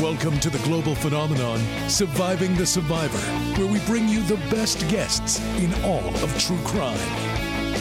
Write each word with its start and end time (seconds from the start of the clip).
Welcome 0.00 0.40
to 0.40 0.48
the 0.48 0.58
global 0.60 0.94
phenomenon, 0.94 1.60
Surviving 1.90 2.56
the 2.56 2.64
Survivor, 2.64 3.18
where 3.60 3.70
we 3.70 3.80
bring 3.80 4.08
you 4.08 4.22
the 4.22 4.38
best 4.48 4.88
guests 4.88 5.38
in 5.58 5.74
all 5.84 6.08
of 6.24 6.38
true 6.38 6.58
crime. 6.64 6.96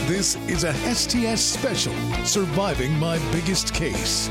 This 0.05 0.35
is 0.49 0.65
a 0.65 0.73
STS 0.93 1.39
special, 1.39 1.93
Surviving 2.25 2.91
My 2.99 3.19
Biggest 3.31 3.73
Case. 3.73 4.27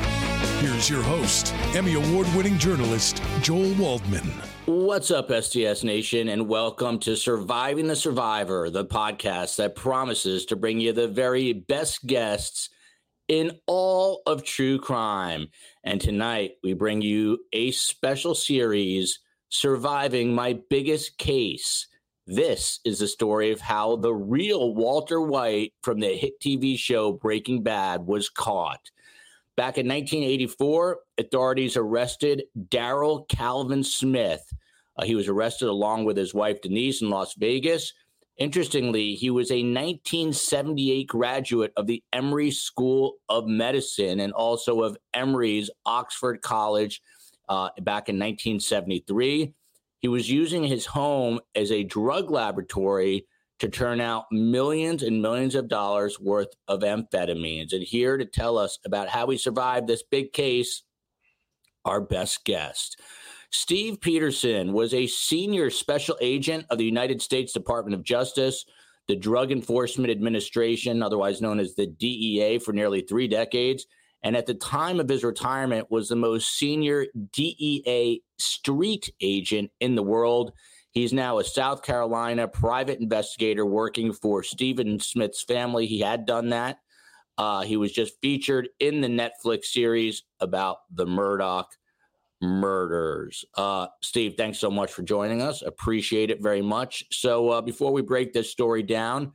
Here's 0.60 0.90
your 0.90 1.00
host, 1.00 1.54
Emmy 1.74 1.94
Award 1.94 2.26
winning 2.36 2.58
journalist, 2.58 3.22
Joel 3.40 3.72
Waldman. 3.76 4.34
What's 4.66 5.10
up, 5.10 5.32
STS 5.32 5.82
Nation, 5.82 6.28
and 6.28 6.46
welcome 6.46 6.98
to 6.98 7.16
Surviving 7.16 7.86
the 7.86 7.96
Survivor, 7.96 8.68
the 8.68 8.84
podcast 8.84 9.56
that 9.56 9.74
promises 9.74 10.44
to 10.44 10.56
bring 10.56 10.78
you 10.78 10.92
the 10.92 11.08
very 11.08 11.54
best 11.54 12.04
guests 12.06 12.68
in 13.28 13.58
all 13.66 14.22
of 14.26 14.42
true 14.42 14.78
crime. 14.78 15.48
And 15.84 16.00
tonight 16.00 16.52
we 16.62 16.72
bring 16.72 17.02
you 17.02 17.38
a 17.52 17.70
special 17.70 18.34
series, 18.34 19.20
Surviving 19.50 20.34
My 20.34 20.58
Biggest 20.70 21.18
Case. 21.18 21.86
This 22.26 22.80
is 22.84 22.98
the 22.98 23.08
story 23.08 23.52
of 23.52 23.60
how 23.60 23.96
the 23.96 24.14
real 24.14 24.74
Walter 24.74 25.20
White 25.20 25.72
from 25.82 26.00
the 26.00 26.14
hit 26.16 26.40
TV 26.40 26.78
show 26.78 27.12
Breaking 27.12 27.62
Bad 27.62 28.06
was 28.06 28.28
caught. 28.28 28.90
Back 29.56 29.78
in 29.78 29.88
1984, 29.88 30.98
authorities 31.18 31.76
arrested 31.76 32.44
Daryl 32.68 33.28
Calvin 33.28 33.82
Smith. 33.82 34.52
Uh, 34.96 35.04
he 35.04 35.14
was 35.14 35.28
arrested 35.28 35.68
along 35.68 36.04
with 36.04 36.16
his 36.16 36.34
wife 36.34 36.60
Denise 36.60 37.02
in 37.02 37.10
Las 37.10 37.34
Vegas 37.34 37.92
Interestingly, 38.38 39.14
he 39.16 39.30
was 39.30 39.50
a 39.50 39.64
1978 39.64 41.08
graduate 41.08 41.72
of 41.76 41.88
the 41.88 42.02
Emory 42.12 42.52
School 42.52 43.14
of 43.28 43.48
Medicine 43.48 44.20
and 44.20 44.32
also 44.32 44.82
of 44.82 44.96
Emory's 45.12 45.70
Oxford 45.84 46.40
College 46.40 47.02
uh, 47.48 47.70
back 47.80 48.08
in 48.08 48.16
1973. 48.16 49.52
He 49.98 50.08
was 50.08 50.30
using 50.30 50.62
his 50.62 50.86
home 50.86 51.40
as 51.56 51.72
a 51.72 51.82
drug 51.82 52.30
laboratory 52.30 53.26
to 53.58 53.68
turn 53.68 54.00
out 54.00 54.26
millions 54.30 55.02
and 55.02 55.20
millions 55.20 55.56
of 55.56 55.66
dollars 55.66 56.20
worth 56.20 56.54
of 56.68 56.80
amphetamines. 56.80 57.72
And 57.72 57.82
here 57.82 58.16
to 58.16 58.24
tell 58.24 58.56
us 58.56 58.78
about 58.86 59.08
how 59.08 59.28
he 59.28 59.36
survived 59.36 59.88
this 59.88 60.04
big 60.08 60.32
case, 60.32 60.84
our 61.84 62.00
best 62.00 62.44
guest. 62.44 63.00
Steve 63.50 64.00
Peterson 64.00 64.72
was 64.72 64.92
a 64.92 65.06
senior 65.06 65.70
special 65.70 66.16
agent 66.20 66.66
of 66.70 66.78
the 66.78 66.84
United 66.84 67.22
States 67.22 67.52
Department 67.52 67.94
of 67.94 68.02
Justice, 68.02 68.64
the 69.06 69.16
Drug 69.16 69.50
Enforcement 69.50 70.10
Administration, 70.10 71.02
otherwise 71.02 71.40
known 71.40 71.58
as 71.58 71.74
the 71.74 71.86
DEA, 71.86 72.58
for 72.58 72.72
nearly 72.72 73.00
three 73.00 73.26
decades. 73.26 73.86
And 74.22 74.36
at 74.36 74.46
the 74.46 74.54
time 74.54 75.00
of 75.00 75.08
his 75.08 75.24
retirement, 75.24 75.90
was 75.90 76.08
the 76.08 76.16
most 76.16 76.58
senior 76.58 77.06
DEA 77.32 78.22
street 78.38 79.12
agent 79.20 79.70
in 79.80 79.94
the 79.94 80.02
world. 80.02 80.52
He's 80.90 81.12
now 81.12 81.38
a 81.38 81.44
South 81.44 81.82
Carolina 81.82 82.48
private 82.48 83.00
investigator 83.00 83.64
working 83.64 84.12
for 84.12 84.42
Stephen 84.42 84.98
Smith's 85.00 85.42
family. 85.42 85.86
He 85.86 86.00
had 86.00 86.26
done 86.26 86.50
that. 86.50 86.78
Uh, 87.38 87.62
he 87.62 87.76
was 87.76 87.92
just 87.92 88.14
featured 88.20 88.68
in 88.80 89.00
the 89.00 89.08
Netflix 89.08 89.66
series 89.66 90.24
about 90.40 90.78
the 90.92 91.06
Murdaugh 91.06 91.64
murders. 92.40 93.44
Uh, 93.54 93.88
Steve, 94.02 94.34
thanks 94.36 94.58
so 94.58 94.70
much 94.70 94.92
for 94.92 95.02
joining 95.02 95.42
us. 95.42 95.62
Appreciate 95.62 96.30
it 96.30 96.42
very 96.42 96.62
much. 96.62 97.04
So, 97.10 97.50
uh, 97.50 97.60
before 97.60 97.92
we 97.92 98.02
break 98.02 98.32
this 98.32 98.50
story 98.50 98.82
down, 98.82 99.32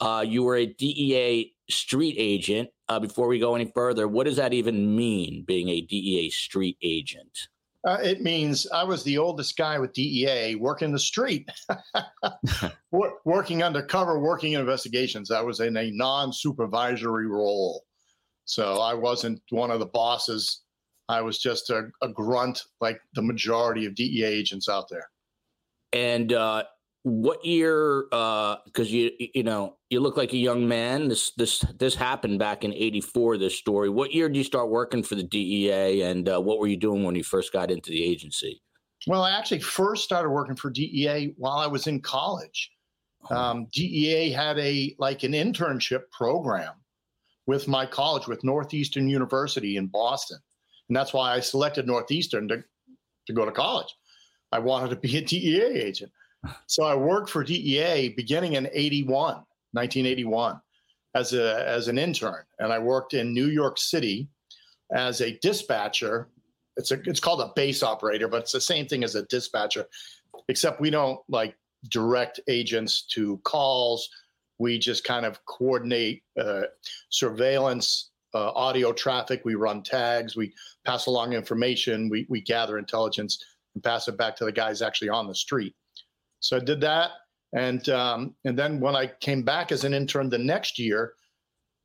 uh, 0.00 0.24
you 0.26 0.42
were 0.42 0.56
a 0.56 0.66
DEA 0.66 1.54
street 1.70 2.16
agent. 2.18 2.68
Uh, 2.88 3.00
before 3.00 3.28
we 3.28 3.38
go 3.38 3.54
any 3.54 3.70
further, 3.74 4.06
what 4.06 4.24
does 4.24 4.36
that 4.36 4.52
even 4.52 4.94
mean, 4.94 5.44
being 5.46 5.68
a 5.68 5.80
DEA 5.80 6.30
street 6.30 6.76
agent? 6.82 7.48
Uh, 7.86 7.98
it 8.02 8.22
means 8.22 8.66
I 8.70 8.82
was 8.82 9.02
the 9.02 9.18
oldest 9.18 9.56
guy 9.58 9.78
with 9.78 9.92
DEA 9.92 10.54
working 10.54 10.92
the 10.92 10.98
street, 10.98 11.50
working 13.24 13.62
undercover, 13.62 14.18
working 14.18 14.52
investigations. 14.52 15.30
I 15.30 15.42
was 15.42 15.60
in 15.60 15.76
a 15.76 15.90
non 15.90 16.32
supervisory 16.32 17.26
role. 17.26 17.84
So 18.46 18.80
I 18.80 18.92
wasn't 18.92 19.40
one 19.50 19.70
of 19.70 19.80
the 19.80 19.86
bosses 19.86 20.63
I 21.08 21.20
was 21.20 21.38
just 21.38 21.70
a, 21.70 21.90
a 22.02 22.08
grunt 22.08 22.62
like 22.80 23.00
the 23.14 23.22
majority 23.22 23.86
of 23.86 23.94
DEA 23.94 24.24
agents 24.24 24.68
out 24.68 24.88
there. 24.88 25.08
And 25.92 26.32
uh, 26.32 26.64
what 27.04 27.44
year? 27.44 28.04
Because 28.10 28.88
uh, 28.88 28.96
you 28.96 29.10
you 29.18 29.42
know 29.42 29.76
you 29.90 30.00
look 30.00 30.16
like 30.16 30.32
a 30.32 30.38
young 30.38 30.66
man. 30.66 31.08
This 31.08 31.32
this 31.36 31.60
this 31.78 31.94
happened 31.94 32.38
back 32.38 32.64
in 32.64 32.72
'84. 32.72 33.38
This 33.38 33.56
story. 33.56 33.90
What 33.90 34.12
year 34.12 34.28
did 34.28 34.36
you 34.36 34.44
start 34.44 34.70
working 34.70 35.02
for 35.02 35.14
the 35.14 35.22
DEA, 35.22 36.02
and 36.02 36.28
uh, 36.28 36.40
what 36.40 36.58
were 36.58 36.66
you 36.66 36.78
doing 36.78 37.04
when 37.04 37.14
you 37.14 37.22
first 37.22 37.52
got 37.52 37.70
into 37.70 37.90
the 37.90 38.02
agency? 38.02 38.62
Well, 39.06 39.22
I 39.22 39.36
actually 39.36 39.60
first 39.60 40.02
started 40.02 40.30
working 40.30 40.56
for 40.56 40.70
DEA 40.70 41.34
while 41.36 41.58
I 41.58 41.66
was 41.66 41.86
in 41.86 42.00
college. 42.00 42.70
Oh. 43.30 43.36
Um, 43.36 43.66
DEA 43.72 44.30
had 44.32 44.58
a 44.58 44.96
like 44.98 45.22
an 45.22 45.32
internship 45.32 46.10
program 46.10 46.72
with 47.46 47.68
my 47.68 47.84
college, 47.84 48.26
with 48.26 48.42
Northeastern 48.44 49.08
University 49.08 49.76
in 49.76 49.88
Boston, 49.88 50.38
and 50.88 50.96
that's 50.96 51.12
why 51.12 51.32
I 51.32 51.40
selected 51.40 51.86
Northeastern 51.86 52.48
to 52.48 52.64
to 53.26 53.32
go 53.32 53.44
to 53.44 53.52
college. 53.52 53.94
I 54.52 54.58
wanted 54.58 54.90
to 54.90 54.96
be 54.96 55.18
a 55.18 55.20
DEA 55.20 55.62
agent. 55.62 56.12
So 56.66 56.84
I 56.84 56.94
worked 56.94 57.30
for 57.30 57.42
DEA 57.42 58.10
beginning 58.10 58.54
in 58.54 58.68
81, 58.72 59.34
1981, 59.72 60.60
as, 61.14 61.32
a, 61.32 61.66
as 61.66 61.88
an 61.88 61.98
intern. 61.98 62.44
And 62.58 62.72
I 62.72 62.78
worked 62.78 63.14
in 63.14 63.32
New 63.32 63.46
York 63.46 63.78
City 63.78 64.28
as 64.94 65.20
a 65.20 65.38
dispatcher. 65.38 66.28
It's, 66.76 66.90
a, 66.90 67.00
it's 67.08 67.20
called 67.20 67.40
a 67.40 67.52
base 67.56 67.82
operator, 67.82 68.28
but 68.28 68.42
it's 68.42 68.52
the 68.52 68.60
same 68.60 68.86
thing 68.86 69.04
as 69.04 69.14
a 69.14 69.22
dispatcher, 69.24 69.86
except 70.48 70.80
we 70.80 70.90
don't 70.90 71.20
like 71.28 71.56
direct 71.88 72.40
agents 72.46 73.06
to 73.12 73.38
calls. 73.44 74.08
We 74.58 74.78
just 74.78 75.04
kind 75.04 75.26
of 75.26 75.44
coordinate 75.46 76.22
uh, 76.38 76.62
surveillance, 77.08 78.10
uh, 78.34 78.50
audio 78.54 78.92
traffic. 78.92 79.42
We 79.44 79.54
run 79.54 79.82
tags. 79.82 80.36
We 80.36 80.52
pass 80.84 81.06
along 81.06 81.32
information. 81.32 82.08
We, 82.08 82.26
we 82.28 82.40
gather 82.40 82.78
intelligence 82.78 83.44
and 83.74 83.82
pass 83.82 84.08
it 84.08 84.16
back 84.16 84.36
to 84.36 84.44
the 84.44 84.52
guys 84.52 84.82
actually 84.82 85.08
on 85.08 85.26
the 85.26 85.34
street. 85.34 85.74
So 86.40 86.56
I 86.56 86.60
did 86.60 86.80
that, 86.82 87.10
and 87.54 87.88
um, 87.88 88.34
and 88.44 88.58
then 88.58 88.78
when 88.78 88.94
I 88.94 89.06
came 89.20 89.42
back 89.42 89.72
as 89.72 89.84
an 89.84 89.94
intern 89.94 90.28
the 90.28 90.36
next 90.36 90.78
year, 90.78 91.14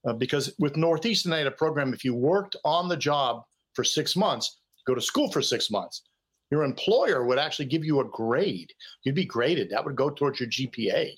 uh, 0.06 0.14
because 0.14 0.54
with 0.60 0.76
Northeastern 0.76 1.32
I 1.34 1.38
had 1.40 1.48
a 1.48 1.52
program. 1.52 1.94
If 1.94 2.04
you 2.04 2.14
worked 2.14 2.56
on 2.66 2.90
the 2.90 2.98
job 2.98 3.44
for 3.74 3.84
six 3.84 4.16
months, 4.16 4.60
go 4.86 4.96
to 4.96 5.02
school 5.02 5.32
for 5.32 5.42
six 5.42 5.72
months. 5.72 6.04
Your 6.52 6.64
employer 6.64 7.26
would 7.26 7.38
actually 7.38 7.66
give 7.66 7.86
you 7.86 8.00
a 8.00 8.06
grade. 8.06 8.72
You'd 9.04 9.16
be 9.16 9.26
graded. 9.26 9.70
That 9.70 9.86
would 9.86 9.96
go 9.96 10.10
towards 10.10 10.40
your 10.40 10.50
GPA. 10.50 11.12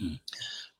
Mm. 0.00 0.20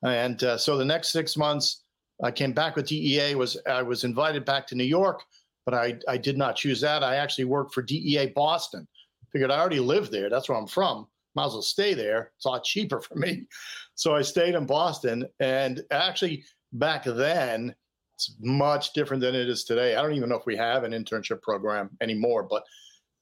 And 0.03 0.43
uh, 0.45 0.57
so 0.57 0.79
the 0.79 0.85
next 0.85 1.09
six 1.13 1.37
months, 1.37 1.83
I 2.23 2.31
came 2.31 2.53
back 2.53 2.77
with 2.77 2.89
DEA. 2.89 3.35
Was 3.35 3.57
I 3.67 3.83
was 3.83 4.05
invited 4.05 4.45
back 4.45 4.67
to 4.69 4.75
New 4.75 4.85
York, 4.85 5.23
but 5.65 5.75
I 5.75 5.99
I 6.09 6.17
did 6.17 6.37
not 6.37 6.57
choose 6.57 6.81
that. 6.83 7.03
I 7.03 7.17
actually 7.17 7.45
worked 7.45 7.75
for 7.75 7.83
DEA 7.83 8.33
Boston. 8.35 8.87
Figured 9.33 9.51
I 9.51 9.59
already 9.59 9.81
lived 9.81 10.11
there. 10.11 10.29
That's 10.29 10.49
where 10.49 10.59
I'm 10.59 10.67
from 10.67 11.07
might 11.35 11.47
as 11.47 11.53
well 11.53 11.63
stay 11.63 11.95
there. 11.95 12.33
It's 12.37 12.45
a 12.45 12.49
lot 12.49 12.65
cheaper 12.65 13.01
for 13.01 13.15
me. 13.17 13.47
So 13.95 14.15
I 14.15 14.23
stayed 14.23 14.55
in 14.55 14.67
Boston. 14.67 15.27
And 15.41 15.83
actually, 15.91 16.45
back 16.73 17.05
then, 17.05 17.75
it's 18.15 18.37
much 18.41 18.93
different 18.93 19.21
than 19.21 19.35
it 19.35 19.49
is 19.49 19.65
today. 19.65 19.97
I 19.97 20.03
don't 20.03 20.15
even 20.15 20.29
know 20.29 20.39
if 20.39 20.47
we 20.47 20.57
have 20.57 20.85
an 20.85 20.93
internship 20.93 21.43
program 21.43 21.91
anymore, 22.01 22.43
but 22.43 22.65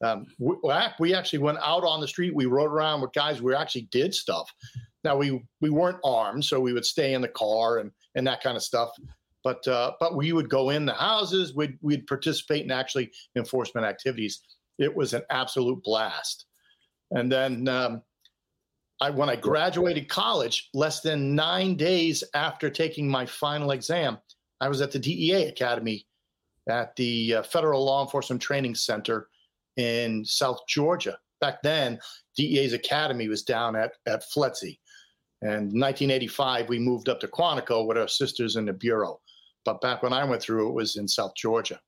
um, 0.05 0.27
we, 0.39 0.57
we 1.01 1.15
actually 1.15 1.41
went 1.41 1.59
out 1.59 1.85
on 1.85 2.01
the 2.01 2.09
street. 2.09 2.35
We 2.35 2.47
rode 2.47 2.71
around 2.71 3.01
with 3.01 3.13
guys. 3.13 3.43
We 3.43 3.55
actually 3.55 3.89
did 3.91 4.15
stuff. 4.15 4.53
Now 5.05 5.17
we 5.17 5.43
we 5.61 5.71
weren't 5.71 5.99
armed, 6.05 6.45
so 6.45 6.61
we 6.61 6.73
would 6.73 6.85
stay 6.85 7.15
in 7.15 7.23
the 7.23 7.29
car 7.29 7.79
and 7.79 7.91
and 8.15 8.27
that 8.27 8.43
kind 8.43 8.57
of 8.57 8.63
stuff. 8.63 8.91
But 9.45 9.67
uh, 9.69 9.93
but 10.01 10.17
we 10.17 10.33
would 10.33 10.51
go 10.51 10.71
in 10.71 10.87
the 10.87 10.95
houses. 10.95 11.55
We'd 11.55 11.79
we'd 11.81 12.07
participate 12.07 12.65
in 12.65 12.71
actually 12.71 13.11
enforcement 13.37 13.87
activities. 13.87 14.41
It 14.79 14.95
was 14.95 15.15
an 15.15 15.23
absolute 15.31 15.83
blast. 15.83 16.47
And 17.11 17.31
then 17.33 17.69
um, 17.69 18.03
I, 19.01 19.11
when 19.11 19.31
I 19.31 19.37
graduated 19.37 20.09
college, 20.09 20.69
less 20.75 21.01
than 21.01 21.35
nine 21.35 21.77
days 21.77 22.25
after 22.35 22.69
taking 22.69 23.09
my 23.09 23.27
final 23.27 23.71
exam, 23.71 24.19
I 24.61 24.69
was 24.69 24.81
at 24.81 24.93
the 24.93 24.99
DEA 24.99 25.47
Academy 25.47 26.07
at 26.69 26.95
the 26.97 27.37
uh, 27.37 27.43
Federal 27.43 27.85
Law 27.85 28.03
Enforcement 28.03 28.43
Training 28.43 28.75
Center 28.75 29.29
in 29.77 30.25
South 30.25 30.61
Georgia. 30.69 31.19
Back 31.41 31.63
then, 31.63 32.01
DEA's 32.37 32.73
Academy 32.73 33.29
was 33.29 33.43
down 33.43 33.77
at, 33.77 33.93
at 34.07 34.25
FLETC. 34.35 34.79
And 35.43 35.73
1985, 35.73 36.69
we 36.69 36.79
moved 36.79 37.09
up 37.09 37.21
to 37.21 37.29
Quantico 37.29 37.87
with 37.87 37.97
our 37.97 38.09
sisters 38.09 38.57
in 38.57 38.65
the 38.65 38.73
Bureau. 38.73 39.21
But 39.65 39.81
back 39.81 40.03
when 40.03 40.13
I 40.13 40.25
went 40.25 40.43
through, 40.43 40.69
it 40.69 40.75
was 40.75 40.97
in 40.97 41.07
South 41.07 41.35
Georgia 41.37 41.81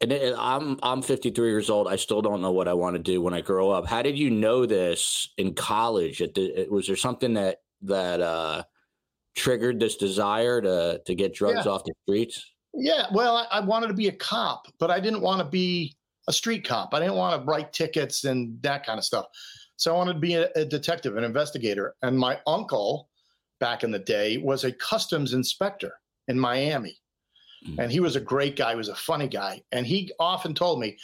and 0.00 0.12
I'm 0.12 0.78
I'm 0.82 1.02
53 1.02 1.48
years 1.48 1.70
old. 1.70 1.88
I 1.88 1.96
still 1.96 2.22
don't 2.22 2.40
know 2.40 2.52
what 2.52 2.68
I 2.68 2.74
want 2.74 2.94
to 2.94 3.02
do 3.02 3.20
when 3.20 3.34
I 3.34 3.40
grow 3.40 3.70
up. 3.70 3.86
How 3.86 4.02
did 4.02 4.18
you 4.18 4.30
know 4.30 4.66
this 4.66 5.30
in 5.38 5.54
college? 5.54 6.20
It, 6.20 6.70
was 6.70 6.86
there 6.86 6.96
something 6.96 7.34
that 7.34 7.62
that 7.82 8.20
uh, 8.20 8.62
triggered 9.36 9.80
this 9.80 9.96
desire 9.96 10.60
to 10.60 11.02
to 11.04 11.14
get 11.14 11.34
drugs 11.34 11.62
yeah. 11.64 11.72
off 11.72 11.84
the 11.84 11.94
streets? 12.04 12.44
Yeah, 12.74 13.06
well, 13.12 13.36
I, 13.36 13.46
I, 13.58 13.60
wanted 13.60 13.88
to 13.88 13.94
be 13.94 14.08
a 14.08 14.12
cop, 14.12 14.68
but 14.78 14.90
I 14.90 15.00
didn't 15.00 15.22
want 15.22 15.40
to 15.40 15.44
be 15.44 15.96
a 16.28 16.32
street 16.32 16.68
cop. 16.68 16.92
I 16.92 17.00
didn't 17.00 17.14
want 17.14 17.40
to 17.40 17.50
write 17.50 17.72
tickets 17.72 18.24
and 18.24 18.62
that 18.62 18.84
kind 18.84 18.98
of 18.98 19.04
stuff. 19.04 19.26
So 19.78 19.94
I 19.94 19.96
wanted 19.96 20.14
to 20.14 20.18
be 20.18 20.34
a, 20.34 20.50
a 20.56 20.64
detective, 20.64 21.16
an 21.16 21.24
investigator. 21.24 21.94
And 22.02 22.18
my 22.18 22.40
uncle, 22.46 23.08
back 23.60 23.84
in 23.84 23.92
the 23.92 23.98
day, 23.98 24.36
was 24.36 24.64
a 24.64 24.72
customs 24.72 25.32
inspector 25.32 25.92
in 26.26 26.38
Miami. 26.38 26.98
Mm-hmm. 27.64 27.80
And 27.80 27.92
he 27.92 28.00
was 28.00 28.16
a 28.16 28.20
great 28.20 28.56
guy, 28.56 28.72
he 28.72 28.76
was 28.76 28.88
a 28.88 28.94
funny 28.94 29.28
guy. 29.28 29.62
And 29.70 29.86
he 29.86 30.12
often 30.18 30.52
told 30.52 30.80
me, 30.80 30.98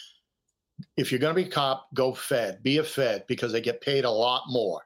if 0.97 1.12
you're 1.12 1.21
going 1.21 1.35
to 1.35 1.41
be 1.41 1.49
a 1.49 1.53
cop, 1.53 1.87
go 1.94 2.12
Fed, 2.12 2.65
be 2.65 2.79
a 2.79 2.85
Fed 2.85 3.25
because 3.29 3.53
they 3.53 3.61
get 3.61 3.81
paid 3.81 4.05
a 4.05 4.11
lot 4.11 4.43
more. 4.49 4.82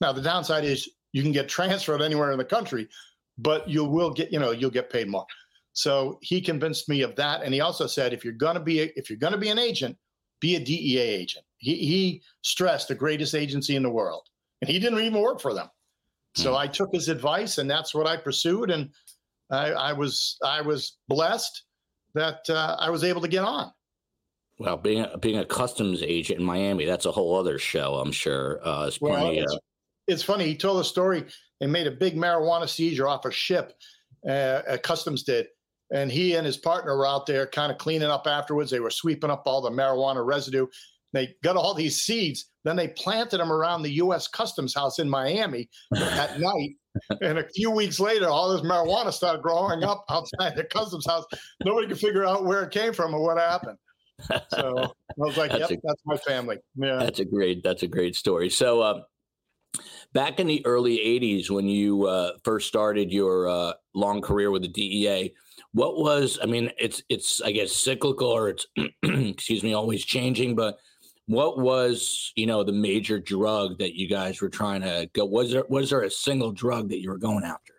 Now, 0.00 0.12
the 0.12 0.22
downside 0.22 0.64
is 0.64 0.88
you 1.12 1.22
can 1.22 1.32
get 1.32 1.48
transferred 1.48 2.02
anywhere 2.02 2.30
in 2.30 2.38
the 2.38 2.44
country, 2.44 2.88
but 3.38 3.68
you 3.68 3.84
will 3.84 4.12
get, 4.12 4.32
you 4.32 4.38
know, 4.38 4.52
you'll 4.52 4.70
get 4.70 4.88
paid 4.88 5.08
more. 5.08 5.26
So 5.72 6.18
he 6.22 6.40
convinced 6.40 6.88
me 6.88 7.02
of 7.02 7.16
that. 7.16 7.42
And 7.42 7.52
he 7.52 7.60
also 7.60 7.88
said, 7.88 8.12
if 8.12 8.24
you're 8.24 8.34
going 8.34 8.54
to 8.54 8.60
be, 8.60 8.82
a, 8.82 8.92
if 8.94 9.10
you're 9.10 9.18
going 9.18 9.32
to 9.32 9.38
be 9.38 9.48
an 9.48 9.58
agent, 9.58 9.96
be 10.40 10.54
a 10.54 10.60
DEA 10.60 10.98
agent. 10.98 11.45
He, 11.58 11.74
he 11.76 12.22
stressed 12.42 12.88
the 12.88 12.94
greatest 12.94 13.34
agency 13.34 13.76
in 13.76 13.82
the 13.82 13.90
world, 13.90 14.28
and 14.60 14.68
he 14.68 14.78
didn't 14.78 15.00
even 15.00 15.20
work 15.20 15.40
for 15.40 15.54
them. 15.54 15.68
So 16.34 16.52
mm. 16.52 16.58
I 16.58 16.66
took 16.66 16.90
his 16.92 17.08
advice, 17.08 17.58
and 17.58 17.70
that's 17.70 17.94
what 17.94 18.06
I 18.06 18.16
pursued. 18.16 18.70
And 18.70 18.90
I, 19.50 19.72
I 19.72 19.92
was 19.92 20.36
I 20.44 20.60
was 20.60 20.98
blessed 21.08 21.64
that 22.14 22.48
uh, 22.48 22.76
I 22.78 22.90
was 22.90 23.04
able 23.04 23.20
to 23.22 23.28
get 23.28 23.44
on. 23.44 23.72
Well, 24.58 24.76
being 24.76 25.04
a, 25.04 25.18
being 25.18 25.38
a 25.38 25.44
customs 25.44 26.02
agent 26.02 26.40
in 26.40 26.46
Miami, 26.46 26.86
that's 26.86 27.04
a 27.04 27.12
whole 27.12 27.38
other 27.38 27.58
show, 27.58 27.96
I'm 27.96 28.12
sure. 28.12 28.60
Uh, 28.66 28.86
it's, 28.86 29.00
well, 29.00 29.30
it's, 29.30 29.52
uh, 29.52 29.58
it's, 30.06 30.22
funny. 30.22 30.46
He 30.46 30.56
told 30.56 30.80
a 30.80 30.84
story. 30.84 31.24
They 31.60 31.66
made 31.66 31.86
a 31.86 31.90
big 31.90 32.16
marijuana 32.16 32.68
seizure 32.68 33.06
off 33.06 33.26
a 33.26 33.30
ship. 33.30 33.74
Uh, 34.28 34.78
customs 34.82 35.22
did, 35.22 35.48
and 35.92 36.10
he 36.10 36.34
and 36.34 36.46
his 36.46 36.56
partner 36.56 36.96
were 36.96 37.06
out 37.06 37.26
there 37.26 37.46
kind 37.46 37.70
of 37.70 37.78
cleaning 37.78 38.08
up 38.08 38.26
afterwards. 38.26 38.70
They 38.70 38.80
were 38.80 38.90
sweeping 38.90 39.30
up 39.30 39.42
all 39.46 39.60
the 39.60 39.70
marijuana 39.70 40.24
residue. 40.24 40.66
They 41.12 41.34
got 41.42 41.56
all 41.56 41.74
these 41.74 42.02
seeds. 42.02 42.46
Then 42.64 42.76
they 42.76 42.88
planted 42.88 43.38
them 43.38 43.52
around 43.52 43.82
the 43.82 43.92
U.S. 43.94 44.28
Customs 44.28 44.74
House 44.74 44.98
in 44.98 45.08
Miami 45.08 45.68
at 45.94 46.40
night 46.40 46.76
and 47.20 47.38
a 47.38 47.48
few 47.48 47.70
weeks 47.70 48.00
later, 48.00 48.28
all 48.28 48.52
this 48.52 48.62
marijuana 48.62 49.12
started 49.12 49.42
growing 49.42 49.84
up 49.84 50.04
outside 50.10 50.56
the 50.56 50.64
customs 50.64 51.06
house. 51.06 51.24
Nobody 51.64 51.88
could 51.88 51.98
figure 51.98 52.24
out 52.24 52.44
where 52.44 52.62
it 52.62 52.70
came 52.70 52.92
from 52.92 53.14
or 53.14 53.22
what 53.22 53.38
happened. 53.38 53.78
So 54.50 54.78
I 54.78 54.88
was 55.16 55.36
like, 55.36 55.50
that's 55.58 55.70
"Yep, 55.70 55.78
a, 55.78 55.82
that's 55.84 56.02
my 56.04 56.16
family." 56.16 56.58
Yeah, 56.76 56.96
that's 56.96 57.20
a 57.20 57.24
great 57.24 57.62
that's 57.62 57.82
a 57.82 57.88
great 57.88 58.16
story. 58.16 58.50
So, 58.50 58.80
uh, 58.80 59.02
back 60.12 60.40
in 60.40 60.46
the 60.46 60.64
early 60.64 60.98
'80s, 60.98 61.50
when 61.50 61.68
you 61.68 62.04
uh, 62.04 62.32
first 62.44 62.68
started 62.68 63.12
your 63.12 63.48
uh, 63.48 63.72
long 63.94 64.22
career 64.22 64.50
with 64.50 64.62
the 64.62 64.68
DEA, 64.68 65.34
what 65.72 65.98
was? 65.98 66.38
I 66.42 66.46
mean, 66.46 66.70
it's 66.78 67.02
it's 67.08 67.42
I 67.42 67.52
guess 67.52 67.72
cyclical 67.72 68.28
or 68.28 68.48
it's 68.50 68.66
excuse 69.02 69.62
me, 69.62 69.74
always 69.74 70.04
changing, 70.04 70.56
but 70.56 70.78
what 71.26 71.58
was 71.58 72.32
you 72.36 72.46
know 72.46 72.62
the 72.62 72.72
major 72.72 73.18
drug 73.18 73.78
that 73.78 73.94
you 73.94 74.08
guys 74.08 74.40
were 74.40 74.48
trying 74.48 74.80
to 74.82 75.08
go 75.12 75.24
was 75.24 75.52
there 75.52 75.64
was 75.68 75.90
there 75.90 76.02
a 76.02 76.10
single 76.10 76.52
drug 76.52 76.88
that 76.88 77.00
you 77.00 77.10
were 77.10 77.18
going 77.18 77.44
after? 77.44 77.74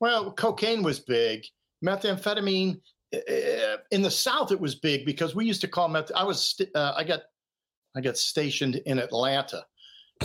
Well 0.00 0.32
cocaine 0.32 0.82
was 0.82 1.00
big. 1.00 1.44
Methamphetamine 1.84 2.80
eh, 3.12 3.20
eh, 3.26 3.76
in 3.90 4.02
the 4.02 4.10
south 4.10 4.52
it 4.52 4.60
was 4.60 4.74
big 4.74 5.04
because 5.04 5.34
we 5.34 5.46
used 5.46 5.60
to 5.60 5.68
call 5.68 5.88
meth 5.88 6.10
i 6.16 6.24
was 6.24 6.58
uh, 6.74 6.94
i 6.96 7.04
got 7.04 7.20
i 7.94 8.00
got 8.00 8.16
stationed 8.16 8.76
in 8.86 8.98
atlanta 8.98 9.64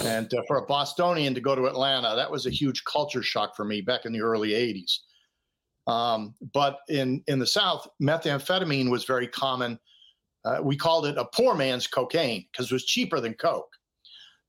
and 0.03 0.34
uh, 0.34 0.41
for 0.48 0.58
a 0.58 0.65
bostonian 0.65 1.36
to 1.36 1.41
go 1.41 1.53
to 1.53 1.65
atlanta 1.65 2.15
that 2.15 2.31
was 2.31 2.46
a 2.46 2.50
huge 2.50 2.84
culture 2.86 3.22
shock 3.22 3.55
for 3.55 3.65
me 3.65 3.81
back 3.81 4.05
in 4.05 4.13
the 4.13 4.22
early 4.22 4.51
80s 4.51 5.00
um, 5.91 6.34
but 6.53 6.79
in 6.88 7.22
in 7.27 7.38
the 7.38 7.46
south 7.46 7.86
methamphetamine 8.01 8.89
was 8.89 9.03
very 9.03 9.27
common 9.27 9.77
uh, 10.46 10.60
we 10.62 10.76
called 10.76 11.06
it 11.06 11.18
a 11.18 11.26
poor 11.26 11.56
man's 11.56 11.88
cocaine 11.88 12.46
because 12.52 12.72
it 12.72 12.74
was 12.74 12.86
cheaper 12.86 13.20
than 13.20 13.34
Coke. 13.36 13.70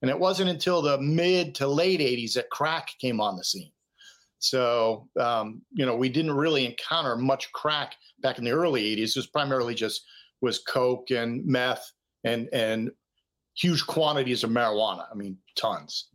And 0.01 0.09
it 0.09 0.19
wasn't 0.19 0.49
until 0.49 0.81
the 0.81 0.99
mid 0.99 1.55
to 1.55 1.67
late 1.67 2.01
80s 2.01 2.33
that 2.33 2.49
crack 2.49 2.89
came 2.99 3.21
on 3.21 3.37
the 3.37 3.43
scene. 3.43 3.71
So, 4.39 5.07
um, 5.17 5.61
you 5.71 5.85
know, 5.85 5.95
we 5.95 6.09
didn't 6.09 6.33
really 6.33 6.65
encounter 6.65 7.15
much 7.15 7.49
crack 7.53 7.95
back 8.21 8.37
in 8.37 8.43
the 8.43 8.51
early 8.51 8.83
80s. 8.83 9.09
It 9.09 9.15
was 9.15 9.27
primarily 9.27 9.73
just 9.73 10.05
was 10.41 10.59
Coke 10.59 11.11
and 11.11 11.45
meth 11.45 11.89
and, 12.25 12.49
and 12.51 12.91
huge 13.55 13.87
quantities 13.87 14.43
of 14.43 14.49
marijuana. 14.49 15.05
I 15.09 15.15
mean, 15.15 15.37
tons. 15.55 16.09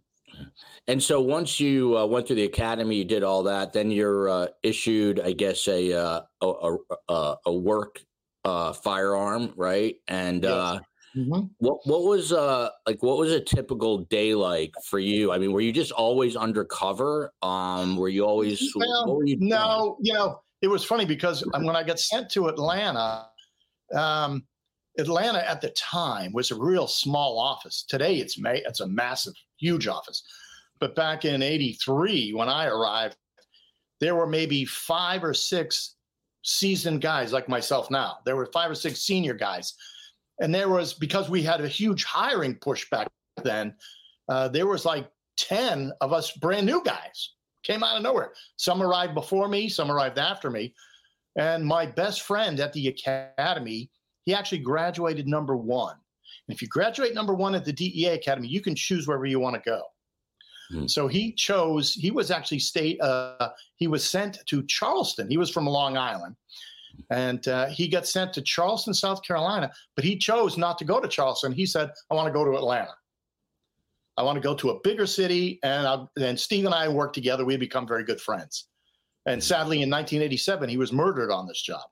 And 0.87 1.03
so 1.03 1.21
once 1.21 1.59
you 1.59 1.97
uh, 1.97 2.07
went 2.07 2.27
through 2.27 2.37
the 2.37 2.45
academy, 2.45 2.97
you 2.97 3.05
did 3.05 3.23
all 3.23 3.43
that. 3.45 3.73
Then 3.73 3.91
you're 3.91 4.29
uh, 4.29 4.47
issued, 4.63 5.21
I 5.21 5.33
guess, 5.33 5.67
a 5.69 5.93
uh, 5.93 6.21
a, 6.41 6.77
a, 7.09 7.37
a, 7.47 7.53
work 7.53 8.01
uh, 8.49 8.73
firearm, 8.73 9.52
right? 9.57 9.97
And 10.09 10.43
yes. 10.43 10.52
Uh, 10.52 10.78
mm-hmm. 11.17 11.47
what 11.59 11.78
what 11.85 12.05
was 12.05 12.33
uh 12.33 12.71
like? 12.87 13.02
What 13.02 13.19
was 13.19 13.33
a 13.33 13.40
typical 13.40 13.99
day 13.99 14.35
like 14.35 14.73
for 14.85 14.99
you? 14.99 15.33
I 15.33 15.38
mean, 15.38 15.52
were 15.52 15.61
you 15.61 15.73
just 15.73 15.93
always 15.93 16.37
undercover? 16.37 17.33
Um, 17.43 17.97
were 17.97 18.09
you 18.09 18.25
always? 18.25 18.73
Well, 18.75 19.21
you 19.25 19.37
no, 19.38 19.99
you 20.00 20.14
know, 20.14 20.40
it 20.62 20.69
was 20.69 20.85
funny 20.85 21.05
because 21.05 21.45
when 21.52 21.76
I 21.76 21.83
got 21.83 22.00
sent 22.00 22.31
to 22.33 22.49
Atlanta, 22.49 23.26
um, 23.95 24.45
Atlanta 24.99 25.49
at 25.49 25.61
the 25.61 25.71
time 25.71 26.33
was 26.33 26.50
a 26.50 26.57
real 26.57 26.87
small 26.87 27.38
office. 27.38 27.85
Today, 27.87 28.17
it's 28.17 28.38
ma- 28.38 28.50
it's 28.50 28.81
a 28.81 28.88
massive, 28.88 29.35
huge 29.59 29.87
office. 29.87 30.23
But 30.81 30.95
back 30.95 31.25
in 31.25 31.43
83, 31.43 32.35
when 32.35 32.49
I 32.49 32.67
arrived, 32.67 33.17
there 34.00 34.14
were 34.14 34.28
maybe 34.28 34.64
five 34.64 35.25
or 35.25 35.35
six 35.35 35.97
seasoned 36.49 37.00
guys 37.00 37.33
like 37.33 37.49
myself 37.49 37.90
now. 37.90 38.19
There 38.25 38.37
were 38.37 38.47
five 38.47 38.71
or 38.71 38.75
six 38.75 39.00
senior 39.00 39.35
guys. 39.35 39.75
And 40.40 40.55
there 40.55 40.69
was, 40.69 40.95
because 40.95 41.28
we 41.28 41.43
had 41.43 41.61
a 41.61 41.69
huge 41.69 42.05
hiring 42.05 42.55
push 42.55 42.88
back 42.90 43.09
then, 43.43 43.75
uh, 44.28 44.49
there 44.49 44.67
was 44.67 44.85
like 44.85 45.09
10 45.37 45.93
of 46.00 46.12
us 46.12 46.33
brand 46.33 46.67
new 46.67 46.83
guys 46.85 47.35
came 47.64 47.83
out 47.83 47.97
of 47.97 48.02
nowhere. 48.02 48.33
Some 48.57 48.83
arrived 48.83 49.14
before 49.14 49.49
me, 49.49 49.69
some 49.69 49.90
arrived 49.90 50.19
after 50.19 50.50
me. 50.50 50.75
And 51.37 51.64
my 51.64 51.87
best 51.87 52.23
friend 52.23 52.59
at 52.61 52.73
the 52.73 52.88
academy, 52.88 53.90
he 54.25 54.35
actually 54.35 54.59
graduated 54.59 55.28
number 55.28 55.57
one. 55.57 55.97
And 56.47 56.55
if 56.55 56.62
you 56.62 56.69
graduate 56.69 57.14
number 57.14 57.35
one 57.35 57.55
at 57.55 57.64
the 57.64 57.73
DEA 57.73 58.14
Academy, 58.14 58.49
you 58.49 58.61
can 58.61 58.75
choose 58.75 59.07
wherever 59.07 59.26
you 59.26 59.38
want 59.38 59.55
to 59.55 59.62
go. 59.69 59.83
Hmm. 60.71 60.87
So 60.87 61.09
he 61.09 61.33
chose. 61.33 61.95
He 61.95 62.11
was 62.11 62.31
actually 62.31 62.59
state. 62.59 63.01
Uh, 63.01 63.51
he 63.77 63.87
was 63.87 64.09
sent 64.09 64.39
to 64.47 64.63
Charleston. 64.65 65.31
He 65.31 65.37
was 65.37 65.51
from 65.51 65.67
Long 65.67 65.97
Island, 65.97 66.37
and 67.11 67.47
uh, 67.49 67.67
he 67.67 67.89
got 67.89 68.07
sent 68.07 68.33
to 68.35 68.43
Charleston, 68.43 68.93
South 68.93 69.23
Carolina. 69.23 69.71
But 69.97 70.05
he 70.05 70.17
chose 70.17 70.59
not 70.59 70.79
to 70.79 70.85
go 70.85 71.01
to 71.01 71.09
Charleston. 71.09 71.53
He 71.53 71.67
said, 71.67 71.91
"I 72.11 72.15
want 72.15 72.27
to 72.27 72.33
go 72.33 72.45
to 72.45 72.57
Atlanta. 72.57 72.95
I 74.17 74.23
want 74.23 74.37
to 74.37 74.43
go 74.43 74.55
to 74.57 74.71
a 74.71 74.81
bigger 74.81 75.07
city." 75.07 75.59
And 75.63 75.87
I, 75.87 76.05
and 76.21 76.39
Steve 76.39 76.67
and 76.67 76.75
I 76.75 76.89
worked 76.89 77.15
together. 77.15 77.45
We 77.45 77.57
become 77.57 77.87
very 77.87 78.05
good 78.05 78.21
friends. 78.21 78.67
And 79.27 79.43
sadly, 79.43 79.83
in 79.83 79.91
1987, 79.91 80.69
he 80.69 80.77
was 80.77 80.93
murdered 80.93 81.31
on 81.31 81.47
this 81.47 81.61
job 81.61 81.83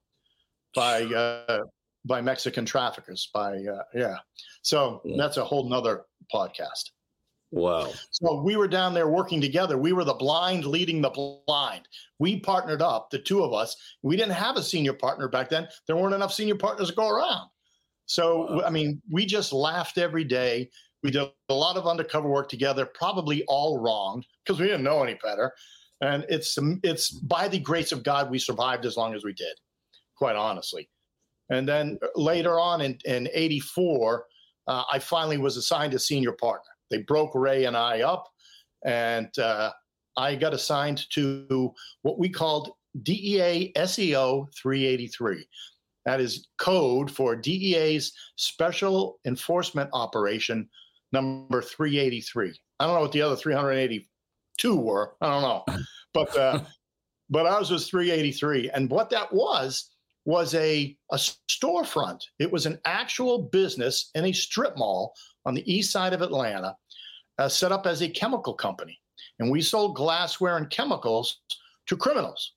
by 0.75 1.05
uh, 1.05 1.65
by 2.05 2.21
Mexican 2.21 2.67
traffickers. 2.67 3.31
By 3.33 3.57
uh, 3.57 3.83
yeah, 3.95 4.17
so 4.63 5.03
that's 5.17 5.39
a 5.39 5.45
whole 5.45 5.69
nother 5.69 6.05
podcast. 6.33 6.91
Wow. 7.57 7.91
So 8.11 8.43
we 8.43 8.57
were 8.57 8.69
down 8.69 8.93
there 8.93 9.09
working 9.09 9.41
together. 9.41 9.79
We 9.79 9.95
were 9.95 10.05
the 10.05 10.13
blind 10.13 10.67
leading 10.67 11.01
the 11.01 11.09
blind. 11.47 11.89
We 12.19 12.39
partnered 12.39 12.83
up, 12.83 13.09
the 13.09 13.19
two 13.19 13.43
of 13.43 13.55
us. 13.55 13.75
We 14.03 14.15
didn't 14.15 14.35
have 14.35 14.57
a 14.57 14.63
senior 14.63 14.93
partner 14.93 15.27
back 15.27 15.49
then. 15.49 15.67
There 15.87 15.97
weren't 15.97 16.15
enough 16.15 16.35
senior 16.35 16.57
partners 16.57 16.91
to 16.91 16.95
go 16.95 17.09
around. 17.09 17.49
So, 18.05 18.57
wow. 18.57 18.65
I 18.67 18.71
mean, 18.71 19.01
we 19.11 19.25
just 19.25 19.55
laughed 19.55 19.97
every 19.97 20.23
day. 20.23 20.69
We 21.03 21.11
did 21.11 21.31
a 21.49 21.55
lot 21.55 21.79
of 21.79 21.87
undercover 21.87 22.29
work 22.29 22.51
together, 22.51 22.85
probably 22.85 23.43
all 23.45 23.81
wrong 23.81 24.23
because 24.45 24.61
we 24.61 24.67
didn't 24.67 24.85
know 24.85 25.03
any 25.03 25.15
better. 25.23 25.51
And 26.03 26.27
it's 26.29 26.59
it's 26.83 27.11
by 27.11 27.49
the 27.49 27.59
grace 27.59 27.91
of 27.91 28.03
God 28.03 28.31
we 28.31 28.39
survived 28.39 28.85
as 28.85 28.99
long 28.99 29.15
as 29.15 29.25
we 29.25 29.33
did, 29.33 29.57
quite 30.15 30.37
honestly. 30.37 30.91
And 31.49 31.67
then 31.67 31.99
later 32.17 32.61
on 32.61 32.83
in, 32.83 32.99
in 33.07 33.31
84, 33.33 34.27
uh, 34.67 34.83
I 34.93 34.99
finally 34.99 35.39
was 35.39 35.57
assigned 35.57 35.95
a 35.95 35.99
senior 35.99 36.33
partner. 36.33 36.76
They 36.91 36.99
broke 36.99 37.35
Ray 37.35 37.65
and 37.65 37.77
I 37.77 38.03
up, 38.03 38.29
and 38.85 39.37
uh, 39.39 39.71
I 40.17 40.35
got 40.35 40.55
assigned 40.55 41.09
to 41.11 41.73
what 42.03 42.19
we 42.19 42.29
called 42.29 42.73
DEA 43.03 43.73
SEO 43.77 44.47
383. 44.55 45.47
That 46.05 46.21
is 46.21 46.47
code 46.59 47.11
for 47.11 47.35
DEA's 47.35 48.13
Special 48.37 49.19
Enforcement 49.25 49.91
Operation 49.93 50.69
number 51.13 51.61
383. 51.61 52.55
I 52.79 52.87
don't 52.87 52.95
know 52.95 53.01
what 53.01 53.13
the 53.13 53.23
other 53.23 53.37
382 53.37 54.77
were. 54.77 55.15
I 55.21 55.27
don't 55.29 55.43
know, 55.43 55.83
but 56.15 56.37
uh, 56.37 56.61
but 57.31 57.47
ours 57.47 57.71
was 57.71 57.89
383, 57.89 58.71
and 58.71 58.89
what 58.89 59.11
that 59.11 59.33
was 59.33 59.91
was 60.27 60.55
a 60.55 60.95
a 61.13 61.17
storefront. 61.17 62.21
It 62.39 62.53
was 62.53 62.67
an 62.67 62.79
actual 62.85 63.39
business 63.39 64.11
in 64.15 64.27
a 64.27 64.33
strip 64.33 64.77
mall 64.77 65.15
on 65.47 65.55
the 65.55 65.73
east 65.73 65.93
side 65.93 66.13
of 66.13 66.21
Atlanta, 66.21 66.77
uh, 67.39 67.49
set 67.49 67.73
up 67.73 67.87
as 67.87 68.03
a 68.03 68.09
chemical 68.09 68.53
company. 68.53 68.99
And 69.39 69.51
we 69.51 69.63
sold 69.63 69.97
glassware 69.97 70.59
and 70.59 70.69
chemicals 70.69 71.41
to 71.87 71.97
criminals. 71.97 72.53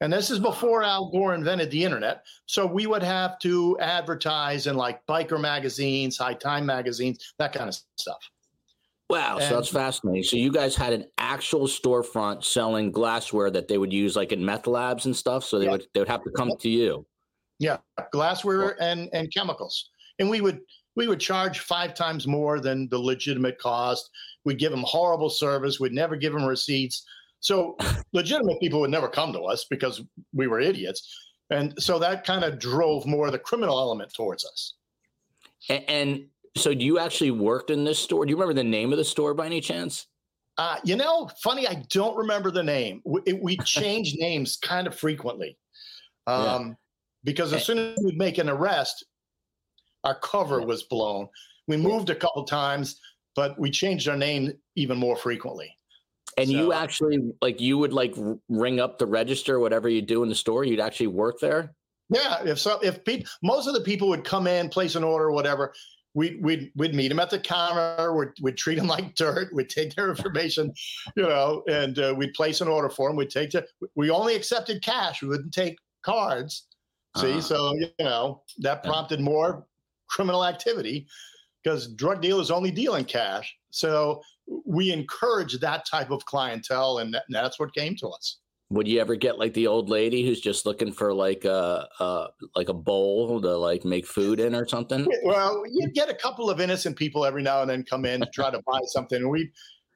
And 0.00 0.12
this 0.12 0.30
is 0.30 0.40
before 0.40 0.82
Al 0.82 1.10
Gore 1.10 1.34
invented 1.34 1.70
the 1.70 1.84
internet. 1.84 2.24
So 2.46 2.66
we 2.66 2.86
would 2.86 3.04
have 3.04 3.38
to 3.40 3.78
advertise 3.78 4.66
in 4.66 4.76
like 4.76 5.06
biker 5.06 5.40
magazines, 5.40 6.18
High 6.18 6.34
Times 6.34 6.66
magazines, 6.66 7.34
that 7.38 7.52
kind 7.52 7.68
of 7.68 7.76
stuff. 7.96 8.18
Wow, 9.12 9.36
and, 9.36 9.44
so 9.46 9.56
that's 9.56 9.68
fascinating. 9.68 10.22
So 10.22 10.36
you 10.36 10.50
guys 10.50 10.74
had 10.74 10.94
an 10.94 11.04
actual 11.18 11.66
storefront 11.66 12.44
selling 12.44 12.90
glassware 12.90 13.50
that 13.50 13.68
they 13.68 13.76
would 13.76 13.92
use 13.92 14.16
like 14.16 14.32
in 14.32 14.42
meth 14.42 14.66
labs 14.66 15.04
and 15.04 15.14
stuff. 15.14 15.44
So 15.44 15.58
they 15.58 15.66
yeah. 15.66 15.72
would 15.72 15.86
they 15.92 16.00
would 16.00 16.08
have 16.08 16.24
to 16.24 16.30
come 16.30 16.50
to 16.58 16.68
you. 16.70 17.04
Yeah, 17.58 17.76
glassware 18.10 18.82
and 18.82 19.10
and 19.12 19.30
chemicals, 19.30 19.90
and 20.18 20.30
we 20.30 20.40
would 20.40 20.60
we 20.96 21.08
would 21.08 21.20
charge 21.20 21.58
five 21.58 21.92
times 21.92 22.26
more 22.26 22.58
than 22.58 22.88
the 22.88 22.98
legitimate 22.98 23.58
cost. 23.58 24.08
We'd 24.46 24.58
give 24.58 24.70
them 24.70 24.84
horrible 24.86 25.28
service. 25.28 25.78
We'd 25.78 25.92
never 25.92 26.16
give 26.16 26.32
them 26.32 26.46
receipts. 26.46 27.04
So 27.40 27.76
legitimate 28.14 28.60
people 28.60 28.80
would 28.80 28.90
never 28.90 29.08
come 29.08 29.34
to 29.34 29.42
us 29.42 29.66
because 29.68 30.02
we 30.32 30.46
were 30.46 30.58
idiots. 30.58 31.34
And 31.50 31.74
so 31.78 31.98
that 31.98 32.24
kind 32.24 32.44
of 32.44 32.58
drove 32.58 33.04
more 33.04 33.26
of 33.26 33.32
the 33.32 33.38
criminal 33.38 33.78
element 33.78 34.14
towards 34.14 34.46
us. 34.46 34.74
And, 35.68 35.84
and 35.86 36.26
so 36.56 36.74
do 36.74 36.84
you 36.84 36.98
actually 36.98 37.30
worked 37.30 37.70
in 37.70 37.84
this 37.84 37.98
store? 37.98 38.26
Do 38.26 38.30
you 38.30 38.36
remember 38.36 38.54
the 38.54 38.64
name 38.64 38.92
of 38.92 38.98
the 38.98 39.04
store 39.04 39.34
by 39.34 39.46
any 39.46 39.60
chance? 39.60 40.06
Uh, 40.58 40.76
you 40.84 40.96
know, 40.96 41.30
funny, 41.42 41.66
I 41.66 41.84
don't 41.88 42.16
remember 42.16 42.50
the 42.50 42.62
name. 42.62 43.00
We, 43.04 43.32
we 43.32 43.56
change 43.58 44.14
names 44.18 44.58
kind 44.62 44.86
of 44.86 44.94
frequently. 44.94 45.56
Um, 46.26 46.44
yeah. 46.44 46.74
Because 47.24 47.52
as 47.52 47.64
soon 47.64 47.78
as 47.78 47.98
we'd 48.02 48.18
make 48.18 48.38
an 48.38 48.48
arrest, 48.48 49.04
our 50.04 50.18
cover 50.18 50.60
was 50.60 50.82
blown. 50.82 51.28
We 51.68 51.76
moved 51.76 52.10
a 52.10 52.14
couple 52.14 52.44
times, 52.44 53.00
but 53.36 53.58
we 53.58 53.70
changed 53.70 54.08
our 54.08 54.16
name 54.16 54.52
even 54.76 54.98
more 54.98 55.16
frequently. 55.16 55.74
And 56.36 56.48
so, 56.48 56.54
you 56.54 56.72
actually 56.72 57.32
like 57.40 57.60
you 57.60 57.78
would 57.78 57.92
like 57.92 58.14
ring 58.48 58.80
up 58.80 58.98
the 58.98 59.06
register, 59.06 59.60
whatever 59.60 59.88
you 59.88 60.02
do 60.02 60.22
in 60.22 60.28
the 60.28 60.34
store. 60.34 60.64
You'd 60.64 60.80
actually 60.80 61.08
work 61.08 61.38
there. 61.40 61.74
Yeah, 62.08 62.42
if 62.44 62.58
so, 62.58 62.78
if 62.82 63.04
people, 63.04 63.26
most 63.42 63.66
of 63.68 63.74
the 63.74 63.80
people 63.80 64.08
would 64.08 64.24
come 64.24 64.46
in, 64.46 64.68
place 64.68 64.96
an 64.96 65.04
order, 65.04 65.30
whatever, 65.30 65.72
we'd 66.14 66.42
we'd 66.42 66.70
we'd 66.76 66.94
meet 66.94 67.08
them 67.08 67.20
at 67.20 67.30
the 67.30 67.38
counter. 67.38 68.14
We'd, 68.14 68.28
we'd 68.40 68.56
treat 68.56 68.76
them 68.76 68.86
like 68.96 69.14
dirt. 69.14 69.52
We'd 69.52 69.68
take 69.68 69.94
their 69.94 70.10
information, 70.10 70.72
you 71.16 71.24
know, 71.24 71.62
and 71.68 71.98
uh, 71.98 72.14
we'd 72.16 72.34
place 72.34 72.60
an 72.60 72.68
order 72.68 72.90
for 72.90 73.08
them. 73.08 73.16
We'd 73.16 73.30
take 73.30 73.50
the. 73.50 73.66
We 73.94 74.10
only 74.10 74.34
accepted 74.34 74.82
cash. 74.82 75.22
We 75.22 75.28
wouldn't 75.28 75.54
take 75.54 75.78
cards. 76.02 76.66
See, 77.18 77.34
uh, 77.34 77.40
so 77.40 77.74
you 77.74 77.90
know 78.00 78.42
that 78.58 78.82
prompted 78.82 79.20
more 79.20 79.66
criminal 80.08 80.44
activity 80.44 81.06
because 81.62 81.88
drug 81.94 82.20
dealers 82.20 82.50
only 82.50 82.70
deal 82.70 82.96
in 82.96 83.04
cash. 83.04 83.54
So 83.70 84.22
we 84.66 84.92
encourage 84.92 85.58
that 85.60 85.86
type 85.86 86.10
of 86.10 86.24
clientele, 86.24 86.98
and, 86.98 87.14
that, 87.14 87.24
and 87.28 87.34
that's 87.34 87.58
what 87.58 87.74
came 87.74 87.96
to 87.96 88.08
us. 88.08 88.38
Would 88.72 88.88
you 88.88 89.00
ever 89.00 89.16
get 89.16 89.38
like 89.38 89.52
the 89.52 89.66
old 89.66 89.90
lady 89.90 90.24
who's 90.24 90.40
just 90.40 90.64
looking 90.64 90.92
for 90.92 91.12
like 91.12 91.44
a, 91.44 91.86
a 92.00 92.28
like 92.56 92.70
a 92.70 92.74
bowl 92.74 93.40
to 93.40 93.56
like 93.56 93.84
make 93.84 94.06
food 94.06 94.40
in 94.40 94.54
or 94.54 94.66
something? 94.66 95.06
Well, 95.24 95.62
you 95.70 95.88
get 95.88 96.08
a 96.08 96.14
couple 96.14 96.48
of 96.48 96.60
innocent 96.60 96.96
people 96.96 97.24
every 97.26 97.42
now 97.42 97.60
and 97.60 97.70
then 97.70 97.84
come 97.84 98.04
in 98.06 98.20
to 98.20 98.26
try 98.32 98.50
to 98.50 98.60
buy 98.66 98.80
something, 98.86 99.18
and 99.18 99.30
we, 99.30 99.50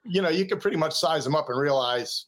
you 0.05 0.21
know, 0.21 0.29
you 0.29 0.47
can 0.47 0.61
pretty 0.61 0.77
much 0.77 0.95
size 0.95 1.25
them 1.25 1.35
up 1.35 1.49
and 1.49 1.59
realize 1.59 2.27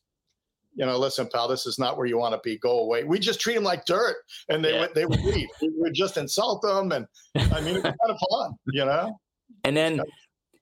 you 0.75 0.87
know, 0.87 0.97
listen, 0.97 1.29
pal, 1.33 1.49
this 1.49 1.67
is 1.67 1.79
not 1.79 1.97
where 1.97 2.07
you 2.07 2.19
want 2.19 2.35
to 2.35 2.41
be. 2.45 2.57
Go 2.57 2.79
away. 2.79 3.03
We 3.03 3.19
just 3.19 3.41
treat 3.41 3.55
them 3.55 3.65
like 3.65 3.85
dirt, 3.85 4.17
and 4.49 4.65
they 4.65 4.75
yeah. 4.75 4.81
would 4.81 4.95
they 4.95 5.07
would 5.07 5.21
leave. 5.23 5.49
we 5.61 5.71
would 5.75 5.93
just 5.93 6.17
insult 6.17 6.63
them, 6.63 6.93
and 6.93 7.07
I 7.53 7.61
mean, 7.61 7.77
it's 7.77 7.83
kind 7.83 7.97
of 8.09 8.17
fun, 8.31 8.53
you 8.69 8.85
know. 8.85 9.19
And 9.65 9.77
then, 9.77 10.01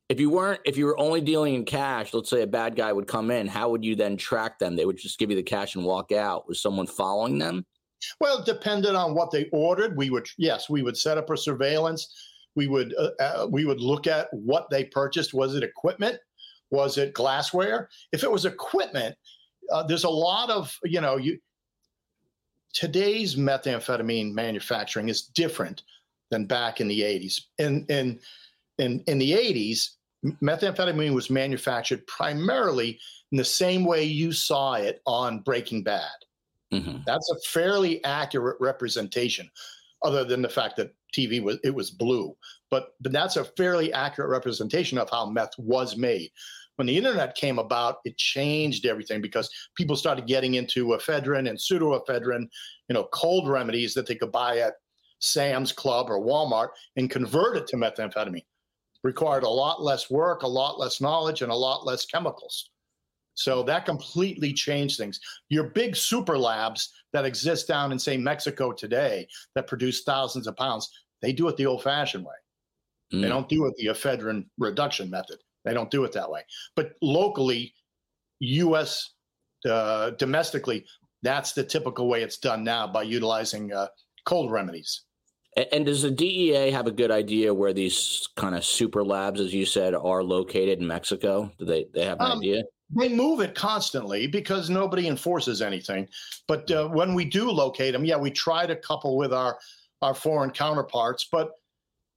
if 0.08 0.20
you 0.20 0.30
weren't, 0.30 0.60
if 0.64 0.76
you 0.76 0.86
were 0.86 0.98
only 1.00 1.20
dealing 1.20 1.54
in 1.54 1.64
cash, 1.64 2.14
let's 2.14 2.30
say 2.30 2.42
a 2.42 2.46
bad 2.46 2.76
guy 2.76 2.92
would 2.92 3.08
come 3.08 3.30
in, 3.30 3.46
how 3.46 3.70
would 3.70 3.84
you 3.84 3.96
then 3.96 4.16
track 4.16 4.58
them? 4.58 4.76
They 4.76 4.84
would 4.84 4.98
just 4.98 5.18
give 5.18 5.30
you 5.30 5.36
the 5.36 5.42
cash 5.42 5.74
and 5.74 5.84
walk 5.84 6.12
out. 6.12 6.48
Was 6.48 6.60
someone 6.60 6.86
following 6.86 7.38
them? 7.38 7.66
Well, 8.20 8.38
it 8.38 8.46
depended 8.46 8.94
on 8.94 9.14
what 9.14 9.30
they 9.30 9.48
ordered, 9.52 9.96
we 9.96 10.10
would 10.10 10.28
yes, 10.38 10.70
we 10.70 10.82
would 10.82 10.96
set 10.96 11.18
up 11.18 11.30
a 11.30 11.36
surveillance. 11.36 12.14
We 12.54 12.68
would 12.68 12.94
uh, 12.98 13.10
uh, 13.20 13.46
we 13.50 13.64
would 13.64 13.80
look 13.80 14.06
at 14.06 14.28
what 14.32 14.70
they 14.70 14.84
purchased. 14.84 15.34
Was 15.34 15.54
it 15.54 15.62
equipment? 15.62 16.18
Was 16.70 16.98
it 16.98 17.12
glassware? 17.12 17.88
If 18.12 18.22
it 18.22 18.30
was 18.30 18.44
equipment, 18.44 19.16
uh, 19.72 19.82
there's 19.84 20.04
a 20.04 20.10
lot 20.10 20.50
of 20.50 20.78
you 20.84 21.00
know 21.00 21.16
you 21.16 21.38
today's 22.72 23.34
methamphetamine 23.34 24.32
manufacturing 24.32 25.08
is 25.08 25.22
different 25.22 25.82
than 26.30 26.44
back 26.44 26.80
in 26.80 26.88
the 26.88 27.00
80s 27.00 27.40
in 27.58 27.86
in 27.88 28.20
in, 28.78 29.02
in 29.06 29.18
the 29.18 29.32
80s 29.32 29.95
methamphetamine 30.42 31.14
was 31.14 31.30
manufactured 31.30 32.06
primarily 32.06 32.98
in 33.32 33.38
the 33.38 33.44
same 33.44 33.84
way 33.84 34.04
you 34.04 34.32
saw 34.32 34.74
it 34.74 35.00
on 35.06 35.40
Breaking 35.40 35.82
Bad. 35.82 36.10
Mm-hmm. 36.72 36.98
That's 37.06 37.30
a 37.30 37.48
fairly 37.48 38.02
accurate 38.04 38.56
representation, 38.60 39.50
other 40.02 40.24
than 40.24 40.42
the 40.42 40.48
fact 40.48 40.76
that 40.76 40.94
TV 41.14 41.42
was 41.42 41.58
it 41.64 41.74
was 41.74 41.90
blue. 41.90 42.36
But 42.70 42.94
but 43.00 43.12
that's 43.12 43.36
a 43.36 43.44
fairly 43.44 43.92
accurate 43.92 44.30
representation 44.30 44.98
of 44.98 45.10
how 45.10 45.26
meth 45.30 45.56
was 45.58 45.96
made. 45.96 46.30
When 46.76 46.86
the 46.86 46.96
internet 46.96 47.34
came 47.36 47.58
about, 47.58 47.98
it 48.04 48.18
changed 48.18 48.84
everything 48.84 49.22
because 49.22 49.48
people 49.76 49.96
started 49.96 50.26
getting 50.26 50.54
into 50.54 50.88
ephedrine 50.88 51.48
and 51.48 51.58
pseudoephedrine, 51.58 52.48
you 52.88 52.94
know, 52.94 53.04
cold 53.12 53.48
remedies 53.48 53.94
that 53.94 54.06
they 54.06 54.14
could 54.14 54.32
buy 54.32 54.58
at 54.58 54.74
Sam's 55.18 55.72
Club 55.72 56.10
or 56.10 56.20
Walmart 56.20 56.68
and 56.96 57.10
convert 57.10 57.56
it 57.56 57.66
to 57.68 57.76
methamphetamine. 57.76 58.44
Required 59.06 59.44
a 59.44 59.48
lot 59.48 59.80
less 59.80 60.10
work, 60.10 60.42
a 60.42 60.48
lot 60.48 60.80
less 60.80 61.00
knowledge, 61.00 61.42
and 61.42 61.52
a 61.52 61.54
lot 61.54 61.86
less 61.86 62.04
chemicals. 62.04 62.70
So 63.34 63.62
that 63.62 63.86
completely 63.86 64.52
changed 64.52 64.98
things. 64.98 65.20
Your 65.48 65.70
big 65.70 65.94
super 65.94 66.36
labs 66.36 66.92
that 67.12 67.24
exist 67.24 67.68
down 67.68 67.92
in, 67.92 68.00
say, 68.00 68.16
Mexico 68.16 68.72
today 68.72 69.28
that 69.54 69.68
produce 69.68 70.02
thousands 70.02 70.48
of 70.48 70.56
pounds, 70.56 70.90
they 71.22 71.32
do 71.32 71.46
it 71.46 71.56
the 71.56 71.66
old 71.66 71.84
fashioned 71.84 72.24
way. 72.24 72.34
Mm. 73.14 73.22
They 73.22 73.28
don't 73.28 73.48
do 73.48 73.66
it 73.66 73.76
the 73.76 73.86
ephedrine 73.86 74.46
reduction 74.58 75.08
method. 75.08 75.38
They 75.64 75.72
don't 75.72 75.90
do 75.90 76.02
it 76.02 76.10
that 76.14 76.28
way. 76.28 76.42
But 76.74 76.94
locally, 77.00 77.74
U.S. 78.40 79.12
Uh, 79.70 80.10
domestically, 80.18 80.84
that's 81.22 81.52
the 81.52 81.62
typical 81.62 82.08
way 82.08 82.24
it's 82.24 82.38
done 82.38 82.64
now 82.64 82.88
by 82.88 83.04
utilizing 83.04 83.72
uh, 83.72 83.86
cold 84.24 84.50
remedies. 84.50 85.05
And, 85.72 85.86
does 85.86 86.02
the 86.02 86.10
DEA 86.10 86.70
have 86.70 86.86
a 86.86 86.92
good 86.92 87.10
idea 87.10 87.52
where 87.52 87.72
these 87.72 88.28
kind 88.36 88.54
of 88.54 88.62
super 88.64 89.02
labs, 89.02 89.40
as 89.40 89.54
you 89.54 89.64
said, 89.64 89.94
are 89.94 90.22
located 90.22 90.80
in 90.80 90.86
Mexico? 90.86 91.50
Do 91.58 91.64
they 91.64 91.86
they 91.94 92.04
have 92.04 92.20
an 92.20 92.32
um, 92.32 92.38
idea? 92.38 92.64
They 92.94 93.08
move 93.08 93.40
it 93.40 93.54
constantly 93.54 94.26
because 94.26 94.68
nobody 94.68 95.08
enforces 95.08 95.62
anything. 95.62 96.08
But 96.46 96.70
uh, 96.70 96.88
when 96.88 97.14
we 97.14 97.24
do 97.24 97.50
locate 97.50 97.94
them, 97.94 98.04
yeah, 98.04 98.16
we 98.16 98.30
try 98.30 98.66
to 98.66 98.76
couple 98.76 99.16
with 99.16 99.32
our 99.32 99.58
our 100.02 100.14
foreign 100.14 100.50
counterparts. 100.50 101.28
But 101.32 101.52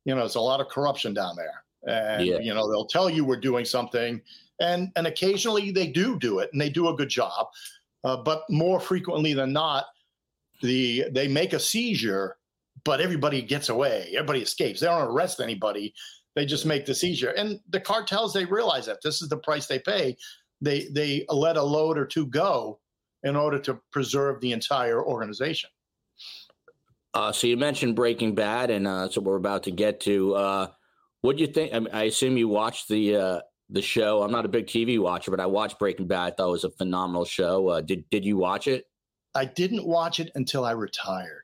you 0.04 0.14
know, 0.14 0.22
there's 0.22 0.36
a 0.36 0.42
lot 0.42 0.60
of 0.60 0.68
corruption 0.68 1.14
down 1.14 1.38
there, 1.38 1.64
and 1.88 2.26
yeah. 2.26 2.40
you 2.40 2.54
know 2.54 2.70
they'll 2.70 2.88
tell 2.88 3.10
you 3.10 3.24
we're 3.24 3.40
doing 3.40 3.64
something, 3.64 4.22
and 4.60 4.92
and 4.98 5.08
occasionally 5.08 5.72
they 5.72 5.88
do 5.88 6.20
do 6.20 6.40
it, 6.40 6.50
and 6.52 6.60
they 6.60 6.70
do 6.70 6.90
a 6.90 6.96
good 6.96 7.10
job. 7.10 7.48
Uh, 8.04 8.18
but 8.18 8.44
more 8.50 8.82
frequently 8.82 9.34
than 9.34 9.54
not, 9.54 9.86
the 10.62 11.06
they 11.12 11.28
make 11.28 11.54
a 11.54 11.60
seizure, 11.60 12.38
but 12.84 13.02
everybody 13.02 13.42
gets 13.42 13.70
away. 13.70 14.12
Everybody 14.14 14.42
escapes. 14.42 14.80
They 14.80 14.88
don't 14.88 15.08
arrest 15.08 15.40
anybody. 15.40 15.94
They 16.36 16.46
just 16.46 16.66
make 16.66 16.86
the 16.86 16.96
seizure, 16.96 17.32
and 17.32 17.60
the 17.70 17.80
cartels 17.80 18.34
they 18.34 18.46
realize 18.46 18.86
that 18.86 19.00
this 19.04 19.22
is 19.22 19.30
the 19.30 19.38
price 19.38 19.68
they 19.68 19.80
pay 19.80 20.16
they 20.62 20.88
they 20.92 21.26
let 21.30 21.58
a 21.58 21.64
load 21.64 21.98
or 21.98 22.06
two 22.06 22.26
go 22.26 22.80
in 23.24 23.36
order 23.36 23.60
to 23.60 23.80
preserve 23.92 24.40
the 24.42 24.52
entire 24.52 25.04
organization. 25.04 25.70
Uh, 27.14 27.32
so 27.32 27.48
you 27.48 27.58
mentioned 27.58 27.96
Breaking 27.96 28.36
Bad, 28.36 28.70
and 28.70 28.88
uh, 28.88 29.10
so 29.10 29.22
we're 29.22 29.36
about 29.36 29.64
to 29.64 29.72
get 29.72 30.00
to. 30.02 30.36
Uh, 30.36 30.68
what 31.22 31.36
do 31.36 31.42
you 31.42 31.48
think? 31.48 31.74
I, 31.74 31.80
mean, 31.80 31.94
I, 31.94 32.04
assume 32.04 32.38
you 32.38 32.48
watched 32.48 32.88
the 32.88 33.16
uh, 33.16 33.40
the 33.70 33.82
show. 33.82 34.22
I'm 34.22 34.32
not 34.32 34.46
a 34.46 34.50
big 34.50 34.68
TV 34.68 35.00
watcher, 35.00 35.32
but 35.32 35.40
I 35.40 35.46
watched 35.46 35.80
Breaking 35.80 36.08
Bad. 36.08 36.34
I 36.34 36.36
thought 36.36 36.50
it 36.50 36.52
was 36.52 36.64
a 36.64 36.72
phenomenal 36.72 37.26
show. 37.26 37.68
Uh, 37.68 37.82
did 37.82 38.10
did 38.10 38.24
you 38.24 38.38
watch 38.38 38.68
it? 38.68 38.86
I 39.36 39.46
didn't 39.46 39.86
watch 39.86 40.20
it 40.20 40.32
until 40.36 40.66
I 40.66 40.72
retired. 40.72 41.44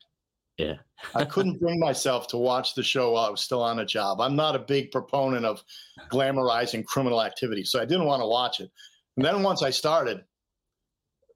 Yeah. 0.57 0.75
I 1.13 1.25
couldn't 1.25 1.59
bring 1.59 1.79
myself 1.79 2.27
to 2.29 2.37
watch 2.37 2.73
the 2.73 2.83
show 2.83 3.11
while 3.11 3.25
I 3.25 3.29
was 3.29 3.41
still 3.41 3.61
on 3.61 3.79
a 3.79 3.85
job. 3.85 4.21
I'm 4.21 4.35
not 4.35 4.55
a 4.55 4.59
big 4.59 4.91
proponent 4.91 5.45
of 5.45 5.63
glamorizing 6.11 6.85
criminal 6.85 7.21
activity, 7.21 7.63
so 7.63 7.81
I 7.81 7.85
didn't 7.85 8.05
want 8.05 8.21
to 8.21 8.27
watch 8.27 8.59
it. 8.59 8.71
And 9.17 9.25
then 9.25 9.43
once 9.43 9.61
I 9.61 9.69
started, 9.69 10.23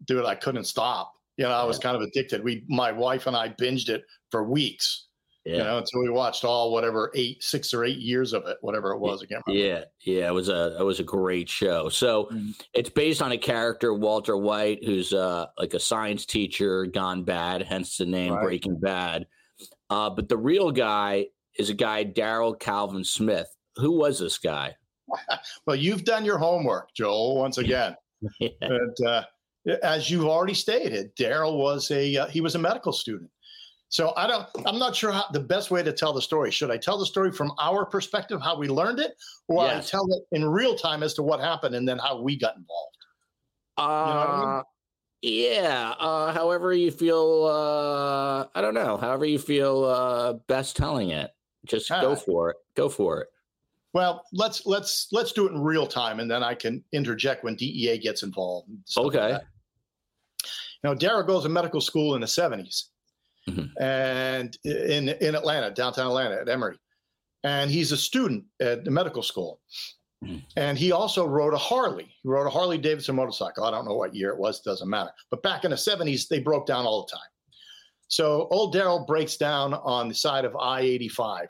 dude, 0.06 0.26
I 0.26 0.36
couldn't 0.36 0.66
stop. 0.66 1.14
You 1.38 1.46
know, 1.46 1.52
I 1.52 1.64
was 1.64 1.80
kind 1.80 1.96
of 1.96 2.02
addicted. 2.02 2.44
We, 2.44 2.66
my 2.68 2.92
wife 2.92 3.28
and 3.28 3.36
I, 3.36 3.50
binged 3.50 3.90
it 3.90 4.04
for 4.30 4.44
weeks. 4.44 5.06
Yeah. 5.46 5.58
You 5.58 5.64
know, 5.64 5.78
until 5.78 6.02
we 6.02 6.10
watched 6.10 6.44
all 6.44 6.72
whatever 6.74 7.12
eight, 7.16 7.42
six 7.42 7.74
or 7.74 7.86
eight 7.86 7.98
years 7.98 8.34
of 8.34 8.46
it, 8.46 8.58
whatever 8.60 8.92
it 8.92 9.00
was. 9.00 9.22
Again, 9.22 9.42
yeah, 9.48 9.86
yeah, 10.02 10.28
it 10.28 10.34
was 10.34 10.50
a 10.50 10.76
it 10.78 10.84
was 10.84 11.00
a 11.00 11.04
great 11.04 11.48
show. 11.48 11.88
So 11.88 12.26
mm-hmm. 12.26 12.52
it's 12.74 12.90
based 12.90 13.22
on 13.22 13.32
a 13.32 13.38
character, 13.38 13.94
Walter 13.94 14.36
White, 14.36 14.84
who's 14.84 15.14
uh 15.14 15.46
like 15.58 15.74
a 15.74 15.80
science 15.80 16.26
teacher 16.26 16.86
gone 16.86 17.24
bad, 17.24 17.64
hence 17.64 17.98
the 17.98 18.06
name 18.06 18.34
right. 18.34 18.44
Breaking 18.44 18.78
Bad. 18.80 19.28
Uh, 19.90 20.10
but 20.10 20.30
the 20.30 20.38
real 20.38 20.72
guy 20.72 21.28
is 21.58 21.70
a 21.70 21.74
guy, 21.74 22.06
Daryl 22.06 22.60
Calvin 22.60 23.04
Smith. 23.04 23.56
Who 23.78 23.92
was 23.92 24.20
this 24.20 24.38
guy? 24.38 24.76
well, 25.66 25.76
you've 25.76 26.04
done 26.04 26.26
your 26.26 26.38
homework, 26.38 26.94
Joel, 26.94 27.38
once 27.38 27.58
again. 27.58 27.96
yeah. 28.40 28.50
And 28.62 29.06
uh, 29.06 29.24
as 29.84 30.10
you've 30.10 30.26
already 30.26 30.54
stated, 30.54 31.16
Daryl 31.16 31.58
was 31.58 31.90
a 31.92 32.18
uh, 32.18 32.28
he 32.28 32.42
was 32.42 32.56
a 32.56 32.60
medical 32.60 32.92
student. 32.92 33.30
So 33.90 34.14
I 34.16 34.28
don't. 34.28 34.48
I'm 34.68 34.78
not 34.78 34.96
sure 34.96 35.12
how 35.12 35.26
the 35.34 35.40
best 35.40 35.72
way 35.72 35.82
to 35.82 35.92
tell 35.92 36.14
the 36.14 36.22
story. 36.22 36.52
Should 36.52 36.70
I 36.70 36.78
tell 36.78 36.98
the 36.98 37.06
story 37.06 37.32
from 37.32 37.52
our 37.60 37.86
perspective, 37.86 38.40
how 38.42 38.56
we 38.56 38.68
learned 38.68 39.00
it, 39.00 39.14
or 39.48 39.66
yes. 39.66 39.88
I 39.88 39.90
tell 39.90 40.08
it 40.12 40.36
in 40.36 40.46
real 40.46 40.76
time 40.76 41.02
as 41.02 41.16
to 41.16 41.24
what 41.24 41.40
happened 41.40 41.74
and 41.74 41.88
then 41.88 41.98
how 41.98 42.22
we 42.22 42.38
got 42.38 42.56
involved? 42.56 42.98
Uh, 43.78 43.82
you 43.82 44.14
know 44.14 44.20
I 44.20 44.56
mean? 44.56 44.64
Yeah. 45.22 45.94
Uh, 46.00 46.34
however 46.34 46.74
you 46.74 46.92
feel. 46.92 47.46
Uh, 47.46 48.46
I 48.56 48.62
don't 48.62 48.74
know. 48.74 48.98
However 48.98 49.26
you 49.26 49.40
feel 49.40 49.86
uh, 49.86 50.34
best 50.48 50.76
telling 50.76 51.10
it. 51.10 51.32
Just 51.66 51.90
go 51.90 52.16
for 52.16 52.52
it. 52.52 52.58
Go 52.76 52.90
for 52.90 53.22
it. 53.22 53.28
Well, 53.94 54.24
let's 54.32 54.66
let's 54.66 55.08
let's 55.12 55.32
do 55.32 55.48
it 55.48 55.52
in 55.52 55.60
real 55.60 55.88
time, 55.88 56.20
and 56.20 56.30
then 56.30 56.44
I 56.44 56.54
can 56.54 56.84
interject 56.92 57.44
when 57.44 57.56
DEA 57.56 57.98
gets 57.98 58.24
involved. 58.24 58.70
Okay. 58.98 59.34
Like 59.34 59.42
now, 60.84 60.94
Daryl 60.94 61.26
goes 61.26 61.44
to 61.44 61.50
medical 61.50 61.82
school 61.82 62.16
in 62.16 62.22
the 62.22 62.28
70s, 62.28 62.86
mm-hmm. 63.50 63.82
and 63.82 64.58
in 64.64 65.10
in 65.10 65.36
Atlanta, 65.36 65.72
downtown 65.72 66.08
Atlanta, 66.08 66.40
at 66.40 66.50
Emory, 66.50 66.78
and 67.44 67.70
he's 67.70 67.92
a 67.92 67.98
student 67.98 68.46
at 68.62 68.86
the 68.86 68.92
medical 68.92 69.24
school. 69.24 69.60
And 70.58 70.78
he 70.78 70.92
also 70.92 71.26
rode 71.26 71.54
a 71.54 71.58
Harley. 71.58 72.14
He 72.22 72.28
rode 72.28 72.48
a 72.48 72.50
Harley 72.50 72.78
Davidson 72.78 73.16
motorcycle. 73.16 73.64
I 73.64 73.72
don't 73.72 73.86
know 73.86 73.96
what 73.96 74.14
year 74.14 74.32
it 74.32 74.38
was, 74.38 74.60
doesn't 74.60 74.90
matter. 74.90 75.12
But 75.32 75.44
back 75.44 75.64
in 75.64 75.72
the 75.72 75.78
70s, 75.78 76.28
they 76.28 76.40
broke 76.40 76.66
down 76.66 76.86
all 76.86 77.06
the 77.06 77.12
time. 77.12 77.30
So 78.10 78.48
old 78.52 78.74
Daryl 78.74 79.06
breaks 79.08 79.38
down 79.38 79.76
on 79.76 80.10
the 80.10 80.16
side 80.16 80.44
of 80.44 80.56
I 80.58 80.82
85 80.82 81.48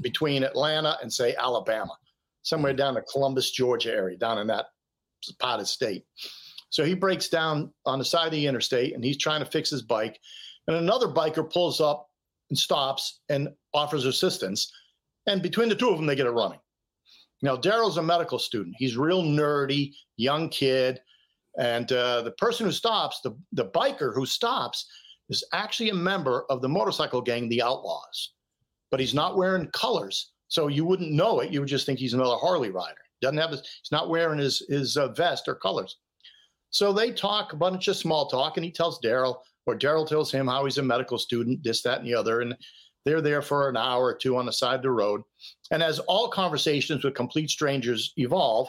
between 0.00 0.44
Atlanta 0.44 0.96
and 1.02 1.12
say 1.12 1.34
Alabama, 1.36 1.92
somewhere 2.42 2.72
down 2.72 2.94
the 2.94 3.02
Columbus, 3.02 3.50
Georgia 3.50 3.92
area, 3.92 4.16
down 4.16 4.38
in 4.38 4.46
that 4.46 4.66
part 5.38 5.60
of 5.60 5.68
state. 5.68 6.04
So 6.70 6.84
he 6.84 6.94
breaks 6.94 7.28
down 7.28 7.72
on 7.84 7.98
the 7.98 8.04
side 8.04 8.26
of 8.26 8.32
the 8.32 8.46
interstate 8.46 8.94
and 8.94 9.04
he's 9.04 9.18
trying 9.18 9.44
to 9.44 9.50
fix 9.50 9.68
his 9.68 9.82
bike. 9.82 10.18
And 10.68 10.76
another 10.76 11.08
biker 11.08 11.52
pulls 11.52 11.80
up 11.80 12.08
and 12.48 12.58
stops 12.58 13.20
and 13.28 13.48
offers 13.74 14.06
assistance. 14.06 14.72
And 15.26 15.42
between 15.42 15.68
the 15.68 15.74
two 15.74 15.90
of 15.90 15.96
them, 15.96 16.06
they 16.06 16.16
get 16.16 16.26
it 16.26 16.30
running. 16.30 16.60
Now, 17.42 17.56
Daryl's 17.56 17.96
a 17.96 18.02
medical 18.02 18.38
student. 18.38 18.76
He's 18.78 18.96
real 18.96 19.22
nerdy, 19.22 19.94
young 20.16 20.48
kid. 20.48 21.00
And 21.58 21.90
uh, 21.92 22.22
the 22.22 22.32
person 22.32 22.66
who 22.66 22.72
stops, 22.72 23.20
the, 23.22 23.36
the 23.52 23.66
biker 23.66 24.14
who 24.14 24.26
stops, 24.26 24.86
is 25.28 25.44
actually 25.52 25.90
a 25.90 25.94
member 25.94 26.44
of 26.50 26.60
the 26.60 26.68
motorcycle 26.68 27.22
gang, 27.22 27.48
the 27.48 27.62
Outlaws 27.62 28.32
but 28.90 29.00
he's 29.00 29.14
not 29.14 29.36
wearing 29.36 29.68
colors. 29.68 30.32
So 30.48 30.66
you 30.66 30.84
wouldn't 30.84 31.12
know 31.12 31.40
it. 31.40 31.52
You 31.52 31.60
would 31.60 31.68
just 31.68 31.86
think 31.86 31.98
he's 31.98 32.14
another 32.14 32.36
Harley 32.36 32.70
rider. 32.70 32.96
Doesn't 33.20 33.38
have 33.38 33.50
his, 33.50 33.60
he's 33.60 33.92
not 33.92 34.08
wearing 34.08 34.38
his, 34.38 34.64
his 34.68 34.96
uh, 34.96 35.08
vest 35.08 35.46
or 35.46 35.54
colors. 35.54 35.98
So 36.70 36.92
they 36.92 37.12
talk 37.12 37.52
a 37.52 37.56
bunch 37.56 37.88
of 37.88 37.96
small 37.96 38.26
talk, 38.26 38.56
and 38.56 38.64
he 38.64 38.70
tells 38.70 39.00
Daryl, 39.00 39.38
or 39.66 39.76
Daryl 39.76 40.06
tells 40.06 40.32
him 40.32 40.46
how 40.46 40.64
he's 40.64 40.78
a 40.78 40.82
medical 40.82 41.18
student, 41.18 41.62
this, 41.62 41.82
that, 41.82 41.98
and 41.98 42.06
the 42.06 42.14
other. 42.14 42.40
And 42.40 42.56
they're 43.04 43.20
there 43.20 43.42
for 43.42 43.68
an 43.68 43.76
hour 43.76 44.04
or 44.04 44.14
two 44.14 44.36
on 44.36 44.46
the 44.46 44.52
side 44.52 44.76
of 44.76 44.82
the 44.82 44.90
road. 44.90 45.22
And 45.70 45.82
as 45.82 45.98
all 46.00 46.28
conversations 46.28 47.04
with 47.04 47.14
complete 47.14 47.50
strangers 47.50 48.12
evolve, 48.16 48.68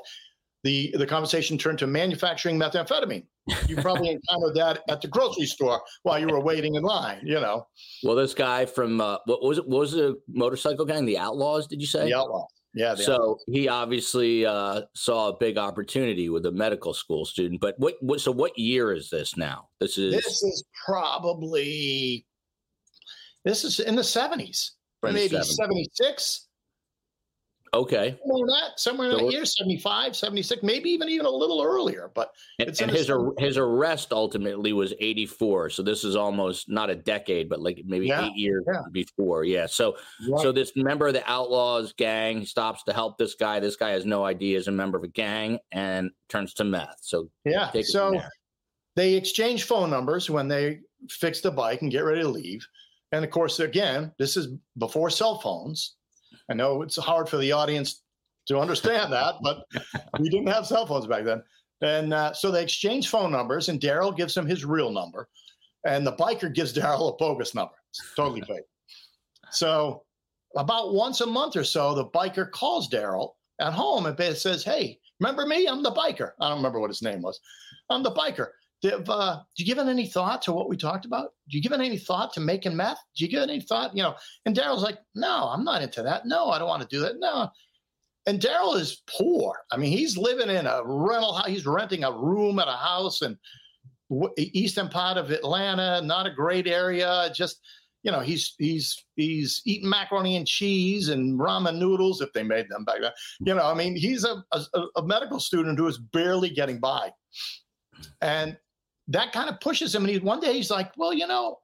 the, 0.64 0.94
the 0.98 1.08
conversation 1.08 1.58
turned 1.58 1.80
to 1.80 1.88
manufacturing 1.88 2.60
methamphetamine. 2.60 3.26
You 3.68 3.76
probably 3.78 4.10
encountered 4.30 4.56
that 4.56 4.82
at 4.90 5.02
the 5.02 5.08
grocery 5.08 5.48
store 5.48 5.82
while 6.04 6.20
you 6.20 6.28
were 6.28 6.40
waiting 6.40 6.76
in 6.76 6.84
line, 6.84 7.22
you 7.24 7.40
know. 7.40 7.66
Well, 8.04 8.16
this 8.16 8.34
guy 8.34 8.66
from 8.66 9.02
uh, 9.02 9.18
what 9.26 9.42
was 9.42 9.58
it? 9.58 9.68
What 9.68 9.80
was 9.80 9.92
the 9.94 10.20
motorcycle 10.30 10.86
gang? 10.86 11.06
The 11.06 11.18
Outlaws? 11.18 11.68
Did 11.68 11.82
you 11.82 11.88
say? 11.88 12.06
The 12.06 12.14
Outlaws. 12.14 12.48
Yeah. 12.74 12.96
so 12.96 13.14
outlaws. 13.14 13.44
he 13.48 13.68
obviously 13.68 14.46
uh, 14.46 14.84
saw 14.94 15.30
a 15.30 15.38
big 15.38 15.58
opportunity 15.58 16.30
with 16.30 16.46
a 16.46 16.52
medical 16.52 16.94
school 16.94 17.26
student. 17.26 17.60
But 17.60 17.76
what, 17.80 17.96
what? 18.00 18.22
So 18.22 18.32
what 18.32 18.58
year 18.58 18.94
is 18.94 19.10
this 19.10 19.36
now? 19.36 19.68
This 19.80 19.98
is. 19.98 20.14
This 20.14 20.44
is 20.44 20.64
probably. 20.86 22.26
This 23.46 23.64
is 23.64 23.80
in 23.80 23.96
the 23.96 24.04
seventies, 24.04 24.74
maybe 25.04 25.42
seventy 25.42 25.88
six. 25.94 26.48
Okay. 27.74 28.18
Somewhere 28.20 28.42
in 28.42 28.48
that, 28.48 28.80
somewhere 28.80 29.10
in 29.12 29.18
So 29.18 29.26
that 29.28 29.32
year, 29.32 29.46
75, 29.46 30.14
76, 30.14 30.62
maybe 30.62 30.90
even 30.90 31.08
even 31.08 31.26
a 31.26 31.30
little 31.30 31.62
earlier. 31.64 32.12
But 32.14 32.32
And, 32.60 32.68
it's 32.68 32.82
and 32.82 32.92
in 32.92 32.98
his 32.98 33.06
his- 33.08 33.10
ar- 33.12 33.34
his 33.40 33.58
arrest 33.58 34.12
ultimately 34.12 34.74
was 34.74 34.94
84. 35.00 35.70
So 35.70 35.82
this 35.82 36.04
is 36.04 36.18
almost 36.18 36.68
not 36.68 36.90
a 36.90 36.96
decade, 36.96 37.48
but 37.48 37.62
like 37.62 37.82
maybe 37.86 38.08
Yeah, 38.08 38.26
eight 38.26 38.36
years 38.36 38.66
yeah. 38.68 38.82
before. 38.92 39.46
Yeah. 39.46 39.68
So 39.68 39.96
so 40.42 40.52
this 40.52 40.74
member 40.76 41.08
of 41.08 41.14
the 41.14 41.24
Outlaws 41.32 41.94
gang 41.94 42.46
stops 42.46 42.84
to 42.84 42.94
help 42.94 43.18
this 43.18 43.36
guy. 43.36 43.62
This 43.62 43.78
guy 43.78 43.92
has 43.92 44.06
no 44.06 44.26
idea 44.26 44.58
he's 44.58 44.68
a 44.68 44.72
member 44.74 44.98
of 44.98 45.06
a 45.06 45.08
gang 45.08 45.58
and 45.72 46.12
turns 46.28 46.54
to 46.56 46.66
meth. 46.66 46.98
So 47.02 47.30
Yeah. 47.46 47.72
So 47.84 48.20
they 48.98 49.14
exchange 49.14 49.64
phone 49.64 49.90
numbers 49.90 50.30
when 50.30 50.50
they 50.50 50.82
fix 51.10 51.40
the 51.40 51.52
bike 51.52 51.82
and 51.84 51.90
get 51.90 52.02
ready 52.02 52.22
to 52.22 52.28
leave. 52.28 52.68
And 53.12 53.26
of 53.26 53.32
course, 53.32 53.60
again, 53.60 54.12
this 54.18 54.38
is 54.38 54.48
before 54.78 55.10
cell 55.10 55.40
phones. 55.40 55.96
I 56.50 56.54
know 56.54 56.82
it's 56.82 56.98
hard 56.98 57.28
for 57.28 57.38
the 57.38 57.52
audience 57.52 58.04
to 58.48 58.60
understand 58.60 59.12
that, 59.14 59.36
but 59.42 59.66
we 60.20 60.30
didn't 60.30 60.48
have 60.48 60.66
cell 60.66 60.86
phones 60.86 61.08
back 61.08 61.26
then. 61.26 61.44
And 61.82 62.14
uh, 62.14 62.34
so 62.34 62.52
they 62.52 62.64
exchange 62.64 63.10
phone 63.10 63.32
numbers, 63.32 63.70
and 63.70 63.80
Daryl 63.80 64.16
gives 64.16 64.38
him 64.38 64.46
his 64.46 64.64
real 64.64 64.92
number, 64.92 65.28
and 65.86 66.06
the 66.06 66.14
biker 66.14 66.54
gives 66.54 66.74
Daryl 66.78 67.14
a 67.14 67.16
bogus 67.18 67.56
number. 67.56 67.74
It's 67.90 68.02
totally 68.16 68.42
fake. 68.42 68.66
So 69.52 70.04
about 70.56 70.94
once 70.94 71.22
a 71.22 71.26
month 71.26 71.56
or 71.56 71.64
so, 71.64 71.94
the 71.94 72.06
biker 72.06 72.50
calls 72.52 72.90
Daryl 72.90 73.32
at 73.60 73.74
home 73.74 74.06
and 74.06 74.38
says, 74.38 74.64
"Hey, 74.64 75.00
remember 75.20 75.46
me? 75.46 75.68
I'm 75.68 75.84
the 75.84 75.92
biker. 75.92 76.32
I 76.40 76.50
don't 76.50 76.58
remember 76.58 76.80
what 76.80 76.90
his 76.90 77.02
name 77.02 77.22
was. 77.22 77.40
I'm 77.90 78.04
the 78.04 78.12
biker. 78.12 78.50
Uh, 78.84 79.38
did 79.56 79.60
you 79.60 79.66
give 79.66 79.78
it 79.78 79.90
any 79.90 80.08
thought 80.08 80.42
to 80.44 80.52
what 80.52 80.70
we 80.70 80.76
talked 80.76 81.06
about? 81.06 81.34
Do 81.50 81.58
you 81.58 81.64
give 81.64 81.72
it 81.72 81.80
any 81.80 81.98
thought 81.98 82.34
to 82.34 82.40
making 82.40 82.76
meth? 82.76 83.00
Do 83.16 83.24
you 83.24 83.30
give 83.30 83.44
it 83.44 83.50
any 83.50 83.62
thought? 83.62 83.96
You 83.96 84.04
know?" 84.04 84.16
And 84.46 84.56
Daryl's 84.56 84.84
like, 84.84 84.98
"No, 85.16 85.50
I'm 85.50 85.64
not 85.64 85.82
into 85.82 86.02
that. 86.04 86.26
No, 86.26 86.50
I 86.50 86.60
don't 86.60 86.68
want 86.68 86.82
to 86.82 86.88
do 86.88 87.02
that. 87.02 87.20
No." 87.20 87.50
And 88.28 88.40
Daryl 88.40 88.80
is 88.80 89.02
poor. 89.08 89.56
I 89.72 89.78
mean, 89.78 89.98
he's 89.98 90.18
living 90.18 90.50
in 90.50 90.68
a 90.68 90.82
rental 90.84 91.34
house. 91.34 91.48
He's 91.48 91.66
renting 91.66 92.04
a 92.04 92.12
room 92.12 92.60
at 92.60 92.68
a 92.68 92.72
house 92.72 93.22
in 93.24 93.38
w- 94.10 94.34
eastern 94.38 94.90
part 94.90 95.18
of 95.18 95.32
Atlanta. 95.32 96.02
Not 96.02 96.28
a 96.28 96.32
great 96.32 96.68
area. 96.68 97.32
Just 97.34 97.62
you 98.04 98.12
know, 98.12 98.20
he's 98.20 98.56
he's 98.58 99.06
he's 99.16 99.62
eating 99.66 99.90
macaroni 99.90 100.36
and 100.36 100.48
cheese 100.48 101.10
and 101.10 101.40
ramen 101.40 101.78
noodles 101.78 102.22
if 102.22 102.34
they 102.34 102.44
made 102.44 102.68
them 102.70 102.84
back 102.84 103.02
then. 103.02 103.12
You 103.42 103.56
know, 103.56 103.66
I 103.66 103.74
mean, 103.74 103.96
he's 103.96 104.24
a, 104.24 104.44
a, 104.52 104.62
a 104.98 105.04
medical 105.04 105.40
student 105.40 105.78
who 105.78 105.88
is 105.88 105.98
barely 105.98 106.50
getting 106.50 106.80
by, 106.80 107.12
and 108.22 108.58
that 109.08 109.32
kind 109.32 109.50
of 109.50 109.60
pushes 109.60 109.94
him. 109.94 110.04
And 110.04 110.12
he, 110.12 110.20
one 110.20 110.40
day 110.40 110.54
he's 110.54 110.72
like, 110.72 110.92
"Well, 110.98 111.14
you 111.14 111.28
know, 111.28 111.60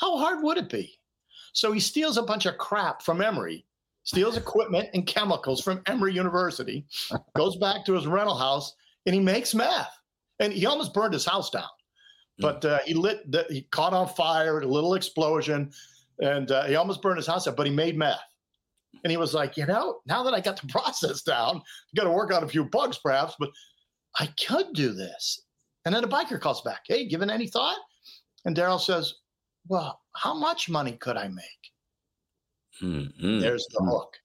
how 0.00 0.18
hard 0.18 0.42
would 0.42 0.58
it 0.58 0.68
be?" 0.68 0.98
So 1.52 1.72
he 1.72 1.80
steals 1.80 2.16
a 2.16 2.22
bunch 2.22 2.46
of 2.46 2.58
crap 2.58 3.02
from 3.02 3.20
Emory, 3.20 3.64
steals 4.04 4.36
equipment 4.36 4.88
and 4.94 5.06
chemicals 5.06 5.60
from 5.62 5.82
Emory 5.86 6.14
University, 6.14 6.86
goes 7.36 7.56
back 7.56 7.84
to 7.86 7.94
his 7.94 8.06
rental 8.06 8.36
house, 8.36 8.74
and 9.06 9.14
he 9.14 9.20
makes 9.20 9.54
meth. 9.54 9.92
And 10.38 10.52
he 10.52 10.66
almost 10.66 10.94
burned 10.94 11.12
his 11.12 11.24
house 11.24 11.50
down 11.50 11.68
but 12.38 12.64
uh, 12.64 12.80
he 12.84 12.94
lit 12.94 13.30
the, 13.30 13.46
he 13.48 13.62
caught 13.70 13.92
on 13.92 14.08
fire 14.08 14.60
a 14.60 14.66
little 14.66 14.94
explosion 14.94 15.70
and 16.20 16.50
uh, 16.50 16.64
he 16.64 16.74
almost 16.74 17.02
burned 17.02 17.16
his 17.16 17.26
house 17.26 17.46
up 17.46 17.56
but 17.56 17.66
he 17.66 17.72
made 17.72 17.96
meth 17.96 18.20
and 19.04 19.10
he 19.10 19.16
was 19.16 19.34
like 19.34 19.56
you 19.56 19.66
know 19.66 20.00
now 20.06 20.22
that 20.22 20.34
i 20.34 20.40
got 20.40 20.60
the 20.60 20.66
process 20.68 21.22
down 21.22 21.62
got 21.94 22.04
to 22.04 22.10
work 22.10 22.32
out 22.32 22.42
a 22.42 22.48
few 22.48 22.64
bugs 22.64 22.98
perhaps 22.98 23.34
but 23.38 23.50
i 24.18 24.28
could 24.46 24.72
do 24.74 24.92
this 24.92 25.42
and 25.84 25.94
then 25.94 26.02
the 26.02 26.08
biker 26.08 26.40
calls 26.40 26.62
back 26.62 26.82
hey 26.86 27.06
given 27.06 27.30
any 27.30 27.46
thought? 27.46 27.78
And 28.44 28.56
daryl 28.56 28.80
says 28.80 29.14
well 29.68 30.00
how 30.14 30.34
much 30.34 30.68
money 30.68 30.92
could 30.92 31.16
i 31.16 31.28
make? 31.28 31.44
Mhm. 32.82 33.40
there's 33.40 33.66
the 33.70 33.84
hook. 33.84 34.16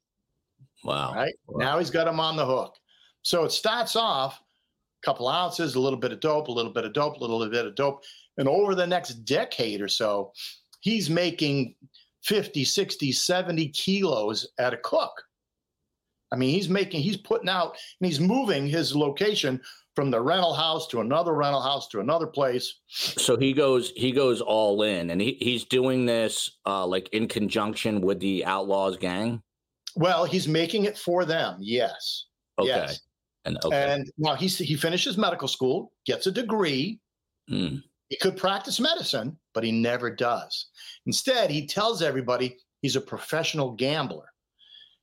Wow. 0.83 1.13
right? 1.13 1.33
Now 1.49 1.79
he's 1.79 1.89
got 1.89 2.07
him 2.07 2.19
on 2.19 2.35
the 2.37 2.45
hook. 2.45 2.75
So 3.21 3.43
it 3.43 3.51
starts 3.51 3.95
off 3.95 4.39
a 4.39 5.05
couple 5.05 5.27
ounces 5.27 5.75
a 5.75 5.79
little 5.79 5.99
bit 5.99 6.11
of 6.11 6.19
dope 6.19 6.47
a 6.47 6.51
little 6.51 6.71
bit 6.71 6.85
of 6.85 6.93
dope 6.93 7.17
a 7.17 7.19
little 7.19 7.47
bit 7.49 7.65
of 7.65 7.75
dope. 7.75 8.03
And 8.37 8.47
over 8.47 8.73
the 8.75 8.87
next 8.87 9.25
decade 9.25 9.81
or 9.81 9.87
so 9.87 10.31
he's 10.81 11.09
making 11.09 11.75
50 12.23 12.63
60 12.63 13.11
70 13.11 13.69
kilos 13.69 14.47
at 14.59 14.73
a 14.73 14.77
cook. 14.77 15.11
I 16.31 16.35
mean 16.35 16.53
he's 16.53 16.69
making 16.69 17.01
he's 17.01 17.17
putting 17.17 17.49
out 17.49 17.77
and 17.99 18.07
he's 18.07 18.19
moving 18.19 18.67
his 18.67 18.95
location 18.95 19.61
from 19.97 20.11
the 20.11 20.21
rental 20.21 20.53
house 20.53 20.85
to 20.87 21.01
another 21.01 21.33
rental 21.33 21.59
house 21.59 21.87
to 21.87 21.99
another 21.99 22.27
place 22.27 22.81
So 22.87 23.35
he 23.35 23.51
goes 23.51 23.91
he 23.95 24.11
goes 24.11 24.41
all 24.41 24.83
in 24.83 25.09
and 25.09 25.19
he, 25.19 25.37
he's 25.41 25.65
doing 25.65 26.05
this 26.05 26.51
uh 26.67 26.85
like 26.85 27.09
in 27.13 27.27
conjunction 27.27 28.01
with 28.01 28.19
the 28.19 28.45
Outlaws 28.45 28.97
gang. 28.97 29.41
well 29.95 30.23
he's 30.25 30.47
making 30.47 30.83
it 30.85 30.99
for 30.99 31.25
them 31.25 31.57
yes 31.59 32.25
Okay. 32.59 32.67
yes 32.69 32.99
And 33.45 33.57
okay. 33.65 33.85
and 33.91 34.11
now 34.19 34.35
he's 34.35 34.55
he 34.59 34.75
finishes 34.75 35.17
medical 35.17 35.47
school 35.47 35.91
gets 36.05 36.27
a 36.27 36.31
degree 36.31 36.99
Mm. 37.49 37.81
He 38.09 38.17
could 38.17 38.35
practice 38.37 38.77
medicine, 38.79 39.37
but 39.53 39.63
he 39.63 39.71
never 39.71 40.09
does. 40.13 40.67
Instead, 41.05 41.49
he 41.49 41.65
tells 41.65 42.01
everybody 42.01 42.57
he's 42.81 42.97
a 42.97 43.01
professional 43.13 43.71
gambler. 43.71 44.27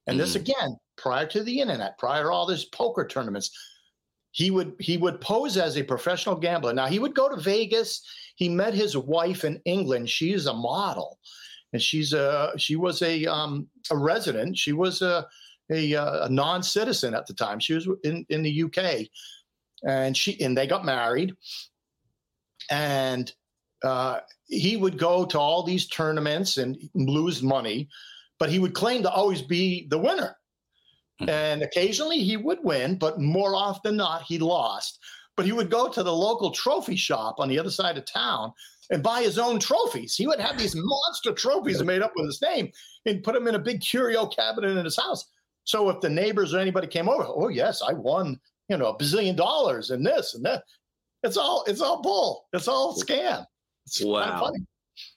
And 0.07 0.21
this 0.21 0.35
Mm. 0.37 0.41
again, 0.43 0.71
prior 0.97 1.27
to 1.35 1.43
the 1.43 1.59
internet, 1.61 1.97
prior 1.99 2.25
to 2.25 2.31
all 2.31 2.47
these 2.47 2.67
poker 2.67 3.07
tournaments, 3.07 3.49
he 4.35 4.51
would 4.51 4.75
he 4.79 4.97
would 4.97 5.21
pose 5.21 5.57
as 5.57 5.77
a 5.77 5.83
professional 5.83 6.37
gambler. 6.37 6.73
Now 6.73 6.87
he 6.87 6.99
would 6.99 7.15
go 7.15 7.29
to 7.29 7.41
Vegas. 7.41 8.03
He 8.37 8.49
met 8.49 8.75
his 8.75 8.97
wife 8.97 9.45
in 9.45 9.61
England. 9.65 10.11
She's 10.11 10.47
a 10.47 10.53
model, 10.53 11.19
and 11.73 11.81
she's 11.81 12.13
a 12.13 12.53
she 12.57 12.77
was 12.77 13.01
a 13.03 13.25
um, 13.27 13.69
a 13.91 13.97
resident. 13.97 14.59
She 14.59 14.73
was 14.73 15.03
a 15.03 15.27
a, 15.71 15.93
a 15.95 16.29
non 16.29 16.63
citizen 16.63 17.15
at 17.15 17.27
the 17.27 17.35
time. 17.35 17.61
She 17.61 17.75
was 17.75 17.89
in 18.03 18.27
in 18.29 18.43
the 18.43 18.65
UK, 18.65 19.07
and 19.87 20.17
she 20.17 20.41
and 20.43 20.57
they 20.57 20.67
got 20.67 20.85
married 20.85 21.35
and 22.71 23.33
uh, 23.83 24.21
he 24.47 24.77
would 24.77 24.99
go 24.99 25.25
to 25.27 25.39
all 25.39 25.63
these 25.63 25.87
tournaments 25.87 26.59
and 26.59 26.77
lose 26.95 27.43
money, 27.43 27.89
but 28.39 28.51
he 28.51 28.59
would 28.59 28.75
claim 28.75 29.03
to 29.03 29.11
always 29.11 29.43
be 29.43 29.87
the 29.89 29.99
winner. 29.99 30.37
Hmm. 31.21 31.29
And 31.29 31.63
occasionally 31.63 32.19
he 32.19 32.37
would 32.37 32.59
win, 32.63 32.97
but 32.97 33.21
more 33.21 33.55
often 33.55 33.81
than 33.85 33.97
not, 33.97 34.23
he 34.23 34.39
lost. 34.39 34.99
But 35.37 35.47
he 35.47 35.53
would 35.53 35.71
go 35.71 35.89
to 35.89 36.03
the 36.03 36.13
local 36.13 36.51
trophy 36.51 36.97
shop 36.97 37.37
on 37.39 37.49
the 37.49 37.59
other 37.59 37.71
side 37.71 37.99
of 37.99 38.05
town 38.05 38.53
and 38.91 39.03
buy 39.03 39.23
his 39.23 39.39
own 39.39 39.59
trophies. 39.59 40.15
He 40.15 40.27
would 40.27 40.41
have 40.41 40.59
these 40.59 40.75
monster 40.79 41.33
trophies 41.33 41.83
made 41.83 42.03
up 42.03 42.13
with 42.17 42.27
his 42.27 42.43
name 42.43 42.71
and 43.07 43.23
put 43.23 43.35
them 43.35 43.47
in 43.49 43.55
a 43.55 43.59
big 43.59 43.81
curio 43.81 44.27
cabinet 44.27 44.77
in 44.77 44.85
his 44.85 44.97
house. 44.97 45.25
So 45.65 45.89
if 45.91 46.01
the 46.01 46.11
neighbors 46.11 46.53
or 46.55 46.59
anybody 46.59 46.87
came 46.87 47.09
over, 47.09 47.25
oh 47.27 47.49
yes, 47.49 47.83
I 47.83 47.95
won, 47.95 48.39
you 48.69 48.77
know, 48.77 48.87
a 48.87 48.99
bazillion 48.99 49.37
dollars 49.37 49.91
and 49.91 50.05
this 50.05 50.35
and 50.35 50.45
that. 50.45 50.65
It's 51.23 51.39
all 51.39 51.65
it's 51.67 51.81
all 51.81 52.03
bull. 52.03 52.45
It's 52.53 52.69
all 52.69 52.95
scam. 52.95 53.47
It's 53.87 54.05
Wow. 54.05 54.39
funny. 54.41 54.59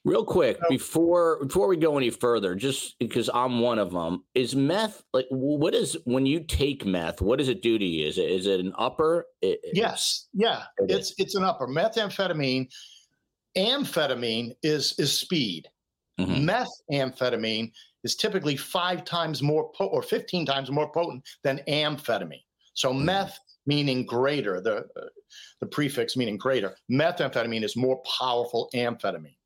Real 0.06 0.24
quick, 0.24 0.58
before 0.70 1.44
before 1.46 1.68
we 1.68 1.76
go 1.78 1.98
any 1.98 2.10
further, 2.10 2.56
just 2.56 2.98
because 3.00 3.30
I'm 3.34 3.60
one 3.60 3.78
of 3.80 3.92
them, 3.92 4.24
is 4.36 4.56
meth 4.56 5.04
like 5.14 5.26
what 5.30 5.74
is 5.76 5.98
when 6.06 6.26
you 6.26 6.42
take 6.44 6.86
meth? 6.86 7.22
What 7.22 7.40
does 7.40 7.50
it 7.50 7.62
do 7.62 7.78
to 7.78 7.86
you? 7.86 8.08
Is 8.08 8.18
it 8.18 8.30
is 8.30 8.46
it 8.48 8.60
an 8.60 8.74
upper? 8.78 9.26
It- 9.42 9.60
Yes, 9.74 10.28
yeah, 10.34 10.64
It 10.78 10.92
it's 10.92 11.14
it's 11.18 11.36
an 11.36 11.44
upper 11.44 11.68
methamphetamine. 11.68 12.68
Amphetamine 13.58 14.52
is 14.64 14.94
is 15.00 15.18
speed. 15.18 15.68
Mhm. 16.20 16.48
Methamphetamine 16.92 17.72
is 18.04 18.16
typically 18.16 18.56
five 18.56 19.04
times 19.04 19.42
more 19.42 19.72
po- 19.74 19.88
or 19.88 20.02
fifteen 20.04 20.46
times 20.46 20.70
more 20.72 20.92
potent 20.92 21.24
than 21.44 21.60
amphetamine. 21.68 22.44
So 22.74 22.90
Mm-hmm. 22.92 23.06
meth 23.06 23.40
meaning 23.66 24.06
greater, 24.06 24.62
the 24.62 24.78
uh, 24.96 25.08
the 25.60 25.68
prefix 25.68 26.16
meaning 26.16 26.38
greater. 26.38 26.76
Methamphetamine 26.92 27.64
is 27.64 27.76
more 27.76 28.02
powerful 28.20 28.70
amphetamine. 28.74 29.37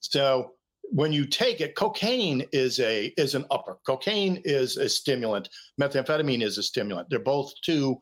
So 0.00 0.52
when 0.82 1.12
you 1.12 1.24
take 1.24 1.60
it, 1.60 1.76
cocaine 1.76 2.44
is 2.52 2.80
a 2.80 3.12
is 3.16 3.34
an 3.34 3.44
upper. 3.50 3.78
Cocaine 3.86 4.40
is 4.44 4.76
a 4.76 4.88
stimulant. 4.88 5.48
Methamphetamine 5.80 6.42
is 6.42 6.58
a 6.58 6.62
stimulant. 6.62 7.08
They're 7.10 7.20
both 7.20 7.52
two. 7.62 7.96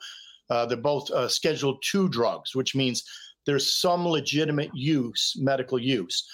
Uh, 0.50 0.64
they're 0.64 0.78
both 0.78 1.10
uh, 1.10 1.28
Schedule 1.28 1.78
two 1.82 2.08
drugs, 2.08 2.54
which 2.54 2.74
means 2.74 3.04
there's 3.44 3.72
some 3.72 4.06
legitimate 4.06 4.70
use, 4.74 5.34
medical 5.38 5.78
use. 5.78 6.26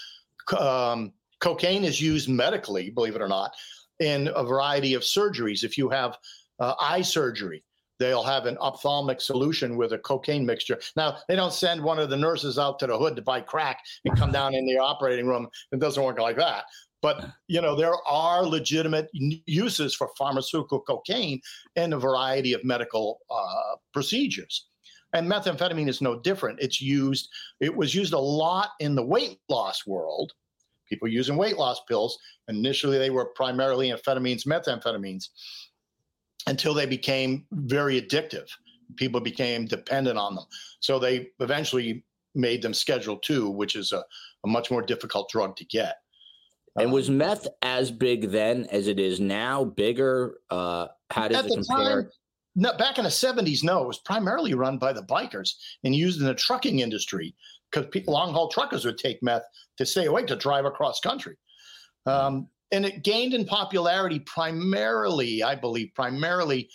Um, 0.57 1.13
cocaine 1.41 1.85
is 1.85 2.01
used 2.01 2.29
medically, 2.29 2.91
believe 2.91 3.17
it 3.17 3.23
or 3.23 3.29
not, 3.29 3.53
in 3.99 4.31
a 4.35 4.45
variety 4.45 4.95
of 4.95 5.03
surgeries. 5.03 5.65
If 5.65 5.77
you 5.77 5.89
have 5.89 6.17
uh, 6.61 6.75
eye 6.81 7.03
surgery, 7.03 7.65
they'll 7.99 8.23
have 8.23 8.47
an 8.47 8.59
ophthalmic 8.59 9.21
solution 9.21 9.77
with 9.77 9.93
a 9.93 9.99
cocaine 9.99 10.45
mixture. 10.45 10.79
Now, 10.97 11.19
they 11.29 11.37
don't 11.37 11.53
send 11.53 11.83
one 11.83 11.99
of 11.99 12.11
the 12.11 12.17
nurses 12.17 12.59
out 12.59 12.79
to 12.81 12.87
the 12.87 12.99
hood 12.99 13.17
to 13.17 13.23
buy 13.23 13.41
crack 13.41 13.81
and 14.05 14.17
come 14.17 14.33
down 14.33 14.55
in 14.55 14.67
the 14.67 14.79
operating 14.79 15.27
room. 15.27 15.49
It 15.73 15.81
doesn't 15.81 16.03
work 16.03 16.19
like 16.19 16.37
that. 16.37 16.65
But 17.03 17.27
you 17.49 17.61
know, 17.61 17.77
there 17.77 17.95
are 18.09 18.47
legitimate 18.47 19.11
uses 19.13 19.95
for 19.95 20.09
pharmaceutical 20.17 20.81
cocaine 20.81 21.41
in 21.77 21.93
a 21.93 21.99
variety 21.99 22.55
of 22.55 22.65
medical 22.65 23.21
uh, 23.31 23.77
procedures. 23.93 24.69
And 25.13 25.31
methamphetamine 25.31 25.89
is 25.89 26.01
no 26.01 26.19
different. 26.19 26.61
It's 26.61 26.81
used, 26.81 27.29
it 27.61 27.75
was 27.75 27.95
used 27.95 28.15
a 28.15 28.19
lot 28.19 28.71
in 28.81 28.95
the 28.95 29.05
weight 29.05 29.39
loss 29.49 29.87
world. 29.87 30.33
People 30.89 31.09
using 31.09 31.37
weight 31.37 31.57
loss 31.57 31.81
pills. 31.87 32.19
Initially, 32.49 32.99
they 32.99 33.11
were 33.11 33.27
primarily 33.27 33.91
amphetamines, 33.91 34.47
methamphetamines. 34.47 35.29
Until 36.47 36.75
they 36.75 36.87
became 36.87 37.47
very 37.53 38.01
addictive. 38.01 38.49
People 38.97 39.21
became 39.21 39.67
dependent 39.67 40.19
on 40.19 40.35
them. 40.35 40.45
So 40.81 40.99
they 40.99 41.29
eventually 41.41 42.05
made 42.35 42.63
them 42.63 42.75
Schedule 42.75 43.17
Two, 43.17 43.51
which 43.51 43.77
is 43.77 43.93
a, 43.93 44.05
a 44.45 44.49
much 44.49 44.71
more 44.71 44.83
difficult 44.83 45.31
drug 45.31 45.57
to 45.57 45.65
get. 45.65 45.97
And 46.77 46.93
was 46.93 47.09
um, 47.09 47.19
meth 47.19 47.47
as 47.63 47.91
big 47.91 48.31
then 48.31 48.67
as 48.71 48.89
it 48.89 48.99
is 48.99 49.21
now? 49.21 49.65
Bigger? 49.65 50.39
Uh, 50.51 50.89
how 51.11 51.29
does 51.29 51.47
it 51.47 51.53
compare? 51.53 52.03
Time, 52.03 52.11
no, 52.57 52.77
back 52.77 52.99
in 52.99 53.05
the 53.05 53.11
70s, 53.11 53.65
no, 53.65 53.83
it 53.83 53.87
was 53.87 53.99
primarily 53.99 54.55
run 54.55 54.79
by 54.79 54.93
the 54.93 55.03
bikers 55.03 55.55
and 55.83 55.95
used 55.95 56.21
in 56.21 56.27
the 56.27 56.35
trucking 56.35 56.81
industry 56.81 57.35
because 57.71 57.89
long 58.07 58.33
haul 58.33 58.49
truckers 58.49 58.85
would 58.85 58.99
take 58.99 59.23
meth 59.23 59.45
to 59.77 59.87
stay 59.87 60.07
awake 60.07 60.27
to 60.29 60.37
drive 60.37 60.65
across 60.65 61.01
country. 61.01 61.37
Um, 62.07 62.49
and 62.73 62.85
it 62.85 63.03
gained 63.03 63.35
in 63.35 63.45
popularity 63.45 64.21
primarily, 64.21 65.43
I 65.43 65.55
believe, 65.55 65.91
primarily 65.95 66.69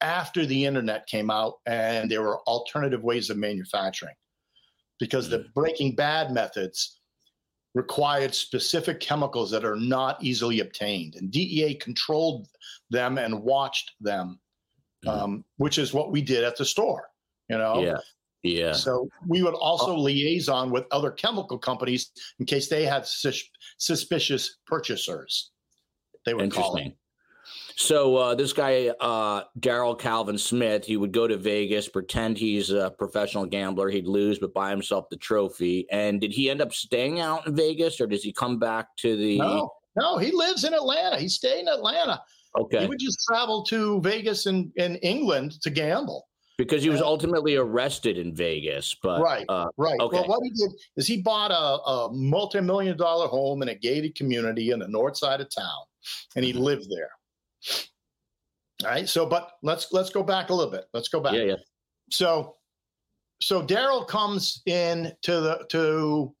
after 0.00 0.46
the 0.46 0.64
internet 0.64 1.06
came 1.06 1.30
out 1.30 1.54
and 1.66 2.10
there 2.10 2.22
were 2.22 2.40
alternative 2.42 3.02
ways 3.02 3.30
of 3.30 3.36
manufacturing 3.36 4.14
because 5.00 5.28
the 5.28 5.38
mm. 5.38 5.54
breaking 5.54 5.94
bad 5.94 6.32
methods 6.32 7.00
required 7.74 8.34
specific 8.34 9.00
chemicals 9.00 9.50
that 9.50 9.64
are 9.64 9.76
not 9.76 10.22
easily 10.22 10.60
obtained 10.60 11.16
and 11.16 11.30
dea 11.30 11.74
controlled 11.74 12.46
them 12.90 13.18
and 13.18 13.42
watched 13.42 13.92
them 14.00 14.38
mm. 15.04 15.10
um, 15.10 15.44
which 15.56 15.78
is 15.78 15.92
what 15.92 16.12
we 16.12 16.22
did 16.22 16.44
at 16.44 16.56
the 16.56 16.64
store 16.64 17.08
you 17.48 17.58
know 17.58 17.82
yeah 17.82 17.98
yeah 18.48 18.72
so 18.72 19.08
we 19.26 19.42
would 19.42 19.54
also 19.54 19.92
oh. 19.92 20.00
liaison 20.00 20.70
with 20.70 20.84
other 20.90 21.10
chemical 21.10 21.58
companies 21.58 22.10
in 22.38 22.46
case 22.46 22.68
they 22.68 22.84
had 22.84 23.06
sus- 23.06 23.50
suspicious 23.78 24.58
purchasers 24.66 25.50
they 26.24 26.34
were 26.34 26.46
call 26.48 26.76
it 26.76 26.94
so 27.76 28.16
uh, 28.16 28.34
this 28.34 28.52
guy, 28.52 28.88
uh, 29.00 29.44
Daryl 29.60 29.98
Calvin 29.98 30.36
Smith, 30.36 30.84
he 30.84 30.96
would 30.96 31.12
go 31.12 31.28
to 31.28 31.36
Vegas, 31.36 31.88
pretend 31.88 32.36
he's 32.36 32.70
a 32.70 32.92
professional 32.98 33.46
gambler. 33.46 33.88
He'd 33.88 34.08
lose, 34.08 34.40
but 34.40 34.52
buy 34.52 34.70
himself 34.70 35.08
the 35.10 35.16
trophy. 35.16 35.86
And 35.92 36.20
did 36.20 36.32
he 36.32 36.50
end 36.50 36.60
up 36.60 36.72
staying 36.72 37.20
out 37.20 37.46
in 37.46 37.54
Vegas, 37.54 38.00
or 38.00 38.08
does 38.08 38.24
he 38.24 38.32
come 38.32 38.58
back 38.58 38.88
to 38.98 39.16
the? 39.16 39.38
No, 39.38 39.70
no, 39.96 40.18
he 40.18 40.32
lives 40.32 40.64
in 40.64 40.74
Atlanta. 40.74 41.18
He 41.18 41.28
stayed 41.28 41.60
in 41.60 41.68
Atlanta. 41.68 42.20
Okay, 42.58 42.80
he 42.80 42.86
would 42.86 42.98
just 42.98 43.24
travel 43.28 43.62
to 43.64 44.00
Vegas 44.00 44.46
and 44.46 44.72
in 44.76 44.96
England 44.96 45.60
to 45.62 45.70
gamble 45.70 46.27
because 46.58 46.82
he 46.82 46.90
was 46.90 47.00
ultimately 47.00 47.54
arrested 47.54 48.18
in 48.18 48.34
Vegas. 48.34 48.94
But 49.00 49.22
right, 49.22 49.46
uh, 49.48 49.68
right. 49.76 49.98
Okay. 49.98 50.18
Well, 50.18 50.28
what 50.28 50.40
he 50.42 50.50
did 50.50 50.72
is 50.96 51.06
he 51.06 51.22
bought 51.22 51.52
a, 51.52 51.54
a 51.90 52.12
multi-million 52.12 52.96
dollar 52.96 53.28
home 53.28 53.62
in 53.62 53.68
a 53.68 53.74
gated 53.74 54.16
community 54.16 54.72
in 54.72 54.80
the 54.80 54.88
north 54.88 55.16
side 55.16 55.40
of 55.40 55.48
town, 55.54 55.84
and 56.36 56.44
he 56.44 56.52
mm-hmm. 56.52 56.60
lived 56.60 56.90
there. 56.90 57.10
All 58.84 58.90
right. 58.90 59.08
So, 59.08 59.24
but 59.24 59.52
let's 59.62 59.92
let's 59.92 60.10
go 60.10 60.22
back 60.22 60.50
a 60.50 60.54
little 60.54 60.70
bit. 60.70 60.86
Let's 60.92 61.08
go 61.08 61.20
back. 61.20 61.34
Yeah, 61.34 61.42
yeah. 61.42 61.56
So, 62.10 62.56
so 63.40 63.62
Daryl 63.62 64.06
comes 64.06 64.62
in 64.66 65.12
to 65.22 65.40
the 65.40 65.66
to 65.70 66.34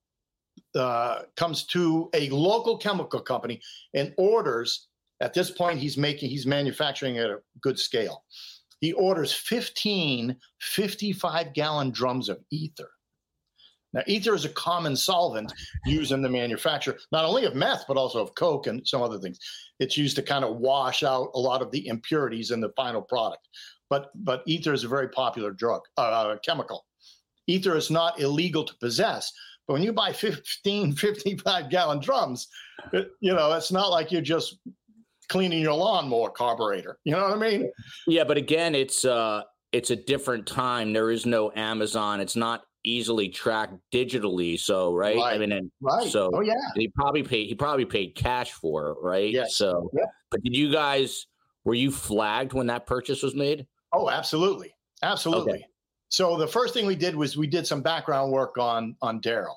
uh, 0.74 1.22
comes 1.36 1.64
to 1.66 2.10
a 2.12 2.28
local 2.30 2.76
chemical 2.76 3.20
company 3.20 3.60
and 3.94 4.12
orders. 4.18 4.88
At 5.20 5.34
this 5.34 5.50
point, 5.50 5.80
he's 5.80 5.96
making 5.96 6.30
he's 6.30 6.46
manufacturing 6.46 7.18
at 7.18 7.30
a 7.30 7.38
good 7.60 7.78
scale. 7.78 8.24
He 8.80 8.92
orders 8.92 9.32
15 9.32 10.36
55 10.60 11.52
gallon 11.54 11.90
drums 11.90 12.28
of 12.28 12.38
ether. 12.50 12.90
Now, 13.94 14.02
ether 14.06 14.34
is 14.34 14.44
a 14.44 14.50
common 14.50 14.96
solvent 14.96 15.52
used 15.86 16.12
in 16.12 16.20
the 16.20 16.28
manufacture, 16.28 16.98
not 17.10 17.24
only 17.24 17.46
of 17.46 17.54
meth, 17.54 17.84
but 17.88 17.96
also 17.96 18.20
of 18.20 18.34
coke 18.34 18.66
and 18.66 18.86
some 18.86 19.02
other 19.02 19.18
things. 19.18 19.38
It's 19.80 19.96
used 19.96 20.16
to 20.16 20.22
kind 20.22 20.44
of 20.44 20.56
wash 20.56 21.02
out 21.02 21.30
a 21.34 21.38
lot 21.38 21.62
of 21.62 21.70
the 21.70 21.86
impurities 21.88 22.50
in 22.50 22.60
the 22.60 22.72
final 22.76 23.00
product. 23.00 23.48
But 23.88 24.10
but 24.14 24.42
ether 24.46 24.74
is 24.74 24.84
a 24.84 24.88
very 24.88 25.08
popular 25.08 25.50
drug, 25.50 25.82
uh, 25.96 26.02
uh 26.02 26.38
chemical. 26.44 26.84
Ether 27.46 27.76
is 27.76 27.90
not 27.90 28.20
illegal 28.20 28.62
to 28.62 28.74
possess, 28.76 29.32
but 29.66 29.72
when 29.74 29.82
you 29.82 29.92
buy 29.92 30.12
15, 30.12 30.92
55 30.92 31.70
gallon 31.70 32.00
drums, 32.00 32.48
it, 32.92 33.10
you 33.20 33.32
know, 33.32 33.52
it's 33.52 33.72
not 33.72 33.90
like 33.90 34.12
you're 34.12 34.20
just 34.20 34.58
cleaning 35.28 35.60
your 35.60 35.74
lawnmower 35.74 36.30
carburetor. 36.30 36.98
You 37.04 37.12
know 37.12 37.28
what 37.28 37.32
I 37.32 37.50
mean? 37.50 37.70
Yeah, 38.06 38.24
but 38.24 38.36
again, 38.36 38.74
it's 38.74 39.04
uh 39.04 39.42
it's 39.72 39.90
a 39.90 39.96
different 39.96 40.46
time. 40.46 40.92
There 40.92 41.10
is 41.10 41.26
no 41.26 41.52
Amazon. 41.54 42.20
It's 42.20 42.36
not 42.36 42.62
easily 42.84 43.28
tracked 43.28 43.74
digitally. 43.92 44.58
So 44.58 44.94
right, 44.94 45.16
right. 45.16 45.34
I 45.34 45.38
mean, 45.38 45.52
and 45.52 45.70
right. 45.80 46.08
So 46.08 46.30
oh 46.32 46.40
yeah, 46.40 46.54
he 46.74 46.88
probably 46.88 47.22
paid. 47.22 47.46
He 47.46 47.54
probably 47.54 47.84
paid 47.84 48.14
cash 48.14 48.52
for 48.52 48.90
it, 48.90 48.96
right? 49.02 49.30
Yes. 49.30 49.56
So, 49.56 49.90
yeah. 49.92 50.06
but 50.30 50.42
did 50.42 50.56
you 50.56 50.72
guys 50.72 51.26
were 51.64 51.74
you 51.74 51.90
flagged 51.90 52.52
when 52.52 52.68
that 52.68 52.86
purchase 52.86 53.22
was 53.22 53.34
made? 53.34 53.66
Oh, 53.92 54.10
absolutely, 54.10 54.74
absolutely. 55.02 55.52
Okay. 55.52 55.64
So 56.10 56.38
the 56.38 56.48
first 56.48 56.72
thing 56.72 56.86
we 56.86 56.96
did 56.96 57.14
was 57.14 57.36
we 57.36 57.46
did 57.46 57.66
some 57.66 57.82
background 57.82 58.32
work 58.32 58.56
on 58.58 58.96
on 59.02 59.20
Daryl. 59.20 59.56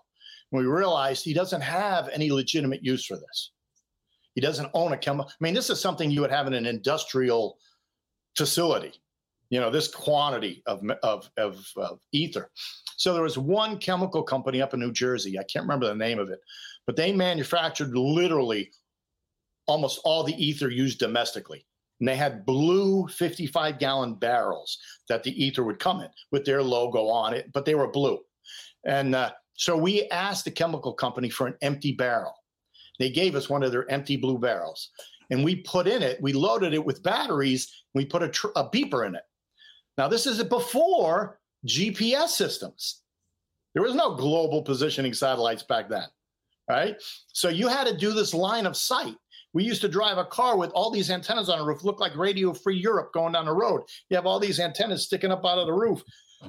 We 0.52 0.66
realized 0.66 1.24
he 1.24 1.34
doesn't 1.34 1.62
have 1.62 2.10
any 2.10 2.30
legitimate 2.30 2.84
use 2.84 3.06
for 3.06 3.16
this. 3.16 3.52
He 4.36 4.41
doesn't 4.41 4.72
own 4.74 4.94
a 4.94 4.98
chemical. 4.98 5.30
I 5.30 5.44
mean, 5.44 5.54
this 5.54 5.70
is 5.70 5.82
something 5.82 6.10
you 6.10 6.22
would 6.22 6.32
have 6.32 6.48
in 6.48 6.54
an 6.54 6.65
industrial 6.65 7.58
facility 8.36 8.94
you 9.52 9.60
know 9.60 9.70
this 9.70 9.89
quantity 9.89 10.63
of, 10.65 10.82
of, 11.04 11.30
of, 11.38 11.63
of 11.76 12.00
ether. 12.13 12.50
So 12.98 13.13
there 13.13 13.24
was 13.24 13.38
one 13.38 13.78
chemical 13.78 14.24
company 14.24 14.62
up 14.62 14.74
in 14.74 14.80
new 14.80 14.91
jersey 14.91 15.38
i 15.38 15.44
can't 15.44 15.63
remember 15.63 15.88
the 15.88 15.96
name 15.96 16.17
of 16.17 16.30
it 16.30 16.39
but 16.88 16.96
they 16.96 17.12
manufactured 17.12 17.96
literally 17.96 18.72
almost 19.67 20.02
all 20.04 20.24
the 20.24 20.44
ether 20.44 20.70
used 20.70 21.00
domestically. 21.00 21.65
And 22.00 22.08
they 22.08 22.15
had 22.15 22.46
blue 22.46 23.08
55 23.08 23.78
gallon 23.78 24.15
barrels 24.15 24.80
that 25.08 25.24
the 25.24 25.44
ether 25.44 25.63
would 25.63 25.78
come 25.78 26.02
in 26.02 26.10
with 26.32 26.46
their 26.46 26.63
logo 26.63 27.08
on 27.08 27.34
it 27.34 27.52
but 27.54 27.65
they 27.65 27.76
were 27.76 27.88
blue. 27.88 28.20
And 28.86 29.13
uh, 29.13 29.32
so 29.54 29.78
we 29.78 30.08
asked 30.10 30.46
the 30.46 30.52
chemical 30.52 30.94
company 30.94 31.30
for 31.30 31.46
an 31.46 31.56
empty 31.62 31.91
barrel 31.91 32.34
they 33.02 33.10
gave 33.10 33.36
us 33.36 33.50
one 33.50 33.64
of 33.64 33.72
their 33.72 33.90
empty 33.90 34.16
blue 34.16 34.38
barrels 34.38 34.90
and 35.30 35.44
we 35.44 35.56
put 35.56 35.88
in 35.88 36.02
it 36.02 36.22
we 36.22 36.34
loaded 36.34 36.74
it 36.74 36.86
with 36.86 37.04
batteries 37.04 37.84
we 37.94 38.06
put 38.06 38.24
a, 38.24 38.30
tr- 38.30 38.48
a 38.56 38.70
beeper 38.70 39.06
in 39.06 39.16
it 39.16 39.24
now, 39.98 40.08
this 40.08 40.26
is 40.26 40.42
before 40.44 41.40
GPS 41.68 42.30
systems. 42.30 43.02
There 43.74 43.84
was 43.84 43.96
no 43.96 44.16
global 44.16 44.62
positioning 44.62 45.14
satellites 45.14 45.64
back 45.64 45.90
then, 45.90 46.08
right? 46.70 46.96
So 47.28 47.50
you 47.50 47.68
had 47.68 47.88
to 47.88 47.96
do 47.96 48.12
this 48.12 48.34
line 48.34 48.66
of 48.66 48.76
sight. 48.76 49.16
We 49.54 49.64
used 49.64 49.82
to 49.82 49.90
drive 49.90 50.18
a 50.18 50.26
car 50.26 50.58
with 50.58 50.72
all 50.72 50.92
these 50.92 51.12
antennas 51.12 51.50
on 51.50 51.60
the 51.60 51.66
roof, 51.66 51.84
look 51.84 52.00
like 52.00 52.16
Radio 52.16 52.54
Free 52.54 52.78
Europe 52.78 53.12
going 53.14 53.34
down 53.34 53.46
the 53.46 53.54
road. 53.54 53.82
You 54.10 54.16
have 54.16 54.26
all 54.26 54.40
these 54.40 54.60
antennas 54.60 55.06
sticking 55.06 55.32
up 55.32 55.46
out 55.46 55.60
of 55.60 55.68
the 55.68 55.74
roof. 55.74 56.02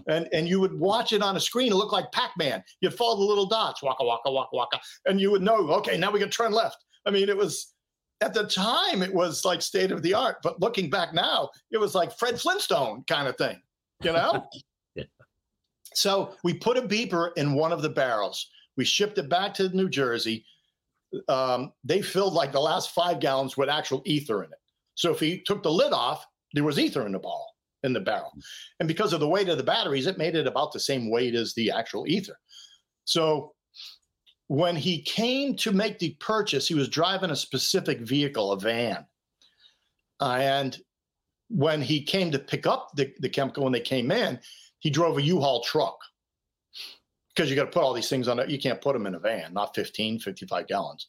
And, 0.06 0.28
and 0.32 0.48
you 0.48 0.60
would 0.60 0.78
watch 0.78 1.12
it 1.12 1.22
on 1.22 1.36
a 1.36 1.40
screen, 1.40 1.72
it 1.72 1.76
looked 1.76 1.92
like 1.92 2.10
Pac 2.12 2.32
Man. 2.36 2.62
You'd 2.80 2.94
follow 2.94 3.16
the 3.16 3.24
little 3.24 3.46
dots, 3.46 3.82
waka, 3.82 4.04
waka, 4.04 4.30
waka, 4.30 4.56
waka. 4.56 4.80
And 5.06 5.20
you 5.20 5.30
would 5.30 5.42
know, 5.42 5.70
okay, 5.72 5.98
now 5.98 6.10
we 6.10 6.20
can 6.20 6.30
turn 6.30 6.52
left. 6.52 6.84
I 7.06 7.10
mean, 7.10 7.28
it 7.28 7.36
was 7.36 7.74
at 8.20 8.34
the 8.34 8.44
time 8.44 9.02
it 9.02 9.12
was 9.12 9.44
like 9.44 9.60
state 9.62 9.90
of 9.90 10.02
the 10.02 10.14
art, 10.14 10.36
but 10.42 10.60
looking 10.60 10.88
back 10.88 11.12
now, 11.12 11.50
it 11.70 11.78
was 11.78 11.94
like 11.94 12.16
Fred 12.16 12.40
Flintstone 12.40 13.04
kind 13.08 13.28
of 13.28 13.36
thing, 13.36 13.60
you 14.02 14.12
know? 14.12 14.46
yeah. 14.94 15.04
So 15.94 16.34
we 16.44 16.54
put 16.54 16.76
a 16.76 16.82
beeper 16.82 17.30
in 17.36 17.54
one 17.54 17.72
of 17.72 17.82
the 17.82 17.88
barrels. 17.88 18.48
We 18.76 18.84
shipped 18.84 19.18
it 19.18 19.28
back 19.28 19.54
to 19.54 19.68
New 19.70 19.88
Jersey. 19.88 20.44
Um, 21.28 21.72
they 21.84 22.00
filled 22.00 22.32
like 22.32 22.52
the 22.52 22.60
last 22.60 22.92
five 22.92 23.20
gallons 23.20 23.56
with 23.56 23.68
actual 23.68 24.02
ether 24.06 24.44
in 24.44 24.50
it. 24.52 24.58
So 24.94 25.10
if 25.10 25.20
he 25.20 25.40
took 25.40 25.62
the 25.62 25.70
lid 25.70 25.92
off, 25.92 26.24
there 26.54 26.64
was 26.64 26.78
ether 26.78 27.04
in 27.06 27.12
the 27.12 27.18
ball 27.18 27.51
in 27.84 27.92
the 27.92 28.00
barrel. 28.00 28.32
And 28.80 28.88
because 28.88 29.12
of 29.12 29.20
the 29.20 29.28
weight 29.28 29.48
of 29.48 29.58
the 29.58 29.64
batteries, 29.64 30.06
it 30.06 30.18
made 30.18 30.34
it 30.34 30.46
about 30.46 30.72
the 30.72 30.80
same 30.80 31.10
weight 31.10 31.34
as 31.34 31.54
the 31.54 31.70
actual 31.70 32.06
ether. 32.06 32.38
So 33.04 33.52
when 34.48 34.76
he 34.76 35.02
came 35.02 35.56
to 35.56 35.72
make 35.72 35.98
the 35.98 36.16
purchase, 36.20 36.68
he 36.68 36.74
was 36.74 36.88
driving 36.88 37.30
a 37.30 37.36
specific 37.36 38.00
vehicle, 38.00 38.52
a 38.52 38.58
van. 38.58 39.06
Uh, 40.20 40.36
and 40.40 40.78
when 41.48 41.82
he 41.82 42.02
came 42.02 42.30
to 42.30 42.38
pick 42.38 42.66
up 42.66 42.90
the, 42.94 43.12
the 43.20 43.28
chemical 43.28 43.64
when 43.64 43.72
they 43.72 43.80
came 43.80 44.10
in, 44.10 44.38
he 44.78 44.90
drove 44.90 45.18
a 45.18 45.22
U-Haul 45.22 45.62
truck 45.62 45.98
because 47.34 47.48
you 47.48 47.56
got 47.56 47.64
to 47.64 47.70
put 47.70 47.82
all 47.82 47.94
these 47.94 48.08
things 48.08 48.28
on 48.28 48.38
it. 48.38 48.50
You 48.50 48.58
can't 48.58 48.80
put 48.80 48.92
them 48.92 49.06
in 49.06 49.14
a 49.14 49.18
van, 49.18 49.54
not 49.54 49.74
15, 49.74 50.18
55 50.18 50.66
gallons. 50.66 51.08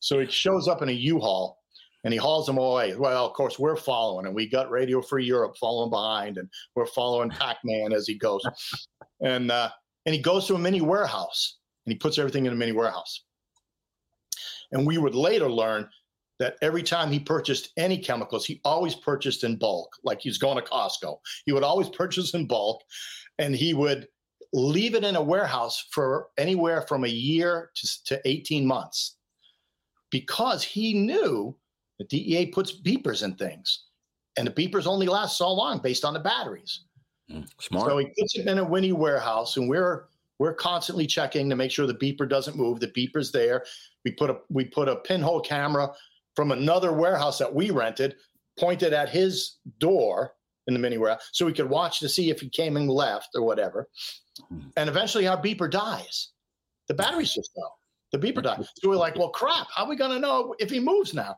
So 0.00 0.18
it 0.18 0.32
shows 0.32 0.66
up 0.66 0.82
in 0.82 0.88
a 0.88 0.92
U-Haul 0.92 1.59
and 2.04 2.12
he 2.12 2.18
hauls 2.18 2.46
them 2.46 2.58
away. 2.58 2.94
Well, 2.96 3.26
of 3.26 3.32
course, 3.34 3.58
we're 3.58 3.76
following, 3.76 4.26
and 4.26 4.34
we 4.34 4.48
got 4.48 4.70
Radio 4.70 5.02
Free 5.02 5.24
Europe 5.24 5.56
following 5.58 5.90
behind, 5.90 6.38
and 6.38 6.48
we're 6.74 6.86
following 6.86 7.30
Pac-Man 7.30 7.92
as 7.92 8.06
he 8.06 8.14
goes. 8.14 8.42
and 9.20 9.50
uh, 9.50 9.70
and 10.06 10.14
he 10.14 10.20
goes 10.20 10.46
to 10.46 10.54
a 10.54 10.58
mini 10.58 10.80
warehouse 10.80 11.58
and 11.86 11.92
he 11.92 11.98
puts 11.98 12.18
everything 12.18 12.46
in 12.46 12.52
a 12.52 12.56
mini 12.56 12.72
warehouse. 12.72 13.24
And 14.72 14.86
we 14.86 14.98
would 14.98 15.14
later 15.14 15.50
learn 15.50 15.88
that 16.38 16.56
every 16.62 16.82
time 16.82 17.12
he 17.12 17.20
purchased 17.20 17.70
any 17.76 17.98
chemicals, 17.98 18.46
he 18.46 18.60
always 18.64 18.94
purchased 18.94 19.44
in 19.44 19.56
bulk, 19.56 19.94
like 20.04 20.20
he's 20.20 20.38
going 20.38 20.56
to 20.56 20.70
Costco. 20.70 21.18
He 21.44 21.52
would 21.52 21.64
always 21.64 21.88
purchase 21.90 22.32
in 22.34 22.46
bulk 22.46 22.82
and 23.38 23.54
he 23.54 23.74
would 23.74 24.08
leave 24.52 24.94
it 24.94 25.04
in 25.04 25.16
a 25.16 25.22
warehouse 25.22 25.86
for 25.92 26.28
anywhere 26.38 26.82
from 26.82 27.04
a 27.04 27.08
year 27.08 27.70
to, 27.74 28.04
to 28.04 28.20
18 28.24 28.66
months 28.66 29.16
because 30.10 30.62
he 30.62 30.94
knew 30.94 31.54
that 32.00 32.08
DEA 32.08 32.46
puts 32.46 32.72
beepers 32.72 33.22
in 33.22 33.34
things. 33.34 33.84
and 34.38 34.46
the 34.46 34.52
beepers 34.52 34.86
only 34.86 35.06
last 35.06 35.36
so 35.36 35.52
long 35.52 35.80
based 35.80 36.04
on 36.04 36.14
the 36.14 36.20
batteries. 36.20 36.84
Mm, 37.30 37.46
smart. 37.60 37.90
So 37.90 37.98
he 37.98 38.06
puts 38.18 38.38
it 38.38 38.46
in 38.46 38.58
a 38.58 38.64
Winnie 38.64 38.92
warehouse, 38.92 39.56
and 39.56 39.68
we're 39.68 40.06
we're 40.38 40.54
constantly 40.54 41.06
checking 41.06 41.50
to 41.50 41.56
make 41.56 41.70
sure 41.70 41.86
the 41.86 41.94
beeper 41.94 42.26
doesn't 42.26 42.56
move. 42.56 42.80
The 42.80 42.88
beeper's 42.88 43.30
there. 43.30 43.64
We 44.04 44.12
put 44.12 44.30
a 44.30 44.38
we 44.48 44.64
put 44.64 44.88
a 44.88 44.96
pinhole 44.96 45.40
camera 45.40 45.90
from 46.36 46.52
another 46.52 46.92
warehouse 46.92 47.38
that 47.38 47.54
we 47.54 47.70
rented, 47.70 48.16
pointed 48.58 48.94
at 48.94 49.10
his 49.10 49.56
door 49.78 50.34
in 50.66 50.74
the 50.74 50.80
mini 50.80 50.96
warehouse, 50.96 51.28
so 51.32 51.44
we 51.44 51.52
could 51.52 51.68
watch 51.68 51.98
to 52.00 52.08
see 52.08 52.30
if 52.30 52.40
he 52.40 52.48
came 52.48 52.76
and 52.76 52.88
left 52.88 53.28
or 53.34 53.42
whatever. 53.42 53.88
Hmm. 54.48 54.60
And 54.76 54.88
eventually, 54.88 55.26
our 55.26 55.40
beeper 55.40 55.70
dies. 55.70 56.30
The 56.88 56.94
batteries 56.94 57.34
just 57.34 57.50
go. 57.54 57.68
The 58.12 58.18
beeper 58.18 58.42
dies. 58.42 58.68
So 58.76 58.88
we're 58.88 58.96
like, 58.96 59.16
well, 59.16 59.28
crap. 59.28 59.66
How 59.74 59.84
are 59.84 59.88
we 59.88 59.96
going 59.96 60.12
to 60.12 60.18
know 60.18 60.54
if 60.58 60.70
he 60.70 60.80
moves 60.80 61.12
now? 61.14 61.36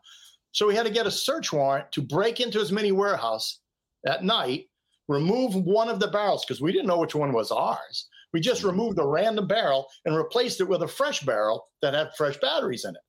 So 0.52 0.66
we 0.66 0.74
had 0.74 0.86
to 0.86 0.92
get 0.92 1.06
a 1.06 1.10
search 1.10 1.52
warrant 1.52 1.90
to 1.92 2.02
break 2.02 2.40
into 2.40 2.58
his 2.58 2.72
mini 2.72 2.92
warehouse 2.92 3.60
at 4.06 4.24
night, 4.24 4.68
remove 5.08 5.54
one 5.54 5.88
of 5.88 5.98
the 5.98 6.08
barrels 6.08 6.44
because 6.44 6.60
we 6.60 6.72
didn't 6.72 6.86
know 6.86 6.98
which 6.98 7.14
one 7.14 7.32
was 7.32 7.50
ours. 7.50 8.08
We 8.32 8.40
just 8.40 8.64
removed 8.64 8.98
a 8.98 9.06
random 9.06 9.46
barrel 9.46 9.88
and 10.04 10.16
replaced 10.16 10.60
it 10.60 10.68
with 10.68 10.82
a 10.82 10.88
fresh 10.88 11.20
barrel 11.20 11.68
that 11.82 11.94
had 11.94 12.14
fresh 12.16 12.36
batteries 12.38 12.84
in 12.84 12.94
it. 12.94 13.02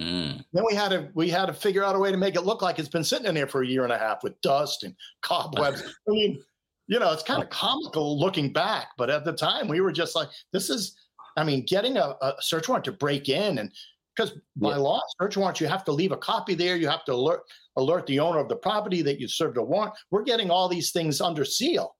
Mm. 0.00 0.44
Then 0.52 0.64
we 0.66 0.74
had 0.74 0.88
to 0.88 1.08
we 1.14 1.30
had 1.30 1.46
to 1.46 1.52
figure 1.52 1.84
out 1.84 1.94
a 1.94 1.98
way 1.98 2.10
to 2.10 2.16
make 2.16 2.34
it 2.34 2.42
look 2.42 2.62
like 2.62 2.78
it's 2.78 2.88
been 2.88 3.04
sitting 3.04 3.26
in 3.26 3.34
there 3.34 3.46
for 3.46 3.62
a 3.62 3.66
year 3.66 3.84
and 3.84 3.92
a 3.92 3.98
half 3.98 4.24
with 4.24 4.40
dust 4.40 4.82
and 4.82 4.94
cobwebs. 5.22 5.82
I 6.08 6.10
mean, 6.10 6.42
you 6.88 6.98
know, 6.98 7.12
it's 7.12 7.22
kind 7.22 7.42
of 7.42 7.48
comical 7.50 8.18
looking 8.18 8.52
back, 8.52 8.88
but 8.98 9.08
at 9.08 9.24
the 9.24 9.32
time 9.32 9.68
we 9.68 9.80
were 9.80 9.92
just 9.92 10.16
like, 10.16 10.28
this 10.52 10.68
is, 10.68 10.96
I 11.36 11.44
mean, 11.44 11.64
getting 11.64 11.96
a, 11.96 12.16
a 12.20 12.34
search 12.40 12.68
warrant 12.68 12.84
to 12.86 12.92
break 12.92 13.28
in 13.28 13.58
and 13.58 13.70
because 14.14 14.32
by 14.56 14.70
Yeah. 14.70 14.76
law, 14.76 15.00
search 15.20 15.36
warrants, 15.36 15.60
you 15.60 15.66
have 15.66 15.84
to 15.84 15.92
leave 15.92 16.12
a 16.12 16.16
copy 16.16 16.54
there. 16.54 16.76
You 16.76 16.88
have 16.88 17.04
to 17.06 17.12
alert 17.14 17.42
alert 17.76 18.06
the 18.06 18.20
owner 18.20 18.38
of 18.38 18.48
the 18.48 18.56
property 18.56 19.02
that 19.02 19.18
you 19.20 19.26
served 19.28 19.56
a 19.56 19.62
warrant. 19.62 19.94
We're 20.10 20.22
getting 20.22 20.50
all 20.50 20.68
these 20.68 20.92
things 20.92 21.20
under 21.20 21.44
seal, 21.44 21.96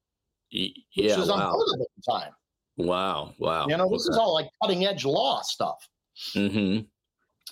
Y- 0.52 0.72
which 0.94 1.06
Yeah. 1.06 1.18
was 1.18 1.28
Wow. 1.28 1.34
unheard 1.36 1.68
of 1.74 1.80
at 1.80 1.88
the 1.96 2.12
time. 2.12 2.32
Wow. 2.76 3.34
Wow. 3.38 3.66
You 3.66 3.76
know, 3.76 3.88
this 3.88 4.06
is 4.06 4.16
all 4.16 4.32
like 4.34 4.48
cutting 4.62 4.86
edge 4.86 5.04
law 5.04 5.42
stuff. 5.42 5.88
hmm 6.32 6.80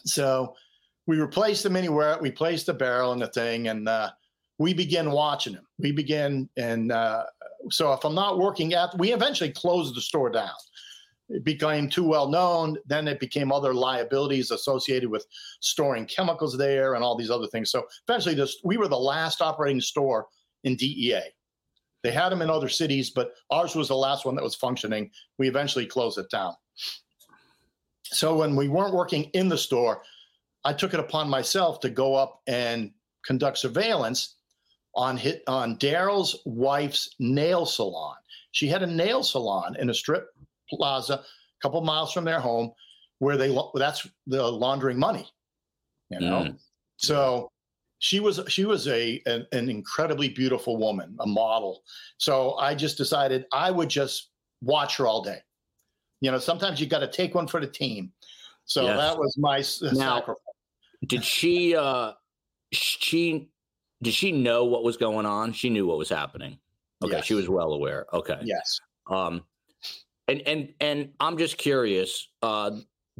So 0.05 0.55
we 1.07 1.18
replaced 1.20 1.64
the 1.64 1.70
mini 1.70 1.88
ware, 1.88 2.18
we 2.20 2.31
placed 2.31 2.66
the 2.66 2.75
barrel 2.75 3.12
in 3.12 3.18
the 3.18 3.27
thing, 3.29 3.68
and 3.68 3.88
uh, 3.88 4.11
we 4.59 4.72
begin 4.75 5.11
watching 5.11 5.55
him. 5.55 5.66
We 5.79 5.90
begin, 5.92 6.48
and 6.57 6.92
uh, 6.92 7.25
so 7.70 7.92
if 7.92 8.05
I'm 8.05 8.14
not 8.14 8.38
working 8.38 8.72
at, 8.75 8.96
we 8.98 9.12
eventually 9.12 9.51
closed 9.51 9.94
the 9.96 10.01
store 10.01 10.31
down. 10.31 10.55
It 11.33 11.45
became 11.45 11.88
too 11.88 12.05
well 12.05 12.29
known. 12.29 12.77
Then 12.87 13.09
it 13.09 13.18
became 13.18 13.53
other 13.53 13.73
liabilities 13.73 14.51
associated 14.51 15.09
with 15.09 15.27
storing 15.61 16.07
chemicals 16.07 16.57
there 16.57 16.95
and 16.95 17.03
all 17.03 17.16
these 17.16 17.31
other 17.31 17.47
things. 17.47 17.71
So 17.71 17.87
eventually, 18.09 18.35
this 18.35 18.59
we 18.64 18.77
were 18.77 18.88
the 18.88 18.99
last 18.99 19.40
operating 19.40 19.81
store 19.81 20.27
in 20.64 20.77
DEA. 20.77 21.23
They 22.03 22.11
had 22.11 22.31
them 22.31 22.42
in 22.42 22.51
other 22.51 22.68
cities, 22.68 23.11
but 23.11 23.33
ours 23.51 23.75
was 23.75 23.88
the 23.88 23.97
last 23.97 24.25
one 24.25 24.35
that 24.35 24.45
was 24.45 24.55
functioning. 24.55 25.11
We 25.38 25.49
eventually 25.49 25.87
closed 25.87 26.18
it 26.18 26.31
down. 26.31 26.55
So 28.05 28.37
when 28.37 28.57
we 28.57 28.68
weren't 28.68 28.95
working 28.95 29.25
in 29.33 29.49
the 29.49 29.57
store, 29.57 30.03
I 30.64 30.73
took 30.73 30.95
it 30.95 31.01
upon 31.01 31.31
myself 31.31 31.81
to 31.81 31.90
go 31.90 32.14
up 32.14 32.42
and 32.47 32.90
conduct 33.25 33.59
surveillance 33.59 34.37
on 34.95 35.16
hit 35.16 35.42
on 35.47 35.77
Daryl's 35.79 36.42
wife's 36.45 37.14
nail 37.18 37.64
salon. 37.64 38.16
She 38.51 38.68
had 38.68 38.83
a 38.83 38.87
nail 38.87 39.23
salon 39.23 39.77
in 39.79 39.88
a 39.90 39.95
strip 39.95 40.29
plaza 40.77 41.15
a 41.15 41.25
couple 41.63 41.81
miles 41.83 42.13
from 42.13 42.25
their 42.25 42.41
home 42.41 42.73
where 43.19 43.37
they 43.37 43.57
that's 43.75 44.07
the 44.27 44.43
laundering 44.43 44.99
money. 44.99 45.27
You 46.11 46.21
know? 46.21 46.43
Mm. 46.45 46.59
So 46.97 47.51
she 47.99 48.21
was 48.21 48.41
she 48.49 48.65
was 48.65 48.89
a 48.89 49.23
an, 49.27 49.47
an 49.53 49.69
incredibly 49.71 50.29
beautiful 50.29 50.77
woman, 50.77 51.17
a 51.21 51.27
model. 51.27 51.83
So 52.19 52.55
I 52.55 52.75
just 52.75 52.99
decided 52.99 53.47
I 53.53 53.71
would 53.71 53.89
just 53.89 54.31
watch 54.61 54.97
her 54.97 55.07
all 55.07 55.23
day. 55.23 55.39
You 56.21 56.31
know, 56.31 56.39
sometimes 56.39 56.81
you 56.81 56.87
got 56.87 57.01
to 57.01 57.11
take 57.11 57.35
one 57.35 57.47
for 57.47 57.61
the 57.61 57.67
team. 57.67 58.13
So 58.65 58.85
Yes. 58.85 58.99
that 58.99 59.19
was 59.19 59.37
my 59.39 59.59
Now- 59.93 60.19
sacrifice. 60.19 60.43
Did 61.07 61.25
she? 61.25 61.75
uh 61.75 62.13
She 62.73 63.49
did 64.03 64.15
she 64.15 64.33
know 64.33 64.65
what 64.65 64.83
was 64.83 64.97
going 64.97 65.27
on? 65.27 65.53
She 65.53 65.71
knew 65.71 65.87
what 65.87 65.99
was 65.99 66.09
happening. 66.09 66.59
Okay, 67.05 67.21
she 67.23 67.35
was 67.35 67.49
well 67.49 67.73
aware. 67.73 68.07
Okay. 68.13 68.39
Yes. 68.43 68.81
Um, 69.09 69.45
and 70.29 70.41
and 70.43 70.69
and 70.81 71.11
I'm 71.21 71.39
just 71.39 71.59
curious. 71.59 72.29
Uh, 72.43 72.73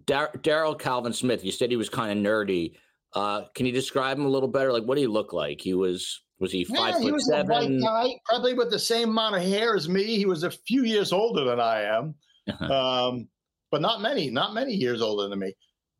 Daryl 0.07 0.79
Calvin 0.79 1.13
Smith. 1.13 1.45
You 1.45 1.53
said 1.53 1.71
he 1.71 1.77
was 1.77 1.89
kind 1.89 2.19
of 2.19 2.25
nerdy. 2.25 2.75
Uh, 3.15 3.43
can 3.55 3.67
you 3.67 3.73
describe 3.73 4.19
him 4.19 4.25
a 4.25 4.29
little 4.29 4.49
better? 4.49 4.73
Like, 4.73 4.85
what 4.85 4.95
did 4.95 5.03
he 5.03 5.07
look 5.07 5.33
like? 5.33 5.61
He 5.61 5.75
was 5.75 6.23
was 6.39 6.51
he 6.51 6.67
Yeah, 6.69 6.77
five 6.77 6.97
he 6.97 7.05
foot 7.05 7.13
was 7.13 7.29
a 7.31 7.45
white 7.45 7.47
seven? 7.63 7.81
guy, 7.81 8.09
probably 8.25 8.55
with 8.55 8.71
the 8.71 8.79
same 8.79 9.11
amount 9.11 9.37
of 9.37 9.43
hair 9.43 9.77
as 9.77 9.89
me. 9.89 10.17
He 10.17 10.27
was 10.27 10.43
a 10.43 10.51
few 10.51 10.85
years 10.85 11.13
older 11.13 11.45
than 11.45 11.61
I 11.61 11.83
am, 11.83 12.15
um, 12.71 13.29
but 13.71 13.81
not 13.81 14.01
many, 14.01 14.31
not 14.31 14.55
many 14.55 14.73
years 14.73 15.03
older 15.03 15.29
than 15.29 15.39
me. 15.39 15.55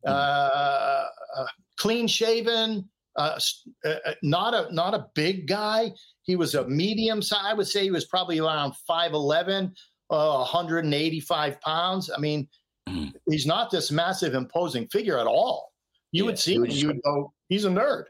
Hmm. 0.05 0.11
Uh, 0.11 1.05
uh, 1.37 1.45
clean 1.79 2.07
shaven, 2.07 2.89
uh, 3.15 3.39
uh, 3.85 3.89
uh, 4.05 4.13
not 4.23 4.53
a 4.53 4.73
not 4.73 4.93
a 4.93 5.05
big 5.13 5.47
guy. 5.47 5.91
He 6.23 6.35
was 6.35 6.55
a 6.55 6.67
medium 6.67 7.21
size. 7.21 7.41
I 7.43 7.53
would 7.53 7.67
say 7.67 7.83
he 7.83 7.91
was 7.91 8.05
probably 8.05 8.39
around 8.39 8.73
5'11", 8.89 9.71
uh, 10.13 10.37
185 10.39 11.59
pounds. 11.61 12.09
I 12.15 12.19
mean, 12.19 12.47
Hmm. 12.87 13.05
he's 13.29 13.45
not 13.45 13.71
this 13.71 13.91
massive, 13.91 14.33
imposing 14.35 14.87
figure 14.89 15.17
at 15.17 15.25
all. 15.27 15.71
You 16.11 16.23
Yeah, 16.23 16.25
would 16.27 16.39
see 16.39 16.55
him, 16.55 16.61
was 16.61 16.67
and 16.67 16.71
just- 16.73 16.81
you 16.81 16.87
would 16.89 17.01
go, 17.03 17.33
he's 17.49 17.65
a 17.65 17.69
nerd. 17.69 18.05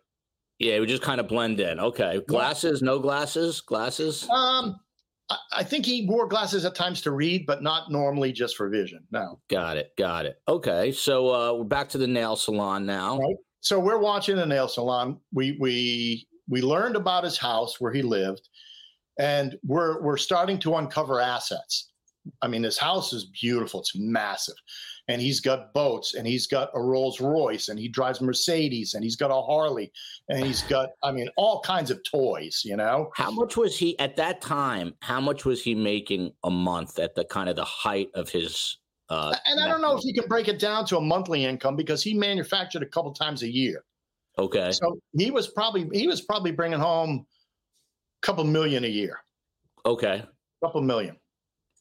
Yeah, 0.59 0.73
he 0.75 0.79
would 0.79 0.89
just 0.89 1.03
kind 1.03 1.19
of 1.21 1.27
blend 1.27 1.59
in. 1.59 1.79
Okay, 1.79 2.21
glasses? 2.27 2.81
No 2.81 2.99
glasses? 2.99 3.61
Glasses? 3.61 4.27
Um, 4.29 4.79
I, 5.29 5.37
I 5.57 5.63
think 5.63 5.85
he 5.85 6.05
wore 6.07 6.27
glasses 6.27 6.65
at 6.65 6.75
times 6.75 7.01
to 7.01 7.11
read, 7.11 7.45
but 7.45 7.61
not 7.63 7.91
normally 7.91 8.31
just 8.31 8.55
for 8.57 8.67
vision. 8.69 9.05
No. 9.11 9.39
Got 9.49 9.77
it. 9.77 9.91
Got 9.97 10.25
it. 10.25 10.37
Okay, 10.47 10.91
so 10.91 11.29
uh, 11.33 11.53
we're 11.53 11.63
back 11.65 11.87
to 11.89 11.97
the 11.97 12.07
nail 12.07 12.35
salon 12.35 12.85
now. 12.85 13.19
Right. 13.19 13.35
So 13.61 13.79
we're 13.79 13.97
watching 13.99 14.35
the 14.35 14.45
nail 14.45 14.67
salon. 14.67 15.19
We 15.31 15.55
we 15.59 16.27
we 16.49 16.61
learned 16.61 16.95
about 16.97 17.23
his 17.23 17.37
house 17.37 17.79
where 17.79 17.93
he 17.93 18.01
lived, 18.01 18.49
and 19.19 19.57
we're 19.63 20.01
we're 20.01 20.17
starting 20.17 20.59
to 20.59 20.75
uncover 20.75 21.21
assets. 21.21 21.91
I 22.41 22.47
mean, 22.47 22.63
his 22.63 22.77
house 22.77 23.11
is 23.13 23.25
beautiful. 23.25 23.81
It's 23.81 23.95
massive. 23.95 24.55
And 25.09 25.21
he's 25.21 25.41
got 25.41 25.73
boats 25.73 26.13
and 26.13 26.25
he's 26.25 26.47
got 26.47 26.69
a 26.73 26.81
Rolls 26.81 27.19
Royce 27.19 27.67
and 27.67 27.77
he 27.77 27.89
drives 27.89 28.21
Mercedes 28.21 28.93
and 28.93 29.03
he's 29.03 29.17
got 29.17 29.29
a 29.31 29.41
Harley 29.41 29.91
and 30.29 30.45
he's 30.45 30.61
got, 30.75 30.89
I 31.03 31.11
mean, 31.11 31.27
all 31.35 31.59
kinds 31.61 31.91
of 31.91 32.01
toys, 32.03 32.61
you 32.63 32.77
know? 32.77 33.11
How 33.15 33.29
much 33.31 33.57
was 33.57 33.77
he 33.77 33.97
at 33.99 34.15
that 34.15 34.39
time? 34.41 34.93
How 35.01 35.19
much 35.19 35.43
was 35.45 35.61
he 35.63 35.75
making 35.75 36.31
a 36.43 36.49
month 36.49 36.99
at 36.99 37.15
the 37.15 37.25
kind 37.25 37.49
of 37.49 37.55
the 37.55 37.65
height 37.65 38.09
of 38.13 38.29
his? 38.29 38.77
Uh, 39.09 39.35
And 39.45 39.59
I 39.59 39.67
don't 39.67 39.81
know 39.81 39.97
if 39.97 40.05
you 40.05 40.13
can 40.13 40.27
break 40.29 40.47
it 40.47 40.59
down 40.59 40.85
to 40.85 40.97
a 40.97 41.01
monthly 41.01 41.43
income 41.43 41.75
because 41.75 42.01
he 42.01 42.13
manufactured 42.13 42.83
a 42.83 42.87
couple 42.87 43.13
times 43.13 43.43
a 43.43 43.51
year. 43.51 43.83
Okay. 44.39 44.71
So 44.71 44.97
he 45.17 45.29
was 45.29 45.49
probably 45.49 45.87
he 45.93 46.07
was 46.07 46.21
probably 46.21 46.51
bringing 46.51 46.79
home 46.79 47.25
a 48.23 48.25
couple 48.25 48.43
million 48.45 48.85
a 48.85 48.87
year, 48.87 49.19
Okay. 49.85 50.23
a 50.23 50.65
couple 50.65 50.81
million. 50.81 51.17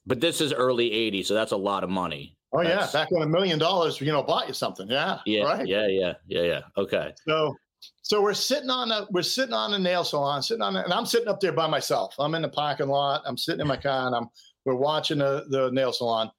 But 0.07 0.21
this 0.21 0.41
is 0.41 0.53
early 0.53 0.91
80s, 0.91 1.27
so 1.27 1.35
that's 1.35 1.53
a 1.53 1.57
lot 1.57 1.85
of 1.85 1.91
money. 1.91 2.37
Oh 2.53 2.61
yeah, 2.61 2.87
back 2.93 3.11
when 3.11 3.23
a 3.23 3.27
million 3.27 3.59
dollars, 3.59 4.01
you 4.01 4.13
know, 4.13 4.23
bought 4.23 4.47
you 4.47 4.53
something. 4.53 4.87
Yeah, 4.89 5.21
Yeah. 5.25 5.45
right. 5.45 5.67
Yeah. 5.67 5.87
Yeah. 5.87 6.15
Yeah. 6.27 6.43
Yeah. 6.43 6.61
Okay. 6.77 7.15
So, 7.27 7.57
so 8.03 8.21
we're 8.21 8.35
sitting 8.35 8.69
on 8.69 8.93
a 8.93 9.07
we're 9.11 9.23
sitting 9.23 9.55
on 9.55 9.73
a 9.73 9.79
nail 9.79 10.05
salon, 10.05 10.43
sitting 10.43 10.61
on, 10.61 10.77
a, 10.77 10.83
and 10.83 10.93
I'm 10.93 11.07
sitting 11.07 11.29
up 11.29 11.41
there 11.41 11.53
by 11.53 11.67
myself. 11.67 12.15
I'm 12.19 12.35
in 12.35 12.43
the 12.43 12.51
parking 12.51 12.89
lot. 12.89 13.23
I'm 13.25 13.39
sitting 13.39 13.61
in 13.61 13.67
my 13.67 13.79
car, 13.79 14.07
and 14.07 14.15
I'm 14.15 14.29
we're 14.67 14.75
watching 14.75 15.19
the 15.19 15.45
the 15.49 15.71
nail 15.71 15.95
salon, 15.95 16.31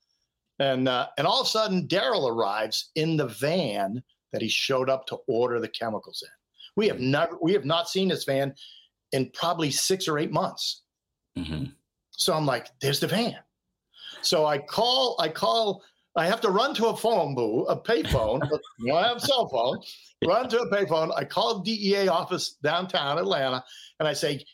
and 0.59 0.87
uh, 0.87 1.07
and 1.17 1.25
all 1.25 1.41
of 1.41 1.47
a 1.47 1.49
sudden, 1.49 1.87
Daryl 1.87 2.29
arrives 2.29 2.91
in 2.93 3.17
the 3.17 3.27
van 3.27 4.03
that 4.33 4.41
he 4.41 4.49
showed 4.49 4.89
up 4.89 5.07
to 5.07 5.17
order 5.27 5.59
the 5.59 5.67
chemicals 5.67 6.23
in. 6.23 6.29
We 6.75 6.87
have 6.89 6.99
never 6.99 7.37
we 7.41 7.53
have 7.53 7.65
not 7.65 7.89
seen 7.89 8.09
this 8.09 8.23
van 8.23 8.53
in 9.13 9.31
probably 9.31 9.71
six 9.71 10.07
or 10.07 10.19
eight 10.19 10.31
months. 10.31 10.83
hmm 11.35 11.65
So 12.11 12.33
I'm 12.35 12.45
like, 12.45 12.69
there's 12.81 12.99
the 12.99 13.07
van. 13.07 13.37
So 14.23 14.45
I 14.45 14.57
call, 14.57 15.15
I 15.19 15.29
call, 15.29 15.83
I 16.15 16.25
have 16.27 16.41
to 16.41 16.49
run 16.49 16.73
to 16.75 16.87
a 16.87 16.97
phone 16.97 17.35
booth, 17.35 17.65
a 17.69 17.75
payphone. 17.75 18.39
know, 18.79 18.95
I 18.95 19.07
have 19.07 19.17
a 19.17 19.21
cell 19.21 19.47
phone. 19.47 19.79
Run 20.25 20.47
to 20.49 20.59
a 20.59 20.71
payphone. 20.71 21.11
I 21.15 21.25
call 21.25 21.59
the 21.59 21.75
DEA 21.75 22.07
office 22.07 22.57
downtown 22.63 23.17
Atlanta, 23.17 23.63
and 23.99 24.07
I 24.07 24.13
say, 24.13 24.45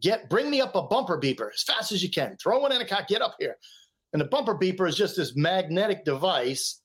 "Get, 0.00 0.28
bring 0.28 0.50
me 0.50 0.60
up 0.60 0.74
a 0.74 0.82
bumper 0.82 1.18
beeper 1.18 1.50
as 1.52 1.62
fast 1.62 1.92
as 1.92 2.02
you 2.02 2.10
can. 2.10 2.36
Throw 2.36 2.58
one 2.58 2.72
in 2.72 2.82
a 2.82 2.86
car. 2.86 3.04
Get 3.08 3.22
up 3.22 3.36
here." 3.38 3.56
And 4.12 4.20
the 4.20 4.26
bumper 4.26 4.54
beeper 4.54 4.88
is 4.88 4.96
just 4.96 5.16
this 5.16 5.34
magnetic 5.34 6.04
device. 6.04 6.80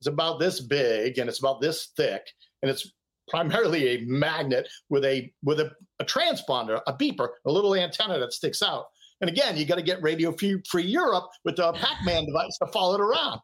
It's 0.00 0.06
about 0.06 0.38
this 0.38 0.60
big 0.60 1.18
and 1.18 1.28
it's 1.28 1.38
about 1.38 1.60
this 1.60 1.88
thick, 1.96 2.26
and 2.62 2.70
it's 2.70 2.92
primarily 3.28 3.88
a 3.88 4.04
magnet 4.04 4.68
with 4.90 5.04
a 5.04 5.32
with 5.42 5.60
a, 5.60 5.72
a 5.98 6.04
transponder, 6.04 6.80
a 6.86 6.92
beeper, 6.92 7.28
a 7.46 7.50
little 7.50 7.74
antenna 7.74 8.18
that 8.18 8.32
sticks 8.32 8.62
out. 8.62 8.86
And 9.22 9.30
again, 9.30 9.56
you 9.56 9.64
got 9.64 9.76
to 9.76 9.82
get 9.82 10.02
radio 10.02 10.32
free, 10.32 10.60
free 10.68 10.84
Europe 10.84 11.28
with 11.44 11.56
the 11.56 11.72
Pac-Man 11.72 12.26
device 12.26 12.58
to 12.58 12.66
follow 12.72 12.94
it 12.94 13.00
around. 13.00 13.40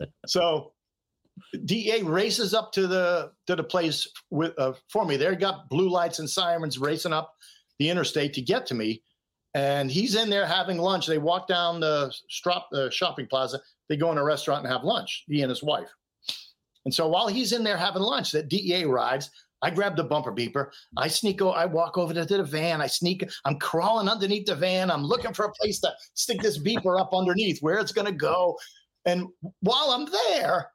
So 0.26 0.72
DEA 1.64 2.02
races 2.02 2.54
up 2.54 2.72
to 2.72 2.86
the 2.88 3.30
to 3.46 3.54
the 3.54 3.62
place 3.62 4.08
with 4.30 4.52
uh, 4.58 4.72
for 4.90 5.04
me. 5.04 5.16
There 5.16 5.34
got 5.36 5.68
blue 5.68 5.88
lights 5.88 6.18
and 6.18 6.28
sirens 6.28 6.78
racing 6.78 7.12
up. 7.12 7.34
the 7.78 7.88
interstate 7.88 8.32
to 8.34 8.42
get 8.42 8.66
to 8.66 8.74
me. 8.74 9.02
And 9.54 9.90
he's 9.90 10.16
in 10.16 10.30
there 10.30 10.46
having 10.46 10.78
lunch. 10.78 11.06
They 11.06 11.18
walk 11.18 11.46
down 11.46 11.78
the 11.78 12.12
strop, 12.28 12.68
uh, 12.72 12.90
shopping 12.90 13.26
plaza. 13.26 13.60
They 13.88 13.96
go 13.96 14.10
in 14.10 14.18
a 14.18 14.24
restaurant 14.24 14.64
and 14.64 14.72
have 14.72 14.82
lunch, 14.82 15.24
he 15.28 15.42
and 15.42 15.50
his 15.50 15.62
wife. 15.62 15.90
And 16.84 16.92
so 16.92 17.06
while 17.06 17.28
he's 17.28 17.52
in 17.52 17.62
there 17.62 17.76
having 17.76 18.02
lunch, 18.02 18.32
that 18.32 18.48
DEA 18.48 18.86
rides, 18.86 19.30
I 19.62 19.70
grab 19.70 19.96
the 19.96 20.04
bumper 20.04 20.32
beeper. 20.32 20.70
I 20.96 21.08
sneak, 21.08 21.40
o- 21.40 21.50
I 21.50 21.66
walk 21.66 21.96
over 21.96 22.12
to 22.12 22.24
the 22.24 22.42
van. 22.42 22.80
I 22.80 22.86
sneak, 22.88 23.28
I'm 23.44 23.58
crawling 23.58 24.08
underneath 24.08 24.46
the 24.46 24.56
van. 24.56 24.90
I'm 24.90 25.04
looking 25.04 25.32
for 25.32 25.44
a 25.46 25.52
place 25.52 25.80
to 25.80 25.92
stick 26.14 26.40
this 26.42 26.58
beeper 26.58 27.00
up 27.00 27.10
underneath 27.14 27.60
where 27.60 27.78
it's 27.78 27.92
going 27.92 28.06
to 28.06 28.12
go. 28.12 28.58
And 29.04 29.26
while 29.60 29.90
I'm 29.90 30.06
there, 30.30 30.70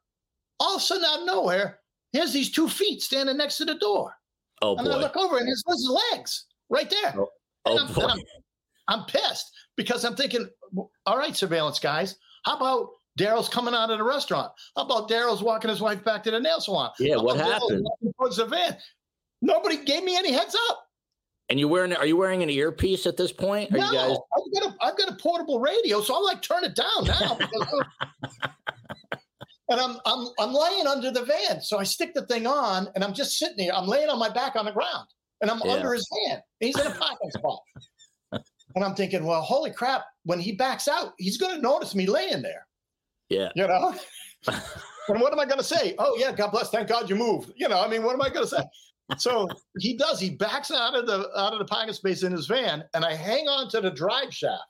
all 0.60 0.76
of 0.76 0.82
a 0.82 0.86
sudden 0.86 1.06
out 1.06 1.20
of 1.20 1.26
nowhere, 1.26 1.80
here's 2.14 2.34
these 2.34 2.52
two 2.52 2.68
feet 2.70 3.02
standing 3.02 3.38
next 3.38 3.58
to 3.58 3.66
the 3.66 3.76
door. 3.76 4.14
Oh 4.62 4.76
and 4.78 4.88
I 4.88 4.94
boy. 4.94 5.00
look 5.00 5.18
over 5.18 5.38
and 5.38 5.48
there's 5.48 5.64
his 5.68 6.00
legs 6.14 6.46
right 6.70 6.90
there. 6.90 7.14
Oh, 7.18 7.30
oh 7.66 7.78
And 7.78 7.80
oh 7.80 7.84
I'm, 7.88 7.94
boy. 7.94 8.02
and 8.04 8.12
I'm, 8.12 9.00
I'm 9.00 9.06
pissed 9.06 9.52
because 9.76 10.04
I'm 10.06 10.16
thinking, 10.16 10.48
all 11.06 11.18
right, 11.18 11.36
surveillance 11.36 11.80
guys, 11.80 12.16
how 12.46 12.56
about 12.58 12.90
Daryl's 13.18 13.50
coming 13.50 13.74
out 13.74 13.90
of 13.90 13.98
the 13.98 14.04
restaurant? 14.04 14.52
How 14.76 14.84
about 14.84 15.10
Daryl's 15.10 15.42
walking 15.42 15.70
his 15.70 15.82
wife 15.82 16.04
back 16.04 16.24
to 16.24 16.32
the 16.32 16.40
nail 16.40 16.62
salon? 16.62 16.92
Yeah, 17.00 17.16
How 17.16 17.24
what 17.24 17.38
happened? 17.38 17.88
Towards 18.18 18.38
the 18.38 18.46
van. 18.46 18.78
Nobody 19.42 19.84
gave 19.84 20.04
me 20.04 20.16
any 20.16 20.32
heads 20.32 20.56
up. 20.70 20.84
And 21.50 21.60
you 21.60 21.68
wearing? 21.68 21.94
Are 21.94 22.06
you 22.06 22.18
wearing 22.18 22.44
an 22.44 22.50
earpiece 22.50 23.08
at 23.08 23.16
this 23.18 23.32
point? 23.32 23.74
Are 23.74 23.78
no, 23.78 23.86
you 23.86 23.92
guys? 23.94 24.18
I've 24.36 24.54
got 24.54 24.64
a 24.64 24.76
I've 24.82 24.98
got 24.98 25.10
a 25.10 25.16
portable 25.16 25.60
radio, 25.62 26.02
so 26.02 26.18
I'm 26.18 26.24
like 26.24 26.42
turn 26.42 26.66
it 26.66 26.76
down 26.76 27.06
now. 27.06 27.38
and 29.70 29.80
I'm 29.80 29.98
I'm 30.06 30.28
I'm 30.40 30.54
laying 30.54 30.88
under 30.88 31.10
the 31.10 31.24
van, 31.24 31.62
so 31.62 31.80
I 31.80 31.84
stick 31.84 32.14
the 32.14 32.26
thing 32.26 32.48
on, 32.48 32.90
and 32.96 33.04
I'm 33.04 33.14
just 33.14 33.38
sitting 33.38 33.60
here. 33.60 33.72
I'm 33.74 33.88
laying 33.88 34.10
on 34.10 34.20
my 34.20 34.28
back 34.30 34.58
on 34.58 34.66
the 34.66 34.74
ground, 34.74 35.08
and 35.40 35.50
I'm 35.50 35.62
Yeah. 35.64 35.74
under 35.76 35.94
his 35.94 36.06
van. 36.28 36.42
He's 36.60 36.78
in 36.78 36.88
a 36.88 36.96
parking 36.96 37.32
spot, 37.32 37.62
and 38.76 38.84
I'm 38.84 38.96
thinking, 38.96 39.24
well, 39.26 39.42
holy 39.42 39.72
crap! 39.72 40.04
When 40.26 40.42
he 40.42 40.52
backs 40.52 40.90
out, 40.90 41.14
he's 41.18 41.38
going 41.38 41.56
to 41.56 41.62
notice 41.62 41.96
me 41.96 42.08
laying 42.08 42.42
there. 42.42 42.68
Yeah. 43.30 43.50
You 43.56 43.68
know. 43.68 43.96
and 44.48 45.22
what 45.22 45.34
am 45.34 45.40
I 45.40 45.46
going 45.46 45.58
to 45.58 45.64
say? 45.64 45.96
Oh 45.98 46.16
yeah, 46.18 46.32
God 46.32 46.52
bless. 46.52 46.70
Thank 46.70 46.88
God 46.88 47.10
you 47.10 47.16
moved. 47.16 47.52
You 47.56 47.68
know, 47.68 47.82
I 47.82 47.88
mean, 47.88 48.04
what 48.04 48.14
am 48.14 48.22
I 48.22 48.30
going 48.30 48.48
to 48.48 48.56
say? 48.56 48.64
So 49.18 49.48
he 49.80 49.96
does. 49.96 50.20
He 50.20 50.32
backs 50.32 50.70
out 50.70 50.96
of 50.96 51.08
the 51.08 51.30
out 51.40 51.54
of 51.54 51.60
the 51.60 51.66
parking 51.66 51.94
space 51.94 52.24
in 52.24 52.32
his 52.32 52.48
van, 52.48 52.84
and 52.94 53.06
I 53.06 53.16
hang 53.16 53.48
on 53.48 53.70
to 53.70 53.82
the 53.82 53.92
drive 53.92 54.34
shaft. 54.34 54.64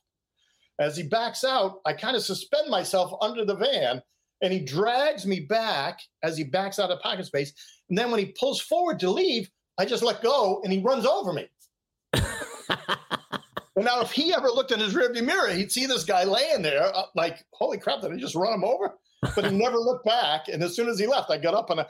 As 0.80 0.95
he 0.95 1.03
backs 1.03 1.43
out, 1.43 1.80
I 1.86 1.93
kind 1.93 2.16
of 2.16 2.22
suspend 2.22 2.70
myself 2.70 3.12
under 3.20 3.45
the 3.45 3.55
van, 3.55 4.01
and 4.43 4.53
he 4.53 4.60
drags 4.60 5.26
me 5.26 5.39
back 5.41 5.99
as 6.22 6.38
he 6.38 6.43
backs 6.43 6.78
out 6.78 6.91
of 6.91 6.99
parking 6.99 7.26
space. 7.26 7.51
And 7.89 7.97
then 7.97 8.12
when 8.12 8.20
he 8.20 8.36
pulls 8.39 8.62
forward 8.62 8.99
to 8.99 9.10
leave, 9.10 9.49
I 9.80 9.86
just 9.86 10.03
let 10.03 10.22
go, 10.22 10.62
and 10.64 10.72
he 10.72 10.82
runs 10.82 11.05
over 11.05 11.34
me. 11.34 11.47
And 13.78 13.86
now, 13.86 14.02
if 14.02 14.12
he 14.12 14.34
ever 14.34 14.48
looked 14.48 14.72
in 14.72 14.80
his 14.80 14.96
rearview 14.96 15.24
mirror, 15.24 15.50
he'd 15.50 15.72
see 15.72 15.86
this 15.86 16.04
guy 16.04 16.24
laying 16.24 16.64
there, 16.64 16.84
uh, 16.84 17.04
like, 17.16 17.46
"Holy 17.54 17.78
crap! 17.78 18.02
Did 18.02 18.12
I 18.12 18.18
just 18.18 18.34
run 18.34 18.52
him 18.52 18.64
over?" 18.64 18.96
But 19.36 19.52
he 19.52 19.52
never 19.58 19.78
looked 19.78 20.04
back. 20.04 20.48
And 20.48 20.64
as 20.64 20.76
soon 20.76 20.90
as 20.90 20.98
he 20.98 21.06
left, 21.06 21.30
I 21.30 21.38
got 21.38 21.54
up 21.54 21.70
and 21.70 21.82
I, 21.82 21.86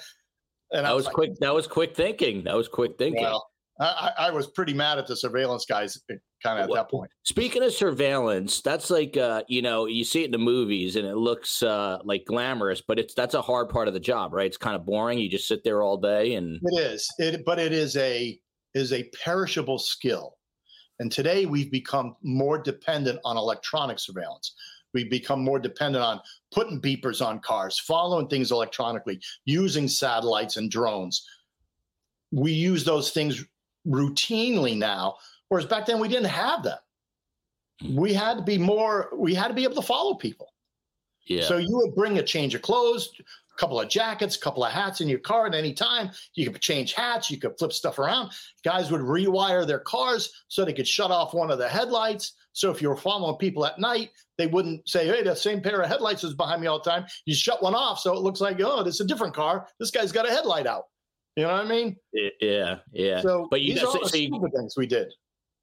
and 0.72 0.86
I 0.86 0.90
That 0.90 0.96
was 0.96 1.06
like, 1.06 1.16
quick. 1.16 1.32
That 1.40 1.54
was 1.54 1.66
quick 1.66 1.96
thinking. 1.96 2.44
That 2.44 2.58
was 2.58 2.68
quick 2.68 2.98
thinking. 2.98 3.24
Well, 3.24 3.50
I, 3.80 3.86
I 4.18 4.28
I 4.28 4.32
was 4.32 4.48
pretty 4.48 4.74
mad 4.74 4.98
at 4.98 5.08
the 5.08 5.16
surveillance 5.16 5.66
guys, 5.66 5.98
kind 6.44 6.60
of 6.60 6.70
at 6.70 6.76
that 6.76 6.90
point. 6.90 7.10
Speaking 7.24 7.64
of 7.64 7.72
surveillance, 7.72 8.60
that's 8.60 8.90
like 8.90 9.16
uh, 9.16 9.44
you 9.48 9.62
know 9.62 9.86
you 9.86 10.04
see 10.04 10.24
it 10.24 10.26
in 10.26 10.32
the 10.32 10.38
movies 10.38 10.98
and 10.98 11.08
it 11.08 11.16
looks 11.16 11.64
uh, 11.64 12.00
like 12.04 12.26
glamorous, 12.26 12.82
but 12.86 13.00
it's 13.00 13.14
that's 13.14 13.34
a 13.34 13.42
hard 13.42 13.70
part 13.70 13.88
of 13.88 13.94
the 13.94 14.02
job, 14.02 14.34
right? 14.34 14.48
It's 14.48 14.58
kind 14.58 14.76
of 14.76 14.86
boring. 14.86 15.20
You 15.20 15.30
just 15.30 15.48
sit 15.48 15.64
there 15.64 15.82
all 15.82 15.96
day 15.96 16.34
and 16.34 16.60
It 16.62 16.80
is, 16.82 17.08
it, 17.18 17.46
but 17.46 17.60
it 17.60 17.72
is 17.72 17.96
a 17.96 18.38
is 18.74 18.92
a 18.92 19.10
perishable 19.24 19.80
skill. 19.80 20.37
And 21.00 21.12
today 21.12 21.46
we've 21.46 21.72
become 21.72 22.16
more 22.24 22.58
dependent 22.58 23.20
on 23.24 23.38
electronic 23.38 24.00
surveillance. 24.00 24.54
We've 24.94 25.10
become 25.10 25.44
more 25.44 25.60
dependent 25.60 26.04
on 26.04 26.22
putting 26.52 26.82
beepers 26.82 27.24
on 27.26 27.40
cars, 27.40 27.78
following 27.78 28.28
things 28.28 28.52
electronically, 28.52 29.22
using 29.46 29.88
satellites 29.88 30.58
and 30.58 30.72
drones. 30.72 31.28
We 32.32 32.52
use 32.52 32.84
those 32.84 33.12
things 33.12 33.46
routinely 33.88 34.78
now, 34.78 35.18
whereas 35.50 35.66
back 35.66 35.86
then 35.86 36.00
we 36.00 36.08
didn't 36.08 36.26
have 36.30 36.64
them. 36.64 36.78
Hmm. 37.82 37.96
We 37.96 38.14
had 38.14 38.38
to 38.38 38.44
be 38.44 38.58
more, 38.58 39.10
we 39.16 39.36
had 39.36 39.50
to 39.50 39.54
be 39.54 39.64
able 39.64 39.76
to 39.76 39.82
follow 39.82 40.16
people. 40.16 40.54
yeah. 41.26 41.44
So 41.44 41.58
you 41.58 41.78
would 41.78 41.94
bring 41.94 42.18
a 42.18 42.24
change 42.24 42.56
of 42.56 42.62
clothes, 42.62 43.12
couple 43.58 43.80
of 43.80 43.90
jackets, 43.90 44.36
a 44.36 44.40
couple 44.40 44.64
of 44.64 44.72
hats 44.72 45.02
in 45.02 45.08
your 45.08 45.20
car 45.20 45.48
at 45.48 45.56
any 45.56 45.74
time. 45.74 46.12
You 46.36 46.50
could 46.50 46.62
change 46.62 46.94
hats, 46.94 47.30
you 47.30 47.38
could 47.38 47.58
flip 47.58 47.74
stuff 47.74 48.00
around. 48.00 48.32
Guys 48.64 48.92
would 48.92 49.02
rewire 49.02 49.66
their 49.66 49.80
cars 49.80 50.32
so 50.48 50.64
they 50.64 50.74
could 50.74 50.88
shut 50.88 51.12
off 51.12 51.34
one 51.34 51.52
of 51.52 51.58
the 51.58 51.68
headlights. 51.68 52.34
So 52.54 52.72
if 52.72 52.82
you 52.82 52.90
were 52.90 52.98
following 52.98 53.38
people 53.38 53.66
at 53.66 53.80
night, 53.80 54.12
they 54.38 54.48
wouldn't 54.48 54.88
say, 54.88 55.06
"Hey, 55.06 55.24
the 55.24 55.36
same 55.36 55.62
pair 55.62 55.82
of 55.82 55.90
headlights 55.90 56.24
is 56.24 56.34
behind 56.34 56.62
me 56.62 56.68
all 56.68 56.82
the 56.82 56.90
time." 56.90 57.06
You 57.26 57.36
shut 57.36 57.62
one 57.62 57.76
off, 57.76 58.00
so 58.00 58.14
it 58.14 58.22
looks 58.22 58.42
like, 58.42 58.60
"Oh, 58.62 58.84
this 58.84 58.96
is 58.96 59.02
a 59.02 59.06
different 59.06 59.36
car. 59.36 59.68
This 59.80 59.92
guy's 59.92 60.12
got 60.12 60.28
a 60.28 60.32
headlight 60.32 60.68
out." 60.68 60.86
You 61.36 61.44
know 61.44 61.54
what 61.54 61.66
I 61.66 61.68
mean? 61.68 61.96
Yeah, 62.42 62.80
yeah. 62.92 63.22
So 63.22 63.48
but 63.52 63.62
you 63.62 63.76
these 63.76 63.84
are 63.84 63.88
all 63.88 63.94
so, 63.94 64.00
the 64.00 64.10
so 64.10 64.18
you, 64.18 64.50
things 64.56 64.76
we 64.76 64.88
did. 64.88 65.14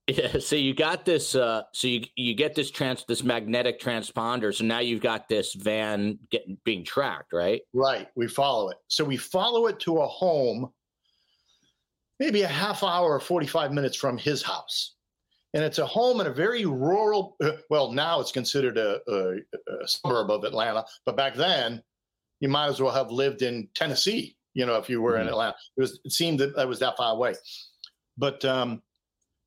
Yeah, 0.06 0.38
so 0.40 0.56
you 0.56 0.74
got 0.74 1.04
this. 1.04 1.34
Uh, 1.34 1.62
so 1.72 1.86
you 1.88 2.04
you 2.16 2.34
get 2.34 2.54
this 2.54 2.70
trans 2.70 3.04
this 3.06 3.22
magnetic 3.22 3.80
transponder. 3.80 4.54
So 4.54 4.64
now 4.64 4.80
you've 4.80 5.02
got 5.02 5.28
this 5.28 5.54
van 5.54 6.18
getting 6.30 6.58
being 6.64 6.84
tracked, 6.84 7.32
right? 7.32 7.62
Right. 7.72 8.08
We 8.14 8.28
follow 8.28 8.70
it. 8.70 8.78
So 8.88 9.04
we 9.04 9.16
follow 9.16 9.66
it 9.66 9.80
to 9.80 9.98
a 9.98 10.06
home, 10.06 10.70
maybe 12.20 12.42
a 12.42 12.48
half 12.48 12.82
hour 12.82 13.14
or 13.14 13.20
45 13.20 13.72
minutes 13.72 13.96
from 13.96 14.18
his 14.18 14.42
house. 14.42 14.94
And 15.54 15.62
it's 15.62 15.78
a 15.78 15.86
home 15.86 16.20
in 16.20 16.26
a 16.26 16.32
very 16.32 16.66
rural, 16.66 17.36
uh, 17.40 17.52
well, 17.70 17.92
now 17.92 18.18
it's 18.20 18.32
considered 18.32 18.76
a, 18.76 18.98
a, 19.08 19.36
a 19.82 19.86
suburb 19.86 20.28
of 20.32 20.42
Atlanta, 20.42 20.84
but 21.06 21.16
back 21.16 21.36
then 21.36 21.80
you 22.40 22.48
might 22.48 22.66
as 22.66 22.80
well 22.80 22.92
have 22.92 23.12
lived 23.12 23.42
in 23.42 23.68
Tennessee, 23.72 24.36
you 24.54 24.66
know, 24.66 24.74
if 24.78 24.90
you 24.90 25.00
were 25.00 25.16
in 25.16 25.26
Mhm. 25.26 25.30
Atlanta. 25.30 25.54
It, 25.76 25.80
was, 25.80 26.00
it 26.04 26.10
seemed 26.10 26.40
that 26.40 26.56
that 26.56 26.66
was 26.66 26.80
that 26.80 26.96
far 26.96 27.12
away. 27.14 27.34
But 28.18 28.44
um, 28.44 28.82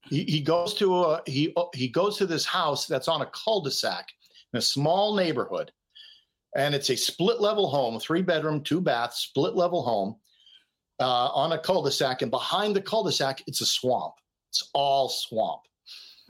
he, 0.09 0.23
he 0.23 0.41
goes 0.41 0.73
to 0.75 0.95
a, 0.95 1.21
he, 1.25 1.53
he 1.73 1.87
goes 1.87 2.17
to 2.17 2.25
this 2.25 2.45
house 2.45 2.85
that's 2.85 3.07
on 3.07 3.21
a 3.21 3.27
cul-de-sac 3.27 4.07
in 4.53 4.57
a 4.57 4.61
small 4.61 5.15
neighborhood 5.15 5.71
and 6.55 6.73
it's 6.73 6.89
a 6.89 6.95
split 6.95 7.39
level 7.39 7.69
home, 7.69 7.99
three 7.99 8.21
bedroom, 8.21 8.61
two 8.61 8.81
bath, 8.81 9.13
split 9.13 9.55
level 9.55 9.83
home 9.83 10.15
uh, 10.99 11.27
on 11.27 11.51
a 11.51 11.59
cul-de-sac. 11.59 12.23
And 12.23 12.31
behind 12.31 12.75
the 12.75 12.81
cul-de-sac, 12.81 13.43
it's 13.47 13.61
a 13.61 13.65
swamp. 13.65 14.15
It's 14.49 14.69
all 14.73 15.09
swamp. 15.09 15.61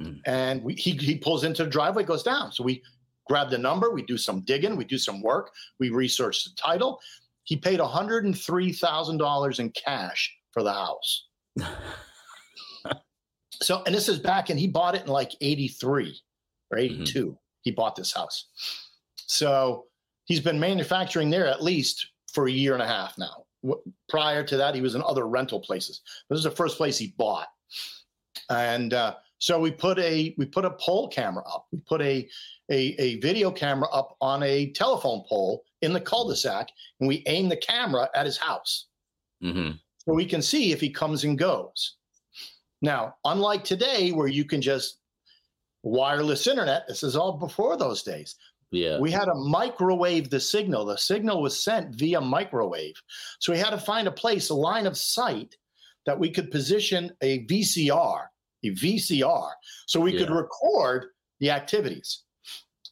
Mm. 0.01 0.19
And 0.25 0.63
we, 0.63 0.73
he, 0.73 0.91
he 0.91 1.15
pulls 1.15 1.45
into 1.45 1.63
the 1.63 1.69
driveway, 1.69 2.03
goes 2.03 2.23
down. 2.23 2.51
So 2.51 2.63
we 2.63 2.83
grab 3.27 3.49
the 3.49 3.57
number, 3.57 3.91
we 3.91 4.03
do 4.03 4.17
some 4.17 4.41
digging, 4.41 4.75
we 4.75 4.85
do 4.85 4.97
some 4.97 5.21
work, 5.21 5.51
we 5.79 5.89
research 5.89 6.43
the 6.43 6.51
title. 6.55 6.99
He 7.43 7.55
paid 7.55 7.79
$103,000 7.79 9.59
in 9.59 9.69
cash 9.71 10.35
for 10.51 10.63
the 10.63 10.73
house. 10.73 11.27
so, 13.61 13.83
and 13.85 13.93
this 13.93 14.09
is 14.09 14.19
back, 14.19 14.49
and 14.49 14.59
he 14.59 14.67
bought 14.67 14.95
it 14.95 15.03
in 15.03 15.07
like 15.07 15.31
83 15.41 16.19
or 16.71 16.77
82. 16.77 17.37
He 17.61 17.71
bought 17.71 17.95
this 17.95 18.13
house. 18.13 18.45
So 19.15 19.85
he's 20.25 20.39
been 20.39 20.59
manufacturing 20.59 21.29
there 21.29 21.47
at 21.47 21.63
least 21.63 22.07
for 22.33 22.47
a 22.47 22.51
year 22.51 22.73
and 22.73 22.81
a 22.81 22.87
half 22.87 23.17
now. 23.17 23.45
Prior 24.07 24.43
to 24.43 24.57
that, 24.57 24.75
he 24.75 24.81
was 24.81 24.95
in 24.95 25.01
other 25.03 25.27
rental 25.27 25.59
places. 25.59 26.01
This 26.29 26.37
is 26.37 26.43
the 26.43 26.51
first 26.51 26.77
place 26.77 26.97
he 26.97 27.13
bought, 27.17 27.47
and 28.49 28.93
uh, 28.93 29.15
so 29.39 29.59
we 29.59 29.71
put 29.71 29.99
a 29.99 30.33
we 30.37 30.45
put 30.45 30.63
a 30.63 30.71
pole 30.71 31.07
camera 31.09 31.43
up. 31.45 31.67
We 31.71 31.79
put 31.79 32.01
a, 32.01 32.27
a 32.71 32.95
a 32.99 33.19
video 33.19 33.51
camera 33.51 33.89
up 33.89 34.15
on 34.21 34.43
a 34.43 34.71
telephone 34.71 35.23
pole 35.27 35.63
in 35.81 35.91
the 35.91 36.01
cul-de-sac, 36.01 36.69
and 36.99 37.07
we 37.07 37.23
aim 37.27 37.49
the 37.49 37.57
camera 37.57 38.09
at 38.15 38.25
his 38.25 38.37
house 38.37 38.85
Mm-hmm. 39.43 39.73
so 39.99 40.13
we 40.13 40.25
can 40.25 40.41
see 40.41 40.71
if 40.71 40.81
he 40.81 40.89
comes 40.89 41.23
and 41.23 41.37
goes. 41.37 41.97
Now, 42.81 43.15
unlike 43.25 43.63
today, 43.63 44.11
where 44.11 44.27
you 44.27 44.45
can 44.45 44.61
just 44.61 44.99
wireless 45.83 46.47
internet, 46.47 46.87
this 46.87 47.03
is 47.03 47.15
all 47.15 47.33
before 47.33 47.77
those 47.77 48.03
days. 48.03 48.35
Yeah. 48.71 48.99
We 48.99 49.11
had 49.11 49.25
to 49.25 49.35
microwave 49.35 50.29
the 50.29 50.39
signal. 50.39 50.85
The 50.85 50.97
signal 50.97 51.41
was 51.41 51.59
sent 51.59 51.95
via 51.95 52.19
microwave. 52.19 52.95
So 53.39 53.53
we 53.53 53.59
had 53.59 53.69
to 53.69 53.77
find 53.77 54.07
a 54.07 54.11
place, 54.11 54.49
a 54.49 54.53
line 54.55 54.85
of 54.85 54.97
sight 54.97 55.55
that 56.05 56.19
we 56.19 56.29
could 56.29 56.51
position 56.51 57.11
a 57.21 57.45
VCR, 57.45 58.27
a 58.63 58.69
VCR, 58.71 59.51
so 59.85 59.99
we 59.99 60.17
could 60.17 60.29
record 60.29 61.07
the 61.39 61.51
activities. 61.51 62.23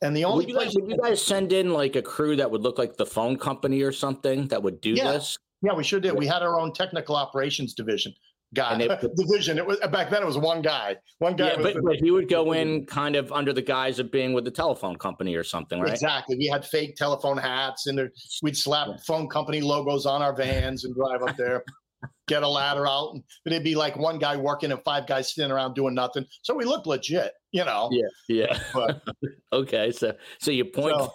And 0.01 0.15
the 0.15 0.25
only 0.25 0.45
would, 0.45 0.53
you 0.53 0.59
guys, 0.59 0.75
would 0.75 0.89
you 0.89 0.97
guys 0.97 1.21
send 1.21 1.53
in 1.53 1.71
like 1.71 1.95
a 1.95 2.01
crew 2.01 2.35
that 2.35 2.49
would 2.51 2.61
look 2.61 2.77
like 2.77 2.97
the 2.97 3.05
phone 3.05 3.37
company 3.37 3.81
or 3.81 3.91
something 3.91 4.47
that 4.49 4.61
would 4.61 4.81
do 4.81 4.91
Yeah. 4.91 5.13
this? 5.13 5.37
Yeah, 5.61 5.73
we 5.73 5.83
sure 5.83 5.99
did. 5.99 6.13
We 6.13 6.27
had 6.27 6.41
our 6.43 6.59
own 6.59 6.73
technical 6.73 7.15
operations 7.15 7.73
division 7.73 8.13
guy. 8.55 8.79
It- 8.79 9.15
division. 9.15 9.59
It 9.59 9.65
was 9.67 9.77
back 9.91 10.09
then. 10.09 10.23
It 10.23 10.25
was 10.25 10.37
one 10.39 10.63
guy. 10.63 10.95
One 11.19 11.35
guy. 11.35 11.49
Yeah, 11.51 11.61
but, 11.61 11.73
the- 11.75 11.81
but 11.83 11.95
he 11.97 12.09
would 12.09 12.27
go 12.29 12.53
in 12.53 12.87
kind 12.87 13.15
of 13.15 13.31
under 13.31 13.53
the 13.53 13.61
guise 13.61 13.99
of 13.99 14.11
being 14.11 14.33
with 14.33 14.45
the 14.45 14.51
telephone 14.51 14.95
company 14.97 15.35
or 15.35 15.43
something, 15.43 15.79
right? 15.79 15.91
Exactly. 15.91 16.35
We 16.37 16.47
had 16.47 16.65
fake 16.65 16.95
telephone 16.95 17.37
hats, 17.37 17.85
and 17.85 18.09
we'd 18.41 18.57
slap 18.57 18.87
phone 19.05 19.27
company 19.29 19.61
logos 19.61 20.07
on 20.07 20.23
our 20.23 20.35
vans 20.35 20.83
and 20.85 20.95
drive 20.95 21.21
up 21.21 21.37
there. 21.37 21.63
get 22.27 22.41
a 22.43 22.47
ladder 22.47 22.87
out, 22.87 23.13
and 23.13 23.23
it'd 23.45 23.63
be 23.63 23.75
like 23.75 23.95
one 23.97 24.17
guy 24.19 24.35
working 24.35 24.71
and 24.71 24.81
five 24.83 25.05
guys 25.07 25.33
sitting 25.33 25.51
around 25.51 25.73
doing 25.75 25.93
nothing. 25.93 26.25
So 26.41 26.55
we 26.55 26.65
looked 26.65 26.87
legit, 26.87 27.31
you 27.51 27.63
know. 27.65 27.89
Yeah, 27.91 28.07
yeah. 28.47 28.59
But, 28.73 29.01
okay, 29.53 29.91
so 29.91 30.13
so 30.39 30.49
you 30.51 30.65
point 30.65 30.95
So- 30.97 31.11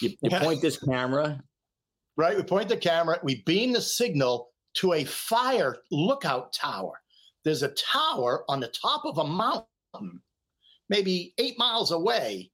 you, 0.00 0.10
you 0.10 0.16
Yeah. 0.30 0.40
point 0.40 0.60
this 0.62 0.78
camera. 0.78 1.40
right? 2.16 2.36
We 2.36 2.42
point 2.44 2.68
the 2.68 2.76
camera, 2.76 3.18
we 3.22 3.42
beam 3.44 3.72
the 3.72 3.80
signal 3.80 4.50
to 4.76 4.94
a 4.94 5.04
fire 5.04 5.76
lookout 5.90 6.52
tower. 6.52 7.00
There's 7.44 7.62
a 7.62 7.68
tower 7.68 8.44
on 8.48 8.60
the 8.60 8.68
top 8.68 9.04
of 9.04 9.18
a 9.18 9.24
mountain, 9.24 10.20
maybe 10.88 11.34
eight 11.38 11.58
miles 11.58 11.92
away, 11.92 12.50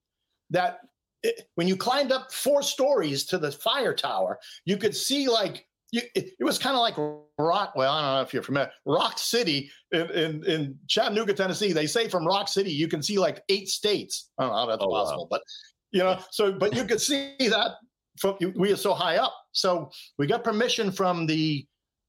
that 0.51 0.81
it, 1.23 1.49
when 1.55 1.69
you 1.69 1.77
climbed 1.77 2.13
up 2.13 2.33
four 2.33 2.63
stories 2.63 3.25
to 3.27 3.39
the 3.39 3.53
fire 3.53 3.95
tower, 3.95 4.39
you 4.65 4.77
could 4.77 4.95
see 4.95 5.29
like 5.29 5.67
you, 5.93 6.01
it, 6.15 6.33
it 6.41 6.45
was 6.45 6.59
kind 6.59 6.75
of 6.75 6.81
like 6.81 6.97
Rock. 7.39 7.75
Well, 7.77 7.93
I 7.93 8.01
don't 8.03 8.15
know 8.17 8.23
if 8.23 8.33
you're 8.33 8.43
familiar. 8.43 8.71
Rock 8.87 9.19
City 9.19 9.71
in, 9.93 10.11
in, 10.11 10.45
in 10.47 10.79
Chattanooga, 10.89 11.35
Tennessee. 11.35 11.73
They 11.73 11.87
say 11.87 12.09
from 12.09 12.27
Rock 12.27 12.49
City 12.49 12.71
you 12.73 12.89
can 12.89 13.03
see 13.03 13.19
like 13.19 13.43
eight 13.49 13.69
states. 13.69 14.31
I 14.39 14.45
don't 14.45 14.53
know 14.53 14.59
how 14.59 14.67
that's 14.67 14.83
Oh, 14.83 14.89
wow. 14.89 15.05
possible, 15.05 15.29
but 15.31 15.43
you 15.91 16.01
know, 16.03 16.19
so 16.31 16.53
but 16.53 16.75
you 16.75 16.85
could 16.85 17.01
see 17.01 17.35
that 17.41 17.73
from 18.19 18.37
we 18.57 18.73
are 18.73 18.77
so 18.77 18.95
high 18.95 19.17
up. 19.19 19.35
So 19.53 19.91
we 20.19 20.27
got 20.27 20.43
permission 20.45 20.91
from 20.91 21.27
the, 21.27 21.67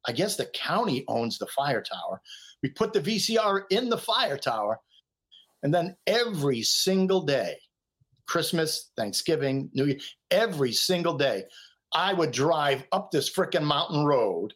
I 0.07 0.11
guess 0.11 0.35
the 0.35 0.45
county 0.53 1.05
owns 1.07 1.37
the 1.37 1.47
fire 1.47 1.81
tower. 1.81 2.21
We 2.61 2.69
put 2.69 2.93
the 2.93 3.01
VCR 3.01 3.63
in 3.69 3.89
the 3.89 3.97
fire 3.97 4.37
tower, 4.37 4.79
and 5.63 5.73
then 5.73 5.95
every 6.07 6.61
single 6.61 7.21
day, 7.21 7.55
Christmas, 8.27 8.91
Thanksgiving, 8.97 9.69
New 9.73 9.85
Year, 9.85 9.99
every 10.31 10.71
single 10.71 11.17
day, 11.17 11.43
I 11.93 12.13
would 12.13 12.31
drive 12.31 12.83
up 12.91 13.11
this 13.11 13.29
freaking 13.29 13.63
mountain 13.63 14.05
road 14.05 14.53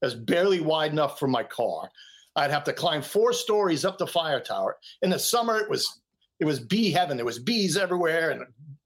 that's 0.00 0.14
barely 0.14 0.60
wide 0.60 0.92
enough 0.92 1.18
for 1.18 1.28
my 1.28 1.42
car. 1.42 1.90
I'd 2.36 2.50
have 2.50 2.64
to 2.64 2.72
climb 2.72 3.00
four 3.00 3.32
stories 3.32 3.84
up 3.84 3.96
the 3.96 4.06
fire 4.06 4.40
tower. 4.40 4.76
In 5.02 5.10
the 5.10 5.18
summer, 5.18 5.58
it 5.58 5.70
was 5.70 6.00
it 6.40 6.44
was 6.44 6.58
bee 6.58 6.90
heaven. 6.90 7.16
There 7.16 7.24
was 7.24 7.38
bees 7.38 7.76
everywhere, 7.76 8.30
and 8.30 8.44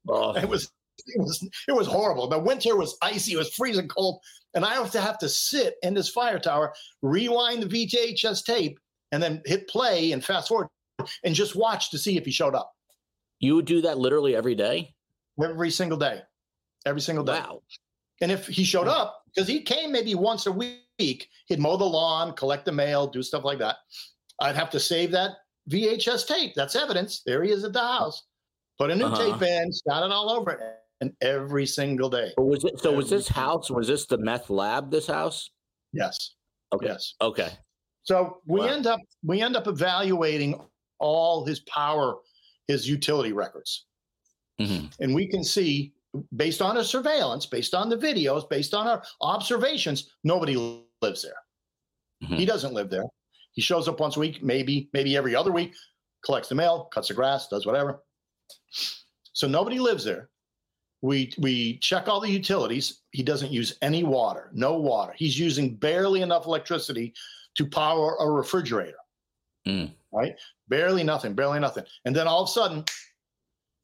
Oh, 0.09 0.35
it 0.35 0.47
was 0.49 0.71
it 1.07 1.19
was 1.19 1.47
it 1.67 1.71
was 1.73 1.87
horrible. 1.87 2.27
The 2.27 2.39
winter 2.39 2.75
was 2.75 2.97
icy. 3.01 3.33
It 3.33 3.37
was 3.37 3.53
freezing 3.53 3.87
cold, 3.87 4.21
and 4.53 4.63
I 4.65 4.73
have 4.73 4.91
to 4.91 5.01
have 5.01 5.17
to 5.19 5.29
sit 5.29 5.75
in 5.83 5.93
this 5.93 6.09
fire 6.09 6.39
tower, 6.39 6.73
rewind 7.01 7.63
the 7.63 7.67
VHS 7.87 8.43
tape, 8.45 8.79
and 9.11 9.21
then 9.21 9.41
hit 9.45 9.67
play 9.67 10.11
and 10.11 10.23
fast 10.23 10.47
forward, 10.49 10.67
and 11.23 11.33
just 11.35 11.55
watch 11.55 11.89
to 11.91 11.97
see 11.97 12.17
if 12.17 12.25
he 12.25 12.31
showed 12.31 12.55
up 12.55 12.71
you 13.39 13.55
would 13.55 13.65
do 13.65 13.81
that 13.81 13.97
literally 13.97 14.35
every 14.35 14.53
day. 14.55 14.93
every 15.41 15.69
single 15.71 15.97
day, 15.97 16.21
every 16.85 16.99
single 17.01 17.23
day. 17.23 17.39
Wow. 17.39 17.61
And 18.21 18.31
if 18.33 18.47
he 18.47 18.65
showed 18.65 18.89
up, 18.89 19.23
because 19.33 19.47
he 19.47 19.61
came 19.61 19.93
maybe 19.93 20.13
once 20.13 20.45
a 20.45 20.51
week, 20.51 21.29
he'd 21.47 21.57
mow 21.59 21.77
the 21.77 21.85
lawn, 21.85 22.33
collect 22.33 22.65
the 22.65 22.73
mail, 22.73 23.07
do 23.07 23.23
stuff 23.23 23.45
like 23.45 23.59
that. 23.59 23.77
I'd 24.41 24.57
have 24.57 24.69
to 24.71 24.79
save 24.79 25.11
that 25.11 25.31
VHS 25.69 26.27
tape. 26.27 26.51
That's 26.53 26.75
evidence. 26.75 27.21
There 27.25 27.41
he 27.43 27.51
is 27.51 27.63
at 27.63 27.71
the 27.71 27.79
house. 27.79 28.23
Put 28.77 28.91
a 28.91 28.95
new 28.95 29.05
Uh-huh. 29.05 29.37
tape 29.39 29.41
in, 29.41 29.71
start 29.71 30.03
it 30.03 30.11
all 30.11 30.29
over, 30.29 30.79
and 31.01 31.13
every 31.21 31.65
single 31.65 32.09
day. 32.09 32.31
But 32.35 32.43
was 32.45 32.63
it 32.63 32.79
so? 32.79 32.93
Was 32.93 33.09
this 33.09 33.27
house? 33.27 33.69
Was 33.69 33.87
this 33.87 34.05
the 34.05 34.17
meth 34.17 34.49
lab? 34.49 34.91
This 34.91 35.07
house? 35.07 35.49
Yes. 35.93 36.35
Okay. 36.73 36.87
Yes. 36.87 37.15
Okay. 37.21 37.51
So 38.03 38.41
we 38.47 38.59
Wow. 38.61 38.67
end 38.67 38.87
up 38.87 38.99
we 39.23 39.41
end 39.41 39.55
up 39.55 39.67
evaluating 39.67 40.59
all 40.99 41.45
his 41.45 41.61
power, 41.61 42.17
his 42.67 42.87
utility 42.87 43.33
records, 43.33 43.85
hmm 44.59 44.85
and 44.99 45.13
we 45.15 45.27
can 45.27 45.43
see 45.43 45.93
based 46.35 46.61
on 46.61 46.75
our 46.75 46.83
surveillance, 46.83 47.45
based 47.45 47.73
on 47.75 47.87
the 47.87 47.95
videos, 47.97 48.49
based 48.49 48.73
on 48.73 48.87
our 48.87 49.03
observations, 49.21 50.11
nobody 50.23 50.55
lives 51.01 51.21
there. 51.21 51.37
Mhm. 52.23 52.37
He 52.37 52.45
doesn't 52.45 52.73
live 52.73 52.89
there. 52.89 53.05
He 53.53 53.61
shows 53.61 53.87
up 53.87 53.99
once 53.99 54.17
a 54.17 54.19
week, 54.19 54.43
maybe 54.43 54.89
maybe 54.93 55.15
every 55.15 55.35
other 55.35 55.51
week, 55.51 55.73
collects 56.25 56.49
the 56.49 56.55
mail, 56.55 56.85
cuts 56.85 57.07
the 57.09 57.13
grass, 57.13 57.47
does 57.47 57.65
whatever. 57.65 58.03
So 59.33 59.47
nobody 59.47 59.79
lives 59.79 60.03
there. 60.03 60.29
We 61.01 61.31
we 61.37 61.77
check 61.77 62.07
all 62.07 62.19
the 62.19 62.29
utilities. 62.29 63.01
He 63.11 63.23
doesn't 63.23 63.51
use 63.51 63.77
any 63.81 64.03
water, 64.03 64.49
no 64.53 64.77
water. 64.77 65.13
He's 65.15 65.39
using 65.39 65.75
barely 65.75 66.21
enough 66.21 66.45
electricity 66.45 67.13
to 67.55 67.65
power 67.65 68.15
a 68.19 68.29
refrigerator. 68.29 68.97
Mm. 69.67 69.91
Right? 70.11 70.35
Barely 70.67 71.03
nothing, 71.03 71.33
barely 71.35 71.59
nothing. 71.59 71.85
And 72.05 72.15
then 72.15 72.27
all 72.27 72.43
of 72.43 72.49
a 72.49 72.51
sudden, 72.51 72.83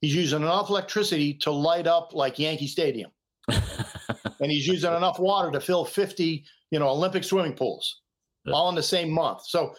he's 0.01 0.16
using 0.16 0.41
enough 0.41 0.70
electricity 0.70 1.34
to 1.36 1.51
light 1.51 1.88
up 1.88 2.13
like 2.13 2.38
Yankee 2.39 2.68
Stadium. 2.68 3.11
and 3.47 4.51
he's 4.51 4.68
using 4.68 4.93
enough 4.93 5.20
water 5.20 5.51
to 5.51 5.59
fill 5.59 5.86
50, 5.86 6.43
you 6.72 6.80
know, 6.80 6.89
Olympic 6.89 7.24
swimming 7.24 7.53
pools 7.53 8.01
Yeah. 8.45 8.53
all 8.53 8.70
in 8.70 8.76
the 8.76 8.84
same 8.84 9.09
month. 9.11 9.41
So 9.45 9.76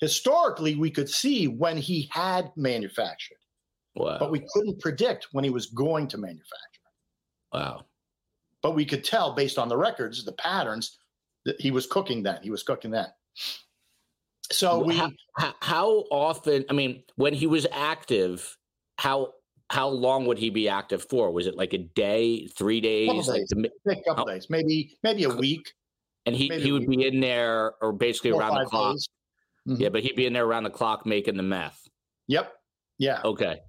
historically, 0.00 0.74
we 0.74 0.90
could 0.90 1.08
see 1.08 1.48
when 1.48 1.76
he 1.76 2.08
had 2.10 2.50
manufactured, 2.56 3.38
wow. 3.98 4.18
but 4.18 4.30
we 4.30 4.44
couldn't 4.54 4.80
predict 4.80 5.28
when 5.32 5.44
he 5.44 5.50
was 5.50 5.66
going 5.66 6.08
to 6.08 6.18
manufacture. 6.18 6.88
wow. 7.52 7.84
But 8.62 8.74
we 8.74 8.84
could 8.84 9.04
tell 9.04 9.34
based 9.34 9.56
on 9.58 9.68
the 9.68 9.76
records, 9.76 10.24
the 10.24 10.32
patterns 10.32 10.98
that 11.44 11.60
he 11.60 11.70
was 11.70 11.86
cooking 11.86 12.22
then. 12.24 12.40
He 12.42 12.50
was 12.50 12.62
cooking 12.64 12.90
then. 12.90 13.06
So 14.50 14.82
we 14.82 14.96
how, 14.96 15.10
how, 15.36 15.54
how 15.60 15.88
often? 16.10 16.64
I 16.68 16.72
mean, 16.72 17.04
when 17.16 17.34
he 17.34 17.46
was 17.46 17.66
active, 17.70 18.56
how 18.96 19.34
how 19.70 19.88
long 19.88 20.26
would 20.26 20.38
he 20.38 20.50
be 20.50 20.68
active 20.68 21.04
for? 21.08 21.30
Was 21.30 21.46
it 21.46 21.54
like 21.54 21.72
a 21.74 21.78
day, 21.78 22.46
three 22.46 22.80
days? 22.80 23.08
Couple 23.08 23.22
Like 23.32 23.40
days. 23.40 23.48
the 23.84 23.96
couple 24.06 24.24
Oh. 24.24 24.32
days, 24.32 24.48
maybe 24.48 24.98
maybe 25.02 25.24
a 25.24 25.30
week, 25.34 25.72
and 26.26 26.34
he 26.34 26.48
maybe 26.48 26.62
he 26.62 26.72
would 26.72 26.88
be 26.88 27.06
in 27.06 27.20
there 27.20 27.74
or 27.82 27.92
basically 27.92 28.30
four 28.32 28.40
around 28.40 28.58
the 28.58 28.64
clock. 28.64 28.96
Mhm. 29.68 29.78
Yeah, 29.78 29.90
but 29.90 30.02
he'd 30.02 30.16
be 30.16 30.24
in 30.26 30.32
there 30.32 30.46
around 30.46 30.64
the 30.64 30.70
clock 30.70 31.04
making 31.04 31.36
the 31.36 31.42
meth. 31.42 31.86
Yep. 32.28 32.52
Yeah. 32.98 33.20
Okay. 33.24 33.60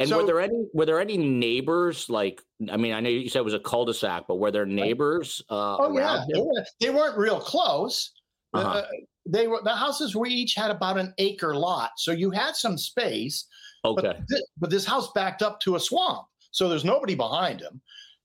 And 0.00 0.08
So- 0.08 0.18
were 0.18 0.26
there 0.26 0.40
any 0.40 0.66
were 0.72 0.86
there 0.86 1.00
any 1.00 1.16
neighbors 1.16 2.08
like 2.08 2.42
I 2.70 2.76
mean 2.76 2.92
I 2.94 3.00
know 3.00 3.10
you 3.10 3.28
said 3.28 3.40
it 3.40 3.44
was 3.44 3.54
a 3.54 3.60
cul-de-sac, 3.60 4.24
but 4.26 4.36
were 4.36 4.50
there 4.50 4.66
neighbors 4.66 5.42
uh 5.50 5.76
Oh 5.78 5.92
yeah, 5.96 6.24
they, 6.32 6.40
were, 6.40 6.64
they 6.80 6.90
weren't 6.90 7.16
real 7.18 7.40
close. 7.40 8.12
Uh, 8.54 8.58
Uh-huh. 8.58 8.86
they 9.26 9.46
were 9.48 9.60
the 9.62 9.74
houses 9.74 10.14
we 10.16 10.30
each 10.30 10.54
had 10.54 10.70
about 10.70 10.98
an 10.98 11.12
acre 11.18 11.54
lot, 11.54 11.92
so 11.96 12.10
you 12.12 12.30
had 12.30 12.56
some 12.56 12.76
space. 12.78 13.46
Okay. 13.84 14.14
But, 14.28 14.42
but 14.58 14.70
this 14.70 14.84
house 14.84 15.10
backed 15.12 15.42
up 15.42 15.60
to 15.60 15.76
a 15.76 15.80
swamp, 15.80 16.26
so 16.52 16.68
there's 16.68 16.84
nobody 16.84 17.14
behind 17.14 17.60
him, 17.60 17.80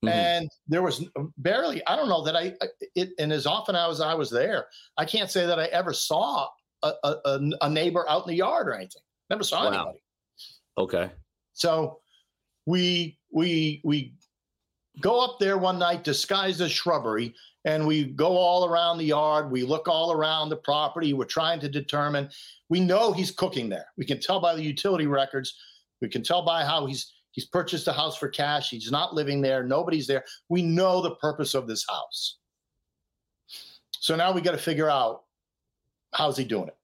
Mhm. 0.05 0.09
and 0.11 0.49
there 0.68 0.82
was 0.84 1.05
barely. 1.38 1.86
I 1.88 1.95
don't 1.95 2.09
know 2.09 2.24
that 2.24 2.36
I. 2.36 2.53
It, 2.95 3.09
and 3.20 3.32
as 3.34 3.45
often 3.47 3.76
as 3.76 3.99
I 4.01 4.13
was 4.13 4.30
there, 4.30 4.68
I 4.97 5.05
can't 5.05 5.32
say 5.32 5.45
that 5.45 5.59
I 5.59 5.65
ever 5.65 5.93
saw 5.93 6.49
a, 6.84 6.93
a, 7.03 7.15
a, 7.26 7.49
a 7.61 7.70
neighbor 7.70 8.07
out 8.09 8.24
in 8.24 8.30
the 8.30 8.36
yard 8.38 8.68
or 8.68 8.74
anything. 8.76 9.01
Never 9.30 9.43
saw 9.43 9.63
Wow. 9.63 9.68
anybody. 9.74 10.01
Okay. 10.78 11.11
So 11.58 11.99
we 12.68 13.18
we 13.32 13.82
we 13.84 14.14
go 15.01 15.24
up 15.24 15.39
there 15.39 15.58
one 15.58 15.80
night 15.80 16.03
disguised 16.03 16.62
as 16.62 16.72
shrubbery 16.72 17.34
and 17.66 17.86
we 17.86 18.05
go 18.05 18.38
all 18.38 18.66
around 18.66 18.99
the 18.99 19.05
yard. 19.05 19.51
We 19.51 19.64
look 19.64 19.88
all 19.88 20.12
around 20.12 20.49
the 20.49 20.58
property. 20.58 21.14
We're 21.14 21.26
trying 21.26 21.60
to 21.62 21.70
determine. 21.70 22.30
We 22.70 22.80
know 22.80 23.12
he's 23.12 23.32
cooking 23.32 23.70
there. 23.70 23.88
We 23.97 24.05
can 24.05 24.20
tell 24.20 24.39
by 24.39 24.55
the 24.55 24.62
utility 24.62 25.08
records. 25.08 25.55
We 25.99 26.10
can 26.10 26.24
tell 26.24 26.45
by 26.45 26.64
how 26.64 26.86
he's 26.86 27.14
he's 27.32 27.45
purchased 27.45 27.88
a 27.88 27.93
house 27.93 28.18
for 28.18 28.30
cash. 28.30 28.70
He's 28.70 28.91
not 28.91 29.16
living 29.16 29.41
there. 29.41 29.64
Nobody's 29.64 30.05
there. 30.05 30.24
We 30.49 30.62
know 30.62 31.01
the 31.01 31.16
purpose 31.16 31.55
of 31.55 31.68
this 31.68 31.84
house. 31.89 32.38
So 33.99 34.16
now 34.16 34.32
we 34.32 34.41
got 34.41 34.51
to 34.51 34.60
figure 34.60 34.91
out 34.91 35.24
how's 36.14 36.38
he 36.38 36.45
doing 36.45 36.68
it? 36.68 36.78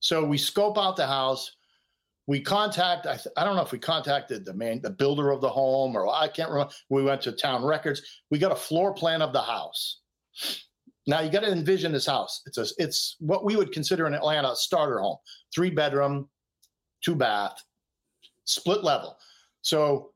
So 0.00 0.24
we 0.24 0.38
scope 0.38 0.78
out 0.78 0.96
the 0.96 1.06
house 1.06 1.52
we 2.26 2.40
contact 2.40 3.06
I, 3.06 3.16
th- 3.16 3.34
I 3.36 3.44
don't 3.44 3.56
know 3.56 3.62
if 3.62 3.72
we 3.72 3.78
contacted 3.78 4.44
the 4.44 4.54
man 4.54 4.80
the 4.82 4.90
builder 4.90 5.30
of 5.30 5.40
the 5.40 5.48
home 5.48 5.96
or 5.96 6.08
i 6.08 6.28
can't 6.28 6.50
remember 6.50 6.72
we 6.88 7.02
went 7.02 7.22
to 7.22 7.32
town 7.32 7.64
records. 7.64 8.02
We 8.30 8.38
got 8.38 8.52
a 8.52 8.56
floor 8.56 8.94
plan 8.94 9.22
of 9.22 9.32
the 9.32 9.42
house. 9.42 10.00
Now 11.06 11.20
you 11.20 11.30
got 11.30 11.40
to 11.40 11.52
envision 11.52 11.92
this 11.92 12.06
house. 12.06 12.42
It's 12.46 12.58
a 12.58 12.66
it's 12.78 13.16
what 13.20 13.44
we 13.44 13.56
would 13.56 13.72
consider 13.72 14.06
in 14.06 14.14
atlanta 14.14 14.52
a 14.52 14.56
starter 14.56 15.00
home. 15.00 15.18
Three 15.54 15.70
bedroom 15.70 16.28
two 17.04 17.14
bath 17.14 17.62
split 18.44 18.82
level. 18.82 19.16
So 19.62 20.12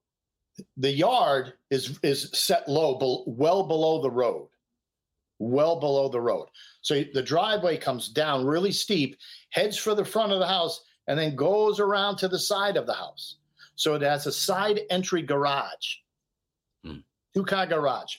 the 0.77 0.91
yard 0.91 1.55
is 1.71 1.99
is 2.03 2.31
set 2.33 2.69
low 2.69 2.99
bel- 2.99 3.25
well 3.27 3.65
below 3.65 4.01
the 4.01 4.11
road. 4.11 4.49
Well 5.41 5.79
below 5.79 6.09
the 6.09 6.21
road. 6.21 6.49
So 6.81 7.05
the 7.13 7.23
driveway 7.23 7.77
comes 7.77 8.09
down 8.09 8.45
really 8.45 8.73
steep 8.73 9.17
heads 9.51 9.77
for 9.77 9.95
the 9.95 10.05
front 10.05 10.33
of 10.33 10.41
the 10.41 10.47
house 10.47 10.81
and 11.09 11.19
then 11.19 11.35
goes 11.35 11.81
around 11.81 12.19
to 12.19 12.29
the 12.29 12.39
side 12.39 12.77
of 12.77 12.87
the 12.87 12.95
house. 12.95 13.37
So 13.75 13.95
it 13.95 14.03
has 14.03 14.27
a 14.27 14.33
side 14.33 14.81
entry 14.91 15.23
garage, 15.23 15.97
Hmm. 16.85 16.99
two 17.35 17.45
car 17.45 17.67
garage. 17.67 18.17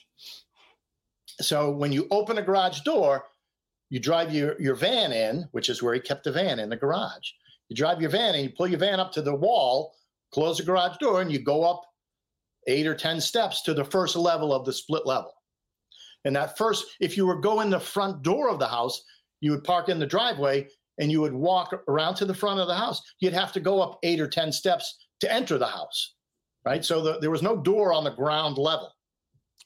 So 1.40 1.70
when 1.70 1.92
you 1.92 2.06
open 2.10 2.36
a 2.36 2.42
garage 2.42 2.80
door, 2.80 3.24
you 3.88 3.98
drive 3.98 4.34
your, 4.34 4.60
your 4.60 4.74
van 4.74 5.12
in, 5.12 5.48
which 5.52 5.68
is 5.68 5.82
where 5.82 5.94
he 5.94 6.00
kept 6.00 6.24
the 6.24 6.32
van 6.32 6.58
in 6.58 6.68
the 6.68 6.76
garage. 6.76 7.30
You 7.68 7.76
drive 7.76 8.00
your 8.00 8.10
van 8.10 8.34
and 8.34 8.44
you 8.44 8.50
pull 8.50 8.66
your 8.68 8.78
van 8.78 9.00
up 9.00 9.12
to 9.12 9.22
the 9.22 9.34
wall, 9.34 9.94
close 10.32 10.58
the 10.58 10.64
garage 10.64 10.96
door, 10.98 11.22
and 11.22 11.32
you 11.32 11.38
go 11.38 11.64
up 11.64 11.82
eight 12.66 12.86
or 12.86 12.94
10 12.94 13.20
steps 13.20 13.62
to 13.62 13.74
the 13.74 13.84
first 13.84 14.16
level 14.16 14.52
of 14.52 14.64
the 14.66 14.72
split 14.72 15.06
level. 15.06 15.32
And 16.24 16.36
that 16.36 16.58
first, 16.58 16.84
if 17.00 17.16
you 17.16 17.26
were 17.26 17.40
going 17.40 17.70
the 17.70 17.80
front 17.80 18.22
door 18.22 18.48
of 18.48 18.58
the 18.58 18.68
house, 18.68 19.02
you 19.40 19.52
would 19.52 19.64
park 19.64 19.88
in 19.88 19.98
the 19.98 20.06
driveway 20.06 20.68
and 21.00 21.10
you 21.10 21.20
would 21.20 21.32
walk 21.32 21.82
around 21.88 22.14
to 22.16 22.26
the 22.26 22.34
front 22.34 22.60
of 22.60 22.68
the 22.68 22.74
house. 22.74 23.02
You'd 23.18 23.32
have 23.32 23.52
to 23.54 23.60
go 23.60 23.80
up 23.80 23.98
eight 24.02 24.20
or 24.20 24.28
10 24.28 24.52
steps 24.52 25.06
to 25.20 25.32
enter 25.32 25.58
the 25.58 25.66
house, 25.66 26.14
right? 26.64 26.84
So 26.84 27.00
the, 27.00 27.18
there 27.18 27.30
was 27.30 27.42
no 27.42 27.56
door 27.56 27.92
on 27.92 28.04
the 28.04 28.10
ground 28.10 28.58
level. 28.58 28.94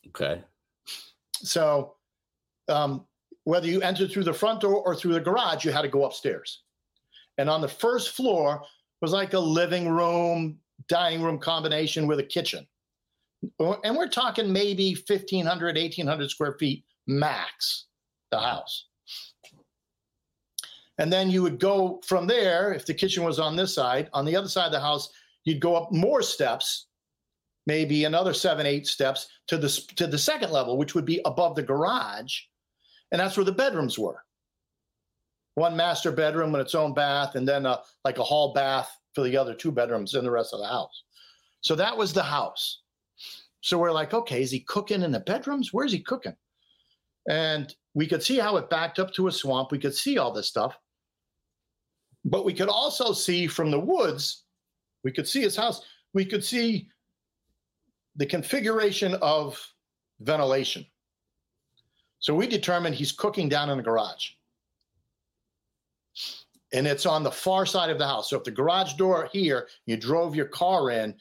Okay. 0.09 0.41
So 1.35 1.97
um, 2.69 3.05
whether 3.43 3.67
you 3.67 3.83
entered 3.83 4.13
through 4.13 4.25
the 4.25 4.33
front 4.33 4.61
door 4.61 4.77
or 4.77 4.95
through 4.95 5.15
the 5.15 5.21
garage, 5.21 5.65
you 5.65 5.73
had 5.73 5.83
to 5.83 5.89
go 5.89 6.05
upstairs. 6.05 6.63
And 7.37 7.51
on 7.51 7.61
the 7.61 7.69
first 7.69 8.11
floor 8.11 8.63
was 9.03 9.13
like 9.13 9.35
a 9.35 9.39
living 9.39 9.89
room, 9.89 10.59
dining 10.89 11.21
room 11.21 11.39
combination 11.39 12.07
with 12.07 12.21
a 12.21 12.25
kitchen. 12.25 12.67
And 13.59 13.97
we're 13.97 14.09
talking 14.09 14.53
maybe 14.53 14.95
1,500, 14.95 15.77
1,800 15.77 16.31
square 16.31 16.57
feet 16.59 16.85
max, 17.07 17.87
the 18.31 18.39
house. 18.39 18.87
And 20.99 21.13
then 21.13 21.31
you 21.31 21.43
would 21.43 21.59
go 21.59 22.01
from 22.07 22.27
there, 22.27 22.73
if 22.73 22.87
the 22.87 22.95
kitchen 22.95 23.25
was 23.25 23.39
on 23.39 23.57
this 23.57 23.75
side, 23.75 24.09
on 24.13 24.25
the 24.25 24.37
other 24.37 24.49
side 24.49 24.67
of 24.67 24.73
the 24.73 24.81
house, 24.81 25.09
you'd 25.45 25.61
go 25.61 25.75
up 25.75 25.91
more 25.93 26.23
steps, 26.23 26.87
maybe 27.67 28.05
another 28.05 28.33
seven, 28.33 28.65
eight 28.67 28.87
steps 28.87 29.27
to 29.49 29.59
the, 29.59 29.69
to 29.97 30.07
the 30.07 30.19
second 30.19 30.53
level, 30.53 30.79
which 30.79 30.95
would 30.95 31.05
be 31.05 31.21
above 31.25 31.57
the 31.57 31.63
garage. 31.63 32.39
And 33.11 33.21
that's 33.21 33.37
where 33.37 33.45
the 33.45 33.53
bedrooms 33.53 33.99
were. 33.99 34.23
One 35.57 35.77
master 35.77 36.13
bedroom 36.13 36.53
with 36.53 36.63
its 36.63 36.75
own 36.75 36.95
bath, 36.95 37.35
and 37.35 37.47
then 37.47 37.67
a, 37.67 37.81
like 38.05 38.19
a 38.19 38.25
hall 38.25 38.53
bath 38.53 38.91
for 39.15 39.23
the 39.23 39.37
other 39.37 39.55
two 39.55 39.71
bedrooms 39.71 40.15
in 40.15 40.25
the 40.25 40.31
rest 40.31 40.53
of 40.53 40.61
the 40.61 40.67
house. 40.67 41.05
So 41.61 41.75
that 41.77 41.97
was 41.97 42.13
the 42.13 42.23
house. 42.23 42.83
So 43.61 43.79
we're 43.79 43.93
like, 43.93 44.13
okay, 44.13 44.43
is 44.43 44.51
he 44.51 44.61
cooking 44.61 45.03
in 45.03 45.13
the 45.13 45.21
bedrooms? 45.21 45.73
Where's 45.73 45.93
he 45.93 46.01
cooking? 46.01 46.37
And 47.29 47.75
we 47.95 48.07
could 48.07 48.23
see 48.23 48.39
how 48.39 48.57
it 48.59 48.69
backed 48.69 48.99
up 48.99 49.13
to 49.15 49.29
a 49.29 49.33
swamp. 49.33 49.73
We 49.73 49.79
could 49.79 49.95
see 49.95 50.19
all 50.19 50.33
this 50.33 50.49
stuff. 50.49 50.77
But 52.25 52.45
we 52.45 52.55
could 52.55 52.69
also 52.69 53.13
see 53.13 53.47
from 53.47 53.71
the 53.71 53.79
woods, 53.79 54.45
we 55.03 55.13
could 55.13 55.29
see 55.29 55.43
his 55.43 55.57
house, 55.57 55.83
we 56.15 56.25
could 56.25 56.45
see 56.45 56.89
the 58.17 58.27
configuration 58.27 59.15
of 59.17 59.61
ventilation. 60.21 60.87
So 62.21 62.35
we 62.35 62.47
determined 62.47 62.95
he's 62.95 63.13
cooking 63.13 63.49
down 63.49 63.69
in 63.69 63.77
the 63.77 63.83
garage. 63.83 64.31
And 66.73 66.87
it's 66.87 67.07
on 67.07 67.23
the 67.23 67.31
far 67.31 67.67
side 67.67 67.91
of 67.91 67.99
the 67.99 68.07
house. 68.07 68.31
So 68.31 68.39
if 68.39 68.45
the 68.45 68.51
garage 68.51 68.95
door 68.95 69.29
here, 69.33 69.69
you 69.87 69.97
drove 69.97 70.35
your 70.35 70.47
car 70.47 70.91
in, 70.91 71.15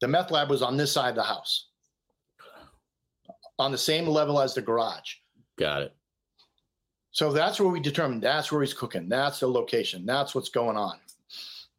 the 0.00 0.08
meth 0.08 0.32
lab 0.32 0.50
was 0.50 0.62
on 0.62 0.76
this 0.76 0.90
side 0.92 1.10
of 1.10 1.14
the 1.14 1.22
house, 1.22 1.68
on 3.58 3.70
the 3.70 3.78
same 3.78 4.06
level 4.06 4.40
as 4.40 4.54
the 4.54 4.62
garage. 4.62 5.14
Got 5.58 5.82
it. 5.82 5.94
So 7.12 7.30
that's 7.30 7.60
where 7.60 7.68
we 7.68 7.78
determined 7.78 8.22
that's 8.22 8.50
where 8.50 8.62
he's 8.62 8.74
cooking. 8.74 9.08
That's 9.08 9.40
the 9.40 9.46
location. 9.46 10.06
That's 10.06 10.34
what's 10.34 10.48
going 10.48 10.76
on. 10.76 10.98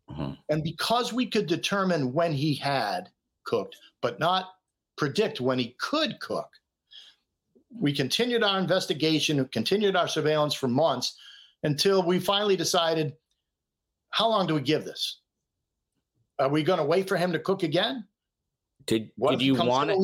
Mm-hmm. 0.09 0.33
And 0.49 0.63
because 0.63 1.11
we 1.11 1.25
could 1.25 1.47
determine 1.47 2.13
when 2.13 2.31
he 2.31 2.53
had 2.53 3.09
cooked, 3.43 3.77
but 4.01 4.19
not 4.19 4.53
predict 4.95 5.41
when 5.41 5.57
he 5.57 5.75
could 5.79 6.19
cook, 6.19 6.49
we 7.75 7.91
continued 7.91 8.43
our 8.43 8.59
investigation, 8.59 9.37
we 9.37 9.45
continued 9.45 9.95
our 9.95 10.07
surveillance 10.07 10.53
for 10.53 10.67
months 10.67 11.17
until 11.63 12.03
we 12.03 12.19
finally 12.19 12.55
decided 12.55 13.13
how 14.11 14.29
long 14.29 14.45
do 14.45 14.53
we 14.53 14.61
give 14.61 14.85
this? 14.85 15.21
Are 16.37 16.49
we 16.49 16.61
going 16.61 16.79
to 16.79 16.85
wait 16.85 17.07
for 17.07 17.17
him 17.17 17.31
to 17.31 17.39
cook 17.39 17.63
again? 17.63 18.05
Did, 18.85 19.09
did 19.29 19.41
you 19.41 19.55
want 19.55 19.89
it? 19.89 19.97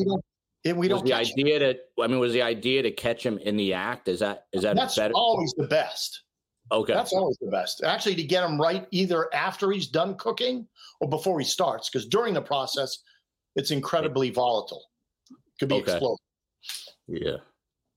And 0.64 0.76
we 0.76 0.88
don't 0.88 1.04
the 1.04 1.14
idea 1.14 1.54
him. 1.56 1.74
to 1.96 2.02
I 2.02 2.06
mean 2.06 2.18
was 2.18 2.32
the 2.32 2.42
idea 2.42 2.82
to 2.82 2.90
catch 2.90 3.24
him 3.24 3.38
in 3.38 3.56
the 3.56 3.72
act? 3.74 4.08
Is 4.08 4.20
that 4.20 4.46
is 4.52 4.62
that 4.62 4.76
that's 4.76 4.96
better? 4.96 5.14
always 5.14 5.54
the 5.56 5.66
best. 5.66 6.22
Okay. 6.72 6.92
That's 6.92 7.12
always 7.12 7.36
the 7.40 7.50
best. 7.50 7.82
Actually 7.82 8.14
to 8.16 8.22
get 8.22 8.44
him 8.44 8.60
right 8.60 8.86
either 8.90 9.32
after 9.34 9.70
he's 9.72 9.88
done 9.88 10.16
cooking 10.16 10.68
or 11.00 11.08
before 11.08 11.38
he 11.40 11.44
starts 11.46 11.88
because 11.88 12.06
during 12.06 12.34
the 12.34 12.42
process 12.42 12.98
it's 13.56 13.70
incredibly 13.70 14.30
volatile. 14.30 14.84
Could 15.58 15.70
be 15.70 15.76
Okay. 15.76 15.92
explosive 15.92 16.24
yeah. 17.08 17.36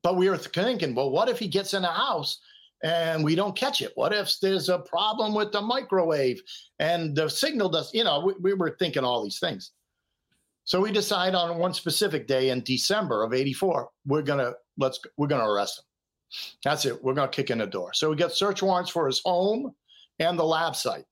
But 0.02 0.16
we 0.18 0.30
were 0.30 0.38
thinking 0.38 0.96
well 0.96 1.12
what 1.12 1.28
if 1.30 1.40
he 1.40 1.48
gets 1.48 1.74
in 1.74 1.82
the 1.82 1.90
house 1.90 2.40
and 2.84 3.24
we 3.24 3.36
don't 3.36 3.56
catch 3.56 3.82
it? 3.82 3.92
What 3.96 4.14
if 4.14 4.40
there's 4.42 4.70
a 4.70 4.80
problem 4.80 5.34
with 5.34 5.52
the 5.52 5.62
microwave 5.62 6.42
and 6.80 7.14
the 7.16 7.30
signal 7.30 7.68
does 7.70 7.94
you 7.94 8.06
know 8.06 8.22
we, 8.22 8.34
we 8.40 8.54
were 8.54 8.78
thinking 8.80 9.04
all 9.04 9.22
these 9.22 9.40
things 9.40 9.72
so 10.66 10.80
we 10.82 10.92
decide 10.92 11.36
on 11.36 11.58
one 11.58 11.74
specific 11.74 12.28
day 12.28 12.50
in 12.50 12.62
December 12.64 13.24
of 13.24 13.34
84, 13.34 13.90
we're 14.06 14.22
gonna 14.22 14.54
let's 14.78 15.00
we're 15.18 15.28
gonna 15.28 15.50
arrest 15.50 15.80
him. 15.80 15.86
That's 16.64 16.86
it. 16.86 17.04
We're 17.04 17.14
gonna 17.14 17.28
kick 17.28 17.50
in 17.50 17.58
the 17.58 17.68
door. 17.68 17.94
So 17.94 18.10
we 18.10 18.16
get 18.16 18.32
search 18.32 18.64
warrants 18.64 18.90
for 18.90 19.06
his 19.06 19.22
home 19.26 19.74
and 20.20 20.40
the 20.40 20.46
lab 20.46 20.76
site. 20.76 21.06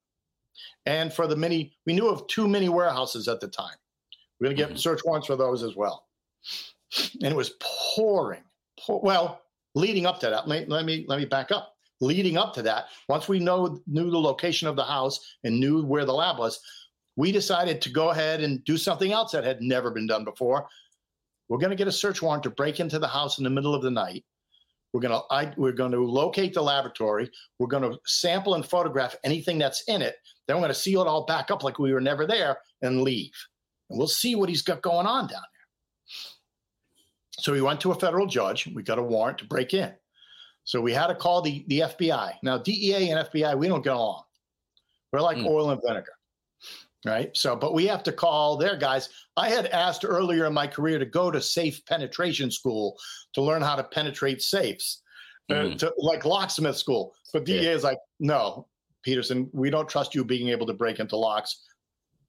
And 0.86 1.12
for 1.12 1.28
the 1.28 1.36
mini, 1.36 1.74
we 1.86 1.94
knew 1.94 2.08
of 2.08 2.28
two 2.28 2.48
mini 2.48 2.70
warehouses 2.70 3.28
at 3.28 3.40
the 3.40 3.48
time. 3.48 3.76
We're 4.40 4.48
gonna 4.48 4.56
get 4.56 4.70
mm-hmm. 4.70 4.78
search 4.78 5.02
warrants 5.06 5.28
for 5.28 5.36
those 5.36 5.64
as 5.64 5.76
well. 5.76 6.08
And 7.22 7.32
it 7.32 7.36
was 7.36 7.54
pouring. 7.96 8.44
Pour, 8.80 9.02
well, 9.02 9.42
leading 9.76 10.06
up 10.06 10.20
to 10.22 10.30
that, 10.30 10.48
let, 10.48 10.70
let 10.70 10.86
me 10.86 11.06
let 11.08 11.20
me 11.20 11.26
back 11.26 11.52
up. 11.52 11.76
Leading 12.00 12.36
up 12.36 12.54
to 12.56 12.64
that, 12.64 12.86
once 13.10 13.28
we 13.28 13.38
know 13.38 13.80
knew 13.86 14.10
the 14.10 14.20
location 14.20 14.68
of 14.68 14.76
the 14.76 14.84
house 14.84 15.20
and 15.44 15.60
knew 15.60 15.84
where 15.84 16.06
the 16.06 16.14
lab 16.14 16.40
was, 16.40 16.60
we 17.16 17.32
decided 17.32 17.82
to 17.82 17.90
go 17.90 18.10
ahead 18.10 18.42
and 18.42 18.64
do 18.64 18.78
something 18.78 19.12
else 19.12 19.32
that 19.32 19.44
had 19.44 19.62
never 19.62 19.92
been 19.92 20.08
done 20.08 20.24
before. 20.24 20.68
We're 21.50 21.58
going 21.58 21.72
to 21.72 21.76
get 21.76 21.88
a 21.88 21.92
search 21.92 22.22
warrant 22.22 22.44
to 22.44 22.50
break 22.50 22.80
into 22.80 23.00
the 23.00 23.08
house 23.08 23.38
in 23.38 23.44
the 23.44 23.50
middle 23.50 23.76
of 23.76 23.82
the 23.82 23.92
night. 23.92 24.24
We're 24.94 25.02
going 25.02 25.14
to 25.14 25.22
I, 25.34 25.54
we're 25.58 25.72
going 25.72 25.92
to 25.92 26.04
locate 26.04 26.54
the 26.54 26.62
laboratory. 26.62 27.30
We're 27.60 27.68
going 27.68 27.90
to 27.90 27.98
sample 28.06 28.56
and 28.56 28.66
photograph 28.66 29.16
anything 29.24 29.58
that's 29.58 29.84
in 29.88 30.02
it. 30.02 30.16
Then 30.48 30.58
we're 30.58 30.64
going 30.64 30.74
to 30.74 30.80
seal 30.80 31.02
it 31.02 31.08
all 31.08 31.26
back 31.26 31.52
up 31.52 31.64
like 31.64 31.80
we 31.80 31.94
were 31.94 32.02
never 32.02 32.26
there 32.26 32.58
and 32.82 33.02
leave. 33.02 33.32
And 33.90 33.98
we'll 33.98 34.08
see 34.08 34.36
what 34.36 34.50
he's 34.50 34.62
got 34.62 34.82
going 34.82 35.08
on 35.08 35.28
down 35.28 35.42
there. 35.42 37.40
So 37.40 37.54
we 37.54 37.62
went 37.62 37.80
to 37.82 37.92
a 37.92 37.96
federal 37.96 38.28
judge. 38.28 38.68
We 38.74 38.84
got 38.84 39.00
a 39.00 39.04
warrant 39.04 39.38
to 39.40 39.46
break 39.46 39.74
in. 39.74 39.94
So 40.64 40.80
we 40.80 40.94
had 40.94 41.08
to 41.08 41.16
call 41.16 41.42
the, 41.42 41.66
the 41.68 41.80
FBI. 41.80 42.34
Now, 42.44 42.58
DEA 42.58 43.10
and 43.10 43.28
FBI, 43.28 43.58
we 43.58 43.68
don't 43.68 43.84
get 43.84 43.94
along. 43.94 44.24
We're 45.12 45.22
like 45.22 45.38
hmm. 45.38 45.48
oil 45.48 45.72
and 45.72 45.82
vinegar 45.86 46.14
right? 47.06 47.36
So, 47.36 47.56
but 47.56 47.74
we 47.74 47.86
have 47.88 48.04
to 48.04 48.12
call 48.12 48.58
their 48.58 48.76
guys. 48.78 49.10
I 49.38 49.50
had 49.50 49.68
asked 49.68 50.06
earlier 50.06 50.46
in 50.46 50.54
my 50.54 50.68
career 50.68 51.00
to 51.00 51.06
go 51.06 51.32
to 51.32 51.42
safe 51.42 51.84
penetration 51.86 52.52
school 52.52 52.98
to 53.34 53.42
learn 53.42 53.62
how 53.62 53.76
to 53.76 53.84
penetrate 53.84 54.42
safes, 54.42 55.02
uh, 55.50 55.54
Mhm. 55.56 55.78
to, 55.80 55.94
like 55.98 56.26
locksmith 56.26 56.78
school. 56.78 57.14
But 57.34 57.46
DEA 57.46 57.68
is 57.74 57.84
like, 57.84 57.98
no, 58.20 58.68
Peterson, 59.04 59.50
we 59.54 59.70
don't 59.70 59.90
trust 59.90 60.14
you 60.14 60.24
being 60.24 60.50
able 60.50 60.68
to 60.68 60.74
break 60.74 61.00
into 61.00 61.16
locks. 61.16 61.62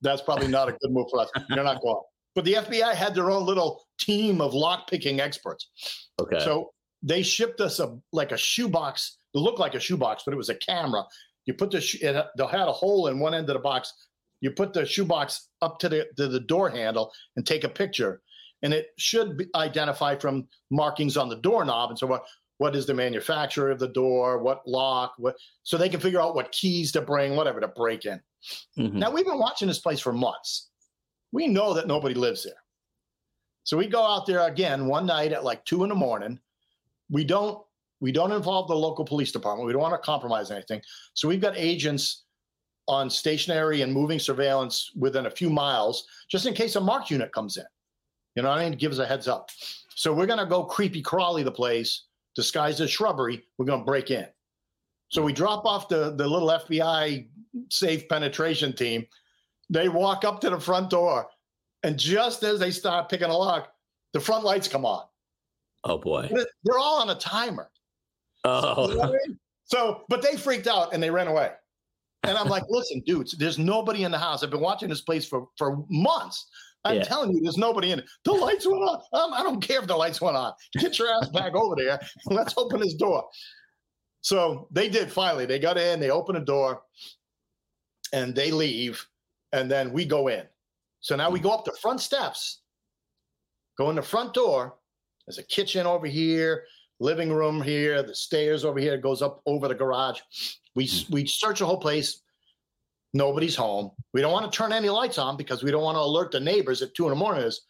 That's 0.00 0.22
probably 0.22 0.48
not 0.48 0.68
a 0.68 0.72
good 0.72 0.90
move 0.90 1.06
for 1.10 1.20
us. 1.20 1.30
You're 1.50 1.62
not 1.64 1.82
going. 1.82 2.00
But 2.34 2.44
the 2.46 2.54
FBI 2.56 2.94
had 2.94 3.14
their 3.14 3.30
own 3.30 3.44
little 3.44 3.84
team 3.98 4.40
of 4.40 4.54
lock 4.54 4.88
picking 4.88 5.20
experts. 5.20 6.08
okay 6.20 6.40
So 6.40 6.72
they 7.02 7.22
shipped 7.22 7.60
us 7.60 7.78
a 7.78 7.98
like 8.12 8.32
a 8.32 8.36
shoebox. 8.38 9.18
It 9.34 9.38
looked 9.38 9.58
like 9.58 9.74
a 9.74 9.80
shoebox, 9.80 10.22
but 10.24 10.32
it 10.32 10.36
was 10.38 10.48
a 10.48 10.54
camera. 10.54 11.04
You 11.46 11.54
put 11.54 11.70
the 11.72 11.80
sh- 11.80 12.00
it, 12.02 12.26
they 12.36 12.46
had 12.46 12.68
a 12.68 12.72
hole 12.72 13.08
in 13.08 13.18
one 13.18 13.34
end 13.34 13.48
of 13.50 13.54
the 13.54 13.60
box. 13.60 13.92
You 14.42 14.50
put 14.50 14.74
the 14.74 14.84
shoebox 14.84 15.48
up 15.62 15.78
to 15.78 15.88
the 15.88 16.06
to 16.18 16.28
the 16.28 16.40
door 16.40 16.68
handle 16.68 17.10
and 17.36 17.46
take 17.46 17.64
a 17.64 17.68
picture, 17.70 18.20
and 18.60 18.74
it 18.74 18.88
should 18.98 19.38
be 19.38 19.46
identify 19.54 20.16
from 20.16 20.46
markings 20.70 21.16
on 21.16 21.30
the 21.30 21.36
doorknob 21.36 21.88
and 21.88 21.98
so 21.98 22.06
what. 22.06 22.26
What 22.58 22.76
is 22.76 22.86
the 22.86 22.94
manufacturer 22.94 23.72
of 23.72 23.80
the 23.80 23.88
door? 23.88 24.38
What 24.38 24.60
lock? 24.68 25.14
What 25.16 25.34
so 25.64 25.76
they 25.76 25.88
can 25.88 25.98
figure 25.98 26.20
out 26.20 26.36
what 26.36 26.52
keys 26.52 26.92
to 26.92 27.00
bring, 27.00 27.34
whatever 27.34 27.58
to 27.58 27.66
break 27.66 28.04
in. 28.04 28.20
Mhm. 28.78 28.92
Now 28.92 29.10
we've 29.10 29.24
been 29.26 29.40
watching 29.40 29.66
this 29.66 29.80
place 29.80 29.98
for 29.98 30.12
months. 30.12 30.68
We 31.32 31.48
know 31.48 31.74
that 31.74 31.88
nobody 31.88 32.14
lives 32.14 32.44
there. 32.44 32.62
So 33.64 33.76
we 33.76 33.88
go 33.88 34.04
out 34.04 34.26
there 34.26 34.46
again 34.46 34.86
one 34.86 35.06
night 35.06 35.32
at 35.32 35.42
like 35.42 35.64
two 35.64 35.82
in 35.82 35.88
the 35.88 35.96
morning. 35.96 36.38
We 37.10 37.24
don't 37.24 37.64
we 38.00 38.12
don't 38.12 38.30
involve 38.30 38.68
the 38.68 38.76
local 38.76 39.04
police 39.04 39.32
department. 39.32 39.66
We 39.66 39.72
don't 39.72 39.82
want 39.82 39.94
to 40.00 40.06
compromise 40.06 40.52
anything. 40.52 40.82
So 41.14 41.26
we've 41.26 41.40
got 41.40 41.56
agents 41.56 42.24
on 42.88 43.08
stationary 43.08 43.82
and 43.82 43.92
moving 43.92 44.18
surveillance 44.18 44.90
within 44.96 45.26
a 45.26 45.30
few 45.30 45.50
miles, 45.50 46.06
just 46.28 46.46
in 46.46 46.54
case 46.54 46.76
a 46.76 46.80
mark 46.80 47.10
unit 47.10 47.32
comes 47.32 47.56
in. 47.56 47.64
You 48.34 48.42
know 48.42 48.50
what 48.50 48.58
I 48.58 48.68
mean? 48.68 48.78
Give 48.78 48.92
us 48.92 48.98
a 48.98 49.06
heads 49.06 49.28
up. 49.28 49.50
So 49.94 50.12
we're 50.12 50.26
gonna 50.26 50.46
go 50.46 50.64
creepy 50.64 51.02
crawly 51.02 51.42
the 51.42 51.52
place, 51.52 52.06
disguised 52.34 52.80
as 52.80 52.90
shrubbery. 52.90 53.44
We're 53.58 53.66
gonna 53.66 53.84
break 53.84 54.10
in. 54.10 54.26
So 55.08 55.22
we 55.22 55.32
drop 55.32 55.66
off 55.66 55.88
the 55.88 56.14
the 56.16 56.26
little 56.26 56.48
FBI 56.48 57.28
safe 57.68 58.08
penetration 58.08 58.72
team. 58.72 59.06
They 59.70 59.88
walk 59.88 60.24
up 60.24 60.40
to 60.40 60.50
the 60.50 60.58
front 60.58 60.90
door, 60.90 61.28
and 61.82 61.98
just 61.98 62.42
as 62.42 62.58
they 62.58 62.70
start 62.70 63.08
picking 63.08 63.28
a 63.28 63.36
lock, 63.36 63.72
the 64.12 64.20
front 64.20 64.44
lights 64.44 64.68
come 64.68 64.84
on. 64.84 65.04
oh 65.84 65.98
boy 65.98 66.28
They're 66.30 66.78
all 66.78 67.02
on 67.02 67.10
a 67.10 67.14
timer. 67.14 67.70
Oh 68.44 68.88
mean? 68.88 69.38
So, 69.64 70.04
but 70.08 70.20
they 70.22 70.36
freaked 70.36 70.66
out 70.66 70.92
and 70.92 71.02
they 71.02 71.10
ran 71.10 71.28
away. 71.28 71.52
And 72.24 72.38
I'm 72.38 72.48
like, 72.48 72.64
listen, 72.68 73.02
dudes, 73.04 73.32
there's 73.32 73.58
nobody 73.58 74.04
in 74.04 74.12
the 74.12 74.18
house. 74.18 74.42
I've 74.42 74.50
been 74.50 74.60
watching 74.60 74.88
this 74.88 75.00
place 75.00 75.26
for, 75.26 75.48
for 75.58 75.84
months. 75.88 76.46
I'm 76.84 76.96
Yeah. 76.96 77.02
telling 77.04 77.32
you, 77.32 77.40
there's 77.42 77.58
nobody 77.58 77.90
in 77.90 78.00
it. 78.00 78.06
The 78.24 78.32
lights 78.32 78.66
went 78.66 78.82
on. 78.82 79.00
Um, 79.12 79.32
I 79.34 79.42
don't 79.42 79.60
care 79.60 79.80
if 79.80 79.86
the 79.86 79.96
lights 79.96 80.20
went 80.20 80.36
on. 80.36 80.52
Get 80.78 80.98
your 80.98 81.08
ass 81.12 81.28
back 81.28 81.54
over 81.54 81.74
there. 81.76 82.00
Let's 82.26 82.54
open 82.56 82.80
this 82.80 82.94
door. 82.94 83.28
So 84.20 84.68
they 84.70 84.88
did 84.88 85.10
finally. 85.10 85.46
They 85.46 85.58
got 85.58 85.78
in, 85.78 85.98
they 85.98 86.10
open 86.10 86.34
the 86.36 86.40
door, 86.40 86.82
and 88.12 88.34
they 88.34 88.50
leave. 88.52 89.04
And 89.52 89.70
then 89.70 89.92
we 89.92 90.04
go 90.04 90.28
in. 90.28 90.44
So 91.00 91.16
now 91.16 91.28
we 91.30 91.40
go 91.40 91.50
up 91.50 91.64
the 91.64 91.76
front 91.82 92.00
steps, 92.00 92.60
go 93.76 93.90
in 93.90 93.96
the 93.96 94.02
front 94.02 94.32
door. 94.34 94.76
There's 95.26 95.38
a 95.38 95.42
kitchen 95.42 95.86
over 95.86 96.06
here, 96.06 96.64
living 97.00 97.32
room 97.32 97.60
here, 97.60 98.02
the 98.02 98.14
stairs 98.14 98.64
over 98.64 98.78
here, 98.78 98.96
goes 98.96 99.22
up 99.22 99.42
over 99.44 99.66
the 99.66 99.74
garage. 99.74 100.20
We 100.74 100.90
we 101.10 101.26
search 101.26 101.58
the 101.58 101.66
whole 101.66 101.78
place. 101.78 102.20
Nobody's 103.14 103.56
home. 103.56 103.90
We 104.14 104.22
don't 104.22 104.32
want 104.32 104.50
to 104.50 104.56
turn 104.56 104.72
any 104.72 104.88
lights 104.88 105.18
on 105.18 105.36
because 105.36 105.62
we 105.62 105.70
don't 105.70 105.82
want 105.82 105.96
to 105.96 106.00
alert 106.00 106.30
the 106.32 106.40
neighbors 106.40 106.80
at 106.80 106.94
two 106.94 107.04
in 107.04 107.10
the 107.10 107.16
morning. 107.16 107.42
There's, 107.42 107.66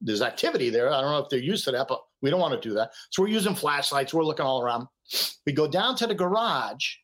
there's 0.00 0.22
activity 0.22 0.70
there. 0.70 0.92
I 0.92 1.00
don't 1.00 1.10
know 1.10 1.18
if 1.18 1.28
they're 1.28 1.40
used 1.40 1.64
to 1.64 1.72
that, 1.72 1.88
but 1.88 2.00
we 2.22 2.30
don't 2.30 2.40
want 2.40 2.60
to 2.60 2.68
do 2.68 2.74
that. 2.74 2.92
So 3.10 3.22
we're 3.22 3.28
using 3.28 3.56
flashlights. 3.56 4.14
We're 4.14 4.22
looking 4.22 4.46
all 4.46 4.62
around. 4.62 4.86
We 5.44 5.52
go 5.52 5.66
down 5.66 5.96
to 5.96 6.06
the 6.06 6.14
garage. 6.14 6.94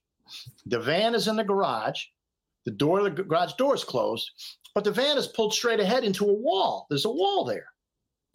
The 0.66 0.78
van 0.78 1.14
is 1.16 1.26
in 1.26 1.34
the 1.34 1.44
garage. 1.44 2.00
The 2.64 2.70
door, 2.70 3.02
the 3.02 3.10
garage 3.10 3.54
door 3.54 3.74
is 3.74 3.82
closed, 3.82 4.30
but 4.74 4.84
the 4.84 4.92
van 4.92 5.18
is 5.18 5.26
pulled 5.26 5.52
straight 5.52 5.80
ahead 5.80 6.04
into 6.04 6.28
a 6.28 6.32
wall. 6.32 6.86
There's 6.88 7.04
a 7.04 7.10
wall 7.10 7.44
there. 7.44 7.66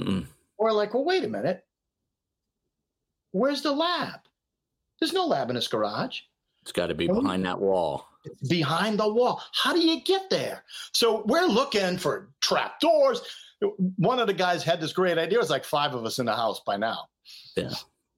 Mm. 0.01 0.25
We're 0.57 0.73
like, 0.73 0.93
well, 0.93 1.05
wait 1.05 1.23
a 1.23 1.29
minute. 1.29 1.63
Where's 3.31 3.61
the 3.61 3.71
lab? 3.71 4.19
There's 4.99 5.13
no 5.13 5.25
lab 5.25 5.49
in 5.49 5.55
this 5.55 5.67
garage. 5.67 6.19
It's 6.67 6.73
got 6.73 6.87
to 6.87 6.93
be 6.93 7.07
behind 7.07 7.45
that 7.45 7.57
wall. 7.57 8.09
It's 8.25 8.45
behind 8.49 8.99
the 8.99 9.07
wall. 9.07 9.41
How 9.53 9.71
do 9.71 9.79
you 9.79 10.01
get 10.01 10.29
there? 10.29 10.65
So 10.91 11.23
we're 11.25 11.45
looking 11.45 11.97
for 11.97 12.27
trap 12.41 12.81
doors. 12.81 13.21
One 13.95 14.19
of 14.19 14.27
the 14.27 14.33
guys 14.33 14.65
had 14.65 14.81
this 14.81 14.91
great 14.91 15.17
idea. 15.17 15.37
There's 15.37 15.49
like 15.49 15.63
five 15.63 15.93
of 15.93 16.03
us 16.03 16.19
in 16.19 16.25
the 16.25 16.35
house 16.35 16.59
by 16.65 16.75
now. 16.75 17.05
Yeah. 17.55 17.69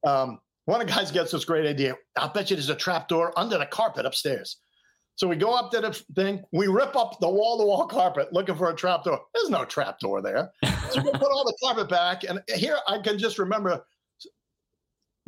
Um, 0.04 0.40
one 0.64 0.80
of 0.80 0.88
the 0.88 0.92
guys 0.92 1.12
gets 1.12 1.30
this 1.30 1.44
great 1.44 1.64
idea. 1.64 1.96
I'll 2.16 2.32
bet 2.32 2.50
you 2.50 2.56
there's 2.56 2.70
a 2.70 2.74
trap 2.74 3.06
door 3.06 3.32
under 3.38 3.56
the 3.56 3.66
carpet 3.66 4.04
upstairs. 4.04 4.56
So 5.14 5.28
we 5.28 5.36
go 5.36 5.54
up 5.54 5.70
to 5.70 5.80
the 5.80 6.02
thing, 6.16 6.42
we 6.50 6.66
rip 6.66 6.96
up 6.96 7.20
the 7.20 7.28
wall 7.28 7.56
to 7.60 7.64
wall 7.66 7.86
carpet 7.86 8.32
looking 8.32 8.56
for 8.56 8.70
a 8.70 8.74
trap 8.74 9.04
door. 9.04 9.20
There's 9.32 9.50
no 9.50 9.64
trap 9.64 10.00
door 10.00 10.22
there. 10.22 10.50
So 10.90 11.00
we 11.02 11.12
put 11.12 11.30
all 11.30 11.44
the 11.44 11.56
carpet 11.62 11.88
back. 11.88 12.24
And 12.24 12.40
here 12.52 12.78
I 12.88 12.98
can 12.98 13.16
just 13.16 13.38
remember 13.38 13.84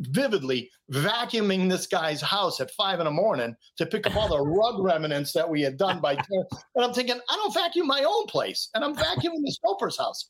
vividly 0.01 0.69
vacuuming 0.91 1.69
this 1.69 1.87
guy's 1.87 2.21
house 2.21 2.59
at 2.59 2.71
five 2.71 2.99
in 2.99 3.05
the 3.05 3.11
morning 3.11 3.55
to 3.77 3.85
pick 3.85 4.05
up 4.07 4.15
all 4.15 4.27
the 4.27 4.39
rug 4.41 4.79
remnants 4.79 5.31
that 5.33 5.49
we 5.49 5.61
had 5.61 5.77
done 5.77 5.99
by 5.99 6.15
10. 6.15 6.25
And 6.75 6.83
I'm 6.83 6.93
thinking, 6.93 7.19
I 7.29 7.35
don't 7.35 7.53
vacuum 7.53 7.87
my 7.87 8.03
own 8.03 8.25
place. 8.25 8.69
And 8.73 8.83
I'm 8.83 8.95
vacuuming 8.95 9.43
the 9.43 9.51
Stoper's 9.51 9.97
house. 9.97 10.27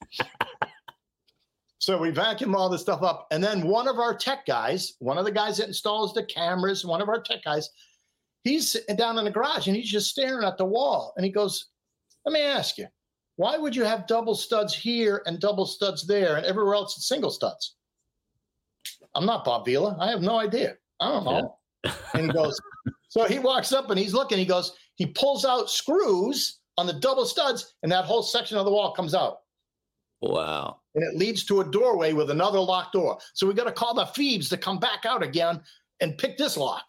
So 1.79 1.97
we 1.97 2.11
vacuum 2.11 2.55
all 2.55 2.69
this 2.69 2.81
stuff 2.81 3.01
up. 3.03 3.27
And 3.31 3.43
then 3.43 3.67
one 3.67 3.89
of 3.89 3.99
our 3.99 4.15
tech 4.15 4.45
guys, 4.45 4.93
one 4.99 5.17
of 5.17 5.25
the 5.25 5.31
guys 5.31 5.57
that 5.57 5.67
installs 5.67 6.13
the 6.13 6.23
cameras, 6.23 6.85
one 6.85 7.01
of 7.01 7.09
our 7.09 7.21
tech 7.21 7.43
guys, 7.43 7.69
he's 8.43 8.71
sitting 8.71 8.95
down 8.95 9.17
in 9.17 9.25
the 9.25 9.31
garage 9.31 9.67
and 9.67 9.75
he's 9.75 9.91
just 9.91 10.09
staring 10.09 10.47
at 10.47 10.57
the 10.57 10.63
wall. 10.63 11.13
And 11.17 11.25
he 11.25 11.31
goes, 11.31 11.71
Let 12.25 12.31
me 12.31 12.41
ask 12.41 12.77
you, 12.77 12.87
why 13.35 13.57
would 13.57 13.75
you 13.75 13.83
have 13.83 14.07
double 14.07 14.35
studs 14.35 14.73
here 14.73 15.23
and 15.25 15.39
double 15.39 15.65
studs 15.65 16.07
there 16.07 16.37
and 16.37 16.45
everywhere 16.45 16.75
else 16.75 16.95
it's 16.95 17.07
single 17.07 17.31
studs? 17.31 17.75
I'm 19.15 19.25
not 19.25 19.45
Bob 19.45 19.65
Vila. 19.65 19.95
I 19.99 20.09
have 20.09 20.21
no 20.21 20.39
idea. 20.39 20.75
I 20.99 21.09
don't 21.09 21.25
know. 21.25 21.57
And 22.13 22.33
goes, 22.33 22.59
So 23.09 23.25
he 23.25 23.37
walks 23.39 23.71
up 23.71 23.89
and 23.91 23.99
he's 23.99 24.13
looking. 24.13 24.37
He 24.39 24.45
goes, 24.45 24.73
He 24.95 25.05
pulls 25.07 25.45
out 25.45 25.69
screws 25.69 26.59
on 26.77 26.87
the 26.87 26.93
double 26.93 27.25
studs 27.25 27.75
and 27.83 27.91
that 27.91 28.05
whole 28.05 28.23
section 28.23 28.57
of 28.57 28.65
the 28.65 28.71
wall 28.71 28.91
comes 28.93 29.13
out 29.13 29.37
Wow. 30.21 30.79
and 30.95 31.03
it 31.03 31.17
leads 31.17 31.43
to 31.45 31.61
a 31.61 31.65
doorway 31.65 32.13
with 32.13 32.29
another 32.31 32.59
locked 32.59 32.93
door. 32.93 33.19
So 33.33 33.45
we 33.45 33.53
got 33.53 33.65
to 33.65 33.71
call 33.71 33.93
the 33.93 34.05
Phoebes 34.07 34.49
to 34.49 34.57
come 34.57 34.79
back 34.79 35.05
out 35.05 35.21
again 35.21 35.61
and 35.99 36.17
pick 36.17 36.37
this 36.37 36.57
lock. 36.57 36.83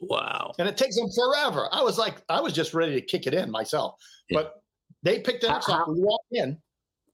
Wow. 0.00 0.52
And 0.58 0.66
it 0.68 0.76
takes 0.76 0.96
them 0.96 1.08
forever. 1.14 1.68
I 1.72 1.82
was 1.82 1.98
like, 1.98 2.22
I 2.28 2.40
was 2.40 2.52
just 2.54 2.74
ready 2.74 2.94
to 2.94 3.00
kick 3.02 3.26
it 3.26 3.34
in 3.34 3.50
myself, 3.50 3.94
but 4.30 4.54
they 5.02 5.20
picked 5.20 5.42
the 5.42 5.48
next 5.48 5.68
lock. 5.68 5.86
We 5.88 6.00
walked 6.00 6.26
in. 6.32 6.58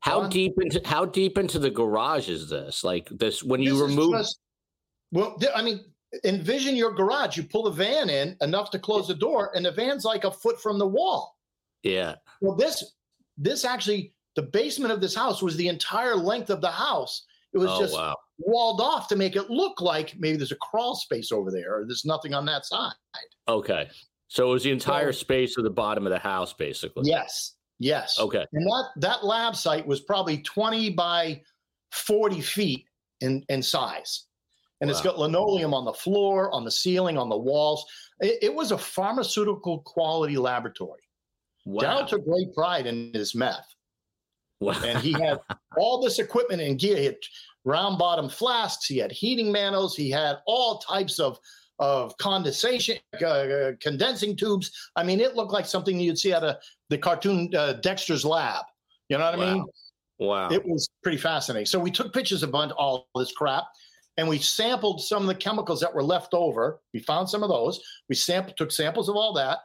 How 0.01 0.21
One- 0.21 0.31
deep 0.31 0.55
into 0.61 0.81
how 0.85 1.05
deep 1.05 1.37
into 1.37 1.59
the 1.59 1.71
garage 1.71 2.29
is 2.29 2.49
this? 2.49 2.85
Like 2.85 3.09
this 3.11 3.43
when 3.43 3.61
you 3.61 3.73
This 3.73 3.81
is 3.83 3.89
remove 3.97 4.13
just- 4.13 4.39
well, 5.13 5.39
I 5.55 5.63
mean, 5.63 5.85
envision 6.25 6.77
your 6.77 6.93
garage. 6.93 7.37
You 7.37 7.45
pull 7.45 7.65
the 7.65 7.71
van 7.71 8.09
in 8.11 8.37
enough 8.41 8.71
to 8.73 8.79
close 8.79 9.09
the 9.09 9.15
door, 9.15 9.53
and 9.55 9.65
the 9.65 9.73
van's 9.73 10.05
like 10.05 10.25
a 10.25 10.31
foot 10.31 10.61
from 10.61 10.79
the 10.79 10.87
wall. 10.87 11.37
Yeah. 11.83 12.17
Well, 12.41 12.57
this 12.57 12.95
this 13.39 13.65
actually 13.65 14.13
the 14.35 14.43
basement 14.43 14.93
of 14.93 15.01
this 15.01 15.15
house 15.15 15.43
was 15.43 15.57
the 15.57 15.69
entire 15.69 16.15
length 16.17 16.51
of 16.51 16.61
the 16.61 16.71
house. 16.71 17.25
It 17.53 17.59
was 17.59 17.71
Oh, 17.71 17.81
just 17.81 17.95
wow. 17.95 18.17
walled 18.39 18.81
off 18.81 19.09
to 19.09 19.17
make 19.17 19.35
it 19.37 19.49
look 19.51 19.81
like 19.81 20.15
maybe 20.19 20.37
there's 20.37 20.53
a 20.53 20.57
crawl 20.57 20.95
space 20.95 21.33
over 21.33 21.51
there, 21.51 21.75
or 21.77 21.85
there's 21.87 22.05
nothing 22.05 22.35
on 22.35 22.45
that 22.47 22.67
side. 22.67 22.93
Okay. 23.49 23.89
So 24.29 24.51
it 24.51 24.53
was 24.53 24.65
the 24.65 24.73
entire 24.73 25.13
So- 25.13 25.21
space 25.21 25.57
of 25.57 25.65
the 25.65 25.71
bottom 25.71 26.07
of 26.07 26.13
the 26.13 26.19
house, 26.19 26.53
basically. 26.53 27.09
Yes, 27.09 27.55
yes. 27.79 28.19
Okay. 28.19 28.45
And 28.53 28.67
that 28.67 28.89
that 28.97 29.25
lab 29.25 29.55
site 29.57 29.87
was 29.87 30.01
probably 30.01 30.43
20 30.43 30.91
by 30.91 31.43
40 31.93 32.41
feet 32.41 32.85
in 33.21 33.45
in 33.49 33.63
size. 33.63 34.25
And 34.81 34.91
it's 34.91 35.01
got 35.01 35.19
linoleum 35.19 35.73
on 35.73 35.87
the 35.87 35.93
floor, 35.93 36.53
on 36.53 36.65
the 36.65 36.71
ceiling, 36.71 37.17
on 37.17 37.31
the 37.31 37.37
walls. 37.37 37.87
It, 38.21 38.39
it 38.43 38.55
was 38.55 38.73
a 38.73 38.79
pharmaceutical 38.79 39.79
quality 39.81 40.37
laboratory. 40.37 41.01
Wow. 41.65 41.83
Daryl 41.83 42.07
took 42.07 42.25
great 42.27 42.55
pride 42.55 42.87
in 42.87 43.11
his 43.15 43.35
meth. 43.35 43.67
Wow. 44.61 44.81
and 44.85 44.99
he 44.99 45.13
had 45.13 45.39
all 45.79 46.03
this 46.03 46.19
equipment 46.19 46.63
and 46.63 46.79
gear. 46.79 46.97
He 46.97 47.05
had 47.07 47.17
round 47.65 47.99
bottom 47.99 48.29
flasks. 48.29 48.87
He 48.87 48.99
had 48.99 49.13
heating 49.13 49.51
mantles. 49.51 49.97
He 49.97 50.11
had 50.11 50.39
all 50.47 50.79
types 50.79 51.19
of 51.19 51.39
of 51.79 52.17
condensation, 52.17 52.97
uh, 53.21 53.27
uh, 53.27 53.73
condensing 53.83 54.35
tubes. 54.35 54.71
I 54.97 55.03
mean, 55.03 55.21
it 55.21 55.37
looked 55.37 55.53
like 55.53 55.67
something 55.67 56.01
you'd 56.01 56.19
see 56.19 56.33
out 56.33 56.43
of 56.43 56.57
the 56.89 56.97
cartoon 56.97 57.51
uh, 57.55 57.75
Dexter's 57.75 58.25
Lab. 58.25 58.65
You 59.11 59.19
know 59.19 59.25
what 59.25 59.35
I 59.35 59.53
mean? 59.53 59.67
Wow. 60.19 60.49
It 60.49 60.67
was 60.67 60.89
pretty 61.03 61.19
fascinating. 61.19 61.67
So 61.67 61.79
we 61.79 61.91
took 61.91 62.15
pictures 62.15 62.43
of 62.43 62.51
bunch- 62.51 62.73
all 62.79 63.09
this 63.15 63.33
crap, 63.33 63.65
and 64.17 64.29
we 64.29 64.39
sampled 64.39 65.03
some 65.03 65.23
of 65.23 65.29
the 65.29 65.35
chemicals 65.35 65.81
that 65.81 65.95
were 65.95 66.03
left 66.03 66.33
over. 66.33 66.81
We 66.95 67.01
found 67.01 67.29
some 67.29 67.43
of 67.43 67.49
those. 67.49 67.81
We 68.09 68.15
sampled, 68.15 68.57
took 68.57 68.73
samples 68.73 69.09
of 69.09 69.17
all 69.17 69.33
that. 69.35 69.59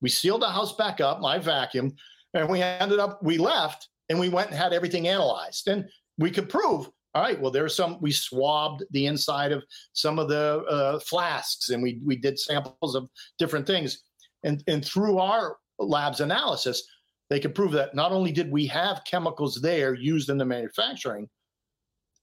We 0.00 0.08
sealed 0.08 0.42
the 0.42 0.48
house 0.48 0.74
back 0.76 1.00
up. 1.00 1.20
My 1.20 1.38
vacuum, 1.38 1.94
and 2.34 2.48
we 2.48 2.62
ended 2.62 2.98
up. 2.98 3.22
We 3.22 3.38
left, 3.38 3.88
and 4.08 4.18
we 4.18 4.28
went 4.28 4.50
and 4.50 4.58
had 4.58 4.72
everything 4.72 5.08
analyzed, 5.08 5.68
and 5.68 5.88
we 6.18 6.30
could 6.30 6.48
prove. 6.48 6.88
All 7.14 7.22
right. 7.22 7.40
Well, 7.40 7.50
there's 7.50 7.76
some. 7.76 7.98
We 8.00 8.12
swabbed 8.12 8.84
the 8.90 9.06
inside 9.06 9.52
of 9.52 9.62
some 9.92 10.18
of 10.18 10.28
the 10.28 10.64
uh, 10.68 10.98
flasks, 11.00 11.70
and 11.70 11.82
we 11.82 12.00
we 12.04 12.16
did 12.16 12.38
samples 12.38 12.94
of 12.94 13.08
different 13.38 13.66
things, 13.66 14.02
and 14.44 14.62
and 14.66 14.84
through 14.84 15.18
our 15.18 15.56
lab's 15.78 16.20
analysis, 16.20 16.82
they 17.30 17.40
could 17.40 17.54
prove 17.54 17.72
that 17.72 17.94
not 17.94 18.12
only 18.12 18.32
did 18.32 18.50
we 18.50 18.66
have 18.66 19.04
chemicals 19.04 19.60
there 19.60 19.94
used 19.94 20.30
in 20.30 20.38
the 20.38 20.44
manufacturing, 20.44 21.28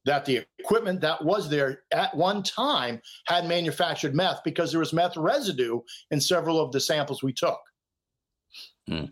that 0.06 0.26
the 0.26 0.46
equipment 0.60 1.02
that 1.02 1.24
was 1.24 1.50
there 1.50 1.84
at 1.92 2.16
one 2.16 2.42
time 2.44 3.02
had 3.26 3.46
manufactured 3.46 4.16
meth 4.16 4.42
because 4.44 4.72
there 4.72 4.80
was 4.80 4.94
meth 4.94 5.18
residue 5.18 5.82
in 6.12 6.22
several 6.22 6.60
of 6.60 6.72
the 6.72 6.80
samples 6.80 7.22
we 7.22 7.34
took. 7.34 7.60
Hmm. 8.88 9.06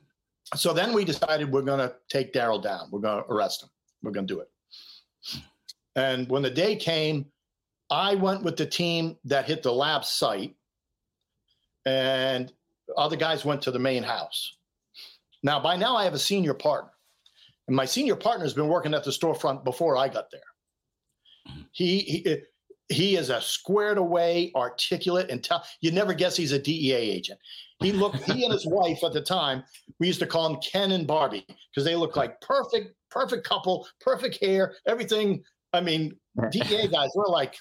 So 0.56 0.74
then 0.74 0.94
we 0.94 1.04
decided 1.04 1.52
we're 1.52 1.62
going 1.62 1.80
to 1.80 1.94
take 2.10 2.34
Daryl 2.34 2.62
down. 2.62 2.88
We're 2.90 3.02
going 3.02 3.22
to 3.22 3.30
arrest 3.30 3.64
him. 3.64 3.70
We're 4.02 4.12
going 4.12 4.28
to 4.28 4.34
do 4.34 4.40
it. 4.40 4.50
And 5.96 6.30
when 6.30 6.44
the 6.44 6.50
day 6.50 6.76
came, 6.76 7.26
I 7.90 8.16
went 8.16 8.44
with 8.44 8.56
the 8.56 8.66
team 8.66 9.18
that 9.26 9.46
hit 9.46 9.64
the 9.64 9.74
lab 9.74 10.06
site, 10.06 10.56
and 11.86 12.52
other 12.98 13.16
guys 13.16 13.46
went 13.46 13.62
to 13.64 13.72
the 13.72 13.80
main 13.80 14.04
house. 14.04 14.58
Now, 15.44 15.60
by 15.60 15.76
now, 15.76 15.96
I 15.96 16.04
have 16.04 16.14
a 16.14 16.20
senior 16.20 16.54
partner, 16.54 16.92
and 17.68 17.76
my 17.76 17.86
senior 17.86 18.16
partner 18.16 18.46
has 18.46 18.54
been 18.54 18.68
working 18.68 18.94
at 18.94 19.04
the 19.04 19.12
storefront 19.12 19.64
before 19.64 19.98
I 19.98 20.08
got 20.08 20.30
there. 20.32 20.42
He 21.72 22.00
he, 22.00 22.38
he 22.90 23.16
is 23.18 23.30
a 23.30 23.42
squared 23.42 23.98
away, 23.98 24.52
articulate, 24.56 25.30
and 25.30 25.44
tell 25.44 25.64
you 25.82 25.92
never 25.92 26.14
guess 26.14 26.36
he's 26.36 26.52
a 26.52 26.60
DEA 26.60 26.94
agent. 26.94 27.40
He 27.80 27.92
looked 27.92 28.24
he 28.24 28.44
and 28.44 28.54
his 28.54 28.66
wife 28.68 29.04
at 29.04 29.14
the 29.14 29.22
time. 29.22 29.64
We 30.00 30.08
used 30.08 30.20
to 30.20 30.28
call 30.28 30.50
them 30.50 30.62
Ken 30.62 30.92
and 30.92 31.06
Barbie 31.06 31.46
because 31.48 31.86
they 31.86 31.96
look 31.96 32.16
like 32.16 32.40
perfect, 32.42 32.96
perfect 33.12 33.48
couple, 33.48 33.88
perfect 34.02 34.44
hair, 34.44 34.76
everything. 34.88 35.44
I 35.74 35.82
mean, 35.82 36.16
DEA 36.52 36.88
guys 36.88 37.10
were 37.16 37.28
like, 37.28 37.56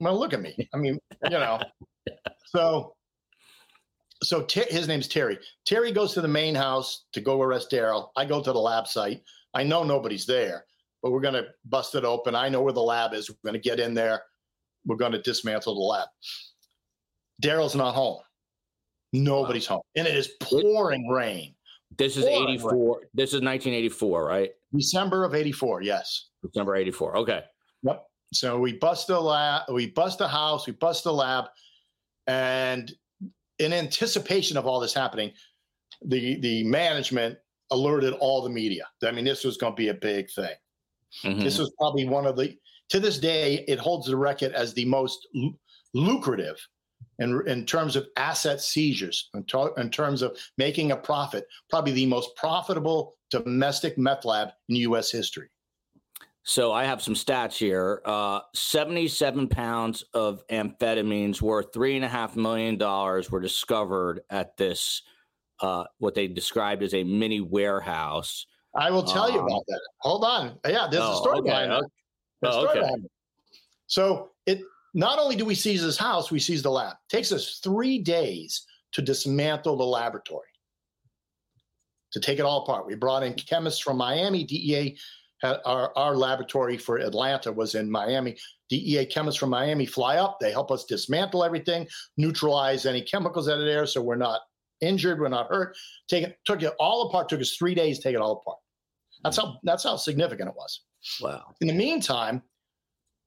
well, 0.00 0.18
look 0.18 0.32
at 0.32 0.40
me. 0.40 0.68
I 0.74 0.76
mean, 0.76 0.98
you 1.24 1.38
know. 1.38 1.60
So 2.46 2.94
so 4.22 4.42
Ter- 4.42 4.66
his 4.68 4.88
name's 4.88 5.08
Terry. 5.08 5.38
Terry 5.64 5.92
goes 5.92 6.12
to 6.14 6.20
the 6.20 6.28
main 6.28 6.54
house 6.54 7.06
to 7.12 7.20
go 7.20 7.40
arrest 7.42 7.70
Daryl. 7.70 8.08
I 8.16 8.24
go 8.24 8.42
to 8.42 8.52
the 8.52 8.58
lab 8.58 8.86
site. 8.86 9.22
I 9.54 9.62
know 9.62 9.82
nobody's 9.82 10.26
there, 10.26 10.64
but 11.02 11.10
we're 11.10 11.20
going 11.20 11.34
to 11.34 11.46
bust 11.64 11.94
it 11.94 12.04
open. 12.04 12.34
I 12.34 12.48
know 12.48 12.62
where 12.62 12.72
the 12.72 12.82
lab 12.82 13.12
is. 13.12 13.28
We're 13.28 13.50
going 13.50 13.60
to 13.60 13.68
get 13.68 13.80
in 13.80 13.94
there. 13.94 14.22
We're 14.86 14.96
going 14.96 15.12
to 15.12 15.22
dismantle 15.22 15.74
the 15.74 15.80
lab. 15.80 16.08
Daryl's 17.42 17.74
not 17.74 17.94
home. 17.94 18.20
Nobody's 19.12 19.68
wow. 19.68 19.76
home, 19.76 19.82
and 19.96 20.06
it 20.06 20.16
is 20.16 20.30
pouring 20.40 21.06
rain. 21.08 21.54
This 21.98 22.16
is 22.16 22.24
pouring 22.24 22.54
84. 22.54 22.72
Rain. 22.72 23.08
This 23.12 23.30
is 23.30 23.42
1984, 23.42 24.24
right? 24.24 24.50
December 24.74 25.24
of 25.24 25.34
84. 25.34 25.82
Yes. 25.82 26.30
December 26.42 26.76
84. 26.76 27.18
Okay. 27.18 27.42
Yep. 27.82 28.06
So 28.32 28.58
we 28.58 28.72
bust 28.72 29.08
the 29.08 29.20
lab, 29.20 29.62
we 29.70 29.88
bust 29.88 30.18
the 30.18 30.28
house, 30.28 30.66
we 30.66 30.72
bust 30.72 31.04
the 31.04 31.12
lab, 31.12 31.46
and 32.26 32.90
in 33.58 33.72
anticipation 33.74 34.56
of 34.56 34.66
all 34.66 34.80
this 34.80 34.94
happening, 34.94 35.32
the 36.06 36.40
the 36.40 36.64
management 36.64 37.36
alerted 37.70 38.14
all 38.14 38.42
the 38.42 38.50
media. 38.50 38.84
I 39.04 39.10
mean, 39.10 39.24
this 39.24 39.44
was 39.44 39.56
going 39.56 39.72
to 39.72 39.76
be 39.76 39.88
a 39.88 39.94
big 39.94 40.30
thing. 40.30 40.54
Mm-hmm. 41.24 41.40
This 41.40 41.58
was 41.58 41.72
probably 41.78 42.06
one 42.06 42.26
of 42.26 42.36
the 42.36 42.56
to 42.90 43.00
this 43.00 43.18
day 43.18 43.64
it 43.68 43.78
holds 43.78 44.06
the 44.06 44.16
record 44.16 44.52
as 44.52 44.74
the 44.74 44.84
most 44.84 45.26
l- 45.36 45.52
lucrative 45.94 46.56
in, 47.18 47.42
in 47.46 47.64
terms 47.64 47.96
of 47.96 48.06
asset 48.16 48.60
seizures, 48.60 49.30
in, 49.34 49.44
to, 49.44 49.72
in 49.76 49.90
terms 49.90 50.22
of 50.22 50.36
making 50.58 50.92
a 50.92 50.96
profit, 50.96 51.44
probably 51.70 51.92
the 51.92 52.06
most 52.06 52.34
profitable 52.36 53.14
domestic 53.30 53.96
meth 53.98 54.24
lab 54.24 54.50
in 54.68 54.76
U.S. 54.76 55.10
history. 55.10 55.48
So 56.44 56.72
I 56.72 56.84
have 56.84 57.00
some 57.00 57.14
stats 57.14 57.56
here. 57.56 58.02
Uh, 58.04 58.40
77 58.54 59.48
pounds 59.48 60.04
of 60.12 60.44
amphetamines 60.48 61.40
worth 61.40 61.72
three 61.72 61.94
and 61.94 62.04
a 62.04 62.08
half 62.08 62.34
million 62.34 62.76
dollars 62.76 63.30
were 63.30 63.40
discovered 63.40 64.22
at 64.28 64.56
this, 64.56 65.02
uh, 65.60 65.84
what 65.98 66.14
they 66.14 66.26
described 66.26 66.82
as 66.82 66.94
a 66.94 67.04
mini 67.04 67.40
warehouse. 67.40 68.46
I 68.74 68.90
will 68.90 69.02
tell 69.02 69.24
um, 69.24 69.34
you 69.34 69.40
about 69.40 69.64
that. 69.68 69.80
Hold 69.98 70.24
on. 70.24 70.58
Yeah, 70.66 70.88
there's 70.90 71.02
oh, 71.04 71.12
a 71.12 71.16
story 71.16 71.38
okay. 71.38 71.50
behind 71.50 71.72
it. 71.72 71.84
Oh, 72.44 72.68
okay. 72.68 72.90
So 73.86 74.30
it 74.46 74.62
not 74.94 75.18
only 75.18 75.36
do 75.36 75.44
we 75.44 75.54
seize 75.54 75.82
his 75.82 75.98
house, 75.98 76.30
we 76.30 76.38
seize 76.38 76.62
the 76.62 76.70
lab. 76.70 76.92
It 76.92 77.16
takes 77.16 77.32
us 77.32 77.60
three 77.62 77.98
days 77.98 78.66
to 78.92 79.02
dismantle 79.02 79.76
the 79.76 79.84
laboratory, 79.84 80.48
to 82.12 82.20
take 82.20 82.38
it 82.38 82.42
all 82.42 82.62
apart. 82.62 82.86
We 82.86 82.94
brought 82.94 83.22
in 83.22 83.34
chemists 83.34 83.80
from 83.80 83.96
Miami, 83.96 84.44
DEA 84.44 84.96
our, 85.42 85.92
our 85.96 86.16
laboratory 86.16 86.76
for 86.76 86.98
Atlanta 86.98 87.52
was 87.52 87.74
in 87.74 87.90
Miami. 87.90 88.36
DEA 88.70 89.06
chemists 89.06 89.38
from 89.38 89.50
Miami 89.50 89.86
fly 89.86 90.16
up. 90.16 90.38
They 90.40 90.52
help 90.52 90.70
us 90.70 90.84
dismantle 90.84 91.44
everything, 91.44 91.86
neutralize 92.16 92.86
any 92.86 93.02
chemicals 93.02 93.46
that 93.46 93.58
are 93.58 93.64
there, 93.64 93.86
so 93.86 94.00
we're 94.00 94.16
not 94.16 94.40
injured, 94.80 95.20
we're 95.20 95.28
not 95.28 95.48
hurt. 95.48 95.76
Take 96.08 96.24
it, 96.24 96.38
took 96.44 96.62
it 96.62 96.72
all 96.78 97.08
apart. 97.08 97.28
Took 97.28 97.40
us 97.40 97.56
three 97.56 97.74
days 97.74 97.98
to 97.98 98.04
take 98.04 98.14
it 98.14 98.20
all 98.20 98.32
apart. 98.32 98.58
That's 99.22 99.36
how 99.36 99.58
that's 99.62 99.84
how 99.84 99.96
significant 99.96 100.48
it 100.48 100.56
was. 100.56 100.80
Wow. 101.20 101.54
In 101.60 101.66
the 101.66 101.74
meantime, 101.74 102.42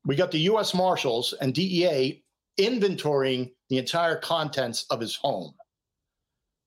we 0.05 0.15
got 0.15 0.31
the 0.31 0.39
U.S. 0.39 0.73
Marshals 0.73 1.33
and 1.41 1.53
DEA 1.53 2.23
inventorying 2.59 3.51
the 3.69 3.77
entire 3.77 4.15
contents 4.15 4.85
of 4.89 4.99
his 4.99 5.15
home 5.15 5.53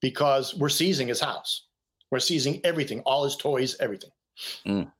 because 0.00 0.54
we're 0.54 0.68
seizing 0.68 1.08
his 1.08 1.20
house. 1.20 1.66
We're 2.10 2.20
seizing 2.20 2.60
everything, 2.64 3.00
all 3.00 3.24
his 3.24 3.36
toys, 3.36 3.76
everything. 3.80 4.10
Mm. 4.66 4.90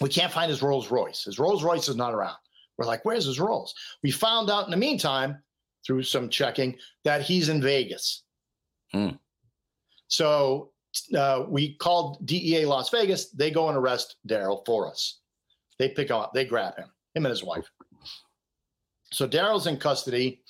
We 0.00 0.08
can't 0.08 0.32
find 0.32 0.50
his 0.50 0.62
Rolls 0.62 0.90
Royce. 0.90 1.24
His 1.24 1.38
Rolls 1.38 1.62
Royce 1.62 1.88
is 1.88 1.96
not 1.96 2.14
around. 2.14 2.36
We're 2.78 2.86
like, 2.86 3.04
where's 3.04 3.26
his 3.26 3.38
Rolls? 3.38 3.74
We 4.02 4.10
found 4.10 4.50
out 4.50 4.64
in 4.64 4.70
the 4.70 4.76
meantime, 4.76 5.42
through 5.86 6.02
some 6.04 6.28
checking, 6.28 6.76
that 7.04 7.22
he's 7.22 7.48
in 7.48 7.60
Vegas. 7.60 8.22
Hmm. 8.92 9.10
So 10.08 10.70
uh, 11.16 11.44
we 11.48 11.74
called 11.76 12.24
DEA 12.26 12.66
Las 12.66 12.90
Vegas. 12.90 13.30
They 13.30 13.50
go 13.50 13.68
and 13.68 13.76
arrest 13.76 14.16
Daryl 14.28 14.64
for 14.66 14.88
us. 14.88 15.20
They 15.78 15.88
pick 15.88 16.10
him 16.10 16.16
up, 16.16 16.34
they 16.34 16.44
grab 16.44 16.76
him, 16.76 16.90
him 17.14 17.24
and 17.24 17.30
his 17.30 17.42
wife. 17.44 17.64
So 19.12 19.26
Daryl's 19.26 19.66
in 19.66 19.76
custody. 19.76 20.42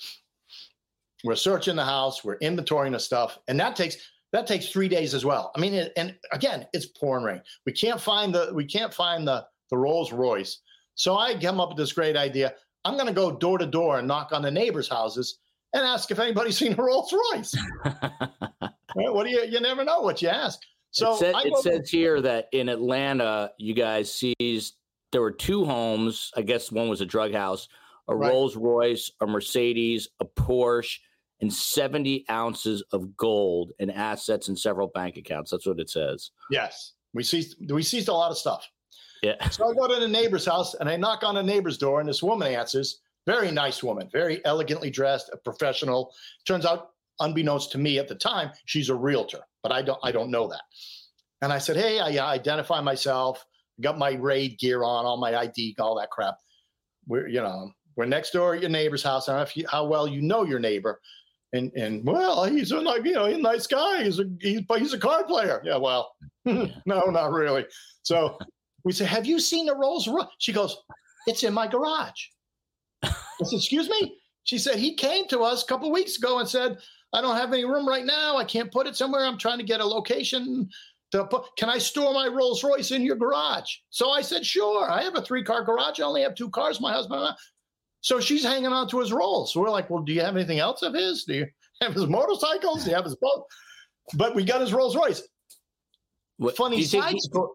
We're 1.23 1.37
searching 1.37 1.77
the 1.77 1.85
house, 1.85 2.25
we're 2.25 2.39
inventorying 2.39 2.93
the 2.93 2.99
stuff, 2.99 3.39
and 3.47 3.61
that 3.61 3.77
takes 3.77 3.97
that 4.33 4.47
takes 4.47 4.69
three 4.69 4.89
days 4.89 5.13
as 5.13 5.25
well. 5.25 5.53
I 5.55 5.61
mean, 5.61 5.89
and 5.97 6.17
again, 6.33 6.67
it's 6.73 6.87
pouring 6.87 7.25
rain. 7.25 7.43
We 7.67 7.73
can't 7.73 8.01
find 8.01 8.35
the 8.35 8.51
we 8.55 8.65
can't 8.65 8.93
find 8.93 9.27
the 9.27 9.45
the 9.71 9.77
Rolls 9.77 10.13
Royce. 10.13 10.61
So 10.95 11.17
I 11.17 11.35
come 11.39 11.61
up 11.61 11.71
with 11.71 11.79
this 11.79 11.93
great 11.93 12.17
idea. 12.17 12.55
I'm 12.85 12.95
going 12.95 13.07
to 13.07 13.13
go 13.13 13.31
door 13.37 13.59
to 13.59 13.67
door 13.67 13.99
and 13.99 14.09
knock 14.09 14.33
on 14.33 14.43
the 14.43 14.51
neighbors' 14.51 14.89
houses 14.89 15.39
and 15.75 15.85
ask 15.85 16.11
if 16.11 16.19
anybody's 16.19 16.59
seen 16.59 16.73
a 16.73 16.83
Rolls 16.83 17.13
Royce. 17.13 17.55
right? 18.97 19.13
What 19.13 19.25
do 19.25 19.31
you? 19.31 19.45
You 19.45 19.61
never 19.61 19.85
know 19.85 20.01
what 20.01 20.23
you 20.23 20.29
ask. 20.29 20.61
So 20.93 21.13
it, 21.13 21.19
said, 21.19 21.35
it 21.45 21.57
says 21.59 21.91
here 21.91 22.21
that 22.21 22.49
in 22.53 22.69
Atlanta, 22.69 23.53
you 23.59 23.75
guys 23.75 24.13
seized 24.13 24.75
there 25.13 25.21
were 25.21 25.33
two 25.33 25.65
homes. 25.65 26.31
I 26.37 26.43
guess 26.43 26.71
one 26.73 26.89
was 26.89 27.01
a 27.01 27.07
drug 27.07 27.33
house, 27.33 27.69
a 28.09 28.15
right. 28.15 28.31
Rolls 28.31 28.57
Royce, 28.57 29.11
a 29.21 29.27
Mercedes, 29.27 30.09
a 30.21 30.25
Porsche, 30.25 30.99
and 31.41 31.53
70 31.53 32.25
ounces 32.31 32.83
of 32.93 33.17
gold 33.17 33.73
and 33.79 33.91
assets 33.91 34.49
in 34.49 34.57
several 34.57 34.89
bank 34.89 35.17
accounts. 35.17 35.51
That's 35.51 35.67
what 35.67 35.81
it 35.81 35.91
says. 35.91 36.31
Yes. 36.51 36.93
We 37.13 37.23
seized 37.23 37.57
we 37.73 37.83
seized 37.83 38.09
a 38.09 38.13
lot 38.13 38.31
of 38.31 38.39
stuff. 38.39 38.69
Yeah. 39.23 39.35
So 39.51 39.71
I 39.71 39.75
go 39.75 39.93
to 39.93 40.01
the 40.01 40.09
neighbor's 40.09 40.47
house 40.47 40.75
and 40.75 40.89
I 40.89 40.97
knock 40.97 41.23
on 41.23 41.35
the 41.35 41.43
neighbor's 41.43 41.79
door, 41.79 42.01
and 42.01 42.09
this 42.09 42.23
woman 42.23 42.53
answers. 42.53 43.01
Very 43.27 43.51
nice 43.51 43.83
woman, 43.83 44.09
very 44.11 44.43
elegantly 44.47 44.91
dressed, 44.91 45.29
a 45.33 45.37
professional. 45.37 46.15
Turns 46.47 46.65
out, 46.65 46.93
unbeknownst 47.21 47.73
to 47.73 47.79
me 47.79 47.99
at 47.99 48.09
the 48.09 48.15
time, 48.15 48.51
she's 48.67 48.89
a 48.89 48.95
realtor, 48.95 49.41
but 49.63 49.73
I 49.73 49.83
don't 49.83 50.01
I 50.03 50.13
don't 50.13 50.31
know 50.31 50.49
that. 50.49 50.63
And 51.43 51.53
I 51.53 51.59
said, 51.59 51.77
Hey, 51.77 52.01
I 52.01 52.33
identify 52.33 52.81
myself, 52.81 53.45
got 53.81 53.99
my 53.99 54.13
raid 54.13 54.59
gear 54.59 54.83
on, 54.83 55.07
all 55.07 55.17
my 55.17 55.37
ID, 55.37 55.77
all 55.79 55.99
that 55.99 56.11
crap. 56.11 56.37
We're, 57.07 57.29
you 57.29 57.41
know, 57.41 57.71
we're 57.97 58.07
next 58.07 58.31
door 58.31 58.55
at 58.55 58.61
your 58.61 58.71
neighbor's 58.71 59.03
house. 59.03 59.29
I 59.29 59.33
don't 59.33 59.39
know 59.39 59.43
if 59.43 59.57
you, 59.57 59.67
how 59.71 59.87
well 59.87 60.07
you 60.07 60.23
know 60.23 60.45
your 60.45 60.61
neighbor, 60.61 61.01
and 61.53 61.73
and 61.75 62.05
well, 62.07 62.45
he's 62.45 62.71
a 62.71 62.81
like 62.81 63.05
you 63.05 63.13
know 63.13 63.27
he's 63.27 63.39
a 63.39 63.41
nice 63.41 63.67
guy. 63.67 64.05
He's 64.05 64.19
a 64.19 64.25
he's 64.41 64.63
but 64.63 64.81
he's 64.81 64.93
a 64.93 64.99
card 64.99 65.27
player. 65.27 65.61
Yeah, 65.65 65.77
well, 65.77 66.15
no, 66.45 66.71
not 66.87 67.33
really. 67.33 67.67
So 68.03 68.39
we 68.85 68.93
say, 68.93 69.05
have 69.05 69.27
you 69.27 69.41
seen 69.41 69.67
the 69.67 69.77
Rolls 69.77 70.09
Royce? 70.09 70.27
She 70.39 70.53
goes, 70.53 70.77
it's 71.27 71.43
in 71.43 71.53
my 71.53 71.67
garage. 71.67 72.27
I 73.03 73.11
said, 73.45 73.57
excuse 73.57 73.89
me. 73.89 74.17
She 74.45 74.59
said 74.59 74.77
he 74.77 74.95
came 74.95 75.29
to 75.29 75.41
us 75.41 75.63
a 75.63 75.67
couple 75.67 75.93
weeks 75.93 76.17
ago 76.17 76.39
and 76.39 76.49
said, 76.49 76.79
I 77.13 77.21
don't 77.21 77.37
have 77.37 77.53
any 77.53 77.65
room 77.65 77.89
right 77.89 78.05
now. 78.05 78.37
I 78.37 78.45
can't 78.45 78.71
put 78.71 78.87
it 78.87 78.97
somewhere. 78.97 79.25
I'm 79.25 79.39
trying 79.39 79.59
to 79.59 79.65
get 79.65 79.81
a 79.81 79.85
location 79.85 80.69
to 81.13 81.25
put. 81.25 81.45
Can 81.57 81.69
I 81.69 81.79
store 81.79 82.15
my 82.15 82.29
Rolls 82.29 82.63
Royce 82.63 82.93
in 82.93 83.03
your 83.03 83.17
garage? 83.17 83.71
So 83.91 84.11
I 84.11 84.23
said, 84.23 84.47
sure. 84.47 84.91
I 84.91 85.03
have 85.03 85.17
a 85.17 85.23
three 85.23 85.43
car 85.43 85.65
garage. 85.65 86.01
I 86.01 86.05
only 86.05 86.23
have 86.23 86.35
two 86.35 86.51
cars. 86.51 86.81
My 86.81 86.93
husband 86.93 87.21
and 87.21 87.29
I. 87.31 87.35
So 88.03 88.21
she's 88.21 88.45
hanging 88.45 88.73
on 88.73 88.89
to 88.89 89.01
his 89.01 89.13
rolls. 89.13 89.53
So 89.53 89.61
we're 89.61 89.71
like, 89.71 89.91
well, 89.91 90.03
do 90.03 90.13
you 90.13 90.21
have 90.23 90.37
anything 90.37 90.59
else 90.59 90.83
of 90.83 90.95
his? 90.95 91.25
Do 91.25 91.35
you 91.35 91.47
have 91.83 91.93
his 91.93 92.07
motorcycles? 92.07 92.85
Do 92.85 92.91
you 92.91 92.97
have 92.97 93.05
his 93.05 93.17
boat? 93.17 93.45
But 94.15 94.35
we 94.35 94.45
got 94.45 94.61
his 94.61 94.73
Rolls 94.73 94.97
Royce. 94.97 95.23
What, 96.39 96.57
Funny 96.57 96.83
side 96.83 97.19
story. 97.19 97.51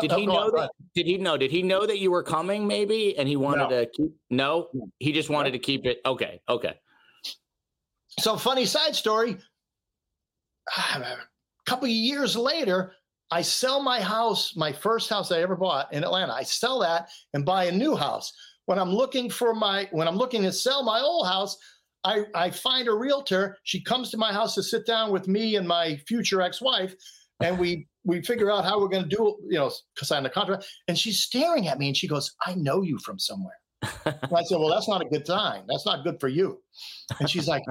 did 0.00 0.12
he 0.12 0.24
know 0.24 0.48
uh, 0.48 0.62
that? 0.62 0.70
Did 0.94 1.06
he 1.06 1.18
know? 1.18 1.36
Did 1.36 1.50
he 1.50 1.62
know 1.62 1.86
that 1.86 1.98
you 1.98 2.10
were 2.10 2.22
coming? 2.22 2.66
Maybe, 2.66 3.16
and 3.18 3.28
he 3.28 3.36
wanted 3.36 3.68
no. 3.68 3.68
to 3.68 3.90
keep. 3.94 4.12
No, 4.30 4.68
he 4.98 5.12
just 5.12 5.28
wanted 5.28 5.50
to 5.50 5.58
keep 5.58 5.84
it. 5.84 6.00
Okay, 6.06 6.40
okay. 6.48 6.74
So 8.20 8.36
funny 8.36 8.66
side 8.66 8.94
story. 8.94 9.38
Ah, 10.76 11.00
a 11.00 11.70
couple 11.70 11.86
of 11.86 11.90
years 11.90 12.36
later, 12.36 12.92
I 13.30 13.42
sell 13.42 13.82
my 13.82 14.00
house, 14.00 14.54
my 14.56 14.72
first 14.72 15.08
house 15.08 15.32
I 15.32 15.40
ever 15.40 15.56
bought 15.56 15.92
in 15.92 16.04
Atlanta. 16.04 16.32
I 16.32 16.42
sell 16.42 16.78
that 16.80 17.08
and 17.34 17.44
buy 17.44 17.64
a 17.64 17.72
new 17.72 17.96
house 17.96 18.32
when 18.66 18.78
I'm 18.78 18.90
looking 18.90 19.28
for 19.28 19.54
my 19.54 19.88
when 19.92 20.08
I'm 20.08 20.16
looking 20.16 20.42
to 20.42 20.52
sell 20.52 20.82
my 20.82 21.00
old 21.00 21.26
house, 21.26 21.56
I, 22.04 22.24
I 22.34 22.50
find 22.50 22.88
a 22.88 22.94
realtor. 22.94 23.58
She 23.64 23.82
comes 23.82 24.10
to 24.10 24.16
my 24.16 24.32
house 24.32 24.54
to 24.54 24.62
sit 24.62 24.86
down 24.86 25.12
with 25.12 25.28
me 25.28 25.56
and 25.56 25.66
my 25.66 25.96
future 26.08 26.40
ex-wife, 26.40 26.94
and 27.42 27.58
we 27.58 27.88
we 28.04 28.20
figure 28.22 28.50
out 28.50 28.64
how 28.64 28.80
we're 28.80 28.88
going 28.88 29.08
to 29.08 29.16
do 29.16 29.28
it, 29.28 29.34
you 29.48 29.58
know, 29.58 29.70
sign 29.96 30.24
the 30.24 30.30
contract. 30.30 30.66
And 30.88 30.98
she's 30.98 31.20
staring 31.20 31.68
at 31.68 31.78
me, 31.78 31.88
and 31.88 31.96
she 31.96 32.08
goes, 32.08 32.34
"I 32.46 32.54
know 32.54 32.82
you 32.82 32.98
from 32.98 33.18
somewhere." 33.18 33.54
I 33.82 34.42
said, 34.44 34.58
"Well, 34.58 34.68
that's 34.68 34.88
not 34.88 35.02
a 35.02 35.06
good 35.06 35.26
sign. 35.26 35.64
That's 35.68 35.86
not 35.86 36.04
good 36.04 36.20
for 36.20 36.28
you." 36.28 36.62
And 37.20 37.28
she's 37.28 37.48
like, 37.48 37.62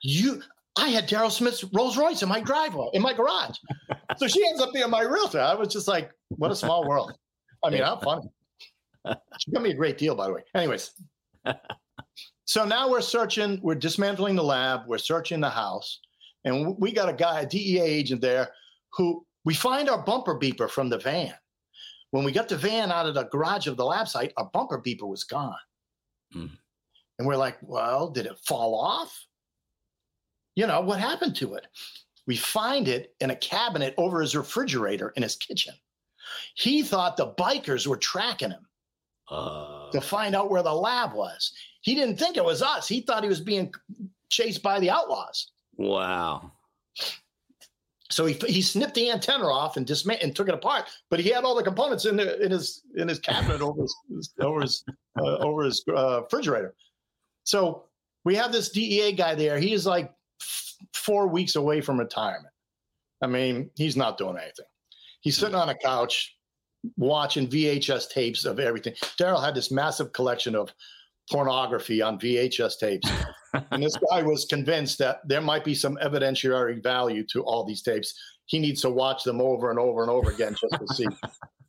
"You." 0.00 0.42
I 0.76 0.88
had 0.88 1.06
Daryl 1.06 1.30
Smith's 1.30 1.62
Rolls 1.64 1.98
Royce 1.98 2.22
in 2.22 2.30
my 2.30 2.40
driveway, 2.40 2.88
in 2.94 3.02
my 3.02 3.12
garage. 3.12 3.58
So 4.16 4.26
she 4.26 4.42
ends 4.48 4.62
up 4.62 4.72
being 4.72 4.88
my 4.88 5.02
realtor. 5.02 5.38
I 5.38 5.52
was 5.52 5.68
just 5.68 5.86
like, 5.86 6.10
what 6.30 6.50
a 6.50 6.56
small 6.56 6.88
world. 6.88 7.12
I 7.62 7.68
mean, 7.68 7.82
how 7.82 7.98
funny 7.98 8.30
she 9.38 9.50
got 9.50 9.62
me 9.62 9.70
a 9.70 9.74
great 9.74 9.98
deal, 9.98 10.14
by 10.14 10.26
the 10.26 10.34
way. 10.34 10.42
Anyways, 10.54 10.92
so 12.44 12.64
now 12.64 12.90
we're 12.90 13.00
searching, 13.00 13.60
we're 13.62 13.74
dismantling 13.74 14.36
the 14.36 14.44
lab, 14.44 14.82
we're 14.86 14.98
searching 14.98 15.40
the 15.40 15.50
house, 15.50 16.00
and 16.44 16.76
we 16.78 16.92
got 16.92 17.08
a 17.08 17.12
guy, 17.12 17.40
a 17.40 17.46
DEA 17.46 17.80
agent 17.80 18.20
there, 18.20 18.50
who 18.92 19.24
we 19.44 19.54
find 19.54 19.88
our 19.88 20.02
bumper 20.02 20.38
beeper 20.38 20.70
from 20.70 20.88
the 20.88 20.98
van. 20.98 21.34
When 22.12 22.24
we 22.24 22.32
got 22.32 22.48
the 22.48 22.56
van 22.56 22.92
out 22.92 23.06
of 23.06 23.14
the 23.14 23.24
garage 23.24 23.66
of 23.66 23.76
the 23.76 23.84
lab 23.84 24.06
site, 24.06 24.32
our 24.36 24.44
bumper 24.52 24.78
beeper 24.78 25.08
was 25.08 25.24
gone. 25.24 25.56
Mm. 26.34 26.50
And 27.18 27.26
we're 27.26 27.36
like, 27.36 27.56
well, 27.62 28.08
did 28.10 28.26
it 28.26 28.38
fall 28.38 28.78
off? 28.78 29.26
You 30.54 30.66
know, 30.66 30.82
what 30.82 31.00
happened 31.00 31.34
to 31.36 31.54
it? 31.54 31.66
We 32.26 32.36
find 32.36 32.86
it 32.86 33.14
in 33.20 33.30
a 33.30 33.36
cabinet 33.36 33.94
over 33.96 34.20
his 34.20 34.36
refrigerator 34.36 35.08
in 35.16 35.22
his 35.22 35.36
kitchen. 35.36 35.74
He 36.54 36.82
thought 36.82 37.16
the 37.16 37.32
bikers 37.32 37.86
were 37.86 37.96
tracking 37.96 38.50
him 38.50 38.66
uh, 39.30 39.90
to 39.90 40.00
find 40.00 40.36
out 40.36 40.50
where 40.50 40.62
the 40.62 40.72
lab 40.72 41.14
was. 41.14 41.52
He 41.80 41.94
didn't 41.94 42.18
think 42.18 42.36
it 42.36 42.44
was 42.44 42.60
us. 42.62 42.86
He 42.86 43.00
thought 43.00 43.22
he 43.22 43.28
was 43.28 43.40
being 43.40 43.72
chased 44.28 44.62
by 44.62 44.78
the 44.78 44.90
outlaws. 44.90 45.50
Wow. 45.76 46.52
So 48.12 48.26
he, 48.26 48.34
he 48.46 48.60
snipped 48.60 48.94
the 48.94 49.10
antenna 49.10 49.46
off 49.46 49.76
and 49.76 49.86
dismantled 49.86 50.28
and 50.28 50.36
took 50.36 50.48
it 50.48 50.54
apart, 50.54 50.84
but 51.08 51.18
he 51.18 51.30
had 51.30 51.44
all 51.44 51.54
the 51.54 51.62
components 51.62 52.04
in 52.04 52.16
the, 52.16 52.42
in 52.44 52.50
his 52.50 52.82
in 52.96 53.08
his 53.08 53.18
cabinet 53.18 53.62
over 53.62 53.82
his 53.82 54.34
over 54.40 54.60
his 54.60 54.84
uh, 55.18 55.38
over 55.38 55.64
his 55.64 55.82
uh, 55.88 56.22
refrigerator. 56.22 56.74
So 57.44 57.84
we 58.24 58.34
have 58.36 58.52
this 58.52 58.68
DEA 58.68 59.12
guy 59.12 59.34
there. 59.34 59.58
He 59.58 59.72
is 59.72 59.86
like 59.86 60.12
f- 60.40 60.74
four 60.92 61.26
weeks 61.26 61.56
away 61.56 61.80
from 61.80 61.98
retirement. 61.98 62.52
I 63.22 63.28
mean, 63.28 63.70
he's 63.76 63.96
not 63.96 64.18
doing 64.18 64.36
anything. 64.36 64.66
He's 65.20 65.38
sitting 65.38 65.54
on 65.54 65.68
a 65.68 65.74
couch 65.74 66.36
watching 66.96 67.48
VHS 67.48 68.10
tapes 68.10 68.44
of 68.44 68.58
everything. 68.58 68.94
Daryl 69.18 69.42
had 69.42 69.54
this 69.54 69.70
massive 69.70 70.12
collection 70.12 70.54
of 70.54 70.72
pornography 71.30 72.02
on 72.02 72.18
VHS 72.18 72.78
tapes. 72.78 73.08
And 73.70 73.82
this 73.82 73.96
guy 74.10 74.22
was 74.22 74.44
convinced 74.44 74.98
that 74.98 75.26
there 75.26 75.40
might 75.40 75.64
be 75.64 75.74
some 75.74 75.98
evidentiary 76.02 76.82
value 76.82 77.24
to 77.32 77.42
all 77.42 77.64
these 77.64 77.82
tapes. 77.82 78.14
He 78.46 78.58
needs 78.58 78.80
to 78.82 78.90
watch 78.90 79.24
them 79.24 79.40
over 79.40 79.70
and 79.70 79.78
over 79.78 80.02
and 80.02 80.10
over 80.10 80.30
again 80.30 80.54
just 80.60 80.74
to 80.74 80.94
see. 80.94 81.06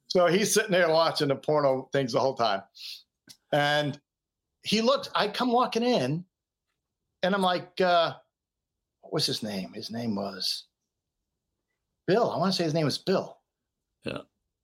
so 0.07 0.27
he's 0.27 0.53
sitting 0.53 0.71
there 0.71 0.89
watching 0.89 1.27
the 1.27 1.35
porno 1.35 1.89
things 1.91 2.13
the 2.13 2.19
whole 2.19 2.35
time. 2.35 2.61
And 3.51 3.99
he 4.63 4.81
looked, 4.81 5.09
I 5.13 5.27
come 5.27 5.51
walking 5.51 5.83
in 5.83 6.25
and 7.21 7.35
I'm 7.35 7.41
like, 7.41 7.79
uh, 7.81 8.13
what 9.01 9.13
was 9.13 9.25
his 9.25 9.43
name? 9.43 9.73
His 9.73 9.91
name 9.91 10.15
was 10.15 10.65
Bill. 12.07 12.31
I 12.31 12.37
want 12.37 12.53
to 12.53 12.57
say 12.57 12.63
his 12.63 12.73
name 12.73 12.85
was 12.85 12.97
Bill. 12.97 13.37
Yeah. 14.03 14.19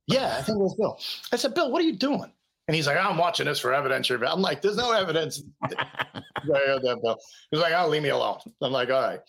Yeah, 0.07 0.35
I 0.37 0.41
think 0.41 0.57
it 0.57 0.61
was 0.61 0.75
Bill. 0.75 0.99
I 1.31 1.35
said, 1.35 1.53
Bill, 1.53 1.71
what 1.71 1.81
are 1.81 1.85
you 1.85 1.95
doing? 1.95 2.31
And 2.69 2.75
he's 2.75 2.85
like, 2.85 2.97
I'm 3.03 3.17
watching 3.17 3.47
this 3.47 3.59
for 3.59 3.73
evidence. 3.73 4.11
I'm 4.11 4.43
like, 4.43 4.61
there's 4.61 4.77
no 4.77 4.91
evidence. 4.91 5.41
he's 5.71 7.59
like, 7.59 7.73
oh, 7.75 7.87
leave 7.87 8.03
me 8.03 8.09
alone. 8.09 8.37
I'm 8.61 8.71
like, 8.71 8.91
all 8.91 9.01
right. 9.01 9.19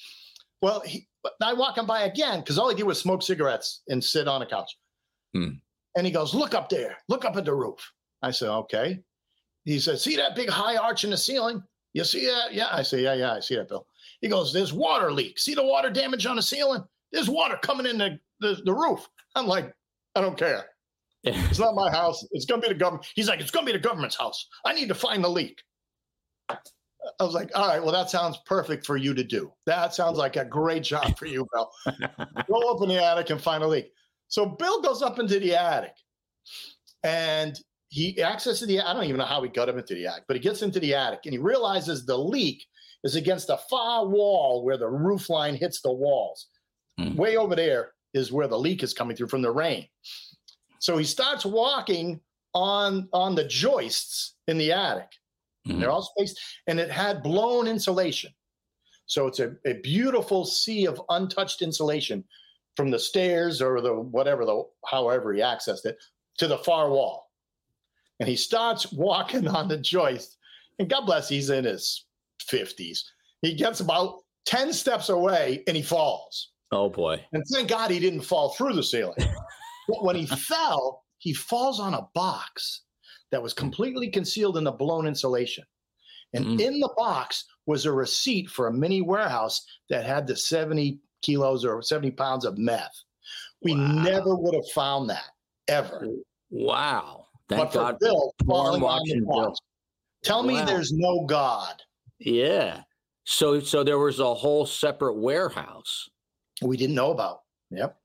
Well, 0.61 0.81
he, 0.81 1.09
I 1.43 1.55
walk 1.55 1.79
him 1.79 1.87
by 1.87 2.03
again 2.03 2.41
because 2.41 2.59
all 2.59 2.69
he 2.69 2.75
did 2.75 2.83
was 2.83 3.01
smoke 3.01 3.23
cigarettes 3.23 3.81
and 3.89 4.05
sit 4.05 4.29
on 4.29 4.43
a 4.43 4.47
couch. 4.47 4.77
Hmm. 5.33 5.53
And 5.97 6.05
he 6.07 6.13
goes, 6.13 6.35
look 6.35 6.53
up 6.53 6.69
there. 6.69 6.99
Look 7.09 7.25
up 7.25 7.35
at 7.39 7.47
the 7.47 7.55
roof. 7.55 7.79
I 8.21 8.31
said, 8.31 8.51
okay. 8.51 9.01
He 9.65 9.81
said, 9.81 9.99
see 9.99 10.17
that 10.17 10.37
big 10.37 10.51
high 10.51 10.77
arch 10.77 11.05
in 11.05 11.11
the 11.11 11.17
ceiling? 11.17 11.63
You 11.95 12.05
see 12.05 12.27
that? 12.27 12.53
Yeah. 12.53 12.69
I 12.71 12.83
say, 12.83 13.03
yeah, 13.03 13.15
yeah, 13.15 13.33
I 13.33 13.41
see 13.41 13.57
that, 13.57 13.71
Bill. 13.71 13.87
He 14.21 14.29
goes, 14.29 14.53
there's 14.53 14.75
water 14.75 15.11
leak. 15.11 15.39
See 15.39 15.55
the 15.55 15.65
water 15.65 15.89
damage 15.89 16.27
on 16.27 16.37
the 16.37 16.43
ceiling? 16.43 16.85
There's 17.11 17.31
water 17.31 17.59
coming 17.63 17.87
in 17.87 17.97
the, 17.97 18.21
the, 18.41 18.61
the 18.67 18.75
roof. 18.75 19.09
I'm 19.35 19.47
like, 19.47 19.73
I 20.15 20.21
don't 20.21 20.37
care. 20.37 20.67
It's 21.25 21.59
not 21.59 21.75
my 21.75 21.91
house. 21.93 22.27
It's 22.33 22.47
going 22.47 22.61
to 22.61 22.69
be 22.69 22.73
the 22.73 22.79
government. 22.79 23.07
He's 23.15 23.29
like, 23.29 23.41
it's 23.41 23.51
going 23.51 23.67
to 23.67 23.73
be 23.73 23.79
the 23.79 23.83
government's 23.83 24.17
house. 24.17 24.47
I 24.65 24.73
need 24.73 24.89
to 24.89 24.95
find 24.95 25.23
the 25.23 25.29
leak. 25.29 25.63
I 26.49 27.25
was 27.25 27.35
like, 27.35 27.51
all 27.55 27.69
right, 27.69 27.83
well, 27.83 27.93
that 27.93 28.11
sounds 28.11 28.39
perfect 28.47 28.85
for 28.85 28.97
you 28.97 29.15
to 29.15 29.25
do. 29.25 29.53
That 29.67 29.95
sounds 29.95 30.19
like 30.19 30.37
a 30.37 30.45
great 30.45 30.83
job 30.83 31.19
for 31.19 31.27
you, 31.27 31.47
Bill. 31.53 31.71
Go 32.49 32.75
up 32.75 32.83
in 32.83 32.89
the 32.89 33.03
attic 33.03 33.31
and 33.31 33.41
find 33.41 33.63
a 33.63 33.67
leak. 33.67 33.93
So 34.29 34.47
Bill 34.47 34.83
goes 34.83 35.03
up 35.03 35.19
into 35.19 35.41
the 35.41 35.57
attic 35.57 35.95
and 37.03 37.59
he 37.89 38.23
accesses 38.23 38.69
the 38.69 38.81
I 38.81 38.93
don't 38.93 39.05
even 39.05 39.17
know 39.17 39.25
how 39.25 39.43
he 39.43 39.49
got 39.49 39.69
him 39.69 39.79
into 39.79 39.95
the 39.95 40.07
attic, 40.07 40.25
but 40.29 40.37
he 40.37 40.43
gets 40.43 40.63
into 40.63 40.79
the 40.79 40.95
attic 40.95 41.21
and 41.25 41.33
he 41.33 41.39
realizes 41.39 42.07
the 42.07 42.17
leak 42.17 42.65
is 43.03 43.17
against 43.17 43.49
the 43.49 43.57
far 43.57 44.07
wall 44.07 44.65
where 44.65 44.77
the 44.77 44.89
roof 44.89 45.29
line 45.31 45.57
hits 45.57 45.81
the 45.81 45.93
walls. 45.93 46.47
Mm. 47.01 47.17
Way 47.17 47.37
over 47.37 47.57
there 47.57 47.93
is 48.15 48.31
where 48.31 48.49
the 48.49 48.59
leak 48.59 48.83
is 48.83 48.95
coming 48.95 49.17
through 49.17 49.29
from 49.29 49.43
the 49.43 49.51
rain. 49.51 49.87
So 50.81 50.97
he 50.97 51.05
starts 51.05 51.47
walking 51.47 52.21
on 52.53 53.09
on 53.13 53.37
the 53.37 53.45
joists 53.45 54.35
in 54.49 54.59
the 54.59 54.73
attic. 54.73 55.11
Mm-hmm. 55.67 55.81
They're 55.81 55.91
all 55.91 56.03
spaced, 56.03 56.41
and 56.67 56.81
it 56.81 56.91
had 56.91 57.23
blown 57.23 57.69
insulation. 57.69 58.33
So 59.07 59.27
it's 59.27 59.41
a, 59.41 59.55
a 59.67 59.75
beautiful 59.75 60.45
sea 60.45 60.87
of 60.87 61.01
untouched 61.11 61.63
insulation 61.63 62.25
from 62.77 62.91
the 62.91 62.99
stairs 62.99 63.61
or 63.61 63.81
the 63.81 63.95
whatever 63.95 64.45
the 64.45 64.65
however 64.87 65.33
he 65.33 65.41
accessed 65.41 65.85
it 65.85 65.99
to 66.39 66.47
the 66.47 66.59
far 66.59 66.91
wall. 66.91 67.31
And 68.21 68.29
he 68.29 68.37
starts 68.37 68.93
walking 68.93 69.49
on 69.49 69.69
the 69.69 69.79
joist. 69.79 70.39
And 70.79 70.89
God 70.89 71.07
bless, 71.07 71.29
he's 71.29 71.51
in 71.51 71.65
his 71.65 72.07
50s. 72.51 73.01
He 73.43 73.55
gets 73.55 73.81
about 73.81 74.21
10 74.47 74.73
steps 74.73 75.09
away 75.09 75.63
and 75.67 75.77
he 75.77 75.83
falls. 75.83 76.51
Oh 76.73 76.89
boy. 76.89 77.25
And 77.33 77.43
thank 77.53 77.69
God 77.69 77.91
he 77.91 77.99
didn't 77.99 78.21
fall 78.21 78.51
through 78.51 78.75
the 78.75 78.83
ceiling. 78.83 79.19
when 79.89 80.17
he 80.17 80.27
fell, 80.27 81.03
he 81.19 81.33
falls 81.33 81.81
on 81.81 81.95
a 81.95 82.09
box 82.15 82.83
that 83.31 83.43
was 83.43 83.53
completely 83.53 84.09
concealed 84.09 84.57
in 84.57 84.65
the 84.65 84.73
blown 84.73 85.07
insulation. 85.07 85.65
And 86.33 86.45
mm. 86.45 86.61
in 86.61 86.81
the 86.81 86.93
box 86.97 87.45
was 87.67 87.87
a 87.87 87.93
receipt 87.93 88.49
for 88.49 88.69
a 88.69 88.73
mini 88.73 89.03
warehouse 89.03 89.65
that 89.89 90.05
had 90.05 90.27
the 90.27 90.37
70 90.37 90.99
kilos 91.23 91.65
or 91.65 91.83
70 91.83 92.13
pounds 92.13 92.45
of 92.45 92.59
meth. 92.59 92.95
We 93.63 93.75
wow. 93.75 94.03
never 94.03 94.37
would 94.37 94.55
have 94.55 94.69
found 94.75 95.11
that 95.11 95.27
ever. 95.69 96.07
Wow. 96.51 97.27
Thank 97.49 97.73
but 97.73 97.73
God. 97.73 97.99
Bill 98.01 98.33
falling 98.47 98.83
on 98.83 99.01
the 99.07 99.21
box. 99.27 99.59
Tell 100.23 100.43
wow. 100.43 100.49
me 100.49 100.63
there's 100.65 100.93
no 100.93 101.25
God. 101.27 101.75
Yeah. 102.19 102.83
So 103.25 103.61
so 103.61 103.85
there 103.85 103.99
was 103.99 104.19
a 104.19 104.35
whole 104.35 104.67
separate 104.67 105.15
warehouse 105.15 106.09
we 106.63 106.77
didn't 106.77 106.95
know 106.95 107.11
about. 107.11 107.41
Yep. 107.71 107.97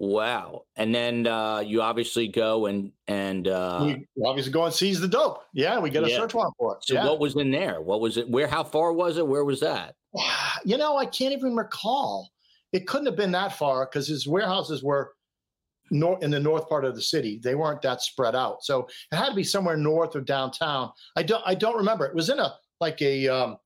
Wow. 0.00 0.62
And 0.76 0.94
then 0.94 1.26
uh, 1.26 1.58
you 1.60 1.82
obviously 1.82 2.26
go 2.26 2.64
and 2.64 2.90
and 3.06 3.46
uh, 3.46 3.80
we 3.84 4.24
obviously 4.24 4.50
go 4.50 4.64
and 4.64 4.72
seize 4.72 4.98
the 4.98 5.06
dope. 5.06 5.42
Yeah, 5.52 5.78
we 5.78 5.90
get 5.90 6.04
a 6.04 6.08
yeah. 6.08 6.16
search 6.16 6.32
warrant 6.32 6.54
for 6.58 6.76
it. 6.76 6.84
So 6.84 6.94
yeah. 6.94 7.04
what 7.04 7.20
was 7.20 7.36
in 7.36 7.50
there? 7.50 7.82
What 7.82 8.00
was 8.00 8.16
it? 8.16 8.26
Where? 8.28 8.46
How 8.46 8.64
far 8.64 8.94
was 8.94 9.18
it? 9.18 9.26
Where 9.26 9.44
was 9.44 9.60
that? 9.60 9.94
You 10.62 10.76
know, 10.76 10.98
I 10.98 11.06
can't 11.06 11.32
even 11.32 11.56
recall. 11.56 12.28
It 12.72 12.86
couldn't 12.86 13.06
have 13.06 13.16
been 13.16 13.30
that 13.30 13.56
far 13.56 13.86
because 13.86 14.06
his 14.06 14.26
warehouses 14.26 14.82
were 14.82 15.14
north 15.90 16.22
in 16.22 16.30
the 16.30 16.38
north 16.38 16.68
part 16.68 16.84
of 16.84 16.94
the 16.94 17.00
city. 17.00 17.40
They 17.42 17.54
weren't 17.54 17.80
that 17.80 18.02
spread 18.02 18.36
out, 18.36 18.62
so 18.62 18.86
it 19.10 19.16
had 19.16 19.30
to 19.30 19.34
be 19.34 19.42
somewhere 19.42 19.78
north 19.78 20.16
of 20.16 20.26
downtown. 20.26 20.90
I 21.16 21.22
don't. 21.22 21.42
I 21.46 21.54
don't 21.54 21.78
remember. 21.78 22.04
It 22.04 22.14
was 22.14 22.28
in 22.28 22.38
a 22.38 22.54
like 22.78 23.00
a 23.00 23.26
um, 23.28 23.56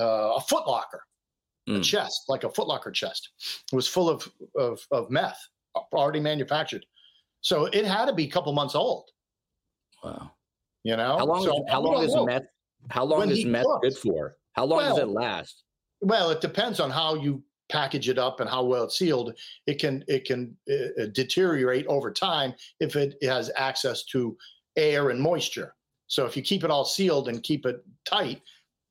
uh, 0.00 0.36
a 0.36 0.40
Foot 0.40 0.66
Locker 0.66 1.02
mm. 1.68 1.78
a 1.78 1.80
chest, 1.80 2.24
like 2.28 2.44
a 2.44 2.48
Footlocker 2.48 2.92
chest. 2.92 3.30
It 3.72 3.76
was 3.76 3.88
full 3.88 4.08
of, 4.08 4.30
of, 4.56 4.80
of 4.90 5.10
meth 5.10 5.40
already 5.92 6.20
manufactured. 6.20 6.84
So 7.40 7.66
it 7.66 7.84
had 7.84 8.06
to 8.06 8.14
be 8.14 8.24
a 8.24 8.30
couple 8.30 8.52
months 8.52 8.74
old. 8.74 9.10
Wow. 10.02 10.32
You 10.82 10.96
know, 10.96 11.16
how 11.18 11.26
long? 11.26 11.44
so, 11.44 11.64
is, 11.64 11.70
how 11.70 11.80
long 11.80 12.04
is 12.04 12.14
meth? 12.14 12.42
How 12.90 13.04
long 13.04 13.20
when 13.20 13.30
is 13.30 13.44
meth 13.44 13.64
cooks, 13.64 13.80
good 13.82 13.96
for? 13.96 14.36
How 14.52 14.64
long 14.64 14.78
well, 14.78 14.96
does 14.96 15.04
it 15.04 15.08
last? 15.08 15.62
Well, 16.00 16.30
it 16.30 16.40
depends 16.40 16.80
on 16.80 16.90
how 16.90 17.14
you 17.14 17.42
package 17.70 18.08
it 18.08 18.18
up 18.18 18.40
and 18.40 18.48
how 18.48 18.64
well 18.64 18.84
it's 18.84 18.98
sealed. 18.98 19.34
It 19.66 19.78
can 19.78 20.04
it 20.08 20.26
can 20.26 20.56
uh, 20.70 21.06
deteriorate 21.12 21.86
over 21.86 22.12
time 22.12 22.54
if 22.80 22.96
it 22.96 23.16
has 23.22 23.50
access 23.56 24.04
to 24.06 24.36
air 24.76 25.10
and 25.10 25.20
moisture. 25.20 25.74
So 26.06 26.26
if 26.26 26.36
you 26.36 26.42
keep 26.42 26.64
it 26.64 26.70
all 26.70 26.84
sealed 26.84 27.28
and 27.28 27.42
keep 27.42 27.64
it 27.64 27.82
tight, 28.04 28.42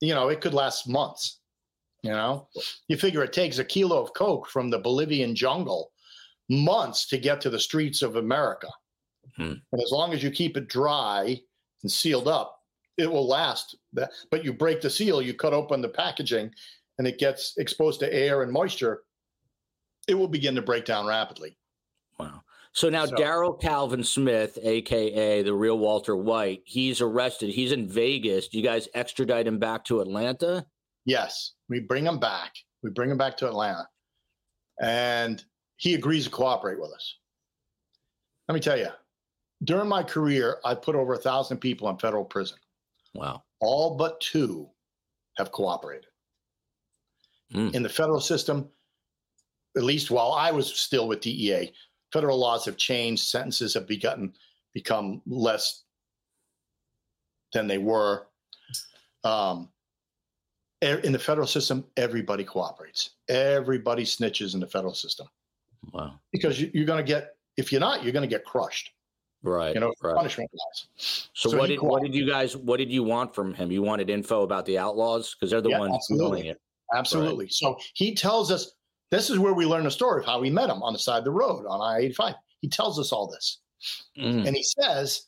you 0.02 0.16
know, 0.16 0.30
it 0.30 0.42
could 0.42 0.54
last 0.54 0.90
months. 0.90 1.40
You 2.02 2.12
know, 2.12 2.50
you 2.90 2.98
figure 2.98 3.24
it 3.24 3.32
takes 3.32 3.60
a 3.60 3.64
kilo 3.64 4.02
of 4.02 4.14
coke 4.14 4.50
from 4.50 4.70
the 4.70 4.80
Bolivian 4.80 5.36
jungle 5.36 5.93
months 6.50 7.08
to 7.08 7.18
get 7.18 7.42
to 7.42 7.50
the 7.50 7.60
streets 7.60 8.02
of 8.02 8.16
America. 8.16 8.68
Hmm. 9.38 9.54
And 9.72 9.82
as 9.82 9.92
long 9.92 10.14
as 10.14 10.22
you 10.22 10.32
keep 10.32 10.58
it 10.58 10.68
dry 10.68 11.40
and 11.82 11.92
sealed 11.92 12.28
up, 12.28 12.60
it 12.98 13.10
will 13.10 13.28
last. 13.28 13.76
But 13.94 14.44
you 14.44 14.54
break 14.54 14.82
the 14.82 14.90
seal, 14.90 15.22
you 15.22 15.34
cut 15.34 15.54
open 15.54 15.82
the 15.82 15.90
packaging, 15.90 16.52
and 16.98 17.08
it 17.08 17.18
gets 17.18 17.54
exposed 17.58 18.00
to 18.02 18.14
air 18.14 18.44
and 18.44 18.52
moisture. 18.52 19.02
It 20.08 20.14
will 20.14 20.28
begin 20.28 20.54
to 20.56 20.62
break 20.62 20.86
down 20.86 21.08
rapidly. 21.08 21.58
Wow. 22.20 22.44
So 22.74 22.90
now 22.90 23.06
so, 23.06 23.16
Daryl 23.16 23.60
Calvin 23.60 24.04
Smith, 24.04 24.58
aka 24.62 25.44
the 25.44 25.54
real 25.54 25.78
Walter 25.78 26.16
White, 26.16 26.62
he's 26.66 27.02
arrested. 27.02 27.52
He's 27.52 27.72
in 27.72 27.88
Vegas. 27.88 28.48
Do 28.48 28.58
you 28.58 28.64
guys 28.64 28.88
extradite 28.94 29.48
him 29.48 29.60
back 29.60 29.86
to 29.86 30.02
Atlanta? 30.02 30.66
Yes, 31.06 31.54
we 31.70 31.80
bring 31.80 32.06
him 32.06 32.20
back. 32.20 32.54
We 32.82 32.90
bring 32.90 33.12
him 33.12 33.18
back 33.18 33.38
to 33.38 33.48
Atlanta. 33.48 33.88
And 34.82 35.44
he 35.78 35.94
agrees 35.94 36.26
to 36.26 36.30
cooperate 36.30 36.80
with 36.80 36.92
us. 36.92 37.18
Let 38.48 38.56
me 38.56 38.62
tell 38.62 38.78
you, 38.78 38.90
during 39.64 39.88
my 39.88 40.04
career, 40.04 40.58
I 40.66 40.76
put 40.76 40.96
over 40.96 41.14
a 41.14 41.18
thousand 41.18 41.58
people 41.58 41.90
in 41.90 41.98
federal 41.98 42.26
prison. 42.26 42.58
Wow. 43.14 43.44
All 43.60 43.96
but 43.96 44.20
two 44.20 44.70
have 45.38 45.52
cooperated. 45.52 46.08
Mm. 47.54 47.74
In 47.74 47.84
the 47.84 47.90
federal 47.90 48.20
system, 48.20 48.70
at 49.78 49.84
least 49.84 50.12
while 50.12 50.34
I 50.34 50.52
was 50.52 50.68
still 50.68 51.08
with 51.08 51.22
DEA, 51.22 51.72
federal 52.12 52.38
laws 52.38 52.66
have 52.66 52.78
changed. 52.78 53.24
Sentences 53.24 53.74
have 53.74 53.88
begotten, 53.88 54.34
become 54.74 55.22
less 55.26 55.84
than 57.54 57.68
they 57.68 57.78
were. 57.78 58.28
Um, 59.24 59.70
in 60.82 61.14
the 61.14 61.20
federal 61.20 61.48
system, 61.48 61.86
everybody 61.96 62.44
cooperates. 62.44 63.12
Everybody 63.30 64.04
snitches 64.04 64.54
in 64.54 64.60
the 64.60 64.68
federal 64.68 64.94
system. 64.94 65.28
Wow. 65.92 66.20
Because 66.32 66.60
you, 66.60 66.70
are 66.82 66.86
going 66.86 67.04
to 67.04 67.08
get, 67.08 67.36
if 67.58 67.72
you're 67.72 67.82
not, 67.82 68.04
you're 68.04 68.14
going 68.14 68.28
to 68.28 68.34
get 68.34 68.46
crushed. 68.46 68.92
Right. 69.44 69.74
You 69.74 69.82
know, 69.82 69.94
right. 70.02 70.16
punishment 70.16 70.50
wise. 70.54 71.28
So, 71.34 71.50
so 71.50 71.58
what 71.58 71.68
did 71.68 71.82
what 71.82 72.02
did 72.02 72.16
you 72.16 72.26
guys 72.26 72.56
what 72.56 72.78
did 72.78 72.90
you 72.90 73.04
want 73.04 73.36
from 73.36 73.54
him? 73.54 73.72
You 73.72 73.82
wanted 73.82 74.10
info 74.10 74.44
about 74.44 74.66
the 74.66 74.78
outlaws 74.78 75.36
because 75.36 75.52
they're 75.52 75.60
the 75.60 75.72
yeah, 75.72 75.80
ones 75.80 75.96
absolutely. 75.96 76.42
doing 76.44 76.52
it. 76.52 76.62
Absolutely. 76.96 77.46
Right. 77.46 77.54
So 77.54 77.78
he 77.94 78.16
tells 78.16 78.52
us 78.52 78.72
this 79.12 79.30
is 79.30 79.40
where 79.40 79.54
we 79.54 79.66
learn 79.66 79.84
the 79.84 79.92
story 79.92 80.22
of 80.22 80.26
how 80.26 80.40
we 80.40 80.50
met 80.50 80.70
him 80.70 80.82
on 80.82 80.94
the 80.94 81.00
side 81.00 81.20
of 81.20 81.24
the 81.26 81.32
road 81.32 81.66
on 81.68 81.82
I 81.82 82.06
85. 82.06 82.36
He 82.62 82.70
tells 82.70 82.98
us 82.98 83.12
all 83.12 83.28
this. 83.28 83.60
Mm. 84.18 84.48
And 84.48 84.56
he 84.56 84.64
says 84.64 85.28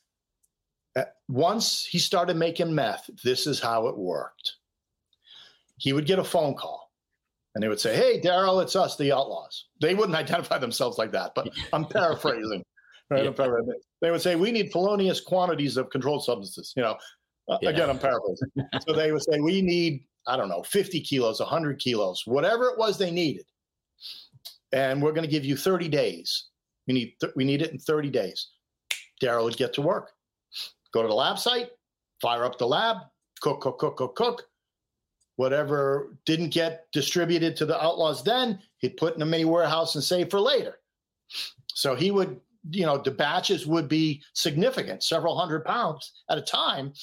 that 0.95 1.16
once 1.28 1.86
he 1.86 1.99
started 1.99 2.38
making 2.38 2.74
meth, 2.74 3.10
this 3.24 3.45
is 3.45 3.60
how 3.60 3.88
it 3.88 3.97
worked. 3.97 4.53
He 5.78 5.91
would 5.91 6.06
get 6.06 6.20
a 6.20 6.24
phone 6.24 6.56
call 6.56 6.84
and 7.56 7.64
they 7.64 7.70
would 7.70 7.80
say, 7.80 7.95
Hey, 7.95 8.20
Daryl, 8.22 8.62
it's 8.62 8.76
us, 8.76 8.95
the 8.97 9.12
outlaws. 9.12 9.66
They 9.82 9.95
wouldn't 9.95 10.18
identify 10.24 10.60
themselves 10.60 10.97
like 10.97 11.12
that, 11.14 11.32
but 11.36 11.49
I'm 11.74 11.86
paraphrasing. 11.89 12.64
Right? 13.10 13.24
Yeah. 13.24 13.32
Paraphrasing. 13.32 13.80
They 14.01 14.12
would 14.12 14.22
say, 14.22 14.36
We 14.36 14.51
need 14.51 14.72
felonious 14.72 15.22
quantities 15.22 15.78
of 15.78 15.89
controlled 15.89 16.24
substances. 16.24 16.74
You 16.76 16.84
know, 16.84 16.97
uh, 17.49 17.58
yeah. 17.62 17.70
again, 17.70 17.89
I'm 17.89 17.99
paraphrasing. 17.99 18.49
so 18.86 18.93
they 18.93 19.12
would 19.12 19.24
say, 19.24 19.39
We 19.39 19.62
need, 19.62 20.06
I 20.28 20.38
don't 20.38 20.49
know, 20.49 20.64
50 20.64 20.99
kilos, 21.01 21.39
100 21.39 21.80
kilos, 21.80 22.24
whatever 22.26 22.66
it 22.66 22.78
was 22.78 22.97
they 22.97 23.12
needed. 23.12 23.45
And 24.72 25.01
we're 25.01 25.14
going 25.14 25.26
to 25.26 25.32
give 25.32 25.45
you 25.45 25.56
30 25.56 25.88
days. 25.88 26.47
We 26.88 26.93
need, 26.93 27.16
th- 27.22 27.34
we 27.36 27.45
need 27.45 27.62
it 27.62 27.72
in 27.72 27.80
30 27.80 28.10
days. 28.10 28.49
Daryl 29.24 29.45
would 29.45 29.56
get 29.56 29.74
to 29.76 29.82
work, 29.82 30.12
go 30.93 31.01
to 31.01 31.08
the 31.08 31.14
lab 31.14 31.39
site, 31.39 31.70
fire 32.22 32.43
up 32.43 32.58
the 32.58 32.68
lab, 32.68 32.97
cook, 33.39 33.62
cook, 33.62 33.80
cook, 33.80 33.95
cook, 33.95 34.16
cook 34.16 34.43
Whatever 35.38 36.15
didn't 36.25 36.49
get 36.49 36.86
distributed 36.93 37.57
to 37.57 37.65
the 37.65 37.81
outlaws 37.83 38.23
then, 38.23 38.59
he'd 38.77 38.97
put 38.97 39.15
in 39.15 39.21
a 39.21 39.25
mini 39.25 39.45
warehouse 39.45 39.95
and 39.95 40.03
save 40.03 40.29
for 40.29 40.39
later. 40.39 40.79
So 41.73 41.93
he 41.93 42.11
would, 42.11 42.39
you 42.69 42.86
know, 42.86 42.97
the 42.97 43.11
batches 43.11 43.67
would 43.67 43.89
be 43.89 44.23
significant, 44.33 45.03
several 45.03 45.38
hundred 45.38 45.65
pounds 45.65 46.13
at 46.29 46.38
a 46.38 46.41
time, 46.41 46.93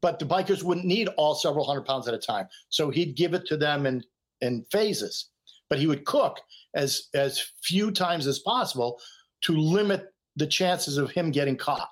but 0.00 0.18
the 0.18 0.26
bikers 0.26 0.64
wouldn't 0.64 0.86
need 0.86 1.08
all 1.16 1.36
several 1.36 1.64
hundred 1.64 1.84
pounds 1.84 2.08
at 2.08 2.14
a 2.14 2.18
time. 2.18 2.48
So 2.68 2.90
he'd 2.90 3.16
give 3.16 3.34
it 3.34 3.46
to 3.46 3.56
them 3.56 3.86
in 3.86 4.02
in 4.40 4.64
phases. 4.70 5.30
But 5.70 5.78
he 5.78 5.86
would 5.86 6.04
cook 6.04 6.40
as 6.74 7.08
as 7.14 7.40
few 7.62 7.92
times 7.92 8.26
as 8.26 8.40
possible 8.40 9.00
to 9.42 9.56
limit 9.56 10.12
the 10.34 10.46
chances 10.46 10.98
of 10.98 11.12
him 11.12 11.30
getting 11.30 11.56
caught. 11.56 11.90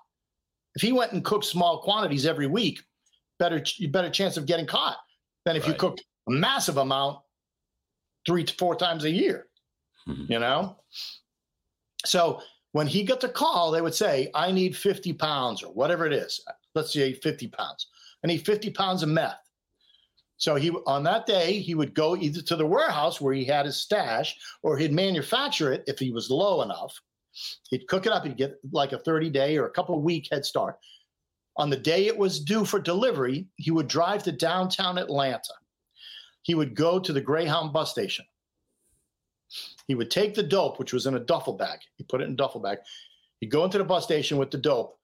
If 0.74 0.82
he 0.82 0.92
went 0.92 1.12
and 1.12 1.24
cooked 1.24 1.44
small 1.44 1.80
quantities 1.82 2.26
every 2.26 2.48
week, 2.48 2.82
better 3.38 3.62
better 3.90 4.10
chance 4.10 4.36
of 4.36 4.46
getting 4.46 4.66
caught 4.66 4.96
than 5.46 5.56
if 5.56 5.62
right. 5.62 5.72
you 5.72 5.78
cook 5.78 5.98
a 6.28 6.30
massive 6.30 6.76
amount 6.76 7.20
three 8.26 8.44
to 8.44 8.54
four 8.54 8.74
times 8.76 9.04
a 9.04 9.10
year. 9.10 9.46
Mm-hmm. 10.06 10.30
You 10.30 10.40
know? 10.40 10.76
So 12.04 12.42
when 12.72 12.86
he 12.86 13.04
got 13.04 13.20
the 13.20 13.28
call, 13.28 13.70
they 13.70 13.80
would 13.80 13.94
say, 13.94 14.30
I 14.34 14.52
need 14.52 14.76
50 14.76 15.14
pounds 15.14 15.62
or 15.62 15.72
whatever 15.72 16.04
it 16.04 16.12
is. 16.12 16.44
Let's 16.74 16.92
say 16.92 17.14
50 17.14 17.48
pounds. 17.48 17.86
I 18.22 18.26
need 18.26 18.44
50 18.44 18.70
pounds 18.70 19.02
of 19.02 19.08
meth. 19.08 19.38
So 20.36 20.56
he 20.56 20.70
on 20.86 21.02
that 21.04 21.24
day 21.24 21.60
he 21.60 21.74
would 21.74 21.94
go 21.94 22.14
either 22.14 22.42
to 22.42 22.56
the 22.56 22.66
warehouse 22.66 23.22
where 23.22 23.32
he 23.32 23.44
had 23.44 23.64
his 23.64 23.80
stash, 23.80 24.36
or 24.62 24.76
he'd 24.76 24.92
manufacture 24.92 25.72
it 25.72 25.84
if 25.86 25.98
he 25.98 26.10
was 26.10 26.28
low 26.28 26.60
enough. 26.60 27.00
He'd 27.70 27.88
cook 27.88 28.04
it 28.04 28.12
up. 28.12 28.26
He'd 28.26 28.36
get 28.36 28.58
like 28.70 28.92
a 28.92 28.98
30 28.98 29.30
day 29.30 29.56
or 29.56 29.66
a 29.66 29.70
couple 29.70 29.96
of 29.96 30.02
week 30.02 30.28
head 30.30 30.44
start. 30.44 30.76
On 31.58 31.70
the 31.70 31.76
day 31.76 32.06
it 32.06 32.16
was 32.16 32.40
due 32.40 32.64
for 32.64 32.78
delivery, 32.78 33.46
he 33.56 33.70
would 33.70 33.88
drive 33.88 34.22
to 34.24 34.32
downtown 34.32 34.98
Atlanta. 34.98 35.54
He 36.42 36.54
would 36.54 36.74
go 36.74 36.98
to 36.98 37.12
the 37.12 37.20
Greyhound 37.20 37.72
bus 37.72 37.90
station. 37.90 38.24
He 39.88 39.94
would 39.94 40.10
take 40.10 40.34
the 40.34 40.42
dope, 40.42 40.78
which 40.78 40.92
was 40.92 41.06
in 41.06 41.14
a 41.14 41.20
duffel 41.20 41.54
bag. 41.54 41.80
He 41.96 42.04
put 42.04 42.20
it 42.20 42.24
in 42.24 42.32
a 42.32 42.36
duffel 42.36 42.60
bag. 42.60 42.78
He'd 43.40 43.50
go 43.50 43.64
into 43.64 43.78
the 43.78 43.84
bus 43.84 44.04
station 44.04 44.38
with 44.38 44.50
the 44.50 44.58
dope, 44.58 44.98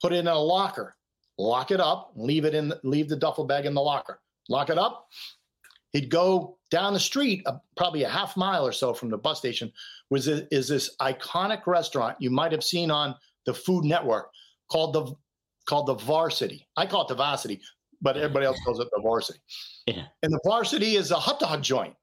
put 0.00 0.12
it 0.12 0.16
in 0.16 0.28
a 0.28 0.38
locker, 0.38 0.96
lock 1.38 1.70
it 1.70 1.80
up, 1.80 2.12
leave 2.16 2.44
it 2.44 2.54
in, 2.54 2.72
leave 2.82 3.08
the 3.08 3.16
duffel 3.16 3.44
bag 3.44 3.66
in 3.66 3.74
the 3.74 3.80
locker, 3.80 4.20
lock 4.48 4.70
it 4.70 4.78
up. 4.78 5.08
He'd 5.92 6.10
go 6.10 6.58
down 6.70 6.92
the 6.92 7.00
street, 7.00 7.42
uh, 7.46 7.58
probably 7.76 8.02
a 8.02 8.08
half 8.08 8.36
mile 8.36 8.66
or 8.66 8.72
so 8.72 8.92
from 8.92 9.10
the 9.10 9.18
bus 9.18 9.38
station, 9.38 9.72
was 10.10 10.26
is 10.26 10.68
this 10.68 10.96
iconic 11.00 11.66
restaurant 11.66 12.16
you 12.18 12.30
might 12.30 12.52
have 12.52 12.64
seen 12.64 12.90
on 12.90 13.14
the 13.46 13.54
Food 13.54 13.84
Network 13.84 14.30
called 14.70 14.92
the 14.92 15.14
called 15.66 15.86
the 15.86 15.94
Varsity. 15.94 16.66
I 16.76 16.86
call 16.86 17.02
it 17.02 17.08
the 17.08 17.14
Varsity, 17.14 17.60
but 18.00 18.16
everybody 18.16 18.46
else 18.46 18.58
calls 18.64 18.80
it 18.80 18.88
the 18.94 19.02
Varsity. 19.02 19.38
Yeah. 19.86 20.04
And 20.22 20.32
the 20.32 20.40
Varsity 20.44 20.96
is 20.96 21.10
a 21.10 21.16
hot 21.16 21.40
dog 21.40 21.62
joint. 21.62 21.94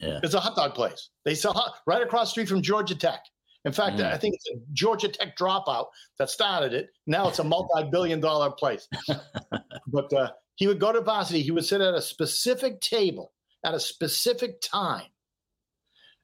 Yeah. 0.00 0.20
It's 0.22 0.34
a 0.34 0.40
hot 0.40 0.56
dog 0.56 0.74
place. 0.74 1.10
They 1.24 1.34
sell 1.34 1.52
hot, 1.52 1.74
right 1.86 2.02
across 2.02 2.28
the 2.28 2.30
street 2.32 2.48
from 2.48 2.62
Georgia 2.62 2.94
Tech. 2.94 3.20
In 3.64 3.72
fact, 3.72 3.98
mm. 3.98 4.12
I 4.12 4.18
think 4.18 4.34
it's 4.34 4.48
a 4.50 4.60
Georgia 4.72 5.08
Tech 5.08 5.36
dropout 5.36 5.86
that 6.18 6.30
started 6.30 6.72
it. 6.72 6.90
Now 7.06 7.28
it's 7.28 7.38
a 7.38 7.44
multi-billion 7.56 8.20
dollar 8.20 8.50
place. 8.50 8.88
but 9.86 10.12
uh, 10.12 10.30
he 10.56 10.66
would 10.66 10.80
go 10.80 10.92
to 10.92 11.00
Varsity. 11.00 11.42
He 11.42 11.52
would 11.52 11.64
sit 11.64 11.80
at 11.80 11.94
a 11.94 12.02
specific 12.02 12.80
table 12.80 13.32
at 13.64 13.74
a 13.74 13.80
specific 13.80 14.60
time. 14.60 15.06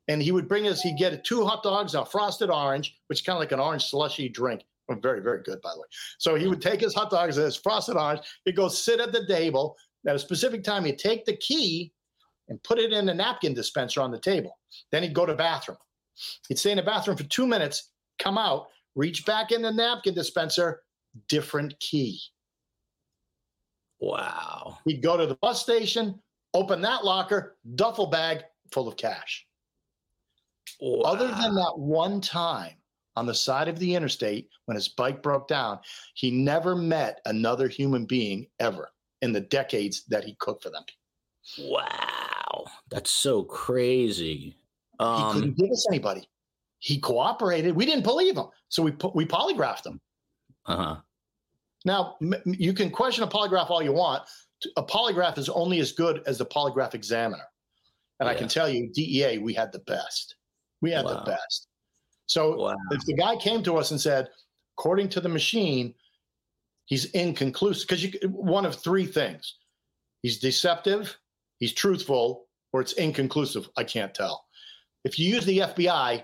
And 0.09 0.23
he 0.23 0.33
would 0.33 0.49
bring 0.49 0.67
us, 0.67 0.81
he'd 0.81 0.97
get 0.97 1.25
two 1.25 1.45
hot 1.45 1.63
dogs, 1.63 1.95
a 1.95 2.05
frosted 2.05 2.51
orange, 2.51 2.97
which 3.09 3.21
is 3.21 3.23
kind 3.23 3.37
of 3.37 3.41
like 3.41 3.53
an 3.53 3.61
orange 3.61 3.85
slushy 3.85 4.29
drink. 4.29 4.63
Oh, 4.91 4.95
very, 4.95 5.21
very 5.21 5.43
good, 5.43 5.61
by 5.61 5.71
the 5.75 5.81
way. 5.81 5.87
So 6.19 6.35
he 6.35 6.47
would 6.47 6.63
take 6.63 6.81
his 6.81 6.95
hot 6.95 7.11
dogs 7.11 7.37
and 7.37 7.45
his 7.45 7.57
frosted 7.57 7.97
orange. 7.97 8.21
He'd 8.45 8.57
go 8.57 8.69
sit 8.69 9.01
at 9.01 9.13
the 9.13 9.27
table 9.27 9.77
at 10.07 10.17
a 10.17 10.19
specific 10.19 10.65
time. 10.65 10.85
He'd 10.85 10.99
take 10.99 11.25
the 11.25 11.37
key 11.37 11.93
and 12.49 12.63
put 12.63 12.79
it 12.79 12.93
in 12.93 13.05
the 13.05 13.15
napkin 13.15 13.53
dispenser 13.53 14.01
on 14.01 14.11
the 14.11 14.19
table. 14.19 14.59
Then 14.91 15.03
he'd 15.03 15.15
go 15.15 15.27
to 15.27 15.35
bathroom. 15.35 15.79
He'd 16.49 16.59
stay 16.59 16.71
in 16.71 16.79
the 16.79 16.83
bathroom 16.83 17.17
for 17.17 17.25
two 17.25 17.47
minutes, 17.47 17.91
come 18.19 18.39
out, 18.39 18.69
reach 18.97 19.27
back 19.27 19.53
in 19.53 19.63
the 19.63 19.71
napkin 19.71 20.15
dispenser, 20.15 20.83
different 21.29 21.79
key. 21.81 22.21
Wow. 24.01 24.79
He'd 24.85 25.03
go 25.03 25.17
to 25.17 25.27
the 25.27 25.37
bus 25.37 25.61
station, 25.61 26.19
open 26.55 26.81
that 26.83 27.05
locker, 27.05 27.57
duffel 27.75 28.07
bag 28.07 28.43
full 28.73 28.89
of 28.89 28.97
cash. 28.97 29.47
Wow. 30.81 31.03
Other 31.03 31.29
than 31.29 31.55
that 31.55 31.75
one 31.77 32.21
time, 32.21 32.78
on 33.19 33.27
the 33.27 33.35
side 33.35 33.67
of 33.67 33.81
the 33.81 33.95
interstate 33.95 34.49
when 34.67 34.77
his 34.77 34.89
bike 34.89 35.23
broke 35.23 35.49
down. 35.49 35.81
He 36.15 36.31
never 36.31 36.77
met 36.77 37.21
another 37.27 37.67
human 37.67 38.07
being 38.07 38.47
ever 38.61 38.91
in 39.23 39.33
the 39.33 39.41
decades 39.41 40.05
that 40.07 40.25
he 40.25 40.37
cooked 40.39 40.63
for 40.63 40.71
them. 40.71 40.85
Wow, 41.59 42.65
that's 42.91 43.11
so 43.11 43.43
crazy. 43.43 44.57
Um, 45.01 45.17
he 45.17 45.33
couldn't 45.33 45.57
give 45.57 45.71
us 45.71 45.87
anybody. 45.91 46.29
He 46.79 47.01
cooperated. 47.01 47.75
We 47.75 47.87
didn't 47.87 48.05
believe 48.05 48.37
him, 48.37 48.47
so 48.69 48.83
we 48.85 48.93
we 49.15 49.27
polygraphed 49.27 49.87
him. 49.87 50.01
Uh 50.67 50.77
huh. 50.77 50.97
Now 51.85 52.17
you 52.45 52.73
can 52.73 52.91
question 52.91 53.25
a 53.25 53.29
polygraph 53.29 53.71
all 53.71 53.83
you 53.83 53.93
want. 53.93 54.23
A 54.77 54.83
polygraph 54.83 55.39
is 55.39 55.49
only 55.49 55.81
as 55.81 55.93
good 55.93 56.23
as 56.27 56.39
the 56.39 56.47
polygraph 56.47 56.95
examiner, 56.95 57.45
and 58.21 58.29
yeah. 58.29 58.33
I 58.33 58.35
can 58.35 58.47
tell 58.47 58.69
you, 58.69 58.91
DEA, 58.93 59.39
we 59.39 59.55
had 59.55 59.73
the 59.73 59.81
best. 59.81 60.37
We 60.81 60.93
had 60.93 61.05
wow. 61.05 61.15
the 61.15 61.31
best. 61.31 61.68
So 62.29 62.57
wow. 62.57 62.77
if 62.93 63.05
the 63.07 63.15
guy 63.15 63.37
came 63.37 63.63
to 63.65 63.77
us 63.77 63.91
and 63.91 64.01
said, 64.01 64.29
according 64.79 65.09
to 65.11 65.21
the 65.21 65.29
machine, 65.29 65.95
he's 66.85 67.07
inconclusive, 67.07 67.89
because 67.89 68.07
one 68.31 68.65
of 68.65 68.77
three 68.77 69.07
things 69.07 69.57
he's 70.23 70.39
deceptive, 70.39 71.17
he's 71.59 71.73
truthful, 71.73 72.47
or 72.73 72.81
it's 72.81 72.93
inconclusive. 72.93 73.69
I 73.77 73.85
can't 73.85 74.15
tell. 74.15 74.45
If 75.05 75.19
you 75.19 75.35
use 75.35 75.47
the 75.47 75.59
FBI, 75.59 76.23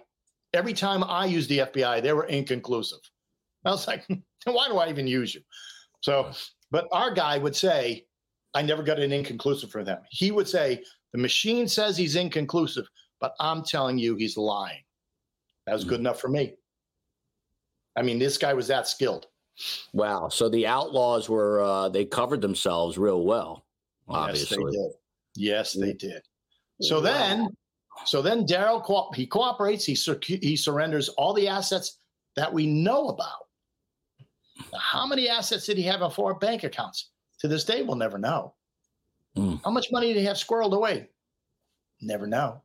every 0.52 0.74
time 0.74 1.02
I 1.04 1.24
use 1.24 1.48
the 1.48 1.58
FBI, 1.58 2.02
they 2.02 2.12
were 2.12 2.26
inconclusive. 2.26 3.00
I 3.64 3.70
was 3.70 3.88
like, 3.88 4.06
why 4.44 4.68
do 4.68 4.76
I 4.76 4.90
even 4.90 5.06
use 5.06 5.34
you? 5.34 5.40
So, 6.02 6.30
but 6.70 6.86
our 6.92 7.12
guy 7.12 7.38
would 7.38 7.56
say, 7.56 8.04
I 8.52 8.62
never 8.62 8.82
got 8.82 9.00
an 9.00 9.10
inconclusive 9.10 9.70
for 9.70 9.82
them. 9.82 10.00
He 10.10 10.30
would 10.30 10.48
say, 10.48 10.82
the 11.12 11.18
machine 11.18 11.66
says 11.66 11.96
he's 11.96 12.16
inconclusive, 12.16 12.86
but 13.20 13.34
I'm 13.40 13.64
telling 13.64 13.98
you 13.98 14.16
he's 14.16 14.36
lying. 14.36 14.83
That 15.66 15.72
was 15.72 15.84
good 15.84 16.00
enough 16.00 16.20
for 16.20 16.28
me. 16.28 16.54
I 17.96 18.02
mean, 18.02 18.18
this 18.18 18.38
guy 18.38 18.54
was 18.54 18.66
that 18.68 18.88
skilled. 18.88 19.26
Wow. 19.92 20.28
So 20.28 20.48
the 20.48 20.66
Outlaws 20.66 21.28
were, 21.28 21.62
uh, 21.62 21.88
they 21.88 22.04
covered 22.04 22.40
themselves 22.40 22.98
real 22.98 23.24
well, 23.24 23.64
obviously. 24.08 24.58
Yes, 24.58 24.72
they 24.72 24.78
did. 24.78 24.92
Yes, 25.36 25.72
they 25.72 25.92
did. 25.92 26.22
So 26.80 26.96
wow. 26.96 27.02
then, 27.02 27.48
so 28.04 28.20
then 28.20 28.46
Daryl, 28.46 28.84
co- 28.84 29.10
he 29.14 29.26
cooperates, 29.26 29.84
he, 29.84 29.94
sur- 29.94 30.18
he 30.22 30.56
surrenders 30.56 31.08
all 31.10 31.32
the 31.32 31.46
assets 31.46 31.98
that 32.36 32.52
we 32.52 32.66
know 32.66 33.08
about. 33.08 33.46
Now, 34.72 34.78
how 34.80 35.06
many 35.06 35.28
assets 35.28 35.66
did 35.66 35.76
he 35.76 35.84
have 35.84 36.02
in 36.02 36.10
four 36.10 36.34
bank 36.34 36.64
accounts? 36.64 37.10
To 37.40 37.48
this 37.48 37.64
day, 37.64 37.82
we'll 37.82 37.96
never 37.96 38.18
know. 38.18 38.54
Mm. 39.36 39.60
How 39.64 39.70
much 39.70 39.88
money 39.92 40.12
did 40.12 40.18
he 40.18 40.24
have 40.26 40.36
squirreled 40.36 40.74
away? 40.74 41.08
Never 42.00 42.26
know. 42.26 42.62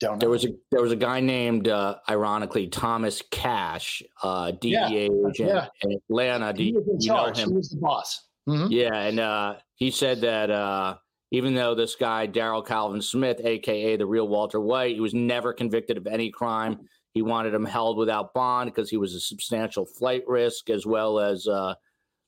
Don't 0.00 0.14
know. 0.14 0.18
There 0.18 0.30
was 0.30 0.44
a 0.44 0.48
there 0.70 0.82
was 0.82 0.92
a 0.92 0.96
guy 0.96 1.20
named, 1.20 1.68
uh, 1.68 1.96
ironically, 2.08 2.66
Thomas 2.66 3.22
Cash, 3.30 4.02
uh, 4.22 4.50
DEA 4.52 4.70
yeah. 4.70 4.88
agent 4.88 5.34
yeah. 5.38 5.66
in 5.82 5.92
Atlanta. 5.92 6.52
Do 6.52 6.64
you, 6.64 6.84
you 6.98 7.08
know 7.08 7.26
him? 7.26 7.50
He 7.50 7.54
was 7.54 7.70
the 7.70 7.78
boss. 7.78 8.28
Mm-hmm. 8.48 8.72
Yeah, 8.72 8.94
and 8.94 9.20
uh, 9.20 9.54
he 9.76 9.90
said 9.90 10.20
that 10.22 10.50
uh, 10.50 10.96
even 11.30 11.54
though 11.54 11.74
this 11.74 11.94
guy 11.94 12.26
Daryl 12.26 12.66
Calvin 12.66 13.00
Smith, 13.00 13.40
aka 13.42 13.96
the 13.96 14.06
real 14.06 14.28
Walter 14.28 14.60
White, 14.60 14.94
he 14.94 15.00
was 15.00 15.14
never 15.14 15.52
convicted 15.52 15.96
of 15.96 16.06
any 16.06 16.30
crime. 16.30 16.80
He 17.12 17.22
wanted 17.22 17.54
him 17.54 17.64
held 17.64 17.96
without 17.96 18.34
bond 18.34 18.70
because 18.70 18.90
he 18.90 18.96
was 18.96 19.14
a 19.14 19.20
substantial 19.20 19.86
flight 19.86 20.24
risk, 20.26 20.68
as 20.68 20.84
well 20.84 21.20
as 21.20 21.46
uh, 21.46 21.74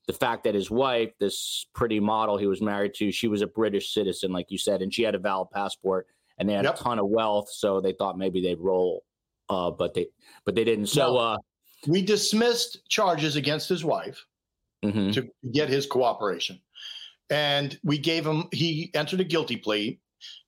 the 0.07 0.13
fact 0.13 0.45
that 0.45 0.55
his 0.55 0.71
wife, 0.71 1.11
this 1.19 1.67
pretty 1.75 1.99
model 1.99 2.37
he 2.37 2.47
was 2.47 2.61
married 2.61 2.93
to, 2.95 3.11
she 3.11 3.27
was 3.27 3.41
a 3.41 3.47
British 3.47 3.93
citizen, 3.93 4.31
like 4.31 4.49
you 4.49 4.57
said, 4.57 4.81
and 4.81 4.93
she 4.93 5.03
had 5.03 5.15
a 5.15 5.19
valid 5.19 5.49
passport, 5.51 6.07
and 6.37 6.47
they 6.47 6.53
had 6.53 6.65
yep. 6.65 6.79
a 6.79 6.83
ton 6.83 6.99
of 6.99 7.07
wealth, 7.07 7.49
so 7.49 7.81
they 7.81 7.93
thought 7.93 8.17
maybe 8.17 8.41
they'd 8.41 8.59
roll, 8.59 9.03
uh, 9.49 9.71
but 9.71 9.93
they 9.93 10.07
but 10.45 10.55
they 10.55 10.63
didn't. 10.63 10.87
So 10.87 11.13
no. 11.13 11.17
uh, 11.17 11.37
we 11.87 12.01
dismissed 12.01 12.87
charges 12.89 13.35
against 13.35 13.69
his 13.69 13.83
wife 13.83 14.25
mm-hmm. 14.83 15.11
to 15.11 15.27
get 15.51 15.69
his 15.69 15.85
cooperation, 15.85 16.59
and 17.29 17.79
we 17.83 17.97
gave 17.97 18.25
him. 18.25 18.47
He 18.51 18.91
entered 18.93 19.19
a 19.19 19.25
guilty 19.25 19.57
plea, 19.57 19.99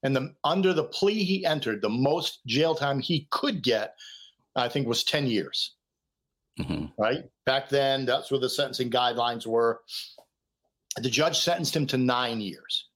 and 0.03 0.15
the 0.15 0.33
under 0.43 0.73
the 0.73 0.85
plea 0.85 1.23
he 1.23 1.45
entered, 1.45 1.81
the 1.81 1.89
most 1.89 2.39
jail 2.45 2.75
time 2.75 2.99
he 2.99 3.27
could 3.31 3.63
get, 3.63 3.95
I 4.55 4.69
think, 4.69 4.87
was 4.87 5.03
ten 5.03 5.27
years. 5.27 5.75
Mm-hmm. 6.59 6.85
Right 7.01 7.23
back 7.45 7.69
then, 7.69 8.05
that's 8.05 8.31
where 8.31 8.39
the 8.39 8.49
sentencing 8.49 8.91
guidelines 8.91 9.47
were. 9.47 9.81
The 10.97 11.09
judge 11.09 11.39
sentenced 11.39 11.75
him 11.75 11.87
to 11.87 11.97
nine 11.97 12.41
years. 12.41 12.89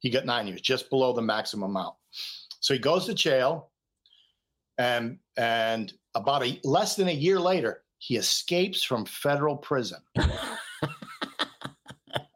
He 0.00 0.10
got 0.10 0.26
nine 0.26 0.46
years, 0.46 0.60
just 0.60 0.90
below 0.90 1.14
the 1.14 1.22
maximum 1.22 1.70
amount. 1.70 1.94
So 2.66 2.74
he 2.74 2.80
goes 2.80 3.06
to 3.06 3.14
jail, 3.14 3.70
and 4.78 5.18
and 5.36 5.92
about 6.14 6.44
a 6.44 6.60
less 6.64 6.96
than 6.96 7.08
a 7.08 7.12
year 7.12 7.38
later, 7.38 7.82
he 7.98 8.16
escapes 8.16 8.82
from 8.82 9.04
federal 9.04 9.56
prison. 9.56 10.00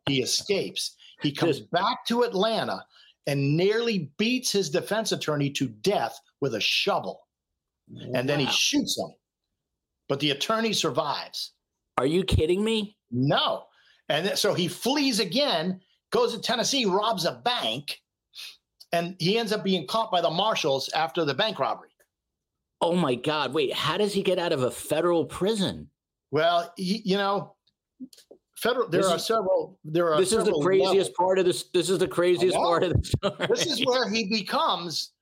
he 0.06 0.22
escapes. 0.22 0.96
He 1.22 1.32
comes 1.32 1.60
back 1.60 2.06
to 2.06 2.22
Atlanta 2.22 2.84
and 3.26 3.56
nearly 3.56 4.10
beats 4.18 4.52
his 4.52 4.70
defense 4.70 5.12
attorney 5.12 5.50
to 5.50 5.68
death 5.68 6.18
with 6.40 6.54
a 6.54 6.60
shovel. 6.60 7.20
Wow. 7.88 8.12
And 8.14 8.28
then 8.28 8.40
he 8.40 8.46
shoots 8.46 8.98
him 8.98 9.10
but 10.10 10.18
the 10.18 10.32
attorney 10.32 10.72
survives. 10.72 11.52
Are 11.96 12.04
you 12.04 12.24
kidding 12.24 12.64
me? 12.64 12.96
No. 13.12 13.66
And 14.08 14.36
so 14.36 14.54
he 14.54 14.66
flees 14.66 15.20
again, 15.20 15.80
goes 16.10 16.34
to 16.34 16.40
Tennessee, 16.40 16.84
robs 16.84 17.26
a 17.26 17.40
bank, 17.44 18.00
and 18.92 19.16
he 19.18 19.38
ends 19.38 19.52
up 19.52 19.64
being 19.64 19.86
caught 19.86 20.10
by 20.10 20.20
the 20.20 20.30
marshals 20.30 20.88
after 20.90 21.24
the 21.24 21.34
bank 21.34 21.58
robbery. 21.58 21.88
Oh 22.80 22.96
my 22.96 23.14
God. 23.14 23.52
Wait, 23.52 23.72
how 23.72 23.96
does 23.96 24.12
he 24.12 24.22
get 24.22 24.38
out 24.38 24.52
of 24.52 24.62
a 24.62 24.70
federal 24.70 25.24
prison? 25.24 25.88
Well, 26.30 26.72
he, 26.76 27.02
you 27.04 27.16
know, 27.16 27.54
federal 28.56 28.88
there 28.88 29.02
this 29.02 29.10
are 29.10 29.16
is, 29.16 29.26
several 29.26 29.78
there 29.84 30.12
are 30.12 30.20
This 30.20 30.32
is 30.32 30.44
the 30.44 30.58
craziest 30.62 30.92
levels. 30.94 31.10
part 31.16 31.38
of 31.38 31.44
this 31.44 31.64
this 31.74 31.90
is 31.90 31.98
the 31.98 32.08
craziest 32.08 32.56
part 32.56 32.82
of 32.84 32.92
the 32.92 33.04
story. 33.04 33.46
This 33.48 33.66
is 33.66 33.84
where 33.84 34.08
he 34.08 34.28
becomes 34.30 35.12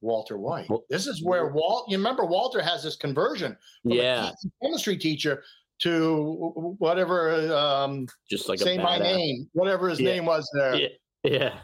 Walter 0.00 0.38
White. 0.38 0.68
This 0.88 1.06
is 1.06 1.22
where 1.22 1.48
Walt. 1.48 1.84
You 1.88 1.98
remember 1.98 2.24
Walter 2.24 2.62
has 2.62 2.82
this 2.82 2.96
conversion 2.96 3.56
from 3.82 3.92
yeah. 3.92 4.30
a 4.30 4.64
chemistry 4.64 4.96
teacher 4.96 5.42
to 5.80 6.76
whatever. 6.78 7.54
Um, 7.54 8.06
Just 8.28 8.48
like 8.48 8.58
say 8.58 8.78
my 8.78 8.98
name, 8.98 9.48
whatever 9.52 9.88
his 9.88 10.00
yeah. 10.00 10.12
name 10.12 10.26
was 10.26 10.48
there. 10.54 10.74
Yeah. 10.74 10.88
yeah. 11.24 11.58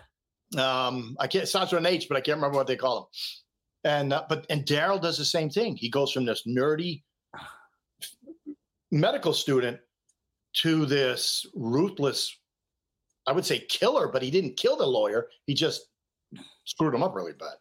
Um, 0.59 1.17
I 1.19 1.27
can't. 1.27 1.49
Starts 1.49 1.73
with 1.73 1.81
an 1.81 1.87
H, 1.87 2.07
but 2.09 2.17
I 2.17 2.21
can't 2.21 2.37
remember 2.37 2.57
what 2.57 2.67
they 2.67 2.77
call 2.77 2.99
him. 2.99 3.05
And 3.85 4.13
uh, 4.13 4.25
but 4.29 4.47
and 4.51 4.65
Daryl 4.65 5.01
does 5.01 5.19
the 5.19 5.25
same 5.25 5.51
thing. 5.51 5.77
He 5.77 5.89
goes 5.89 6.13
from 6.13 6.25
this 6.25 6.43
nerdy 6.47 7.03
medical 8.91 9.33
student 9.33 9.79
to 10.55 10.87
this 10.87 11.47
ruthless, 11.55 12.39
I 13.27 13.33
would 13.33 13.45
say 13.45 13.61
killer, 13.61 14.09
but 14.09 14.23
he 14.23 14.31
didn't 14.31 14.57
kill 14.57 14.77
the 14.77 14.87
lawyer. 14.87 15.29
He 15.47 15.55
just 15.55 15.89
screwed 16.65 16.95
him 16.95 17.03
up 17.03 17.15
really 17.15 17.33
bad. 17.33 17.57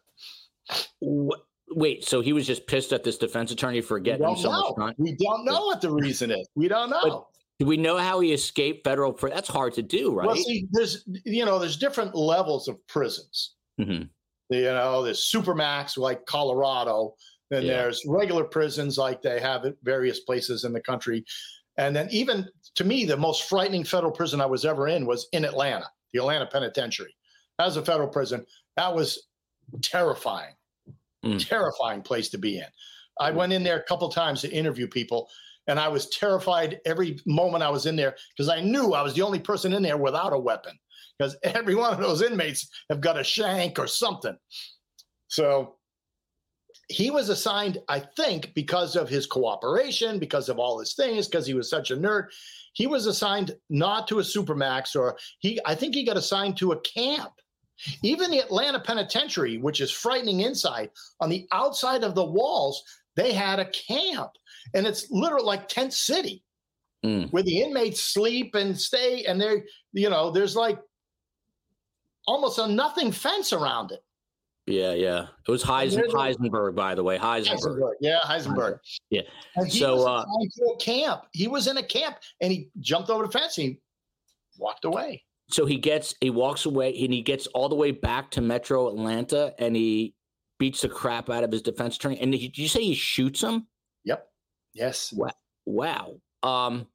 Wait, 1.68 2.04
so 2.04 2.20
he 2.20 2.32
was 2.32 2.46
just 2.46 2.66
pissed 2.66 2.92
at 2.92 3.04
this 3.04 3.18
defense 3.18 3.50
attorney 3.50 3.80
for 3.80 3.98
getting 3.98 4.34
so 4.36 4.50
know. 4.50 4.60
much 4.60 4.76
time? 4.76 4.94
We 4.98 5.14
don't 5.16 5.44
know 5.44 5.66
what 5.66 5.80
the 5.80 5.90
reason 5.90 6.30
is. 6.30 6.48
We 6.54 6.68
don't 6.68 6.90
know. 6.90 7.28
Do 7.58 7.66
we 7.66 7.76
know 7.76 7.96
how 7.96 8.20
he 8.20 8.32
escaped 8.32 8.84
federal? 8.84 9.12
Pr- 9.12 9.30
That's 9.30 9.48
hard 9.48 9.74
to 9.74 9.82
do, 9.82 10.12
right? 10.12 10.26
Well, 10.26 10.36
see, 10.36 10.68
there's 10.72 11.04
you 11.24 11.44
know, 11.44 11.58
there's 11.58 11.76
different 11.76 12.14
levels 12.14 12.68
of 12.68 12.84
prisons. 12.86 13.54
Mm-hmm. 13.80 14.04
You 14.50 14.62
know, 14.62 15.02
there's 15.02 15.30
supermax 15.30 15.96
like 15.96 16.24
Colorado, 16.26 17.14
and 17.50 17.64
yeah. 17.64 17.78
there's 17.78 18.02
regular 18.06 18.44
prisons 18.44 18.98
like 18.98 19.22
they 19.22 19.40
have 19.40 19.64
at 19.64 19.74
various 19.82 20.20
places 20.20 20.64
in 20.64 20.72
the 20.72 20.80
country, 20.80 21.24
and 21.78 21.96
then 21.96 22.08
even 22.10 22.48
to 22.76 22.84
me, 22.84 23.04
the 23.04 23.16
most 23.16 23.48
frightening 23.48 23.84
federal 23.84 24.12
prison 24.12 24.40
I 24.40 24.46
was 24.46 24.64
ever 24.64 24.88
in 24.88 25.06
was 25.06 25.26
in 25.32 25.44
Atlanta, 25.44 25.86
the 26.12 26.20
Atlanta 26.20 26.46
Penitentiary. 26.46 27.14
That 27.58 27.64
was 27.64 27.76
a 27.76 27.84
federal 27.84 28.08
prison. 28.08 28.44
That 28.76 28.94
was 28.94 29.28
terrifying, 29.82 30.54
mm. 31.24 31.48
terrifying 31.48 32.02
place 32.02 32.28
to 32.30 32.38
be 32.38 32.58
in. 32.58 32.66
I 33.18 33.30
went 33.30 33.52
in 33.52 33.62
there 33.62 33.78
a 33.78 33.82
couple 33.82 34.08
times 34.10 34.42
to 34.42 34.52
interview 34.52 34.86
people, 34.86 35.28
and 35.66 35.78
I 35.78 35.88
was 35.88 36.08
terrified 36.08 36.80
every 36.84 37.18
moment 37.26 37.62
I 37.62 37.70
was 37.70 37.86
in 37.86 37.96
there 37.96 38.16
because 38.36 38.48
I 38.48 38.60
knew 38.60 38.92
I 38.92 39.02
was 39.02 39.14
the 39.14 39.22
only 39.22 39.38
person 39.38 39.72
in 39.72 39.82
there 39.82 39.96
without 39.96 40.32
a 40.32 40.38
weapon 40.38 40.78
because 41.18 41.36
every 41.42 41.74
one 41.74 41.92
of 41.92 42.00
those 42.00 42.22
inmates 42.22 42.68
have 42.90 43.00
got 43.00 43.18
a 43.18 43.24
shank 43.24 43.78
or 43.78 43.86
something. 43.86 44.36
So 45.28 45.76
he 46.88 47.10
was 47.10 47.28
assigned, 47.30 47.78
I 47.88 47.98
think, 47.98 48.54
because 48.54 48.94
of 48.94 49.08
his 49.08 49.26
cooperation, 49.26 50.20
because 50.20 50.48
of 50.48 50.58
all 50.58 50.78
his 50.78 50.94
things, 50.94 51.26
because 51.26 51.46
he 51.46 51.54
was 51.54 51.68
such 51.68 51.90
a 51.90 51.96
nerd. 51.96 52.26
He 52.74 52.86
was 52.86 53.06
assigned 53.06 53.56
not 53.68 54.06
to 54.08 54.20
a 54.20 54.22
supermax, 54.22 54.94
or 54.94 55.18
he. 55.40 55.58
I 55.64 55.74
think 55.74 55.94
he 55.94 56.04
got 56.04 56.16
assigned 56.16 56.56
to 56.58 56.72
a 56.72 56.80
camp 56.80 57.32
even 58.02 58.30
the 58.30 58.40
Atlanta 58.40 58.80
Penitentiary, 58.80 59.58
which 59.58 59.80
is 59.80 59.90
frightening 59.90 60.40
inside, 60.40 60.90
on 61.20 61.28
the 61.28 61.46
outside 61.52 62.04
of 62.04 62.14
the 62.14 62.24
walls, 62.24 62.82
they 63.14 63.32
had 63.32 63.58
a 63.58 63.70
camp. 63.70 64.30
And 64.74 64.86
it's 64.86 65.10
literally 65.10 65.44
like 65.44 65.68
tent 65.68 65.92
city 65.92 66.42
mm. 67.04 67.30
where 67.30 67.42
the 67.42 67.62
inmates 67.62 68.00
sleep 68.00 68.54
and 68.54 68.78
stay. 68.78 69.24
And 69.24 69.40
they're, 69.40 69.64
you 69.92 70.10
know, 70.10 70.30
there's 70.30 70.56
like 70.56 70.78
almost 72.26 72.58
a 72.58 72.66
nothing 72.66 73.12
fence 73.12 73.52
around 73.52 73.92
it. 73.92 74.00
Yeah, 74.66 74.94
yeah. 74.94 75.26
It 75.46 75.50
was 75.50 75.62
Heisen, 75.62 76.08
Heisenberg, 76.08 76.74
by 76.74 76.96
the 76.96 77.04
way. 77.04 77.18
Heisenberg. 77.18 77.60
Heisenberg. 77.60 77.92
Yeah, 78.00 78.18
Heisenberg. 78.24 78.78
Yeah. 79.10 79.22
And 79.54 79.68
he 79.68 79.78
so, 79.78 79.96
was 79.96 80.26
uh, 80.26 80.72
a 80.72 80.76
camp. 80.78 81.22
He 81.32 81.46
was 81.46 81.68
in 81.68 81.76
a 81.76 81.84
camp 81.84 82.16
and 82.40 82.50
he 82.50 82.68
jumped 82.80 83.08
over 83.08 83.26
the 83.26 83.30
fence 83.30 83.58
and 83.58 83.68
he 83.68 83.80
walked 84.58 84.84
away 84.84 85.22
so 85.48 85.66
he 85.66 85.76
gets 85.76 86.14
he 86.20 86.30
walks 86.30 86.66
away 86.66 86.88
and 87.02 87.12
he 87.12 87.22
gets 87.22 87.46
all 87.48 87.68
the 87.68 87.74
way 87.74 87.90
back 87.90 88.30
to 88.32 88.40
Metro 88.40 88.88
Atlanta 88.88 89.54
and 89.58 89.76
he 89.76 90.14
beats 90.58 90.80
the 90.82 90.88
crap 90.88 91.30
out 91.30 91.44
of 91.44 91.52
his 91.52 91.62
defense 91.62 91.96
attorney. 91.96 92.18
And 92.18 92.32
did 92.32 92.56
you 92.56 92.68
say 92.68 92.82
he 92.82 92.94
shoots 92.94 93.42
him? 93.42 93.66
Yep. 94.76 94.86
Yes. 94.86 95.12
Wow. 95.12 95.30
Wow. 95.64 96.14
Um. 96.42 96.86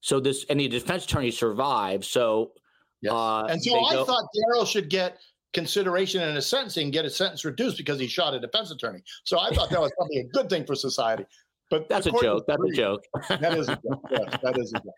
So 0.00 0.20
this 0.20 0.44
and 0.50 0.60
the 0.60 0.68
defense 0.68 1.04
attorney 1.04 1.30
survived. 1.30 2.04
So. 2.04 2.52
Yes. 3.00 3.12
Uh, 3.12 3.46
and 3.46 3.60
so 3.60 3.84
I 3.84 3.94
go, 3.94 4.04
thought 4.04 4.24
Daryl 4.36 4.64
should 4.64 4.88
get 4.88 5.18
consideration 5.52 6.22
in 6.22 6.34
his 6.34 6.46
sentencing, 6.46 6.90
get 6.90 7.04
his 7.04 7.16
sentence 7.16 7.44
reduced 7.44 7.76
because 7.76 7.98
he 7.98 8.06
shot 8.06 8.34
a 8.34 8.40
defense 8.40 8.70
attorney. 8.70 9.02
So 9.24 9.38
I 9.38 9.50
thought 9.50 9.70
that 9.70 9.80
was 9.80 9.90
probably 9.96 10.18
a 10.18 10.24
good 10.28 10.48
thing 10.48 10.64
for 10.64 10.74
society. 10.74 11.24
But 11.70 11.88
that's 11.88 12.06
a 12.06 12.12
joke. 12.12 12.44
That's 12.46 12.62
a 12.62 12.74
joke. 12.74 13.04
that 13.28 13.56
is 13.56 13.68
a 13.68 13.76
joke. 13.76 14.02
Yes, 14.10 14.38
that 14.42 14.58
is 14.58 14.72
a 14.72 14.78
joke. 14.78 14.94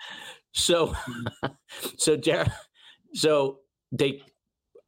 So, 0.53 0.95
so 1.99 2.17
Daryl, 2.17 2.51
so 3.15 3.61
they 3.93 4.23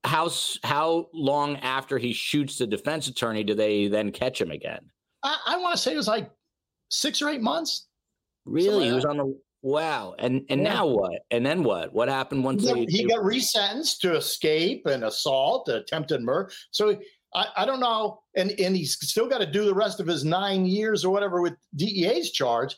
how 0.05 0.31
how 0.65 1.09
long 1.13 1.57
after 1.59 1.99
he 1.99 2.13
shoots 2.13 2.59
the 2.59 2.67
defense 2.67 3.07
attorney 3.09 3.45
do 3.45 3.55
they 3.55 3.87
then 3.87 4.11
catch 4.11 4.41
him 4.41 4.51
again? 4.51 4.91
I, 5.23 5.39
I 5.47 5.57
want 5.59 5.77
to 5.77 5.81
say 5.81 5.93
it 5.93 5.97
was 5.97 6.09
like 6.09 6.31
six 6.89 7.23
or 7.23 7.29
eight 7.29 7.43
months. 7.43 7.87
Really, 8.45 8.79
like 8.79 8.87
he 8.87 8.93
was 8.93 9.05
on 9.05 9.17
the 9.17 9.39
wow. 9.63 10.15
And 10.19 10.45
and 10.49 10.63
yeah. 10.63 10.75
now 10.75 10.87
what? 10.87 11.23
And 11.31 11.45
then 11.45 11.63
what? 11.63 11.93
What 11.93 12.09
happened 12.09 12.45
once 12.45 12.63
he, 12.63 12.73
they, 12.73 12.85
he 12.87 13.05
got 13.05 13.21
resentenced 13.21 13.99
to 14.01 14.17
escape 14.17 14.87
and 14.87 15.05
assault, 15.05 15.69
attempted 15.69 16.23
murder. 16.23 16.51
So 16.71 16.99
I, 17.35 17.49
I 17.59 17.65
don't 17.67 17.81
know, 17.81 18.21
and 18.35 18.53
and 18.59 18.77
he's 18.77 18.99
still 19.01 19.29
got 19.29 19.39
to 19.39 19.47
do 19.47 19.65
the 19.65 19.75
rest 19.75 20.01
of 20.01 20.07
his 20.07 20.25
nine 20.25 20.65
years 20.65 21.05
or 21.05 21.13
whatever 21.13 21.43
with 21.43 21.55
DEA's 21.77 22.33
charge. 22.33 22.77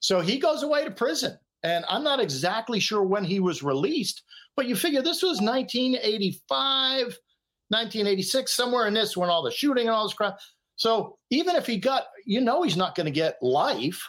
So 0.00 0.20
he 0.20 0.38
goes 0.38 0.62
away 0.62 0.84
to 0.84 0.90
prison, 0.90 1.36
and 1.62 1.84
I'm 1.88 2.04
not 2.04 2.20
exactly 2.20 2.80
sure 2.80 3.02
when 3.02 3.24
he 3.24 3.40
was 3.40 3.62
released. 3.62 4.22
But 4.56 4.66
you 4.66 4.76
figure 4.76 5.02
this 5.02 5.22
was 5.22 5.40
1985, 5.40 7.06
1986, 7.06 8.52
somewhere 8.52 8.86
in 8.86 8.94
this 8.94 9.16
when 9.16 9.30
all 9.30 9.42
the 9.42 9.50
shooting 9.50 9.86
and 9.86 9.94
all 9.94 10.04
this 10.04 10.14
crap. 10.14 10.38
So 10.78 11.18
even 11.30 11.56
if 11.56 11.66
he 11.66 11.76
got, 11.76 12.04
you 12.24 12.40
know, 12.40 12.62
he's 12.62 12.76
not 12.76 12.94
going 12.94 13.06
to 13.06 13.12
get 13.12 13.36
life. 13.42 14.00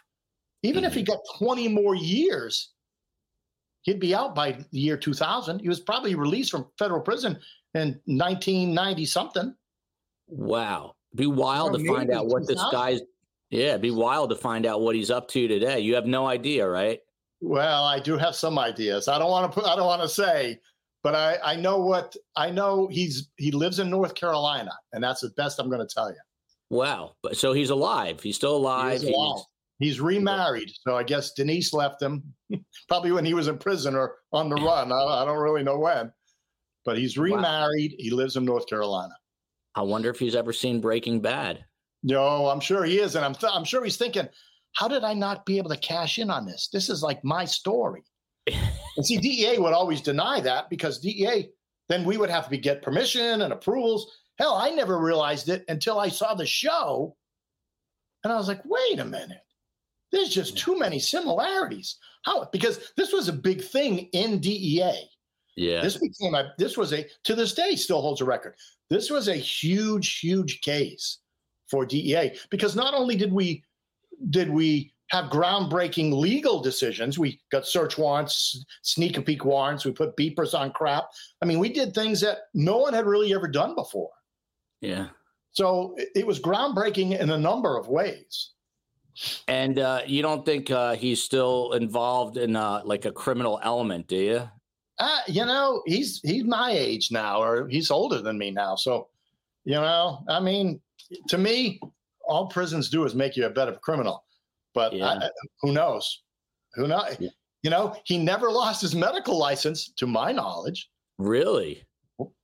Even 0.62 0.86
if 0.86 0.94
he 0.94 1.02
mm-hmm. 1.02 1.14
got 1.14 1.38
20 1.40 1.68
more 1.68 1.96
years, 1.96 2.74
he'd 3.82 4.00
be 4.00 4.14
out 4.14 4.36
by 4.36 4.52
the 4.52 4.80
year 4.80 4.96
2000. 4.96 5.60
He 5.60 5.68
was 5.68 5.80
probably 5.80 6.16
released 6.16 6.52
from 6.52 6.68
federal 6.78 7.02
prison 7.02 7.40
in 7.74 8.00
1990 8.06 9.06
something. 9.06 9.56
Wow. 10.28 10.96
Be 11.16 11.26
wild 11.26 11.76
or 11.76 11.80
to 11.80 11.88
find 11.88 12.12
out 12.12 12.28
what 12.28 12.48
this 12.48 12.64
guy's. 12.72 13.02
Yeah, 13.50 13.78
be 13.78 13.90
wild 13.90 14.30
to 14.30 14.36
find 14.36 14.68
out 14.68 14.82
what 14.82 14.96
he's 14.96 15.10
up 15.10 15.28
to 15.30 15.48
today. 15.48 15.80
You 15.80 15.96
have 15.96 16.06
no 16.06 16.28
idea, 16.28 16.70
right? 16.70 17.00
Well, 17.42 17.84
I 17.84 18.00
do 18.00 18.16
have 18.16 18.36
some 18.36 18.60
ideas. 18.60 19.08
I 19.08 19.18
don't 19.18 19.32
want 19.32 19.52
to 19.52 19.60
put. 19.60 19.68
I 19.68 19.76
don't 19.76 19.88
want 19.88 20.04
to 20.04 20.10
say, 20.10 20.60
but 21.02 21.16
I 21.16 21.40
I 21.44 21.56
know 21.56 21.80
what 21.80 22.16
I 22.36 22.52
know. 22.52 22.88
He's 22.92 23.30
he 23.38 23.50
lives 23.50 23.80
in 23.80 23.90
North 23.90 24.14
Carolina, 24.14 24.70
and 24.94 25.04
that's 25.04 25.22
the 25.22 25.30
best 25.30 25.58
I'm 25.58 25.68
going 25.68 25.82
to 25.82 25.92
tell 25.92 26.12
you. 26.12 26.20
Wow! 26.70 27.16
But 27.24 27.38
so 27.38 27.54
he's 27.54 27.70
alive. 27.70 28.22
He's 28.22 28.36
still 28.36 28.56
alive. 28.56 29.02
He 29.02 29.14
alive. 29.14 29.44
He's 29.80 30.02
remarried. 30.02 30.72
So 30.86 30.98
I 30.98 31.04
guess 31.04 31.34
Denise 31.34 31.74
left 31.74 32.02
him 32.02 32.22
probably 32.88 33.12
when 33.12 33.26
he 33.26 33.34
was 33.34 33.48
in 33.48 33.58
prison 33.58 33.96
or 33.96 34.18
on 34.34 34.50
the 34.50 34.56
run. 34.56 34.92
I, 34.92 34.96
I 34.96 35.26
don't 35.26 35.40
really 35.40 35.64
know 35.64 35.80
when. 35.80 36.12
But 36.86 36.98
he's 36.98 37.18
remarried. 37.18 37.92
Wow. 37.92 37.98
He 37.98 38.12
lives 38.12 38.36
in 38.36 38.46
North 38.46 38.68
Carolina. 38.68 39.14
I 39.76 39.82
wonder 39.82 40.10
if 40.10 40.20
he's 40.20 40.36
ever 40.36 40.52
seen 40.52 40.82
Breaking 40.82 41.22
Bad. 41.22 41.64
No, 42.04 42.48
I'm 42.48 42.60
sure 42.60 42.84
he 42.84 43.00
is. 43.00 43.16
And 43.16 43.26
I'm, 43.26 43.34
th- 43.34 43.52
I'm 43.54 43.64
sure 43.64 43.84
he's 43.84 43.98
thinking, 43.98 44.28
how 44.74 44.88
did 44.88 45.04
I 45.04 45.14
not 45.14 45.46
be 45.46 45.58
able 45.58 45.70
to 45.70 45.78
cash 45.78 46.20
in 46.20 46.30
on 46.30 46.46
this? 46.46 46.70
This 46.72 46.90
is 46.90 47.04
like 47.04 47.24
my 47.24 47.46
story. 47.46 48.04
and 48.48 49.06
see, 49.06 49.18
DEA 49.18 49.60
would 49.60 49.74
always 49.74 50.02
deny 50.02 50.40
that 50.42 50.70
because 50.70 51.00
DEA, 51.00 51.50
then 51.88 52.04
we 52.04 52.18
would 52.18 52.30
have 52.30 52.46
to 52.46 52.50
be, 52.50 52.58
get 52.58 52.82
permission 52.82 53.42
and 53.42 53.54
approvals. 53.54 54.12
Hell, 54.40 54.56
I 54.56 54.70
never 54.70 54.98
realized 54.98 55.50
it 55.50 55.66
until 55.68 56.00
I 56.00 56.08
saw 56.08 56.34
the 56.34 56.46
show. 56.46 57.16
And 58.24 58.34
I 58.34 58.38
was 58.38 58.48
like, 58.48 58.62
wait 58.66 59.00
a 59.00 59.06
minute. 59.06 59.44
There's 60.12 60.30
just 60.30 60.58
too 60.58 60.80
many 60.80 60.98
similarities. 60.98 61.98
How? 62.24 62.46
Because 62.52 62.92
this 62.98 63.14
was 63.14 63.28
a 63.28 63.34
big 63.34 63.62
thing 63.62 64.10
in 64.14 64.40
DEA. 64.40 65.10
Yeah. 65.56 65.82
This 65.82 65.98
became 65.98 66.36
a, 66.36 66.54
this 66.58 66.78
was 66.78 66.94
a, 66.94 67.06
to 67.26 67.36
this 67.36 67.54
day, 67.54 67.76
still 67.76 68.02
holds 68.02 68.22
a 68.22 68.26
record. 68.26 68.56
This 68.90 69.10
was 69.10 69.28
a 69.28 69.36
huge, 69.36 70.20
huge 70.20 70.62
case 70.62 71.20
for 71.70 71.86
DEA 71.86 72.38
because 72.50 72.76
not 72.76 72.94
only 72.94 73.16
did 73.16 73.32
we, 73.32 73.64
did 74.30 74.50
we 74.50 74.94
have 75.10 75.26
groundbreaking 75.26 76.14
legal 76.14 76.62
decisions. 76.62 77.18
We 77.18 77.40
got 77.52 77.66
search 77.66 77.98
warrants, 77.98 78.64
sneak 78.84 79.18
and 79.18 79.26
peek 79.26 79.44
warrants. 79.44 79.86
We 79.86 79.92
put 79.92 80.16
beepers 80.16 80.58
on 80.58 80.72
crap. 80.72 81.06
I 81.42 81.46
mean, 81.46 81.60
we 81.60 81.70
did 81.70 81.94
things 81.94 82.22
that 82.22 82.38
no 82.54 82.78
one 82.78 82.94
had 82.94 83.06
really 83.06 83.34
ever 83.34 83.48
done 83.48 83.76
before. 83.76 84.12
Yeah. 84.82 85.08
So 85.52 85.96
it 86.16 86.26
was 86.26 86.40
groundbreaking 86.40 87.20
in 87.20 87.30
a 87.32 87.38
number 87.38 87.78
of 87.78 87.88
ways. 87.88 88.52
And 89.48 89.80
uh, 89.80 90.02
you 90.06 90.22
don't 90.22 90.46
think 90.46 90.72
uh, 90.72 90.96
he's 90.96 91.22
still 91.22 91.74
involved 91.74 92.38
in 92.38 92.56
uh, 92.56 92.82
like 92.86 93.06
a 93.06 93.12
criminal 93.12 93.60
element, 93.64 94.08
do 94.08 94.16
you? 94.16 94.50
Uh, 95.00 95.20
you 95.28 95.46
know, 95.46 95.82
he's 95.86 96.22
he's 96.24 96.44
my 96.44 96.72
age 96.72 97.10
now, 97.12 97.42
or 97.42 97.68
he's 97.68 97.92
older 97.92 98.22
than 98.22 98.38
me 98.38 98.52
now. 98.52 98.76
So, 98.76 99.08
you 99.66 99.76
know, 99.76 100.24
I 100.30 100.40
mean, 100.40 100.80
to 101.28 101.38
me, 101.38 101.80
all 102.28 102.48
prisons 102.48 102.90
do 102.90 103.04
is 103.06 103.16
make 103.16 103.36
you 103.36 103.46
a 103.46 103.50
better 103.50 103.74
criminal. 103.74 104.24
But 104.74 104.94
yeah. 104.94 105.08
I, 105.08 105.30
who 105.62 105.74
knows? 105.74 106.24
Who 106.76 106.88
knows? 106.88 107.18
Yeah. 107.20 107.30
You 107.64 107.70
know, 107.70 107.96
he 108.06 108.18
never 108.18 108.52
lost 108.52 108.82
his 108.82 108.96
medical 108.96 109.38
license, 109.38 109.92
to 109.98 110.08
my 110.08 110.32
knowledge. 110.32 110.90
Really? 111.18 111.84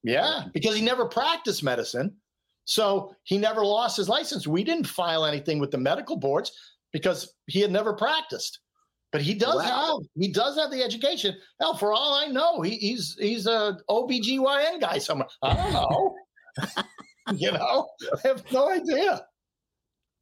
Yeah, 0.04 0.46
because 0.54 0.76
he 0.76 0.82
never 0.82 1.06
practiced 1.06 1.64
medicine. 1.64 2.16
So 2.66 3.16
he 3.24 3.38
never 3.38 3.64
lost 3.64 3.98
his 3.98 4.10
license. 4.10 4.48
We 4.48 4.64
didn't 4.64 4.88
file 4.88 5.26
anything 5.26 5.60
with 5.60 5.72
the 5.72 5.78
medical 5.78 6.18
boards 6.18 6.52
because 6.92 7.34
he 7.48 7.62
had 7.62 7.72
never 7.72 7.94
practiced. 7.94 8.60
But 9.12 9.22
he 9.22 9.34
does 9.34 9.64
wow. 9.64 10.00
have 10.00 10.08
he 10.20 10.28
does 10.28 10.58
have 10.58 10.72
the 10.72 10.84
education. 10.84 11.38
Hell, 11.62 11.78
for 11.78 11.94
all 11.94 12.16
I 12.16 12.26
know, 12.26 12.62
he, 12.62 12.72
he's 12.72 13.16
he's 13.18 13.46
a 13.46 13.78
OBGYN 13.90 14.82
guy 14.82 14.98
somewhere. 14.98 15.28
I 15.42 15.54
don't 15.56 15.74
know. 15.74 16.16
you 17.34 17.52
know, 17.52 17.88
I 18.14 18.28
have 18.28 18.44
no 18.52 18.70
idea. 18.70 19.26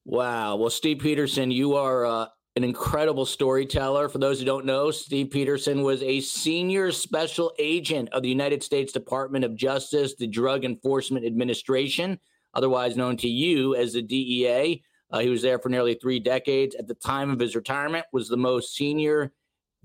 Wow. 0.05 0.57
Well, 0.57 0.69
Steve 0.69 0.99
Peterson, 0.99 1.49
you 1.49 1.75
are 1.75 2.05
uh, 2.05 2.27
an 2.55 2.63
incredible 2.63 3.25
storyteller. 3.25 4.09
For 4.09 4.19
those 4.19 4.39
who 4.39 4.45
don't 4.45 4.65
know, 4.65 4.91
Steve 4.91 5.31
Peterson 5.31 5.81
was 5.81 6.03
a 6.03 6.19
senior 6.19 6.91
special 6.91 7.53
agent 7.57 8.09
of 8.11 8.21
the 8.21 8.29
United 8.29 8.61
States 8.61 8.91
Department 8.93 9.43
of 9.43 9.55
Justice, 9.55 10.15
the 10.15 10.27
Drug 10.27 10.65
Enforcement 10.65 11.25
Administration, 11.25 12.19
otherwise 12.53 12.95
known 12.95 13.17
to 13.17 13.27
you 13.27 13.75
as 13.75 13.93
the 13.93 14.01
DEA. 14.01 14.84
Uh, 15.11 15.19
he 15.19 15.30
was 15.30 15.41
there 15.41 15.59
for 15.59 15.69
nearly 15.69 15.93
three 15.95 16.19
decades. 16.19 16.75
At 16.75 16.88
the 16.88 16.95
time 16.95 17.30
of 17.30 17.39
his 17.39 17.55
retirement, 17.55 18.05
was 18.11 18.27
the 18.27 18.38
most 18.38 18.75
senior 18.75 19.31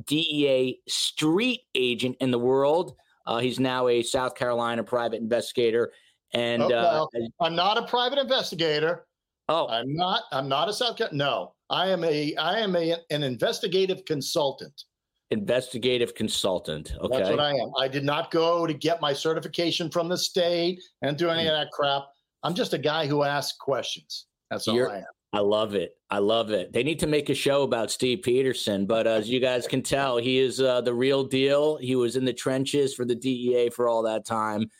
DEA 0.07 0.81
street 0.89 1.62
agent 1.74 2.16
in 2.20 2.31
the 2.31 2.39
world. 2.39 2.95
Uh, 3.27 3.39
he's 3.39 3.61
now 3.61 3.89
a 3.89 4.03
South 4.03 4.35
Carolina 4.35 4.82
private 4.82 5.20
investigator. 5.20 5.93
And 6.32 6.62
oh, 6.62 6.69
well, 6.69 7.11
uh, 7.15 7.45
I'm 7.45 7.55
not 7.55 7.77
a 7.77 7.82
private 7.86 8.19
investigator. 8.19 9.07
Oh, 9.49 9.66
I'm 9.69 9.95
not. 9.95 10.23
I'm 10.31 10.49
not 10.49 10.69
a 10.69 10.73
South 10.73 10.97
Carolina. 10.97 11.16
No, 11.16 11.55
I 11.70 11.89
am 11.89 12.05
a. 12.05 12.35
I 12.36 12.59
am 12.59 12.77
a 12.77 12.97
an 13.11 13.23
investigative 13.23 14.05
consultant. 14.05 14.85
Investigative 15.31 16.15
consultant. 16.15 16.95
Okay, 17.01 17.19
that's 17.19 17.31
what 17.31 17.40
I 17.40 17.51
am. 17.53 17.70
I 17.78 17.89
did 17.89 18.05
not 18.05 18.31
go 18.31 18.66
to 18.66 18.73
get 18.73 19.01
my 19.01 19.12
certification 19.12 19.90
from 19.90 20.09
the 20.09 20.16
state 20.16 20.82
and 21.03 21.16
do 21.16 21.28
any 21.28 21.47
of 21.47 21.53
that 21.53 21.70
crap. 21.70 22.05
I'm 22.43 22.55
just 22.55 22.73
a 22.73 22.78
guy 22.78 23.06
who 23.06 23.24
asks 23.24 23.56
questions. 23.59 24.27
That's 24.51 24.69
all 24.69 24.74
You're, 24.74 24.90
I 24.90 24.98
am. 24.98 25.05
I 25.32 25.40
love 25.40 25.74
it. 25.74 25.93
I 26.10 26.19
love 26.19 26.51
it. 26.51 26.73
They 26.73 26.82
need 26.82 26.98
to 27.01 27.06
make 27.06 27.28
a 27.28 27.35
show 27.35 27.62
about 27.62 27.90
Steve 27.90 28.23
Peterson, 28.23 28.86
but 28.86 29.06
as 29.06 29.28
you 29.28 29.40
guys 29.40 29.66
can 29.66 29.82
tell, 29.82 30.16
he 30.16 30.39
is 30.39 30.60
uh, 30.60 30.81
the 30.81 30.94
real 30.94 31.23
deal. 31.23 31.77
He 31.77 31.97
was 31.97 32.16
in 32.16 32.24
the 32.24 32.32
trenches 32.32 32.94
for 32.94 33.05
the 33.05 33.15
DEA 33.15 33.70
for 33.70 33.89
all 33.89 34.02
that 34.05 34.24
time. 34.24 34.70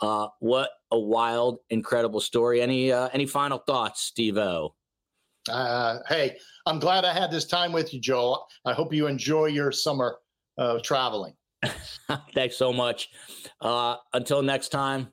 Uh, 0.00 0.28
what 0.40 0.70
a 0.90 0.98
wild, 0.98 1.60
incredible 1.70 2.20
story. 2.20 2.60
Any 2.60 2.92
uh, 2.92 3.08
any 3.14 3.24
final 3.24 3.58
thoughts, 3.58 4.02
Steve 4.02 4.36
O? 4.36 4.74
Uh, 5.48 6.00
hey, 6.08 6.36
I'm 6.66 6.78
glad 6.78 7.06
I 7.06 7.14
had 7.14 7.30
this 7.30 7.46
time 7.46 7.72
with 7.72 7.94
you, 7.94 8.00
Joel. 8.00 8.46
I 8.66 8.74
hope 8.74 8.92
you 8.92 9.06
enjoy 9.06 9.46
your 9.46 9.72
summer 9.72 10.18
traveling. 10.82 11.34
Thanks 12.34 12.56
so 12.56 12.72
much. 12.72 13.08
Uh, 13.60 13.96
until 14.12 14.42
next 14.42 14.68
time, 14.68 15.08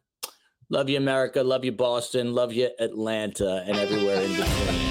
love 0.72 0.89
you, 0.89 0.98
America. 0.98 1.43
Love 1.43 1.64
you, 1.64 1.72
Boston. 1.72 2.34
Love 2.34 2.53
you, 2.53 2.69
Atlanta, 2.80 3.64
and 3.68 3.77
everywhere 3.77 4.22
in 4.22 4.31
between. 4.31 4.91